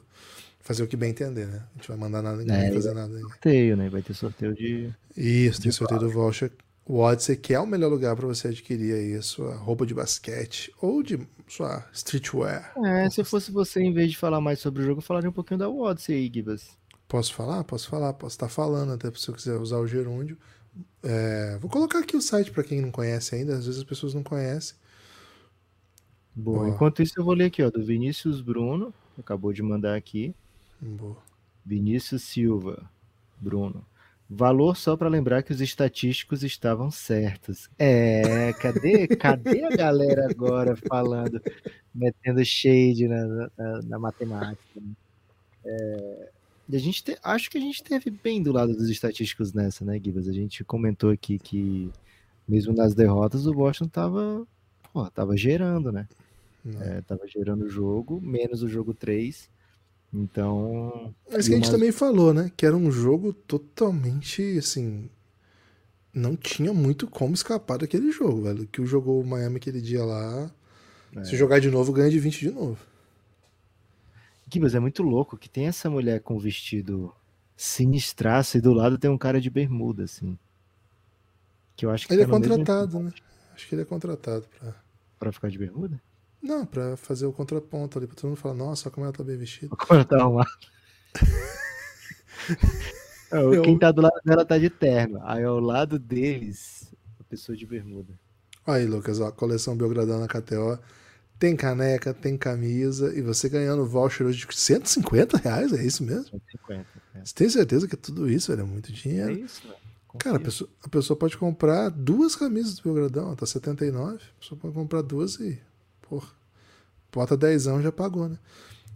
fazer 0.60 0.84
o 0.84 0.88
que 0.88 0.98
bem 0.98 1.12
entender, 1.12 1.46
né? 1.48 1.62
A 1.74 1.78
gente 1.78 1.88
vai 1.88 1.98
mandar 1.98 2.22
nada, 2.22 2.38
ninguém 2.38 2.56
É, 2.56 2.62
vai 2.66 2.74
fazer 2.74 2.94
nada. 2.94 3.18
Sorteio, 3.20 3.78
né? 3.78 3.90
Vai 3.90 4.02
ter 4.02 4.14
sorteio 4.14 4.54
de. 4.54 4.90
Isso, 5.16 5.62
tem 5.62 5.72
sorteio 5.72 6.02
do 6.02 6.10
voucher. 6.10 6.52
O 6.86 7.00
Odyssey, 7.00 7.38
que 7.38 7.54
é 7.54 7.60
o 7.60 7.66
melhor 7.66 7.90
lugar 7.90 8.16
pra 8.16 8.28
você 8.28 8.50
adquirir 8.50 8.94
aí 8.94 9.16
a 9.16 9.22
sua 9.22 9.56
roupa 9.56 9.86
de 9.86 9.94
basquete 9.94 10.74
ou 10.82 11.02
de 11.02 11.26
sua 11.48 11.86
streetwear. 11.94 12.74
É, 12.84 13.10
se 13.10 13.24
fosse 13.24 13.52
você, 13.52 13.82
em 13.82 13.94
vez 13.94 14.12
de 14.12 14.18
falar 14.18 14.42
mais 14.42 14.60
sobre 14.60 14.82
o 14.82 14.86
jogo, 14.86 15.00
eu 15.00 15.04
falaria 15.04 15.30
um 15.30 15.34
pouquinho 15.34 15.60
da 15.60 15.70
Odyssey 15.70 16.16
aí, 16.16 16.32
Gibas. 16.34 16.78
Posso 17.08 17.34
falar? 17.34 17.64
Posso 17.64 17.88
falar? 17.88 18.14
Posso 18.14 18.36
estar 18.36 18.50
falando, 18.50 18.92
até 18.92 19.10
se 19.16 19.30
eu 19.30 19.36
quiser 19.36 19.56
usar 19.58 19.78
o 19.78 19.88
gerúndio. 19.88 20.38
É, 21.02 21.58
vou 21.60 21.70
colocar 21.70 22.00
aqui 22.00 22.18
o 22.18 22.22
site 22.22 22.52
para 22.52 22.64
quem 22.64 22.82
não 22.82 22.92
conhece 22.92 23.36
ainda, 23.36 23.56
às 23.56 23.66
vezes 23.66 23.80
as 23.80 23.86
pessoas 23.86 24.14
não 24.14 24.24
conhecem. 24.24 24.76
Boa. 26.36 26.68
Enquanto 26.68 27.02
isso, 27.02 27.14
eu 27.18 27.24
vou 27.24 27.34
ler 27.34 27.46
aqui, 27.46 27.62
ó, 27.62 27.70
do 27.70 27.84
Vinícius 27.84 28.42
Bruno, 28.42 28.94
acabou 29.18 29.54
de 29.54 29.62
mandar 29.62 29.96
aqui. 29.96 30.36
Boa. 30.82 31.18
Vinícius 31.66 32.24
Silva, 32.24 32.90
Bruno. 33.40 33.86
Valor 34.30 34.76
só 34.78 34.98
para 34.98 35.10
lembrar 35.10 35.44
que 35.44 35.52
os 35.52 35.62
estatísticos 35.62 36.44
estavam 36.44 36.90
certos. 36.90 37.70
É, 37.78 38.52
cadê, 38.54 39.08
cadê 39.08 39.64
a 39.64 39.70
galera 39.70 40.28
agora 40.30 40.76
falando, 40.76 41.42
metendo 41.94 42.44
shade 42.44 43.08
na, 43.08 43.28
na, 43.58 43.82
na 43.84 44.00
matemática? 44.00 44.82
É, 45.66 46.30
a 46.72 46.78
gente 46.78 47.04
te- 47.04 47.18
acho 47.24 47.50
que 47.50 47.58
a 47.58 47.62
gente 47.62 47.84
teve 47.84 48.10
bem 48.10 48.42
do 48.42 48.52
lado 48.52 48.74
dos 48.74 48.90
estatísticos 48.90 49.54
nessa, 49.54 49.86
né, 49.86 50.00
Gibas? 50.04 50.28
A 50.28 50.34
gente 50.34 50.64
comentou 50.64 51.12
aqui 51.12 51.38
que 51.38 51.92
mesmo 52.48 52.74
nas 52.74 52.96
derrotas 52.96 53.46
o 53.46 53.54
Boston 53.54 53.88
tava, 53.88 54.48
pô, 54.92 55.10
tava 55.12 55.38
gerando, 55.38 55.92
né? 55.92 56.08
É, 56.82 57.02
tava 57.02 57.28
gerando 57.28 57.66
o 57.66 57.70
jogo, 57.70 58.22
menos 58.22 58.64
o 58.64 58.70
jogo 58.70 58.94
3. 58.94 59.50
Então, 60.14 61.14
Mas 61.32 61.48
que 61.48 61.54
a 61.54 61.58
gente 61.58 61.72
também 61.72 61.92
falou, 61.92 62.34
né? 62.34 62.52
Que 62.56 62.66
era 62.66 62.76
um 62.76 62.92
jogo 62.92 63.34
totalmente 63.34 64.58
assim. 64.60 65.10
Não 66.14 66.36
tinha 66.36 66.72
muito 66.72 67.08
como 67.08 67.34
escapar 67.34 67.80
daquele 67.80 68.12
jogo, 68.12 68.44
velho. 68.44 68.68
Que 68.68 68.80
o 68.80 68.86
jogou 68.86 69.20
o 69.20 69.26
Miami 69.26 69.58
aquele 69.58 69.82
dia 69.82 70.06
lá. 70.06 70.52
É. 71.16 71.24
Se 71.24 71.36
jogar 71.36 71.60
de 71.60 71.72
novo, 71.72 71.92
ganha 71.92 72.12
de 72.12 72.20
20 72.20 72.40
de 72.40 72.52
novo. 72.52 72.78
Gibas, 74.52 74.76
é 74.76 74.80
muito 74.80 75.02
louco 75.02 75.36
que 75.36 75.50
tem 75.50 75.66
essa 75.66 75.90
mulher 75.90 76.20
com 76.20 76.38
vestido 76.38 77.12
sinistraço 77.58 78.58
e 78.58 78.62
do 78.62 78.72
lado 78.72 79.00
tem 79.00 79.10
um 79.10 79.18
cara 79.18 79.42
de 79.42 79.50
bermuda, 79.50 80.04
assim. 80.04 80.38
Que 81.76 81.88
eu 81.88 81.90
acho 81.90 82.06
que 82.06 82.14
Ele 82.14 82.22
é 82.22 82.26
tá 82.28 82.38
mesmo 82.38 82.56
contratado, 82.56 83.00
né? 83.00 83.12
Acho 83.56 83.68
que 83.68 83.74
ele 83.74 83.82
é 83.82 83.86
contratado 83.86 84.46
pra. 84.60 84.76
pra 85.18 85.32
ficar 85.32 85.50
de 85.50 85.58
bermuda? 85.58 86.00
Não, 86.44 86.66
pra 86.66 86.98
fazer 86.98 87.26
o 87.26 87.32
contraponto 87.34 87.98
ali, 87.98 88.06
pra 88.06 88.16
todo 88.16 88.28
mundo 88.30 88.38
falar, 88.38 88.54
nossa, 88.56 88.92
como 88.92 89.06
ela 89.06 89.14
tá 89.14 89.24
bem 89.24 89.38
vestida. 89.38 89.74
Quando 89.88 90.04
tá 90.06 90.18
arrumado. 90.18 90.50
É, 93.32 93.38
Eu- 93.38 93.62
Quem 93.62 93.78
tá 93.80 93.92
do 93.92 94.02
lado 94.02 94.20
dela 94.26 94.46
tá 94.46 94.58
de 94.58 94.70
terno. 94.70 95.20
Aí 95.24 95.44
ao 95.44 95.60
lado 95.60 95.98
deles, 95.98 96.94
a 97.20 97.24
pessoa 97.24 97.58
de 97.58 97.66
bermuda. 97.66 98.14
Aí, 98.66 98.86
Lucas, 98.86 99.20
ó, 99.20 99.32
coleção 99.32 99.76
Belgradão 99.76 100.20
na 100.20 100.28
KTO. 100.28 100.78
Tem 101.40 101.56
caneca, 101.56 102.14
tem 102.14 102.38
camisa, 102.38 103.14
e 103.18 103.22
você 103.22 103.50
ganhando 103.50 103.86
voucher 103.86 104.26
hoje 104.26 104.46
de 104.48 104.56
150 104.56 105.38
reais, 105.38 105.74
é 105.74 105.84
isso 105.84 106.04
mesmo? 106.04 106.26
150. 106.30 106.86
É, 107.16 107.26
Você 107.26 107.34
tem 107.34 107.50
certeza 107.50 107.88
que 107.88 107.96
é 107.96 107.98
tudo 107.98 108.30
isso, 108.30 108.52
velho? 108.52 108.62
É 108.62 108.70
muito 108.70 108.92
é 108.92 108.94
dinheiro. 108.94 109.32
isso, 109.32 109.62
velho. 109.68 109.76
Cara, 110.20 110.38
a 110.38 110.40
pessoa, 110.40 110.70
a 110.84 110.88
pessoa 110.90 111.18
pode 111.18 111.36
comprar 111.38 111.90
duas 111.90 112.36
camisas 112.36 112.76
do 112.76 112.84
Belgradão, 112.84 113.32
ó, 113.32 113.36
tá 113.36 113.46
79. 113.48 114.16
A 114.18 114.40
pessoa 114.40 114.60
pode 114.62 114.74
comprar 114.74 115.02
duas 115.02 115.36
e, 115.40 115.60
porra, 116.08 116.28
bota 117.12 117.36
dezão 117.36 117.82
já 117.82 117.92
pagou, 117.92 118.30
né? 118.30 118.38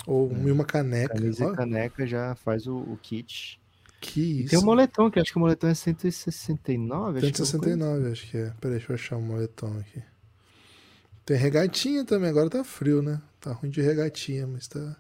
Ou 0.06 0.32
É. 0.32 0.52
uma 0.52 0.64
caneca. 0.66 1.16
Camisa 1.16 1.46
e 1.46 1.56
caneca 1.56 2.06
já 2.08 2.36
faz 2.36 2.68
o, 2.68 2.78
o 2.78 2.98
kit. 3.02 3.60
que 4.00 4.22
E 4.22 4.40
isso. 4.42 4.50
tem 4.52 4.60
o 4.60 4.64
moletom, 4.66 5.10
que 5.10 5.20
acho 5.20 5.32
que 5.32 5.38
o 5.38 5.42
moletom 5.42 5.68
é 5.68 5.74
169. 5.74 7.18
acho 7.20 7.28
que 7.34 7.42
é 7.42 7.46
169, 7.46 8.12
acho 8.12 8.28
que 8.30 8.38
é. 8.38 8.54
Peraí, 8.62 8.78
deixa 8.78 8.92
eu 8.92 8.96
achar 8.96 9.18
o 9.18 9.22
moletom 9.22 9.80
aqui. 9.80 10.04
Tem 11.26 11.36
regatinha 11.36 12.06
também, 12.06 12.30
agora 12.30 12.50
tá 12.50 12.64
frio, 12.64 13.02
né? 13.02 13.22
Tá 13.42 13.52
ruim 13.54 13.70
de 13.70 13.82
regatinha, 13.82 14.48
mas 14.48 14.68
tá. 14.68 14.96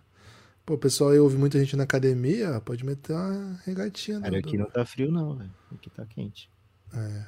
Pô, 0.65 0.77
pessoal 0.77 1.11
aí 1.11 1.19
ouve 1.19 1.37
muita 1.37 1.57
gente 1.59 1.77
na 1.77 1.83
academia, 1.83 2.59
pode 2.59 2.83
meter 2.85 3.13
uma 3.13 3.57
regatinha. 3.65 4.19
Cara, 4.19 4.31
do- 4.31 4.37
aqui 4.37 4.57
não 4.57 4.69
tá 4.69 4.83
frio 4.85 5.09
não, 5.09 5.35
velho. 5.37 5.51
Aqui 5.73 5.89
tá 5.89 6.05
quente. 6.05 6.49
se- 6.91 7.25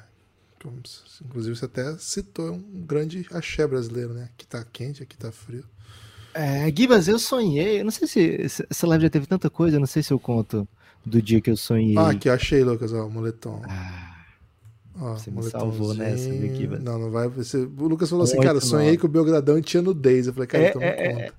Inclusive 1.24 1.56
você 1.56 1.64
até 1.64 1.96
citou 1.98 2.52
um 2.52 2.84
grande 2.86 3.26
axé 3.32 3.66
brasileiro, 3.66 4.12
né? 4.12 4.24
Aqui 4.34 4.46
tá 4.46 4.64
quente, 4.64 5.02
aqui 5.02 5.16
tá 5.16 5.32
frio. 5.32 5.64
É, 6.34 6.70
Gibas, 6.74 7.08
eu 7.08 7.18
sonhei. 7.18 7.80
Eu 7.80 7.84
não 7.84 7.90
sei 7.90 8.06
se 8.06 8.64
essa 8.68 8.86
live 8.86 9.04
já 9.04 9.10
teve 9.10 9.26
tanta 9.26 9.48
coisa, 9.50 9.76
eu 9.76 9.80
não 9.80 9.86
sei 9.86 10.02
se 10.02 10.12
eu 10.12 10.18
conto 10.18 10.68
do 11.04 11.20
dia 11.20 11.40
que 11.40 11.50
eu 11.50 11.56
sonhei. 11.56 11.96
Ah, 11.96 12.10
aqui, 12.10 12.28
achei, 12.28 12.62
Lucas, 12.62 12.92
ó, 12.92 13.06
o 13.06 13.10
moletom. 13.10 13.62
Ah, 13.64 14.10
Ó, 15.00 15.14
Você 15.14 15.30
me 15.30 15.42
salvou 15.44 15.94
nessa, 15.94 16.28
viu, 16.30 16.52
Kivas? 16.52 16.82
Não, 16.82 16.98
não 16.98 17.10
vai. 17.10 17.26
Você... 17.28 17.56
O 17.58 17.88
Lucas 17.88 18.10
falou 18.10 18.24
assim, 18.24 18.36
Oito, 18.36 18.46
cara, 18.46 18.60
sonhei 18.60 18.98
que 18.98 19.06
o 19.06 19.08
Belgradão 19.08 19.60
tinha 19.62 19.82
nudez. 19.82 20.26
Eu 20.26 20.34
falei, 20.34 20.46
cara, 20.46 20.64
É, 20.64 20.68
então 20.68 20.80
não 20.80 20.88
é, 20.88 20.90
é, 20.90 21.12
conta. 21.12 21.22
é. 21.24 21.32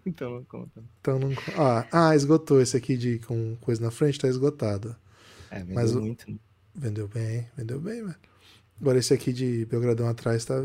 então 0.06 0.30
não 0.30 0.44
conta. 0.44 0.84
Então 1.00 1.18
não... 1.18 1.30
ah, 1.58 1.86
ah, 1.92 2.16
esgotou 2.16 2.62
esse 2.62 2.74
aqui 2.76 2.96
de 2.96 3.18
com 3.18 3.54
coisa 3.60 3.82
na 3.82 3.90
frente, 3.90 4.18
tá 4.18 4.28
esgotado. 4.28 4.96
É, 5.50 5.62
Mas 5.64 5.94
o- 5.94 6.00
muito. 6.00 6.30
né? 6.30 6.38
Vendeu 6.74 7.06
bem, 7.08 7.48
vendeu 7.56 7.80
bem, 7.80 8.02
velho. 8.02 8.16
Agora 8.80 8.98
esse 8.98 9.14
aqui 9.14 9.32
de 9.32 9.64
Belgradão 9.66 10.08
atrás 10.08 10.44
tá... 10.44 10.64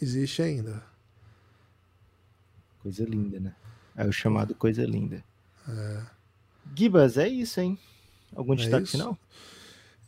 existe 0.00 0.40
ainda. 0.42 0.82
Coisa 2.82 3.04
linda, 3.04 3.40
né? 3.40 3.54
É 3.96 4.06
o 4.06 4.12
chamado 4.12 4.54
coisa 4.54 4.84
linda. 4.84 5.22
Gibas, 6.74 7.16
é 7.18 7.28
isso, 7.28 7.60
hein? 7.60 7.78
Algum 8.34 8.54
É 8.54 8.56
destaque 8.56 8.84
isso? 8.84 8.92
final? 8.92 9.18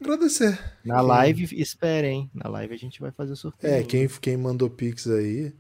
Agradecer. 0.01 0.59
Na 0.85 1.01
live, 1.01 1.49
espere, 1.61 2.09
hein? 2.09 2.31
Na 2.35 2.49
live 2.49 2.75
a 2.75 2.79
gente 2.79 3.01
vai 3.01 3.11
fazer 3.11 3.33
o 3.33 3.37
sorteio. 3.37 3.75
É, 3.75 3.83
quem, 3.83 4.09
quem 4.09 4.37
mandou 4.37 4.69
Pix 4.71 5.07
aí, 5.07 5.53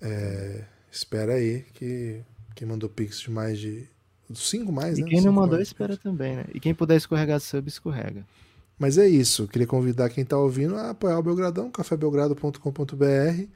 é, 0.00 0.64
espera 0.90 1.34
aí 1.34 1.62
que 1.74 2.22
quem 2.54 2.66
mandou 2.68 2.88
Pix 2.88 3.20
de 3.20 3.30
mais 3.30 3.58
de. 3.58 3.88
Cinco 4.34 4.72
mais, 4.72 4.98
E 4.98 5.02
né? 5.02 5.08
quem 5.08 5.20
não 5.20 5.32
mandou, 5.32 5.56
mais. 5.56 5.68
espera 5.68 5.96
também, 5.96 6.36
né? 6.36 6.44
E 6.52 6.58
quem 6.60 6.74
puder 6.74 6.96
escorregar 6.96 7.40
sub, 7.40 7.68
escorrega. 7.68 8.26
Mas 8.78 8.98
é 8.98 9.06
isso. 9.08 9.48
Queria 9.48 9.66
convidar 9.66 10.10
quem 10.10 10.24
tá 10.24 10.36
ouvindo 10.38 10.76
a 10.76 10.90
apoiar 10.90 11.18
o 11.18 11.22
Belgradão, 11.22 11.70
cafébelgrado.com.br. 11.70 13.48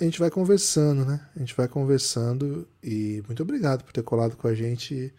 A 0.00 0.04
gente 0.04 0.18
vai- 0.18 0.30
conversando, 0.30 1.04
né? 1.04 1.24
A 1.36 1.38
gente 1.38 1.54
vai 1.54 1.68
conversando 1.68 2.66
e 2.82 3.22
muito 3.26 3.42
obrigado 3.44 3.84
por 3.84 3.92
ter 3.92 4.02
colado 4.02 4.36
com 4.36 4.48
a 4.48 4.54
gente. 4.54 5.14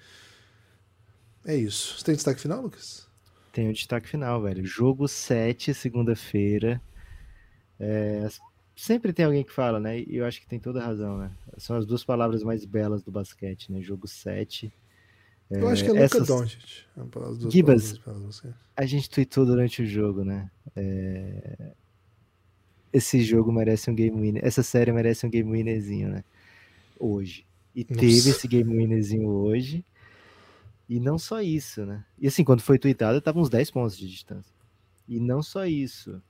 É 1.46 1.56
isso. 1.56 1.98
Você 1.98 2.06
tem 2.06 2.16
destaque 2.16 2.42
final, 2.42 2.62
Lucas? 2.62 3.08
Tem 3.54 3.72
destaque 3.72 4.10
final, 4.10 4.42
velho. 4.42 4.66
Jogo 4.66 5.08
7, 5.08 5.74
segunda-feira. 5.74 6.82
É, 7.80 8.28
sempre 8.76 9.14
tem 9.14 9.24
alguém 9.26 9.44
que 9.46 9.52
fala, 9.54 9.80
né? 9.80 10.00
E 10.00 10.18
eu 10.18 10.26
acho 10.26 10.42
que 10.42 10.48
tem 10.48 10.60
toda 10.60 10.84
razão, 10.84 11.18
né? 11.18 11.32
São 11.58 11.78
as 11.78 11.86
duas 11.86 12.04
palavras 12.04 12.44
mais 12.44 12.66
belas 12.66 13.02
do 13.02 13.12
basquete, 13.12 13.72
né? 13.72 13.82
Jogo 13.82 14.08
7. 14.08 14.74
Eu 15.60 15.70
acho 15.70 15.84
que 15.84 15.90
é 15.90 15.94
Luca 15.94 16.04
essas- 16.06 16.28
Doncic. 16.28 16.84
É 16.96 17.50
Gibas. 17.50 17.98
para. 17.98 18.14
A 18.78 18.86
gente 18.86 19.10
tweetou 19.10 19.46
durante 19.46 19.82
o 19.82 19.86
jogo, 19.86 20.24
né? 20.24 20.50
É, 20.76 21.74
Esse 22.92 23.22
jogo 23.24 23.52
merece 23.52 23.90
um 23.90 23.96
game 23.96 24.20
winner. 24.22 24.46
Essa 24.46 24.62
série 24.62 24.92
merece 24.92 25.26
um 25.26 25.30
game 25.30 25.52
winnerzinho, 25.52 26.10
né? 26.10 26.24
Hoje. 27.00 27.46
E 27.76 27.84
Nossa. 27.90 28.00
teve 28.00 28.30
esse 28.30 28.48
game 28.48 28.76
winnerzinho 28.76 29.28
hoje. 29.28 29.84
E 30.88 31.00
não 31.00 31.18
só 31.18 31.42
isso, 31.42 31.86
né? 31.86 32.06
E 32.20 32.28
assim, 32.28 32.44
quando 32.44 32.62
foi 32.62 32.78
tweetado, 32.78 33.20
tava 33.20 33.40
uns 33.40 33.50
10 33.50 33.72
pontos 33.72 33.98
de 33.98 34.08
distância. 34.08 34.54
E 35.08 35.20
não 35.20 35.42
só 35.42 35.66
isso. 35.66 36.22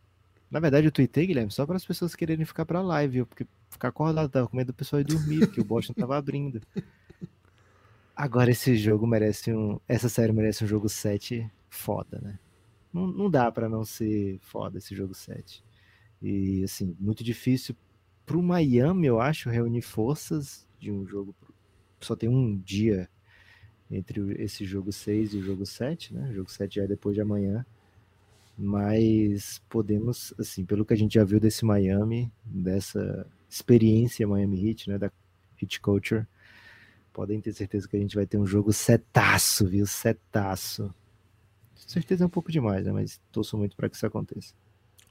Na 0.49 0.59
verdade, 0.59 0.87
eu 0.87 0.91
tuitei, 0.91 1.25
Guilherme, 1.27 1.51
só 1.51 1.65
para 1.65 1.75
as 1.75 1.85
pessoas 1.85 2.15
quererem 2.15 2.45
ficar 2.45 2.65
pra 2.65 2.81
live, 2.81 3.13
viu? 3.15 3.25
porque 3.25 3.45
ficar 3.69 3.89
acordado, 3.89 4.29
tava 4.29 4.47
com 4.47 4.55
medo 4.55 4.67
do 4.67 4.73
pessoal 4.73 5.01
ir 5.01 5.03
dormir, 5.05 5.39
porque 5.47 5.59
o 5.59 5.65
Boston 5.65 5.93
tava 5.93 6.15
abrindo. 6.15 6.61
Agora 8.15 8.51
esse 8.51 8.75
jogo 8.75 9.07
merece 9.07 9.53
um. 9.53 9.79
Essa 9.87 10.07
série 10.07 10.31
merece 10.31 10.63
um 10.63 10.67
jogo 10.67 10.87
7 10.87 11.49
foda, 11.69 12.19
né? 12.21 12.39
Não, 12.93 13.07
não 13.07 13.29
dá 13.29 13.51
pra 13.51 13.67
não 13.67 13.83
ser 13.83 14.37
foda 14.39 14.77
esse 14.77 14.95
jogo 14.95 15.15
7. 15.15 15.63
E 16.21 16.63
assim, 16.63 16.95
muito 16.99 17.23
difícil 17.23 17.75
pro 18.25 18.41
Miami, 18.41 19.07
eu 19.07 19.19
acho, 19.19 19.49
reunir 19.49 19.81
forças 19.81 20.67
de 20.79 20.91
um 20.91 21.05
jogo. 21.05 21.35
Só 21.99 22.15
tem 22.15 22.29
um 22.29 22.57
dia 22.57 23.09
entre 23.89 24.41
esse 24.41 24.63
jogo 24.65 24.91
6 24.91 25.33
e 25.33 25.37
o 25.37 25.43
jogo 25.43 25.65
7, 25.65 26.13
né? 26.13 26.29
O 26.29 26.33
jogo 26.33 26.51
7 26.51 26.75
já 26.75 26.83
é 26.83 26.87
depois 26.87 27.15
de 27.15 27.21
amanhã. 27.21 27.65
Mas 28.57 29.59
podemos, 29.67 30.33
assim, 30.39 30.63
pelo 30.63 30.85
que 30.85 30.93
a 30.93 30.97
gente 30.97 31.15
já 31.15 31.23
viu 31.23 31.39
desse 31.39 31.65
Miami, 31.65 32.31
dessa 32.45 33.25
experiência 33.49 34.27
Miami 34.27 34.69
Heat, 34.69 34.89
né? 34.89 34.97
Da 34.99 35.11
Heat 35.59 35.81
Culture, 35.81 36.27
podem 37.13 37.39
ter 37.39 37.53
certeza 37.53 37.87
que 37.87 37.95
a 37.95 37.99
gente 37.99 38.15
vai 38.15 38.25
ter 38.25 38.37
um 38.37 38.45
jogo 38.45 38.73
setaço, 38.73 39.67
viu? 39.67 39.85
Setaço. 39.85 40.93
Certeza 41.75 42.23
é 42.23 42.27
um 42.27 42.29
pouco 42.29 42.51
demais, 42.51 42.85
né? 42.85 42.91
Mas 42.91 43.21
torço 43.31 43.57
muito 43.57 43.75
para 43.77 43.87
que 43.87 43.95
isso 43.95 44.05
aconteça. 44.05 44.53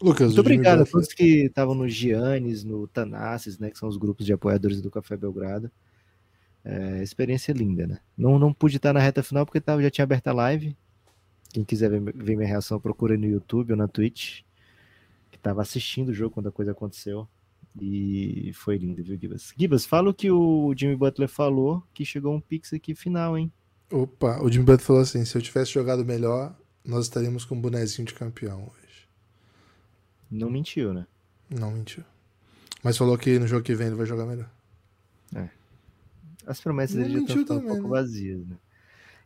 Lucas, 0.00 0.28
Muito 0.28 0.40
obrigado 0.40 0.82
a 0.82 0.84
todos 0.84 1.14
que 1.14 1.44
estavam 1.44 1.76
no 1.76 1.88
Giannis, 1.88 2.64
no 2.64 2.88
Tanassis, 2.88 3.59
né? 3.59 3.70
Que 3.70 3.78
são 3.78 3.88
os 3.88 3.96
grupos 3.96 4.26
de 4.26 4.32
apoiadores 4.32 4.82
do 4.82 4.90
Café 4.90 5.16
Belgrado. 5.16 5.70
É, 6.64 7.03
experiência 7.03 7.53
linda, 7.53 7.86
né? 7.86 7.98
Não, 8.18 8.38
não 8.38 8.53
pude 8.53 8.76
estar 8.76 8.92
na 8.92 9.00
reta 9.00 9.22
final 9.22 9.46
porque 9.46 9.61
tava, 9.61 9.80
já 9.80 9.90
tinha 9.90 10.03
aberto 10.03 10.26
a 10.26 10.32
live. 10.32 10.76
Quem 11.53 11.64
quiser 11.64 11.88
ver, 11.88 12.00
ver 12.00 12.36
minha 12.36 12.48
reação, 12.48 12.80
procura 12.80 13.16
no 13.16 13.26
YouTube 13.26 13.72
ou 13.72 13.76
na 13.76 13.86
Twitch. 13.86 14.40
Que 15.30 15.38
tava 15.38 15.62
assistindo 15.62 16.09
o 16.09 16.14
jogo 16.14 16.34
quando 16.34 16.48
a 16.48 16.53
coisa 16.53 16.72
aconteceu. 16.72 17.28
E 17.81 18.53
foi 18.55 18.77
lindo, 18.77 19.03
viu, 19.03 19.18
Gibas? 19.18 19.53
Gibas, 19.57 19.87
fala 19.87 20.11
o 20.11 20.14
que 20.14 20.31
o 20.31 20.75
Jimmy 20.77 20.97
Butler 20.97 21.29
falou, 21.29 21.83
que 21.95 22.05
chegou 22.05 22.35
um 22.35 22.41
pix 22.41 22.73
aqui 22.73 22.95
final, 22.95 23.37
hein? 23.37 23.51
Opa, 23.91 24.43
o 24.43 24.51
Jimmy 24.51 24.64
Butler 24.64 24.87
falou 24.87 25.03
assim: 25.03 25.25
se 25.25 25.37
eu 25.37 25.43
tivesse 25.43 25.73
jogado 25.73 26.05
melhor, 26.05 26.55
nós 26.85 27.05
estaríamos 27.05 27.45
com 27.45 27.55
um 27.55 27.61
bonezinho 27.61 28.07
de 28.07 28.14
campeão 28.14 28.64
hoje. 28.64 29.09
Não 30.31 30.51
mentiu, 30.51 30.93
né? 30.93 31.07
Não 31.49 31.70
mentiu. 31.70 32.05
Mas 32.83 32.97
falou 32.97 33.16
que 33.16 33.39
no 33.39 33.47
jogo 33.47 33.62
que 33.62 33.75
vem 33.75 33.89
ele 33.89 33.97
vai 33.97 34.07
jogar 34.07 34.27
melhor. 34.27 34.51
As 36.47 36.61
promessas 36.61 36.97
Não 36.97 37.03
dele 37.03 37.14
já 37.14 37.20
estão 37.20 37.37
ficando 37.37 37.59
um 37.59 37.61
também, 37.61 37.73
pouco 37.75 37.95
né? 37.95 38.01
vazias, 38.01 38.47
né? 38.47 38.57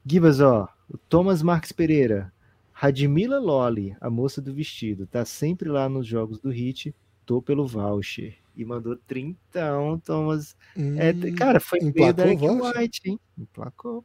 Gibas, 0.05 0.41
ó, 0.41 0.69
o 0.89 0.97
Thomas 0.97 1.43
Marques 1.43 1.73
Pereira, 1.73 2.33
Radmila 2.73 3.39
Loli, 3.39 3.97
a 4.01 4.09
moça 4.11 4.41
do 4.41 4.55
vestido, 4.55 5.07
tá 5.07 5.25
sempre 5.25 5.69
lá 5.69 5.89
nos 5.89 6.07
jogos 6.07 6.39
do 6.39 6.51
Hit, 6.51 6.95
tô 7.27 7.43
pelo 7.43 7.67
voucher. 7.67 8.37
E 8.57 8.65
mandou 8.65 8.97
30, 8.97 9.71
Thomas. 10.05 10.57
É, 10.97 11.13
Hum, 11.13 11.35
cara, 11.37 11.61
foi 11.61 11.81
meio 11.81 12.15
Derek? 12.15 12.49
White, 12.49 13.01
hein? 13.05 13.21
Emplacou. 13.37 14.03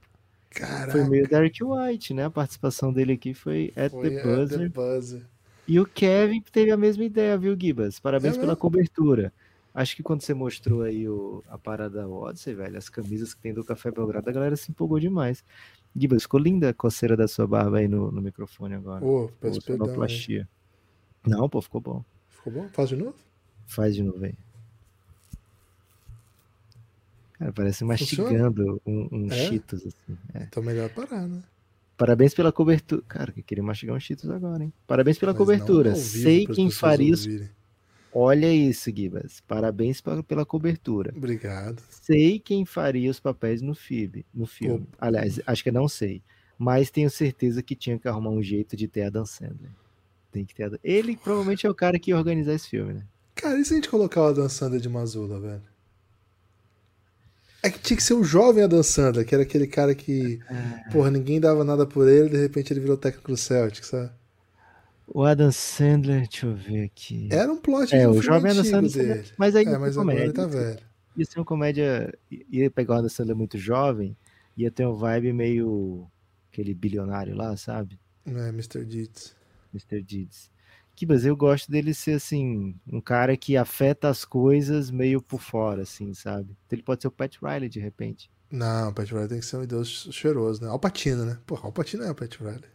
Caraca, 0.50 0.92
Foi 0.92 1.08
meio 1.10 1.26
Derek 1.28 1.64
White, 1.64 2.14
né? 2.14 2.26
A 2.26 2.30
participação 2.30 2.92
dele 2.92 3.14
aqui 3.14 3.34
foi 3.34 3.72
at 3.78 3.92
foi 3.92 4.10
the 4.10 4.18
at 4.18 4.24
buzzer. 4.24 4.60
the 4.60 4.70
buzzer. 4.70 5.26
E 5.68 5.80
o 5.80 5.86
Kevin 5.86 6.42
teve 6.52 6.72
a 6.72 6.76
mesma 6.76 7.06
ideia, 7.06 7.38
viu, 7.38 7.56
Gibas? 7.58 8.00
Parabéns 8.00 8.36
É 8.36 8.40
pela 8.40 8.52
mesmo? 8.54 8.62
cobertura. 8.62 9.32
Acho 9.74 9.96
que 9.96 10.04
quando 10.04 10.22
você 10.22 10.34
mostrou 10.34 10.82
aí 10.82 11.08
o, 11.08 11.42
a 11.48 11.58
parada 11.58 12.02
da 12.02 12.08
Odyssey, 12.08 12.54
velho, 12.54 12.78
as 12.78 12.90
camisas 12.90 13.34
que 13.34 13.40
tem 13.40 13.54
do 13.54 13.64
Café 13.64 13.90
Belgrado, 13.90 14.30
a 14.30 14.34
galera 14.34 14.58
se 14.58 14.70
empolgou 14.70 15.00
demais. 15.00 15.46
Gibas, 15.96 16.24
ficou 16.24 16.40
linda 16.42 16.70
a 16.70 16.74
coceira 16.74 17.16
da 17.16 17.28
sua 17.28 17.48
barba 17.48 17.78
aí 17.78 17.88
no, 17.88 18.12
no 18.12 18.22
microfone 18.22 18.74
agora. 18.76 19.00
Pô, 19.00 19.30
peço 19.40 19.62
perdão. 19.62 19.86
aí. 19.86 19.90
sonoplastia. 19.90 20.50
Não, 21.26 21.48
pô, 21.48 21.62
ficou 21.62 21.80
bom. 21.80 22.04
Ficou 22.44 22.54
bom? 22.54 22.70
Faz 22.70 22.90
de 22.90 22.96
novo? 22.96 23.16
Faz 23.68 23.96
de 23.96 24.04
novo 24.04 24.24
aí. 24.26 24.34
Cara, 27.38 27.52
parece 27.54 27.80
Funciona? 27.86 28.30
mastigando 28.30 28.82
um, 28.86 29.08
um 29.12 29.28
É? 29.32 29.48
Cheetos, 29.48 29.86
assim. 29.86 30.18
É. 30.34 30.44
Então 30.44 30.62
melhor 30.64 30.90
parar, 30.90 31.28
né? 31.28 31.42
Parabéns 31.98 32.34
pela 32.34 32.52
cobertura. 32.52 33.02
Cara, 33.08 33.32
que 33.32 33.42
queria 33.44 33.64
mastigar 33.64 33.96
um 33.96 34.00
Cheetos 34.00 34.30
agora, 34.30 34.64
hein? 34.64 34.74
Parabéns 34.88 35.18
pela 35.20 35.34
Mas 35.34 35.38
cobertura. 35.38 35.96
Sei 35.96 36.46
quem 36.48 36.70
faria 36.72 37.14
os 37.14 37.26
ouvirem. 37.26 37.50
Olha 38.14 38.52
isso, 38.52 38.92
Gibas. 38.94 39.42
Parabéns 39.48 40.02
pa- 40.02 40.22
pela 40.24 40.46
cobertura. 40.46 41.14
Obrigado. 41.16 41.82
Sei 41.90 42.40
quem 42.40 42.66
faria 42.66 43.10
os 43.10 43.20
papéis 43.20 43.62
no 43.62 43.74
filme. 43.74 44.26
No 44.34 44.46
filme. 44.46 44.86
Aliás, 45.00 45.40
acho 45.46 45.64
que 45.64 45.72
não 45.72 45.88
sei. 45.88 46.22
Mas 46.58 46.92
tenho 46.92 47.10
certeza 47.10 47.64
que 47.64 47.76
tinha 47.76 47.98
que 47.98 48.08
arrumar 48.08 48.32
um 48.32 48.44
jeito 48.44 48.76
de 48.76 48.88
ter 48.88 49.04
a 49.04 49.10
Dan 49.10 49.26
Sandler. 49.26 49.72
Tem 50.32 50.46
que 50.46 50.56
ter 50.56 50.80
Ele 50.84 51.18
provavelmente 51.18 51.68
é 51.68 51.70
o 51.70 51.76
cara 51.76 52.00
que 52.00 52.12
ia 52.12 52.18
organizar 52.18 52.54
esse 52.54 52.70
filme, 52.70 52.94
né? 52.94 53.04
Cara, 53.36 53.60
e 53.60 53.66
se 53.66 53.74
a 53.74 53.76
gente 53.76 53.90
colocar 53.90 54.22
o 54.22 54.26
Adam 54.28 54.48
Sandler 54.48 54.80
de 54.80 54.90
Mazula, 54.90 55.40
velho? 55.40 55.62
É 57.64 57.70
que 57.70 57.80
tinha 57.80 57.98
que 57.98 58.04
ser 58.04 58.14
o 58.14 58.24
jovem 58.24 58.64
Adam 58.64 58.82
Sandler, 58.82 59.26
que 59.26 59.36
era 59.36 59.44
aquele 59.44 59.68
cara 59.68 59.94
que, 59.94 60.40
porra, 60.92 61.12
ninguém 61.12 61.40
dava 61.40 61.64
nada 61.64 61.86
por 61.86 62.08
ele, 62.08 62.30
de 62.30 62.38
repente 62.38 62.74
ele 62.74 62.80
virou 62.80 62.98
técnico 62.98 63.28
do 63.32 63.38
Celtic, 63.38 63.84
sabe? 63.84 64.10
O 65.08 65.24
Adam 65.24 65.52
Sandler, 65.52 66.22
deixa 66.28 66.48
eu 66.48 66.56
ver 66.56 66.86
aqui. 66.86 67.28
Era 67.30 67.52
um 67.52 67.58
plot 67.58 67.94
É, 67.94 68.00
de 68.00 68.08
um 68.08 68.12
o 68.12 68.22
jovem 68.22 68.52
Adam 68.52 68.64
Sandler. 68.64 68.92
dele. 68.92 69.30
Mas 69.38 69.56
aí 69.56 69.66
É, 69.66 69.78
mas 69.78 69.98
agora 69.98 70.24
ele 70.24 70.32
tá 70.34 70.48
velho. 70.48 70.80
Ia 71.18 71.26
ser 71.26 71.40
uma 71.40 71.46
comédia. 71.46 72.18
Ia 72.50 72.72
pegar 72.72 72.96
o 72.96 72.98
Adam 73.00 73.10
Sandler 73.10 73.36
muito 73.36 73.58
jovem. 73.58 74.16
Ia 74.56 74.72
ter 74.72 74.88
um 74.88 74.94
vibe 74.96 75.34
meio. 75.34 76.08
aquele 76.52 76.74
bilionário 76.74 77.36
lá, 77.36 77.56
sabe? 77.58 78.00
É, 78.26 78.50
Mr. 78.50 78.86
Deeds. 78.86 79.36
Mr. 79.74 80.02
Deeds. 80.02 80.50
Kibas, 80.96 81.26
eu 81.26 81.36
gosto 81.36 81.72
dele 81.72 81.94
ser 81.94 82.14
assim, 82.14 82.76
um 82.92 83.02
cara 83.02 83.36
que 83.36 83.58
afeta 83.58 84.10
as 84.10 84.24
coisas 84.24 84.92
meio 84.92 85.22
por 85.22 85.42
fora, 85.42 85.84
assim, 85.84 86.14
sabe? 86.14 86.56
Então 86.66 86.78
ele 86.78 86.84
pode 86.84 87.02
ser 87.02 87.08
o 87.08 87.12
Pat 87.12 87.38
Riley 87.42 87.70
de 87.70 87.80
repente. 87.80 88.30
Não, 88.52 88.90
o 88.90 88.94
Pat 88.94 89.10
Riley 89.10 89.28
tem 89.28 89.40
que 89.40 89.46
ser 89.46 89.58
um 89.58 89.64
idoso 89.64 90.12
cheiroso, 90.12 90.62
né? 90.62 90.70
Alpatino, 90.70 91.26
né? 91.26 91.40
Porra, 91.46 91.66
Alpatino 91.66 92.04
é 92.04 92.12
o 92.12 92.16
Pat 92.16 92.36
Riley. 92.36 92.70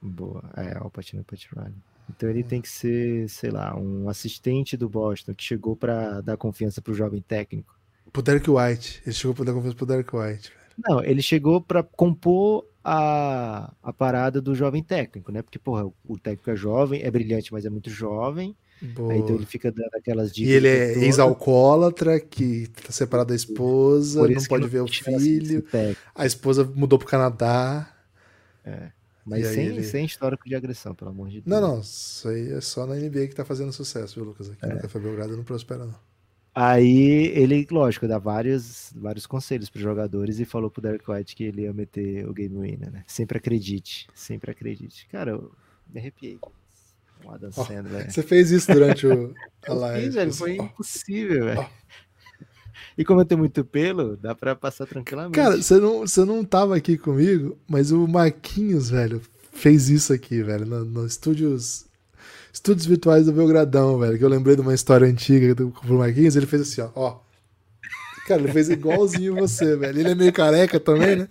Boa, 0.00 0.42
é, 0.56 0.78
o 0.78 0.90
Patino 0.90 1.24
Pat 1.24 1.44
Riley. 1.54 1.74
Então 2.08 2.30
ele 2.30 2.44
tem 2.44 2.60
que 2.60 2.68
ser, 2.68 3.28
sei 3.28 3.50
lá, 3.50 3.76
um 3.76 4.08
assistente 4.08 4.76
do 4.76 4.88
Boston 4.88 5.34
que 5.34 5.42
chegou 5.42 5.76
pra 5.76 6.20
dar 6.20 6.36
confiança 6.36 6.80
pro 6.80 6.94
jovem 6.94 7.20
técnico. 7.20 7.76
Pro 8.12 8.22
Derek 8.22 8.48
White. 8.48 9.02
Ele 9.04 9.14
chegou 9.14 9.34
pra 9.34 9.44
dar 9.44 9.52
confiança 9.52 9.76
pro 9.76 9.86
Derek 9.86 10.14
White. 10.14 10.50
Velho. 10.50 10.66
Não, 10.78 11.02
ele 11.02 11.22
chegou 11.22 11.60
para 11.60 11.82
compor 11.82 12.64
a, 12.88 13.72
a 13.82 13.92
parada 13.92 14.40
do 14.40 14.54
jovem 14.54 14.82
técnico, 14.82 15.32
né? 15.32 15.42
Porque, 15.42 15.58
porra, 15.58 15.84
o 16.04 16.16
técnico 16.18 16.50
é 16.50 16.56
jovem, 16.56 17.02
é 17.02 17.10
brilhante, 17.10 17.52
mas 17.52 17.64
é 17.64 17.70
muito 17.70 17.90
jovem. 17.90 18.56
Aí, 19.10 19.18
então 19.18 19.34
ele 19.34 19.46
fica 19.46 19.72
dando 19.72 19.94
aquelas 19.94 20.30
dicas. 20.32 20.52
E 20.52 20.54
ele 20.54 20.68
é 20.68 20.98
ex-alcoólatra, 20.98 22.20
que 22.20 22.68
tá 22.68 22.92
separado 22.92 23.30
da 23.30 23.34
esposa, 23.34 24.20
não 24.28 24.44
pode 24.44 24.68
ver 24.68 24.80
o 24.82 24.86
filho. 24.86 25.64
A 26.14 26.26
esposa 26.26 26.64
mudou 26.74 26.98
pro 26.98 27.08
Canadá. 27.08 27.92
Mas 29.24 29.40
E 29.40 29.46
aí 29.48 29.54
sem, 29.54 29.66
ele- 29.66 29.82
sem 29.82 30.04
histórico 30.04 30.48
de 30.48 30.54
agressão, 30.54 30.94
pelo 30.94 31.10
amor 31.10 31.28
de 31.28 31.40
Deus. 31.40 31.46
Não, 31.46 31.60
não. 31.60 31.80
Isso 31.80 32.28
aí 32.28 32.52
é 32.52 32.60
só 32.60 32.86
na 32.86 32.94
NBA 32.94 33.26
que 33.26 33.34
tá 33.34 33.44
fazendo 33.44 33.72
sucesso, 33.72 34.14
viu, 34.14 34.24
Lucas? 34.24 34.48
É. 34.48 34.52
Aqui 34.52 34.74
no 34.74 34.80
Café 34.80 34.98
Belgrado 35.00 35.36
não 35.36 35.42
prospera, 35.42 35.84
não. 35.84 36.05
Aí 36.58 37.32
ele, 37.34 37.66
lógico, 37.70 38.08
dá 38.08 38.18
vários, 38.18 38.90
vários 38.96 39.26
conselhos 39.26 39.68
para 39.68 39.78
jogadores 39.78 40.40
e 40.40 40.46
falou 40.46 40.70
pro 40.70 40.80
Derek 40.80 41.04
White 41.10 41.36
que 41.36 41.44
ele 41.44 41.62
ia 41.64 41.72
meter 41.74 42.26
o 42.26 42.32
game 42.32 42.56
winner, 42.58 42.90
né? 42.90 43.04
Sempre 43.06 43.36
acredite, 43.36 44.08
sempre 44.14 44.50
acredite. 44.50 45.06
Cara, 45.08 45.32
eu 45.32 45.52
me 45.92 46.00
arrepiei. 46.00 46.38
Adam 47.28 47.50
Ó, 47.54 47.62
Sandler. 47.62 48.10
Você 48.10 48.22
fez 48.22 48.50
isso 48.50 48.72
durante 48.72 49.06
o, 49.06 49.34
a 49.68 49.74
live. 49.74 50.04
fiz, 50.06 50.14
velho, 50.14 50.32
foi 50.32 50.58
ó. 50.58 50.64
impossível, 50.64 51.44
velho. 51.44 51.66
E 52.96 53.04
como 53.04 53.20
eu 53.20 53.26
tenho 53.26 53.38
muito 53.40 53.62
pelo, 53.62 54.16
dá 54.16 54.34
pra 54.34 54.56
passar 54.56 54.86
tranquilamente. 54.86 55.34
Cara, 55.34 55.58
você 55.58 55.78
não, 55.78 56.00
você 56.00 56.24
não 56.24 56.42
tava 56.42 56.74
aqui 56.74 56.96
comigo, 56.96 57.58
mas 57.68 57.92
o 57.92 58.08
Marquinhos, 58.08 58.88
velho, 58.88 59.20
fez 59.52 59.90
isso 59.90 60.10
aqui, 60.10 60.42
velho, 60.42 60.64
no, 60.64 60.86
no 60.86 61.06
estúdios. 61.06 61.84
Estúdios 62.56 62.86
virtuais 62.86 63.26
do 63.26 63.32
Belgradão, 63.34 63.98
velho. 63.98 64.16
Que 64.16 64.24
eu 64.24 64.30
lembrei 64.30 64.56
de 64.56 64.62
uma 64.62 64.72
história 64.72 65.06
antiga 65.06 65.54
do 65.54 65.70
pro 65.70 65.98
Marquinhos, 65.98 66.36
ele 66.36 66.46
fez 66.46 66.62
assim, 66.62 66.80
ó. 66.80 66.88
ó. 66.94 67.18
Cara, 68.26 68.40
ele 68.40 68.50
fez 68.50 68.70
igualzinho 68.70 69.34
você, 69.34 69.76
velho. 69.76 70.00
Ele 70.00 70.12
é 70.12 70.14
meio 70.14 70.32
careca 70.32 70.80
também, 70.80 71.16
né? 71.16 71.28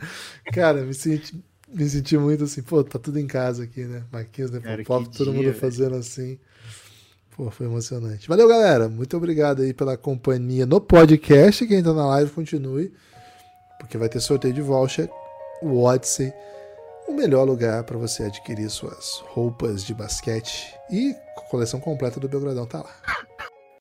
Cara, 0.53 0.83
me 0.83 0.93
senti, 0.93 1.43
me 1.67 1.89
senti 1.89 2.15
muito 2.15 2.43
assim, 2.43 2.61
pô, 2.61 2.83
tá 2.83 2.99
tudo 2.99 3.17
em 3.17 3.25
casa 3.25 3.63
aqui, 3.63 3.85
né? 3.85 4.03
Marquinhos, 4.11 4.51
né? 4.51 4.59
Cara, 4.59 4.77
que 4.77 4.87
todo 4.87 5.11
dia, 5.11 5.25
mundo 5.25 5.45
velho. 5.45 5.55
fazendo 5.55 5.95
assim. 5.95 6.37
Pô, 7.35 7.49
foi 7.49 7.65
emocionante. 7.65 8.29
Valeu, 8.29 8.47
galera. 8.47 8.87
Muito 8.87 9.17
obrigado 9.17 9.63
aí 9.63 9.73
pela 9.73 9.97
companhia 9.97 10.67
no 10.67 10.79
podcast. 10.79 11.65
Quem 11.65 11.81
tá 11.81 11.91
na 11.91 12.05
live, 12.05 12.29
continue. 12.29 12.93
Porque 13.79 13.97
vai 13.97 14.09
ter 14.09 14.19
sorteio 14.19 14.53
de 14.53 14.61
voucher. 14.61 15.09
O 15.59 15.81
Odyssey, 15.81 16.31
o 17.07 17.13
melhor 17.13 17.43
lugar 17.43 17.83
para 17.83 17.97
você 17.97 18.23
adquirir 18.23 18.69
suas 18.69 19.23
roupas 19.27 19.83
de 19.83 19.93
basquete. 19.93 20.75
E 20.89 21.15
coleção 21.49 21.79
completa 21.79 22.19
do 22.19 22.27
Belgradão 22.27 22.65
tá 22.65 22.79
lá. 22.79 23.25